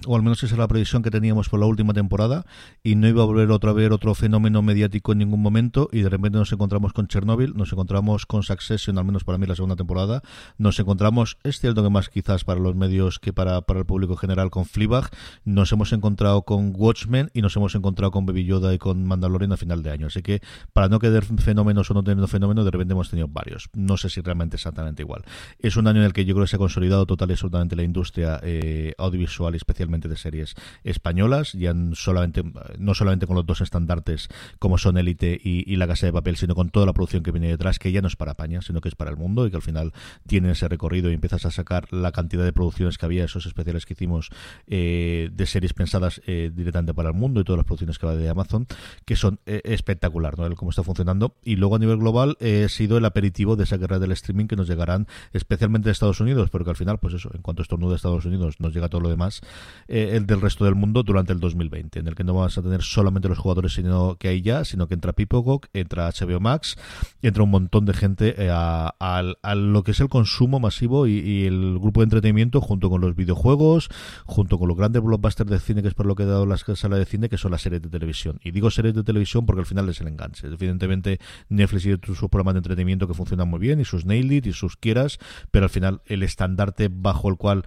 o 0.06 0.16
al 0.16 0.22
menos 0.22 0.42
esa 0.42 0.54
es 0.54 0.58
la 0.58 0.68
previsión 0.68 1.02
que 1.02 1.10
teníamos 1.10 1.48
por 1.48 1.60
la 1.60 1.66
última 1.66 1.92
temporada, 1.92 2.44
y 2.82 2.96
no 2.96 3.08
iba 3.08 3.22
a 3.22 3.26
volver 3.26 3.50
otra 3.50 3.72
vez 3.72 3.90
otro 3.90 4.14
fenómeno 4.14 4.62
mediático 4.62 5.12
en 5.12 5.18
ningún 5.18 5.42
momento, 5.42 5.88
y 5.92 6.02
de 6.02 6.08
repente 6.08 6.38
nos 6.38 6.52
encontramos 6.52 6.92
con 6.92 7.06
Chernobyl, 7.08 7.54
nos 7.54 7.72
encontramos 7.72 8.26
con 8.26 8.42
Succession, 8.42 8.98
al 8.98 9.04
menos 9.04 9.24
para 9.24 9.38
mí 9.38 9.46
la 9.46 9.54
segunda 9.54 9.76
temporada, 9.76 10.22
nos 10.58 10.78
encontramos, 10.78 11.38
es 11.42 11.60
cierto 11.60 11.82
que 11.82 11.90
más 11.90 12.08
quizás 12.08 12.44
para 12.44 12.60
los 12.60 12.74
medios 12.74 13.18
que 13.18 13.32
para, 13.32 13.60
para 13.62 13.80
el 13.80 13.86
público 13.86 14.16
general, 14.16 14.50
con 14.50 14.64
Fleabag, 14.64 15.10
nos 15.44 15.72
hemos 15.72 15.92
encontrado 15.92 16.42
con 16.42 16.72
Watchmen 16.74 17.30
y 17.34 17.42
nos 17.42 17.56
hemos 17.56 17.74
encontrado 17.74 18.10
con 18.10 18.26
Baby 18.26 18.44
Yoda 18.44 18.74
y 18.74 18.78
con 18.78 19.04
Mandalorian 19.04 19.52
a 19.52 19.56
final 19.56 19.82
de 19.82 19.90
año. 19.90 20.06
Así 20.06 20.22
que 20.22 20.40
para 20.72 20.88
no 20.88 20.98
quedar 20.98 21.24
fenómenos 21.24 21.90
o 21.90 21.94
no 21.94 22.02
teniendo 22.02 22.28
fenómenos, 22.28 22.64
de 22.64 22.70
repente 22.70 22.92
hemos 22.92 23.10
tenido 23.10 23.28
varios. 23.28 23.68
No 23.74 23.96
sé 23.96 24.10
si 24.10 24.20
realmente 24.20 24.56
exactamente 24.56 25.02
igual. 25.02 25.22
Es 25.58 25.76
un 25.76 25.86
año 25.86 26.00
en 26.00 26.06
el 26.06 26.12
que 26.12 26.24
yo 26.24 26.34
creo 26.34 26.44
que 26.44 26.50
se 26.50 26.56
ha 26.56 26.58
consolidado 26.58 27.06
total 27.06 27.30
y 27.30 27.32
absolutamente 27.32 27.76
la 27.76 27.82
industria 27.82 28.40
eh, 28.42 28.94
audiovisual, 28.98 29.54
especialmente 29.54 29.93
de 30.02 30.16
series 30.16 30.54
españolas, 30.82 31.52
ya 31.52 31.74
solamente, 31.94 32.42
no 32.78 32.94
solamente 32.94 33.26
con 33.26 33.36
los 33.36 33.46
dos 33.46 33.60
estandartes 33.60 34.28
como 34.58 34.78
son 34.78 34.98
Élite 34.98 35.40
y, 35.42 35.76
La 35.76 35.86
Casa 35.86 36.06
de 36.06 36.12
Papel, 36.12 36.36
sino 36.36 36.54
con 36.54 36.70
toda 36.70 36.86
la 36.86 36.92
producción 36.92 37.22
que 37.22 37.30
viene 37.30 37.48
detrás, 37.48 37.78
que 37.78 37.92
ya 37.92 38.00
no 38.00 38.08
es 38.08 38.16
para 38.16 38.32
España, 38.32 38.62
sino 38.62 38.80
que 38.80 38.88
es 38.88 38.94
para 38.94 39.10
el 39.10 39.16
mundo 39.16 39.46
y 39.46 39.50
que 39.50 39.56
al 39.56 39.62
final 39.62 39.92
tiene 40.26 40.50
ese 40.50 40.68
recorrido 40.68 41.10
y 41.10 41.14
empiezas 41.14 41.44
a 41.46 41.50
sacar 41.50 41.92
la 41.92 42.12
cantidad 42.12 42.44
de 42.44 42.52
producciones 42.52 42.98
que 42.98 43.06
había, 43.06 43.24
esos 43.24 43.46
especiales 43.46 43.86
que 43.86 43.94
hicimos 43.94 44.30
eh, 44.66 45.30
de 45.32 45.46
series 45.46 45.72
pensadas 45.72 46.20
eh, 46.26 46.50
directamente 46.54 46.94
para 46.94 47.10
el 47.10 47.14
mundo 47.14 47.40
y 47.40 47.44
todas 47.44 47.58
las 47.58 47.66
producciones 47.66 47.98
que 47.98 48.06
va 48.06 48.14
de 48.14 48.28
Amazon, 48.28 48.66
que 49.04 49.16
son 49.16 49.40
eh, 49.46 49.60
espectacular, 49.64 50.38
¿no? 50.38 50.46
El 50.46 50.54
cómo 50.54 50.70
está 50.70 50.82
funcionando. 50.82 51.36
Y 51.44 51.56
luego 51.56 51.76
a 51.76 51.78
nivel 51.78 51.98
global 51.98 52.36
ha 52.40 52.68
sido 52.68 52.98
el 52.98 53.04
aperitivo 53.04 53.56
de 53.56 53.64
esa 53.64 53.76
guerra 53.76 53.98
del 53.98 54.12
streaming 54.12 54.46
que 54.46 54.56
nos 54.56 54.68
llegarán 54.68 55.06
especialmente 55.32 55.88
de 55.88 55.92
Estados 55.92 56.20
Unidos, 56.20 56.50
porque 56.50 56.70
al 56.70 56.76
final, 56.76 56.98
pues 56.98 57.14
eso, 57.14 57.30
en 57.34 57.42
cuanto 57.42 57.62
estornuda 57.62 57.96
Estados 57.96 58.24
Unidos, 58.24 58.56
nos 58.60 58.74
llega 58.74 58.88
todo 58.88 59.00
lo 59.00 59.08
demás 59.08 59.40
el 59.88 60.26
del 60.26 60.40
resto 60.40 60.64
del 60.64 60.74
mundo 60.74 61.02
durante 61.02 61.32
el 61.32 61.40
2020, 61.40 62.00
en 62.00 62.08
el 62.08 62.14
que 62.14 62.24
no 62.24 62.34
vamos 62.34 62.56
a 62.56 62.62
tener 62.62 62.82
solamente 62.82 63.28
los 63.28 63.38
jugadores 63.38 63.74
sino 63.74 64.16
que 64.16 64.28
hay 64.28 64.42
ya, 64.42 64.64
sino 64.64 64.88
que 64.88 64.94
entra 64.94 65.12
Pipogok, 65.12 65.66
entra 65.72 66.10
HBO 66.10 66.40
Max, 66.40 66.76
entra 67.22 67.42
un 67.42 67.50
montón 67.50 67.84
de 67.84 67.92
gente 67.92 68.34
eh, 68.38 68.50
a, 68.50 69.22
lo 69.54 69.82
que 69.82 69.90
es 69.92 70.00
el 70.00 70.08
consumo 70.08 70.60
masivo 70.60 71.06
y, 71.06 71.44
el 71.44 71.78
grupo 71.78 72.00
de 72.00 72.04
entretenimiento 72.04 72.60
junto 72.60 72.88
con 72.88 73.00
los 73.00 73.14
videojuegos, 73.16 73.88
junto 74.24 74.58
con 74.58 74.68
los 74.68 74.76
grandes 74.76 75.02
blockbusters 75.02 75.50
de 75.50 75.58
cine, 75.58 75.82
que 75.82 75.88
es 75.88 75.94
por 75.94 76.06
lo 76.06 76.14
que 76.14 76.22
he 76.22 76.26
dado 76.26 76.46
la 76.46 76.56
sala 76.56 76.96
de 76.96 77.04
cine, 77.04 77.28
que 77.28 77.38
son 77.38 77.50
las 77.50 77.62
series 77.62 77.82
de 77.82 77.88
televisión. 77.88 78.40
Y 78.42 78.50
digo 78.50 78.70
series 78.70 78.94
de 78.94 79.02
televisión 79.02 79.46
porque 79.46 79.60
al 79.60 79.66
final 79.66 79.88
es 79.88 80.00
el 80.00 80.08
enganche. 80.08 80.46
Evidentemente, 80.46 81.18
Netflix 81.48 81.82
tiene 81.82 81.98
sus 82.04 82.18
programas 82.28 82.54
de 82.54 82.58
entretenimiento 82.58 83.06
que 83.08 83.14
funcionan 83.14 83.48
muy 83.48 83.58
bien, 83.58 83.80
y 83.80 83.84
sus 83.84 84.04
Nailed 84.04 84.44
y 84.46 84.52
sus 84.52 84.76
quieras, 84.76 85.18
pero 85.50 85.64
al 85.64 85.70
final 85.70 86.00
el 86.06 86.22
estandarte 86.22 86.88
bajo 86.90 87.28
el 87.28 87.36
cual 87.36 87.64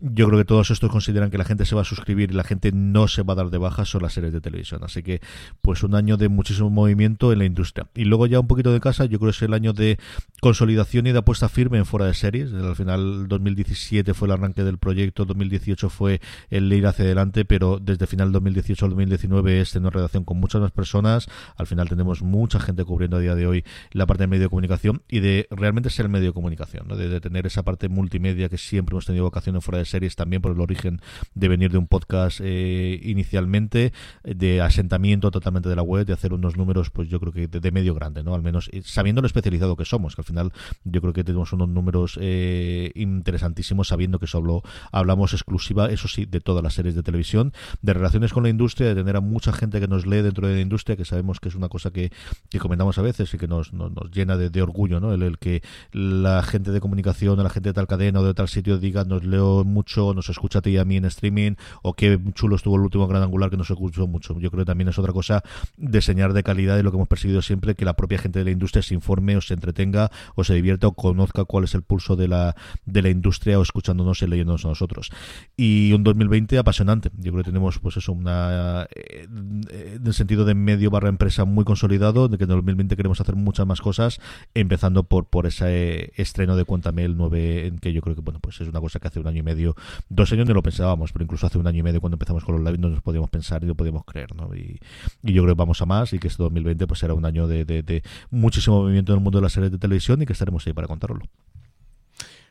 yo 0.00 0.28
creo 0.28 0.38
que 0.38 0.44
todos 0.44 0.70
estos 0.70 0.90
consideran 0.90 1.30
que 1.30 1.38
la 1.38 1.44
gente 1.44 1.57
se 1.64 1.74
va 1.74 1.82
a 1.82 1.84
suscribir 1.84 2.30
y 2.30 2.34
la 2.34 2.44
gente 2.44 2.72
no 2.72 3.08
se 3.08 3.22
va 3.22 3.32
a 3.32 3.36
dar 3.36 3.50
de 3.50 3.58
baja 3.58 3.84
son 3.84 4.02
las 4.02 4.12
series 4.12 4.32
de 4.32 4.40
televisión. 4.40 4.82
Así 4.84 5.02
que, 5.02 5.20
pues 5.62 5.82
un 5.82 5.94
año 5.94 6.16
de 6.16 6.28
muchísimo 6.28 6.70
movimiento 6.70 7.32
en 7.32 7.38
la 7.38 7.44
industria. 7.44 7.88
Y 7.94 8.04
luego 8.04 8.26
ya 8.26 8.40
un 8.40 8.46
poquito 8.46 8.72
de 8.72 8.80
casa, 8.80 9.04
yo 9.04 9.18
creo 9.18 9.30
que 9.30 9.36
es 9.36 9.42
el 9.42 9.54
año 9.54 9.72
de 9.72 9.98
consolidación 10.40 11.06
y 11.06 11.12
de 11.12 11.18
apuesta 11.18 11.48
firme 11.48 11.78
en 11.78 11.86
fuera 11.86 12.06
de 12.06 12.14
series. 12.14 12.52
Al 12.52 12.76
final, 12.76 13.28
2017 13.28 14.14
fue 14.14 14.28
el 14.28 14.32
arranque 14.32 14.64
del 14.64 14.78
proyecto, 14.78 15.24
2018 15.24 15.90
fue 15.90 16.20
el 16.50 16.72
ir 16.72 16.86
hacia 16.86 17.04
adelante, 17.04 17.44
pero 17.44 17.78
desde 17.80 18.06
final 18.06 18.32
2018 18.32 18.84
al 18.84 18.90
2019 18.90 19.60
es 19.60 19.72
tener 19.72 19.92
relación 19.92 20.24
con 20.24 20.38
muchas 20.38 20.60
más 20.60 20.72
personas. 20.72 21.28
Al 21.56 21.66
final 21.66 21.88
tenemos 21.88 22.22
mucha 22.22 22.60
gente 22.60 22.84
cubriendo 22.84 23.16
a 23.16 23.20
día 23.20 23.34
de 23.34 23.46
hoy 23.46 23.64
la 23.92 24.06
parte 24.06 24.22
del 24.22 24.30
medio 24.30 24.44
de 24.44 24.48
comunicación 24.48 25.02
y 25.08 25.20
de 25.20 25.46
realmente 25.50 25.90
ser 25.90 26.06
el 26.06 26.12
medio 26.12 26.28
de 26.28 26.32
comunicación, 26.32 26.88
¿no? 26.88 26.96
de, 26.96 27.20
tener 27.20 27.46
esa 27.46 27.62
parte 27.62 27.88
multimedia 27.88 28.48
que 28.48 28.58
siempre 28.58 28.94
hemos 28.94 29.06
tenido 29.06 29.24
vocación 29.24 29.56
en 29.56 29.62
fuera 29.62 29.78
de 29.78 29.84
series 29.84 30.16
también 30.16 30.42
por 30.42 30.52
el 30.52 30.60
origen 30.60 31.00
de 31.34 31.47
venir 31.48 31.70
de 31.70 31.78
un 31.78 31.86
podcast 31.86 32.40
eh, 32.42 33.00
inicialmente, 33.02 33.92
de 34.22 34.60
asentamiento 34.60 35.30
totalmente 35.30 35.68
de 35.68 35.76
la 35.76 35.82
web, 35.82 36.06
de 36.06 36.12
hacer 36.12 36.32
unos 36.32 36.56
números, 36.56 36.90
pues 36.90 37.08
yo 37.08 37.20
creo 37.20 37.32
que 37.32 37.48
de, 37.48 37.70
medio 37.70 37.94
grande, 37.94 38.22
¿no? 38.22 38.34
Al 38.34 38.42
menos 38.42 38.70
eh, 38.72 38.82
sabiendo 38.84 39.20
lo 39.20 39.26
especializado 39.26 39.76
que 39.76 39.84
somos, 39.84 40.14
que 40.14 40.22
al 40.22 40.24
final 40.24 40.52
yo 40.84 41.00
creo 41.00 41.12
que 41.12 41.24
tenemos 41.24 41.52
unos 41.52 41.68
números 41.68 42.18
eh, 42.20 42.90
interesantísimos 42.94 43.88
sabiendo 43.88 44.18
que 44.18 44.26
solo 44.26 44.62
hablamos 44.92 45.32
exclusiva, 45.32 45.90
eso 45.90 46.08
sí, 46.08 46.24
de 46.24 46.40
todas 46.40 46.62
las 46.62 46.74
series 46.74 46.94
de 46.94 47.02
televisión, 47.02 47.52
de 47.82 47.94
relaciones 47.94 48.32
con 48.32 48.42
la 48.42 48.48
industria, 48.48 48.88
de 48.88 48.94
tener 48.94 49.16
a 49.16 49.20
mucha 49.20 49.52
gente 49.52 49.80
que 49.80 49.88
nos 49.88 50.06
lee 50.06 50.22
dentro 50.22 50.46
de 50.46 50.54
la 50.54 50.60
industria, 50.60 50.96
que 50.96 51.04
sabemos 51.04 51.40
que 51.40 51.48
es 51.48 51.54
una 51.54 51.68
cosa 51.68 51.90
que, 51.90 52.10
comentamos 52.58 52.98
a 52.98 53.02
veces 53.02 53.32
y 53.34 53.38
que 53.38 53.46
nos, 53.46 53.72
nos, 53.72 54.10
llena 54.10 54.36
de, 54.36 54.62
orgullo, 54.62 54.98
¿no? 54.98 55.12
El, 55.12 55.38
que 55.38 55.62
la 55.92 56.42
gente 56.42 56.72
de 56.72 56.80
comunicación, 56.80 57.42
la 57.42 57.50
gente 57.50 57.70
de 57.70 57.72
tal 57.72 57.86
cadena 57.86 58.20
o 58.20 58.24
de 58.24 58.34
tal 58.34 58.48
sitio 58.48 58.78
diga, 58.78 59.04
nos 59.04 59.24
leo 59.24 59.64
mucho, 59.64 60.12
nos 60.14 60.28
escucha 60.28 60.58
a 60.58 60.62
ti 60.62 60.76
a 60.76 60.84
mí 60.84 60.96
en 60.96 61.04
streaming, 61.04 61.37
o 61.82 61.94
qué 61.94 62.18
chulo 62.34 62.56
estuvo 62.56 62.76
el 62.76 62.82
último 62.82 63.06
gran 63.06 63.22
angular 63.22 63.50
que 63.50 63.56
nos 63.56 63.70
escuchó 63.70 64.06
mucho. 64.06 64.38
Yo 64.38 64.50
creo 64.50 64.64
que 64.64 64.66
también 64.66 64.88
es 64.88 64.98
otra 64.98 65.12
cosa 65.12 65.42
de 65.76 66.00
señal 66.00 66.34
de 66.34 66.42
calidad 66.42 66.76
de 66.76 66.82
lo 66.82 66.90
que 66.90 66.96
hemos 66.96 67.08
perseguido 67.08 67.42
siempre, 67.42 67.74
que 67.74 67.84
la 67.84 67.94
propia 67.94 68.18
gente 68.18 68.38
de 68.38 68.44
la 68.44 68.50
industria 68.50 68.82
se 68.82 68.94
informe 68.94 69.36
o 69.36 69.40
se 69.40 69.54
entretenga 69.54 70.10
o 70.34 70.44
se 70.44 70.54
divierta 70.54 70.86
o 70.86 70.92
conozca 70.92 71.44
cuál 71.44 71.64
es 71.64 71.74
el 71.74 71.82
pulso 71.82 72.16
de 72.16 72.28
la, 72.28 72.56
de 72.84 73.02
la 73.02 73.10
industria 73.10 73.58
o 73.58 73.62
escuchándonos 73.62 74.22
y 74.22 74.26
leyéndonos 74.26 74.64
a 74.64 74.68
nosotros. 74.68 75.10
Y 75.56 75.92
un 75.92 76.04
2020 76.04 76.58
apasionante. 76.58 77.10
Yo 77.18 77.32
creo 77.32 77.44
que 77.44 77.50
tenemos 77.50 77.78
pues 77.78 77.96
eso, 77.96 78.12
una 78.12 78.86
eh, 78.94 79.26
en 79.28 80.06
el 80.06 80.14
sentido 80.14 80.44
de 80.44 80.54
medio 80.54 80.90
barra 80.90 81.08
empresa 81.08 81.44
muy 81.44 81.64
consolidado, 81.64 82.28
de 82.28 82.38
que 82.38 82.44
en 82.44 82.50
2020 82.50 82.96
queremos 82.96 83.20
hacer 83.20 83.36
muchas 83.36 83.66
más 83.66 83.80
cosas, 83.80 84.20
empezando 84.54 85.04
por, 85.04 85.26
por 85.26 85.46
ese 85.46 86.12
estreno 86.16 86.56
de 86.56 86.64
Cuéntame 86.64 87.04
el 87.04 87.16
9, 87.16 87.66
en 87.66 87.78
que 87.78 87.92
yo 87.92 88.00
creo 88.02 88.14
que 88.14 88.22
bueno, 88.22 88.40
pues 88.40 88.60
es 88.60 88.68
una 88.68 88.80
cosa 88.80 88.98
que 89.00 89.08
hace 89.08 89.20
un 89.20 89.26
año 89.26 89.40
y 89.40 89.42
medio 89.42 89.74
dos 90.08 90.32
años 90.32 90.46
no 90.46 90.54
lo 90.54 90.62
pensábamos, 90.62 91.12
pero 91.12 91.24
incluso 91.28 91.46
hace 91.46 91.58
un 91.58 91.66
año 91.66 91.80
y 91.80 91.82
medio 91.82 92.00
cuando 92.00 92.14
empezamos 92.14 92.42
con 92.42 92.54
los 92.56 92.64
live 92.64 92.78
no 92.78 92.88
nos 92.88 93.02
podíamos 93.02 93.28
pensar 93.28 93.62
y 93.62 93.66
no 93.66 93.74
podíamos 93.74 94.04
creer, 94.04 94.34
¿no? 94.34 94.54
Y, 94.54 94.80
yo 95.22 95.42
creo 95.42 95.54
que 95.54 95.58
vamos 95.58 95.80
a 95.82 95.86
más 95.86 96.12
y 96.14 96.18
que 96.18 96.28
este 96.28 96.42
2020 96.42 96.86
pues 96.86 97.00
será 97.00 97.12
un 97.12 97.26
año 97.26 97.46
de, 97.46 97.64
de 97.64 98.02
muchísimo 98.30 98.80
movimiento 98.82 99.12
en 99.12 99.18
el 99.18 99.22
mundo 99.22 99.38
de 99.38 99.42
las 99.42 99.52
series 99.52 99.70
de 99.70 99.78
televisión 99.78 100.22
y 100.22 100.26
que 100.26 100.32
estaremos 100.32 100.66
ahí 100.66 100.72
para 100.72 100.88
contarlo. 100.88 101.20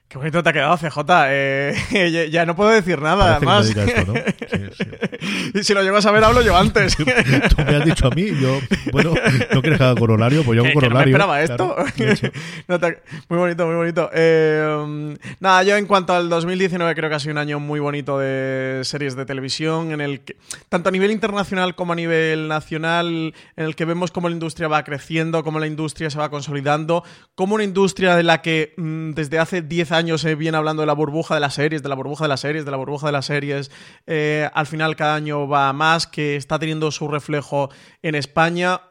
Qué 0.09 0.17
bonito 0.17 0.41
te 0.41 0.49
ha 0.49 0.53
quedado, 0.53 0.77
CJ. 0.77 0.99
Eh, 1.27 2.29
ya, 2.31 2.45
no 2.45 2.55
puedo 2.55 2.69
decir 2.69 3.01
nada, 3.01 3.35
además. 3.35 3.69
y 5.53 5.63
si 5.63 5.73
lo 5.73 5.83
llego 5.83 5.97
a 5.97 6.01
saber, 6.01 6.23
hablo 6.23 6.41
yo 6.41 6.55
antes. 6.55 6.95
Tú 6.95 7.03
me 7.05 7.75
has 7.75 7.83
dicho 7.83 8.07
a 8.07 8.11
mí, 8.11 8.27
yo, 8.41 8.57
bueno, 8.93 9.13
no 9.53 9.61
quieres 9.61 9.77
que 9.77 9.83
haga 9.83 9.99
corolario, 9.99 10.43
pues 10.45 10.55
yo 10.55 10.63
hago 10.63 10.73
corolario. 10.73 11.17
no 11.17 11.27
me 11.27 11.43
esperaba 11.43 11.75
esto. 11.97 12.95
muy 13.27 13.37
bonito, 13.37 13.65
muy 13.67 13.75
bonito. 13.75 14.09
Eh, 14.13 15.17
nada, 15.41 15.63
yo 15.63 15.75
en 15.75 15.85
cuanto 15.85 16.13
al 16.13 16.29
2019 16.29 16.95
creo 16.95 17.09
que 17.09 17.15
ha 17.15 17.19
sido 17.19 17.33
un 17.33 17.39
año 17.39 17.59
muy 17.59 17.81
bonito 17.81 18.17
de 18.17 18.79
series 18.85 19.17
de 19.17 19.25
televisión, 19.25 19.91
en 19.91 19.99
el 19.99 20.21
que, 20.21 20.37
tanto 20.69 20.87
a 20.87 20.91
nivel 20.93 21.11
internacional 21.11 21.75
como 21.75 21.91
a 21.91 21.97
nivel 21.97 22.47
nacional, 22.47 23.33
en 23.57 23.65
el 23.65 23.75
que 23.75 23.83
vemos 23.83 24.11
cómo 24.11 24.29
la 24.29 24.33
industria 24.33 24.69
va 24.69 24.85
creciendo, 24.85 25.43
cómo 25.43 25.59
la 25.59 25.67
industria 25.67 26.09
se 26.09 26.17
va 26.17 26.29
consolidando, 26.29 27.03
como 27.35 27.55
una 27.55 27.65
industria 27.65 28.15
de 28.15 28.23
la 28.23 28.41
que 28.41 28.73
mm, 28.77 29.11
desde 29.11 29.37
hace 29.39 29.61
10 29.61 29.91
años 29.91 29.96
años 29.97 30.21
se 30.21 30.35
viene 30.35 30.57
hablando 30.57 30.81
de 30.81 30.87
la 30.87 30.93
burbuja 30.93 31.33
de 31.35 31.41
las 31.41 31.55
series, 31.55 31.83
de 31.83 31.89
la 31.89 31.95
burbuja 31.95 32.25
de 32.25 32.29
las 32.29 32.39
series, 32.39 32.65
de 32.65 32.71
la 32.71 32.77
burbuja 32.77 33.07
de 33.07 33.11
las 33.11 33.25
series. 33.25 33.71
Eh, 34.05 34.49
al 34.53 34.67
final 34.67 34.95
cada 34.95 35.15
año 35.15 35.47
va 35.47 35.73
más, 35.73 36.07
que 36.07 36.35
está 36.35 36.59
teniendo 36.59 36.91
su 36.91 37.07
reflejo 37.07 37.69
en 38.01 38.15
España 38.15 38.81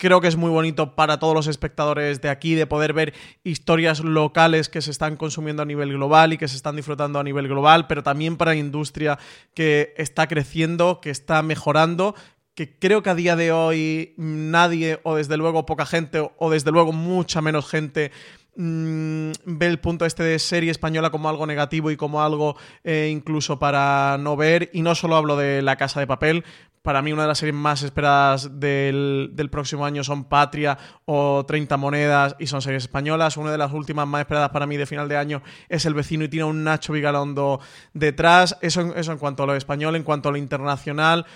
creo 0.00 0.20
que 0.20 0.28
es 0.28 0.36
muy 0.36 0.50
bonito 0.50 0.96
para 0.96 1.18
todos 1.18 1.34
los 1.34 1.46
espectadores 1.46 2.20
de 2.22 2.30
aquí 2.30 2.54
de 2.54 2.66
poder 2.66 2.94
ver 2.94 3.12
historias 3.44 4.00
locales 4.00 4.68
que 4.68 4.80
se 4.80 4.90
están 4.90 5.16
consumiendo 5.16 5.62
a 5.62 5.66
nivel 5.66 5.92
global 5.92 6.32
y 6.32 6.38
que 6.38 6.48
se 6.48 6.56
están 6.56 6.74
disfrutando 6.74 7.20
a 7.20 7.22
nivel 7.22 7.46
global, 7.46 7.86
pero 7.86 8.02
también 8.02 8.36
para 8.36 8.52
la 8.52 8.56
industria 8.56 9.18
que 9.54 9.92
está 9.98 10.26
creciendo, 10.26 11.00
que 11.02 11.10
está 11.10 11.42
mejorando, 11.42 12.14
que 12.54 12.78
creo 12.78 13.02
que 13.02 13.10
a 13.10 13.14
día 13.14 13.36
de 13.36 13.52
hoy 13.52 14.14
nadie, 14.16 15.00
o 15.02 15.16
desde 15.16 15.36
luego 15.36 15.66
poca 15.66 15.84
gente, 15.86 16.30
o 16.36 16.50
desde 16.50 16.72
luego 16.72 16.92
mucha 16.92 17.42
menos 17.42 17.68
gente, 17.68 18.10
mm, 18.56 19.30
ve 19.44 19.66
el 19.66 19.78
punto 19.80 20.06
este 20.06 20.22
de 20.22 20.38
serie 20.38 20.70
española 20.70 21.10
como 21.10 21.28
algo 21.28 21.46
negativo 21.46 21.90
y 21.90 21.96
como 21.96 22.22
algo 22.22 22.56
eh, 22.84 23.08
incluso 23.12 23.58
para 23.58 24.16
no 24.18 24.36
ver. 24.36 24.70
Y 24.72 24.82
no 24.82 24.94
solo 24.94 25.16
hablo 25.16 25.36
de 25.36 25.62
La 25.62 25.76
Casa 25.76 26.00
de 26.00 26.06
Papel, 26.06 26.44
para 26.82 27.02
mí 27.02 27.12
una 27.12 27.22
de 27.22 27.28
las 27.28 27.38
series 27.38 27.54
más 27.54 27.82
esperadas 27.82 28.58
del, 28.58 29.48
próximo 29.50 29.84
año 29.84 30.02
son 30.02 30.24
Patria 30.24 30.78
o 31.04 31.44
30 31.44 31.76
Monedas 31.76 32.36
y 32.38 32.46
son 32.46 32.62
series 32.62 32.84
españolas. 32.84 33.36
Una 33.36 33.52
de 33.52 33.58
las 33.58 33.72
últimas 33.72 34.06
más 34.06 34.22
esperadas 34.22 34.48
para 34.50 34.66
mí 34.66 34.78
de 34.78 34.86
final 34.86 35.08
de 35.08 35.18
año 35.18 35.42
es 35.68 35.84
El 35.84 35.92
vecino 35.92 36.24
y 36.24 36.28
tiene 36.28 36.44
un 36.44 36.64
Nacho 36.64 36.94
Vigalondo 36.94 37.60
detrás. 37.92 38.56
Eso, 38.62 38.94
eso 38.94 39.12
en 39.12 39.18
cuanto 39.18 39.42
a 39.42 39.46
lo 39.46 39.54
español, 39.54 39.94
en 39.94 40.04
cuanto 40.04 40.30
a 40.30 40.32
lo 40.32 40.38
internacional 40.38 41.26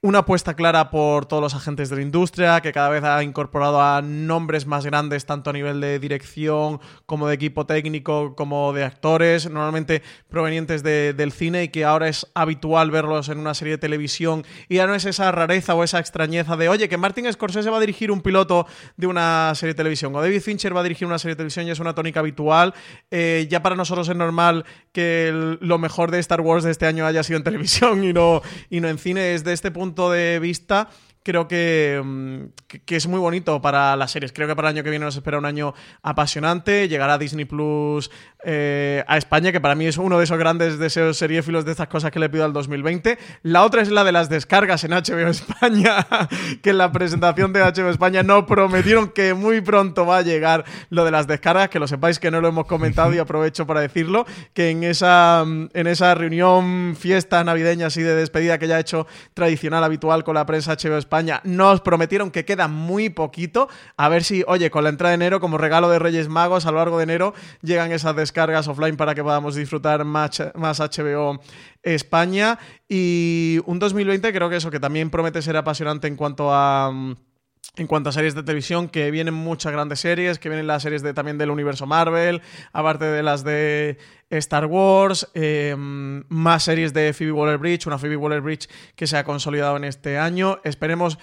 una 0.00 0.20
apuesta 0.20 0.54
clara 0.54 0.90
por 0.90 1.26
todos 1.26 1.42
los 1.42 1.54
agentes 1.54 1.90
de 1.90 1.96
la 1.96 2.02
industria, 2.02 2.60
que 2.60 2.72
cada 2.72 2.88
vez 2.88 3.02
ha 3.02 3.22
incorporado 3.22 3.82
a 3.82 4.00
nombres 4.00 4.66
más 4.66 4.86
grandes, 4.86 5.26
tanto 5.26 5.50
a 5.50 5.52
nivel 5.52 5.80
de 5.80 5.98
dirección 5.98 6.80
como 7.06 7.26
de 7.26 7.34
equipo 7.34 7.66
técnico, 7.66 8.36
como 8.36 8.72
de 8.72 8.84
actores, 8.84 9.50
normalmente 9.50 10.02
provenientes 10.28 10.82
del 10.82 11.32
cine 11.32 11.64
y 11.64 11.68
que 11.68 11.84
ahora 11.84 12.08
es 12.08 12.26
habitual 12.34 12.90
verlos 12.90 13.28
en 13.28 13.38
una 13.38 13.54
serie 13.54 13.72
de 13.72 13.78
televisión. 13.78 14.44
Y 14.68 14.76
ya 14.76 14.86
no 14.86 14.94
es 14.94 15.04
esa 15.04 15.32
rareza 15.32 15.74
o 15.74 15.82
esa 15.82 15.98
extrañeza 15.98 16.56
de, 16.56 16.68
oye, 16.68 16.88
que 16.88 16.96
Martin 16.96 17.30
Scorsese 17.32 17.70
va 17.70 17.78
a 17.78 17.80
dirigir 17.80 18.12
un 18.12 18.20
piloto 18.20 18.66
de 18.96 19.06
una 19.06 19.52
serie 19.54 19.74
de 19.74 19.78
televisión 19.78 20.14
o 20.14 20.20
David 20.20 20.40
Fincher 20.40 20.76
va 20.76 20.80
a 20.80 20.84
dirigir 20.84 21.06
una 21.06 21.18
serie 21.18 21.34
de 21.34 21.38
televisión 21.38 21.66
y 21.66 21.70
es 21.70 21.80
una 21.80 21.94
tónica 21.94 22.20
habitual. 22.20 22.72
Eh, 23.10 23.46
ya 23.50 23.62
para 23.62 23.74
nosotros 23.74 24.08
es 24.08 24.16
normal 24.16 24.64
que 24.92 25.56
lo 25.60 25.78
mejor 25.78 26.10
de 26.10 26.18
Star 26.20 26.40
Wars 26.40 26.62
de 26.64 26.70
este 26.70 26.86
año 26.86 27.04
haya 27.04 27.22
sido 27.22 27.38
en 27.38 27.44
televisión 27.44 28.04
y 28.04 28.12
no, 28.12 28.42
y 28.70 28.80
no 28.80 28.88
en 28.88 28.98
cine. 28.98 29.34
Es 29.34 29.42
de 29.42 29.52
este 29.52 29.70
punto 29.70 29.87
punto 29.88 30.12
de 30.12 30.38
vista 30.38 30.88
creo 31.28 31.44
mm, 31.44 32.46
que, 32.66 32.80
que, 32.86 32.96
es 32.96 33.06
muy 33.06 33.20
bonito 33.20 33.60
para 33.60 33.94
las 33.96 34.12
series. 34.12 34.32
Creo 34.32 34.48
que 34.48 34.56
para 34.56 34.70
el 34.70 34.76
año 34.76 34.82
que 34.82 34.88
viene 34.88 35.04
nos 35.04 35.14
espera 35.14 35.36
un 35.36 35.44
año 35.44 35.74
apasionante. 36.02 36.88
Llegará 36.88 37.18
Disney 37.18 37.44
Plus 37.44 38.10
eh, 38.44 39.04
a 39.06 39.18
España, 39.18 39.52
que 39.52 39.60
para 39.60 39.74
mí 39.74 39.84
es 39.84 39.98
uno 39.98 40.16
de 40.16 40.24
esos 40.24 40.38
grandes 40.38 40.78
deseos 40.78 41.18
seriéfilos 41.18 41.64
de 41.64 41.72
estas 41.72 41.88
cosas 41.88 42.12
que 42.12 42.18
le 42.18 42.30
pido 42.30 42.44
al 42.44 42.54
2020. 42.54 43.18
La 43.42 43.64
otra 43.64 43.82
es 43.82 43.90
la 43.90 44.04
de 44.04 44.12
las 44.12 44.30
descargas 44.30 44.84
en 44.84 44.92
HBO 44.92 45.28
España, 45.28 46.06
que 46.62 46.70
en 46.70 46.78
la 46.78 46.92
presentación 46.92 47.52
de 47.52 47.60
HBO 47.60 47.90
España 47.90 48.22
no 48.22 48.46
prometieron 48.46 49.08
que 49.08 49.34
muy 49.34 49.60
pronto 49.60 50.06
va 50.06 50.18
a 50.18 50.22
llegar 50.22 50.64
lo 50.88 51.04
de 51.04 51.10
las 51.10 51.26
descargas, 51.26 51.68
que 51.68 51.78
lo 51.78 51.88
sepáis 51.88 52.18
que 52.18 52.30
no 52.30 52.40
lo 52.40 52.48
hemos 52.48 52.66
comentado 52.66 53.12
y 53.12 53.18
aprovecho 53.18 53.66
para 53.66 53.80
decirlo, 53.80 54.24
que 54.54 54.70
en 54.70 54.84
esa, 54.84 55.42
en 55.42 55.86
esa 55.86 56.14
reunión, 56.14 56.96
fiesta 56.98 57.44
navideña 57.44 57.88
así 57.88 58.00
de 58.00 58.14
despedida 58.14 58.58
que 58.58 58.68
ya 58.68 58.76
ha 58.76 58.80
hecho 58.80 59.06
tradicional, 59.34 59.84
habitual 59.84 60.24
con 60.24 60.36
la 60.36 60.46
prensa 60.46 60.76
HBO 60.76 60.96
España, 60.96 61.17
nos 61.44 61.80
prometieron 61.80 62.30
que 62.30 62.44
queda 62.44 62.68
muy 62.68 63.08
poquito. 63.10 63.68
A 63.96 64.08
ver 64.08 64.24
si, 64.24 64.44
oye, 64.46 64.70
con 64.70 64.84
la 64.84 64.90
entrada 64.90 65.10
de 65.10 65.16
enero, 65.16 65.40
como 65.40 65.58
regalo 65.58 65.88
de 65.88 65.98
Reyes 65.98 66.28
Magos, 66.28 66.66
a 66.66 66.70
lo 66.70 66.78
largo 66.78 66.98
de 66.98 67.04
enero 67.04 67.34
llegan 67.62 67.92
esas 67.92 68.16
descargas 68.16 68.68
offline 68.68 68.96
para 68.96 69.14
que 69.14 69.22
podamos 69.22 69.54
disfrutar 69.54 70.04
más, 70.04 70.42
más 70.54 70.80
HBO 70.80 71.40
España. 71.82 72.58
Y 72.88 73.60
un 73.66 73.78
2020 73.78 74.32
creo 74.32 74.50
que 74.50 74.56
eso, 74.56 74.70
que 74.70 74.80
también 74.80 75.10
promete 75.10 75.42
ser 75.42 75.56
apasionante 75.56 76.08
en 76.08 76.16
cuanto 76.16 76.52
a 76.52 76.92
en 77.76 77.86
cuanto 77.86 78.10
a 78.10 78.12
series 78.12 78.34
de 78.34 78.42
televisión, 78.42 78.88
que 78.88 79.10
vienen 79.10 79.34
muchas 79.34 79.72
grandes 79.72 80.00
series, 80.00 80.38
que 80.38 80.48
vienen 80.48 80.66
las 80.66 80.82
series 80.82 81.02
de, 81.02 81.14
también 81.14 81.38
del 81.38 81.50
universo 81.50 81.86
Marvel, 81.86 82.42
aparte 82.72 83.04
de 83.04 83.22
las 83.22 83.44
de 83.44 83.98
Star 84.30 84.66
Wars, 84.66 85.28
em, 85.34 86.24
más 86.28 86.64
series 86.64 86.92
de 86.92 87.12
Phoebe 87.12 87.32
Waller-Bridge, 87.32 87.86
una 87.86 87.98
Phoebe 87.98 88.16
Waller-Bridge 88.16 88.68
que 88.96 89.06
se 89.06 89.16
ha 89.16 89.24
consolidado 89.24 89.76
en 89.76 89.84
este 89.84 90.18
año. 90.18 90.60
Esperemos 90.64 91.18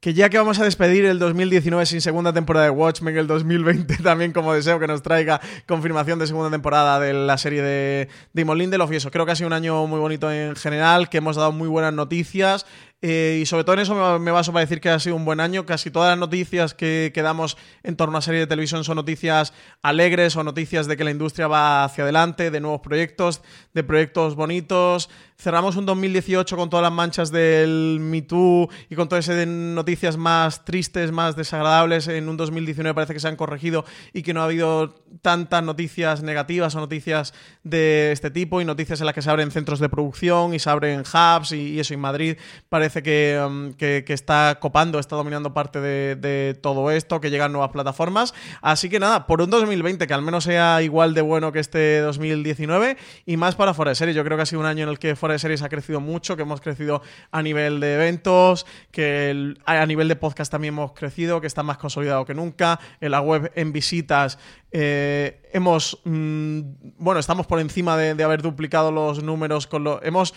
que 0.00 0.14
ya 0.14 0.28
que 0.28 0.38
vamos 0.38 0.58
a 0.58 0.64
despedir 0.64 1.04
el 1.04 1.18
2019 1.18 1.86
sin 1.86 2.00
segunda 2.00 2.32
temporada 2.32 2.66
de 2.66 2.70
Watchmen, 2.70 3.16
el 3.16 3.26
2020 3.26 3.96
también 4.02 4.32
como 4.32 4.52
deseo 4.52 4.78
que 4.78 4.86
nos 4.86 5.02
traiga 5.02 5.40
confirmación 5.66 6.18
de 6.18 6.26
segunda 6.26 6.50
temporada 6.50 7.00
de 7.00 7.12
la 7.12 7.38
serie 7.38 7.62
de 7.62 8.08
Damon 8.32 8.58
Lindelof 8.58 8.92
y 8.92 8.96
eso, 8.96 9.10
creo 9.10 9.26
que 9.26 9.32
ha 9.32 9.36
sido 9.36 9.48
un 9.48 9.52
año 9.52 9.86
muy 9.86 9.98
bonito 9.98 10.30
en 10.30 10.54
general, 10.56 11.08
que 11.08 11.18
hemos 11.18 11.36
dado 11.36 11.52
muy 11.52 11.68
buenas 11.68 11.92
noticias, 11.94 12.66
eh, 13.02 13.40
y 13.42 13.46
sobre 13.46 13.64
todo 13.64 13.74
en 13.74 13.80
eso 13.80 14.18
me, 14.18 14.30
baso 14.30 14.52
para 14.52 14.64
decir 14.64 14.80
que 14.80 14.88
ha 14.88 14.98
sido 14.98 15.16
un 15.16 15.24
buen 15.24 15.38
año. 15.40 15.66
Casi 15.66 15.90
todas 15.90 16.10
las 16.10 16.18
noticias 16.18 16.74
que, 16.74 17.12
que 17.14 17.22
damos 17.22 17.56
en 17.82 17.96
torno 17.96 18.16
a 18.16 18.22
serie 18.22 18.40
de 18.40 18.46
televisión 18.46 18.84
son 18.84 18.96
noticias 18.96 19.52
alegres 19.82 20.34
o 20.36 20.44
noticias 20.44 20.86
de 20.86 20.96
que 20.96 21.04
la 21.04 21.10
industria 21.10 21.46
va 21.46 21.84
hacia 21.84 22.04
adelante, 22.04 22.50
de 22.50 22.60
nuevos 22.60 22.80
proyectos, 22.80 23.42
de 23.74 23.84
proyectos 23.84 24.34
bonitos. 24.34 25.10
Cerramos 25.38 25.76
un 25.76 25.84
2018 25.84 26.56
con 26.56 26.70
todas 26.70 26.82
las 26.82 26.92
manchas 26.92 27.30
del 27.30 27.98
Me 28.00 28.22
Too 28.22 28.70
y 28.88 28.94
con 28.94 29.06
todas 29.06 29.28
esas 29.28 29.46
noticias 29.46 30.16
más 30.16 30.64
tristes, 30.64 31.12
más 31.12 31.36
desagradables. 31.36 32.08
En 32.08 32.30
un 32.30 32.38
2019 32.38 32.94
parece 32.94 33.12
que 33.12 33.20
se 33.20 33.28
han 33.28 33.36
corregido 33.36 33.84
y 34.14 34.22
que 34.22 34.32
no 34.32 34.40
ha 34.40 34.44
habido 34.44 34.94
tantas 35.20 35.62
noticias 35.62 36.22
negativas 36.22 36.74
o 36.74 36.80
noticias 36.80 37.34
de 37.62 38.12
este 38.12 38.30
tipo 38.30 38.62
y 38.62 38.64
noticias 38.64 39.00
en 39.00 39.06
las 39.06 39.14
que 39.14 39.20
se 39.20 39.28
abren 39.28 39.50
centros 39.50 39.78
de 39.78 39.90
producción 39.90 40.54
y 40.54 40.58
se 40.58 40.70
abren 40.70 41.00
hubs 41.00 41.52
y, 41.52 41.78
eso. 41.78 41.92
en 41.92 42.00
Madrid 42.00 42.36
parece 42.70 42.85
Um, 42.86 43.72
que, 43.74 44.04
está 44.08 44.58
copando, 44.60 44.98
está 44.98 45.16
dominando 45.16 45.52
parte 45.52 45.80
de, 45.80 46.58
todo 46.60 46.90
esto, 46.90 47.20
que 47.20 47.30
llegan 47.30 47.52
nuevas 47.52 47.70
plataformas. 47.70 48.32
Así 48.62 48.88
que 48.88 49.00
nada, 49.00 49.26
por 49.26 49.42
un 49.42 49.50
2020 49.50 50.06
que 50.06 50.14
al 50.14 50.22
menos 50.22 50.44
sea 50.44 50.82
igual 50.82 51.14
de 51.14 51.22
bueno 51.22 51.52
que 51.52 51.58
este 51.58 52.00
2019 52.00 52.96
y 53.26 53.36
más 53.36 53.54
para 53.54 53.74
Fuera 53.74 53.90
de 53.90 53.96
Series. 53.96 54.16
Yo 54.16 54.24
creo 54.24 54.36
que 54.36 54.44
ha 54.44 54.46
sido 54.46 54.60
un 54.60 54.66
año 54.66 54.84
en 54.84 54.90
el 54.90 54.98
que 54.98 55.16
Fuera 55.16 55.32
de 55.32 55.38
Series 55.38 55.62
ha 55.62 55.68
crecido 55.68 56.00
mucho, 56.00 56.36
que 56.36 56.42
hemos 56.42 56.60
crecido 56.60 57.02
a 57.30 57.42
nivel 57.42 57.80
de 57.80 57.94
eventos, 57.94 58.66
que 58.90 59.54
a 59.64 59.86
nivel 59.86 60.08
de 60.08 60.16
podcast 60.16 60.50
también 60.50 60.74
hemos 60.74 60.92
crecido, 60.92 61.40
que 61.40 61.46
está 61.46 61.62
más 61.62 61.78
consolidado 61.78 62.24
que 62.24 62.34
nunca. 62.34 62.78
En 63.00 63.10
la 63.10 63.20
web, 63.20 63.50
en 63.54 63.72
visitas, 63.72 64.38
eh, 64.70 65.42
hemos. 65.52 66.00
Mm, 66.04 66.60
bueno, 66.98 67.20
estamos 67.20 67.46
por 67.46 67.60
encima 67.60 67.96
de, 67.96 68.14
de, 68.14 68.24
haber 68.24 68.42
duplicado 68.42 68.92
los 68.92 69.22
números 69.22 69.66
con 69.66 69.84
lo. 69.84 70.02
Hemos 70.02 70.34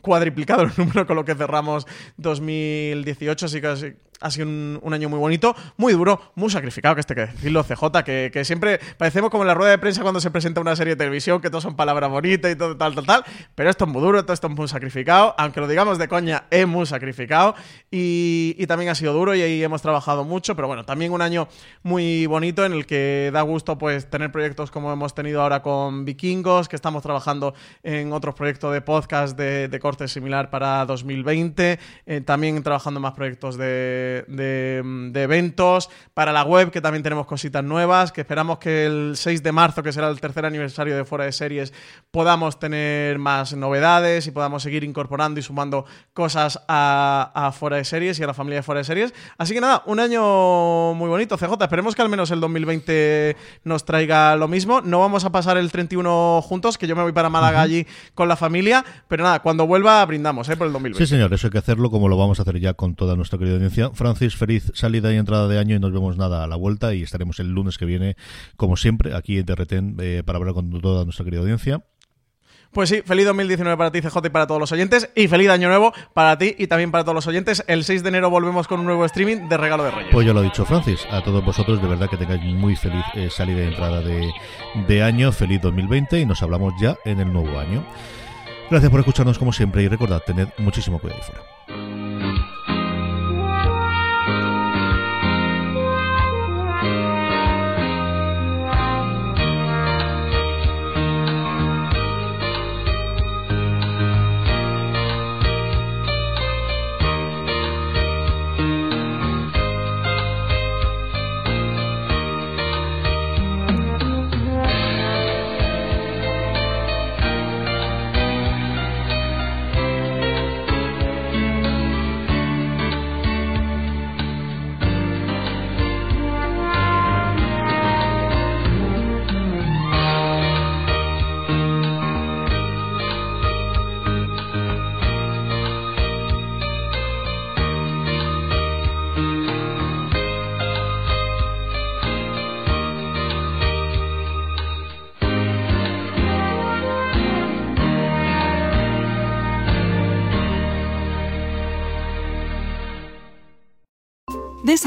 cuadriplicado 0.00 0.62
el 0.62 0.72
número 0.76 1.06
con 1.06 1.16
lo 1.16 1.24
que 1.24 1.34
cerramos 1.34 1.86
2018, 2.16 3.46
así 3.46 3.60
que 3.60 3.96
ha 4.22 4.30
sido 4.30 4.46
un, 4.46 4.94
año 4.94 5.08
muy 5.08 5.18
bonito, 5.18 5.54
muy 5.76 5.92
duro, 5.92 6.20
muy 6.34 6.50
sacrificado, 6.50 6.94
que 6.94 7.00
este 7.00 7.14
que 7.14 7.26
decirlo 7.26 7.64
CJ, 7.64 8.04
que, 8.04 8.44
siempre 8.44 8.80
parecemos 8.96 9.30
como 9.30 9.42
en 9.44 9.48
la 9.48 9.54
rueda 9.54 9.70
de 9.70 9.78
prensa 9.78 10.02
cuando 10.02 10.20
se 10.20 10.30
presenta 10.30 10.60
una 10.60 10.76
serie 10.76 10.94
de 10.94 10.98
televisión, 10.98 11.40
que 11.40 11.50
todo 11.50 11.60
son 11.60 11.76
palabras 11.76 12.10
bonitas 12.10 12.50
y 12.50 12.56
todo 12.56 12.76
tal, 12.76 12.94
tal, 12.94 13.06
tal, 13.06 13.24
pero 13.54 13.70
esto 13.70 13.84
es 13.84 13.90
muy 13.90 14.02
duro, 14.02 14.20
esto 14.20 14.32
es 14.32 14.50
muy 14.50 14.68
sacrificado, 14.68 15.34
aunque 15.38 15.60
lo 15.60 15.68
digamos 15.68 15.98
de 15.98 16.08
coña, 16.08 16.44
es 16.50 16.66
muy 16.66 16.86
sacrificado. 16.86 17.54
Y, 17.90 18.66
también 18.66 18.90
ha 18.90 18.94
sido 18.94 19.12
duro 19.12 19.34
y 19.34 19.42
ahí 19.42 19.62
hemos 19.62 19.82
trabajado 19.82 20.24
mucho, 20.24 20.56
pero 20.56 20.66
bueno, 20.66 20.86
también 20.86 21.12
un 21.12 21.20
año 21.20 21.46
muy 21.82 22.24
bonito 22.26 22.64
en 22.64 22.72
el 22.72 22.86
que 22.86 23.30
da 23.30 23.42
gusto 23.42 23.76
pues 23.76 24.08
tener 24.08 24.32
proyectos 24.32 24.70
como 24.70 24.90
hemos 24.90 25.14
tenido 25.14 25.42
ahora 25.42 25.60
con 25.60 26.06
Vikingos, 26.06 26.68
que 26.68 26.76
estamos 26.76 27.02
trabajando 27.02 27.54
en 27.82 28.14
otros 28.14 28.34
proyectos 28.34 28.72
de 28.72 28.80
podcast 28.80 29.36
de, 29.36 29.78
corte 29.82 30.08
similar 30.08 30.48
para 30.48 30.86
2020, 30.86 31.78
eh, 32.06 32.20
también 32.20 32.62
trabajando 32.62 33.00
más 33.00 33.12
proyectos 33.12 33.58
de 33.58 34.11
de, 34.28 35.12
eventos, 35.14 35.90
para 36.14 36.32
la 36.32 36.44
web, 36.44 36.70
que 36.70 36.80
también 36.80 37.02
tenemos 37.02 37.26
cositas 37.26 37.64
nuevas, 37.64 38.12
que 38.12 38.20
esperamos 38.22 38.58
que 38.58 38.86
el 38.86 39.12
6 39.16 39.42
de 39.42 39.52
marzo, 39.52 39.82
que 39.82 39.92
será 39.92 40.08
el 40.08 40.20
tercer 40.20 40.46
aniversario 40.46 40.96
de 40.96 41.04
Fuera 41.04 41.24
de 41.24 41.32
Series, 41.32 41.72
podamos 42.10 42.58
tener 42.58 43.18
más 43.18 43.54
novedades 43.54 44.26
y 44.26 44.30
podamos 44.30 44.62
seguir 44.62 44.84
incorporando 44.84 45.40
y 45.40 45.42
sumando 45.42 45.84
cosas 46.12 46.60
a, 46.68 47.32
a 47.34 47.52
Fuera 47.52 47.76
de 47.76 47.84
Series 47.84 48.18
y 48.18 48.22
a 48.22 48.26
la 48.26 48.34
familia 48.34 48.58
de 48.58 48.62
Fuera 48.62 48.78
de 48.78 48.84
Series. 48.84 49.14
Así 49.38 49.54
que 49.54 49.60
nada, 49.60 49.82
un 49.86 50.00
año 50.00 50.94
muy 50.94 51.08
bonito, 51.08 51.36
CJ. 51.36 51.52
Esperemos 51.60 51.94
que 51.94 52.02
al 52.02 52.08
menos 52.08 52.30
el 52.30 52.40
2020 52.40 53.36
nos 53.64 53.84
traiga 53.84 54.36
lo 54.36 54.48
mismo. 54.48 54.80
No 54.80 55.00
vamos 55.00 55.24
a 55.24 55.30
pasar 55.30 55.56
el 55.56 55.70
31 55.70 56.42
juntos, 56.42 56.78
que 56.78 56.86
yo 56.86 56.96
me 56.96 57.02
voy 57.02 57.12
para 57.12 57.30
Málaga 57.30 57.62
allí 57.62 57.86
con 58.14 58.28
la 58.28 58.36
familia, 58.36 58.84
pero 59.08 59.24
nada, 59.24 59.40
cuando 59.40 59.66
vuelva 59.66 60.04
brindamos 60.04 60.48
¿eh? 60.48 60.56
por 60.56 60.66
el 60.66 60.72
2020. 60.72 61.04
Sí, 61.04 61.10
señor, 61.10 61.32
eso 61.32 61.46
hay 61.46 61.50
que 61.50 61.58
hacerlo 61.58 61.90
como 61.90 62.08
lo 62.08 62.16
vamos 62.16 62.38
a 62.38 62.42
hacer 62.42 62.58
ya 62.60 62.74
con 62.74 62.94
toda 62.94 63.16
nuestra 63.16 63.38
querida 63.38 63.54
audiencia. 63.54 63.90
Francis, 64.02 64.34
feliz 64.34 64.72
salida 64.74 65.12
y 65.12 65.16
entrada 65.16 65.46
de 65.46 65.60
año 65.60 65.76
y 65.76 65.78
nos 65.78 65.92
vemos 65.92 66.16
nada 66.16 66.42
a 66.42 66.48
la 66.48 66.56
vuelta 66.56 66.92
y 66.92 67.04
estaremos 67.04 67.38
el 67.38 67.52
lunes 67.52 67.78
que 67.78 67.84
viene, 67.84 68.16
como 68.56 68.76
siempre, 68.76 69.14
aquí 69.14 69.38
en 69.38 69.46
TRT 69.46 69.72
eh, 70.00 70.22
para 70.26 70.38
hablar 70.38 70.54
con 70.54 70.80
toda 70.80 71.04
nuestra 71.04 71.24
querida 71.24 71.42
audiencia. 71.42 71.84
Pues 72.72 72.88
sí, 72.88 73.00
feliz 73.06 73.26
2019 73.26 73.76
para 73.76 73.92
ti, 73.92 74.00
CJ, 74.00 74.16
y 74.24 74.30
para 74.30 74.48
todos 74.48 74.60
los 74.60 74.72
oyentes. 74.72 75.08
Y 75.14 75.28
feliz 75.28 75.50
año 75.50 75.68
nuevo 75.68 75.92
para 76.14 76.36
ti 76.36 76.56
y 76.58 76.66
también 76.66 76.90
para 76.90 77.04
todos 77.04 77.14
los 77.14 77.28
oyentes. 77.28 77.62
El 77.68 77.84
6 77.84 78.02
de 78.02 78.08
enero 78.08 78.28
volvemos 78.28 78.66
con 78.66 78.80
un 78.80 78.86
nuevo 78.86 79.04
streaming 79.04 79.48
de 79.48 79.56
Regalo 79.56 79.84
de 79.84 79.92
Reyes. 79.92 80.10
Pues 80.10 80.26
ya 80.26 80.32
lo 80.32 80.40
ha 80.40 80.42
dicho 80.42 80.64
Francis. 80.64 81.06
A 81.12 81.22
todos 81.22 81.44
vosotros, 81.44 81.80
de 81.80 81.86
verdad 81.86 82.10
que 82.10 82.16
tengáis 82.16 82.42
muy 82.42 82.74
feliz 82.74 83.04
eh, 83.14 83.28
salida 83.30 83.62
y 83.62 83.68
entrada 83.68 84.00
de, 84.00 84.32
de 84.88 85.02
año. 85.04 85.30
Feliz 85.30 85.60
2020 85.60 86.18
y 86.18 86.26
nos 86.26 86.42
hablamos 86.42 86.72
ya 86.80 86.96
en 87.04 87.20
el 87.20 87.32
nuevo 87.32 87.56
año. 87.60 87.86
Gracias 88.68 88.90
por 88.90 88.98
escucharnos 88.98 89.38
como 89.38 89.52
siempre 89.52 89.84
y 89.84 89.88
recordad, 89.88 90.22
tened 90.26 90.48
muchísimo 90.58 90.98
cuidado 90.98 91.20
ahí 91.20 91.26
fuera. 91.26 91.61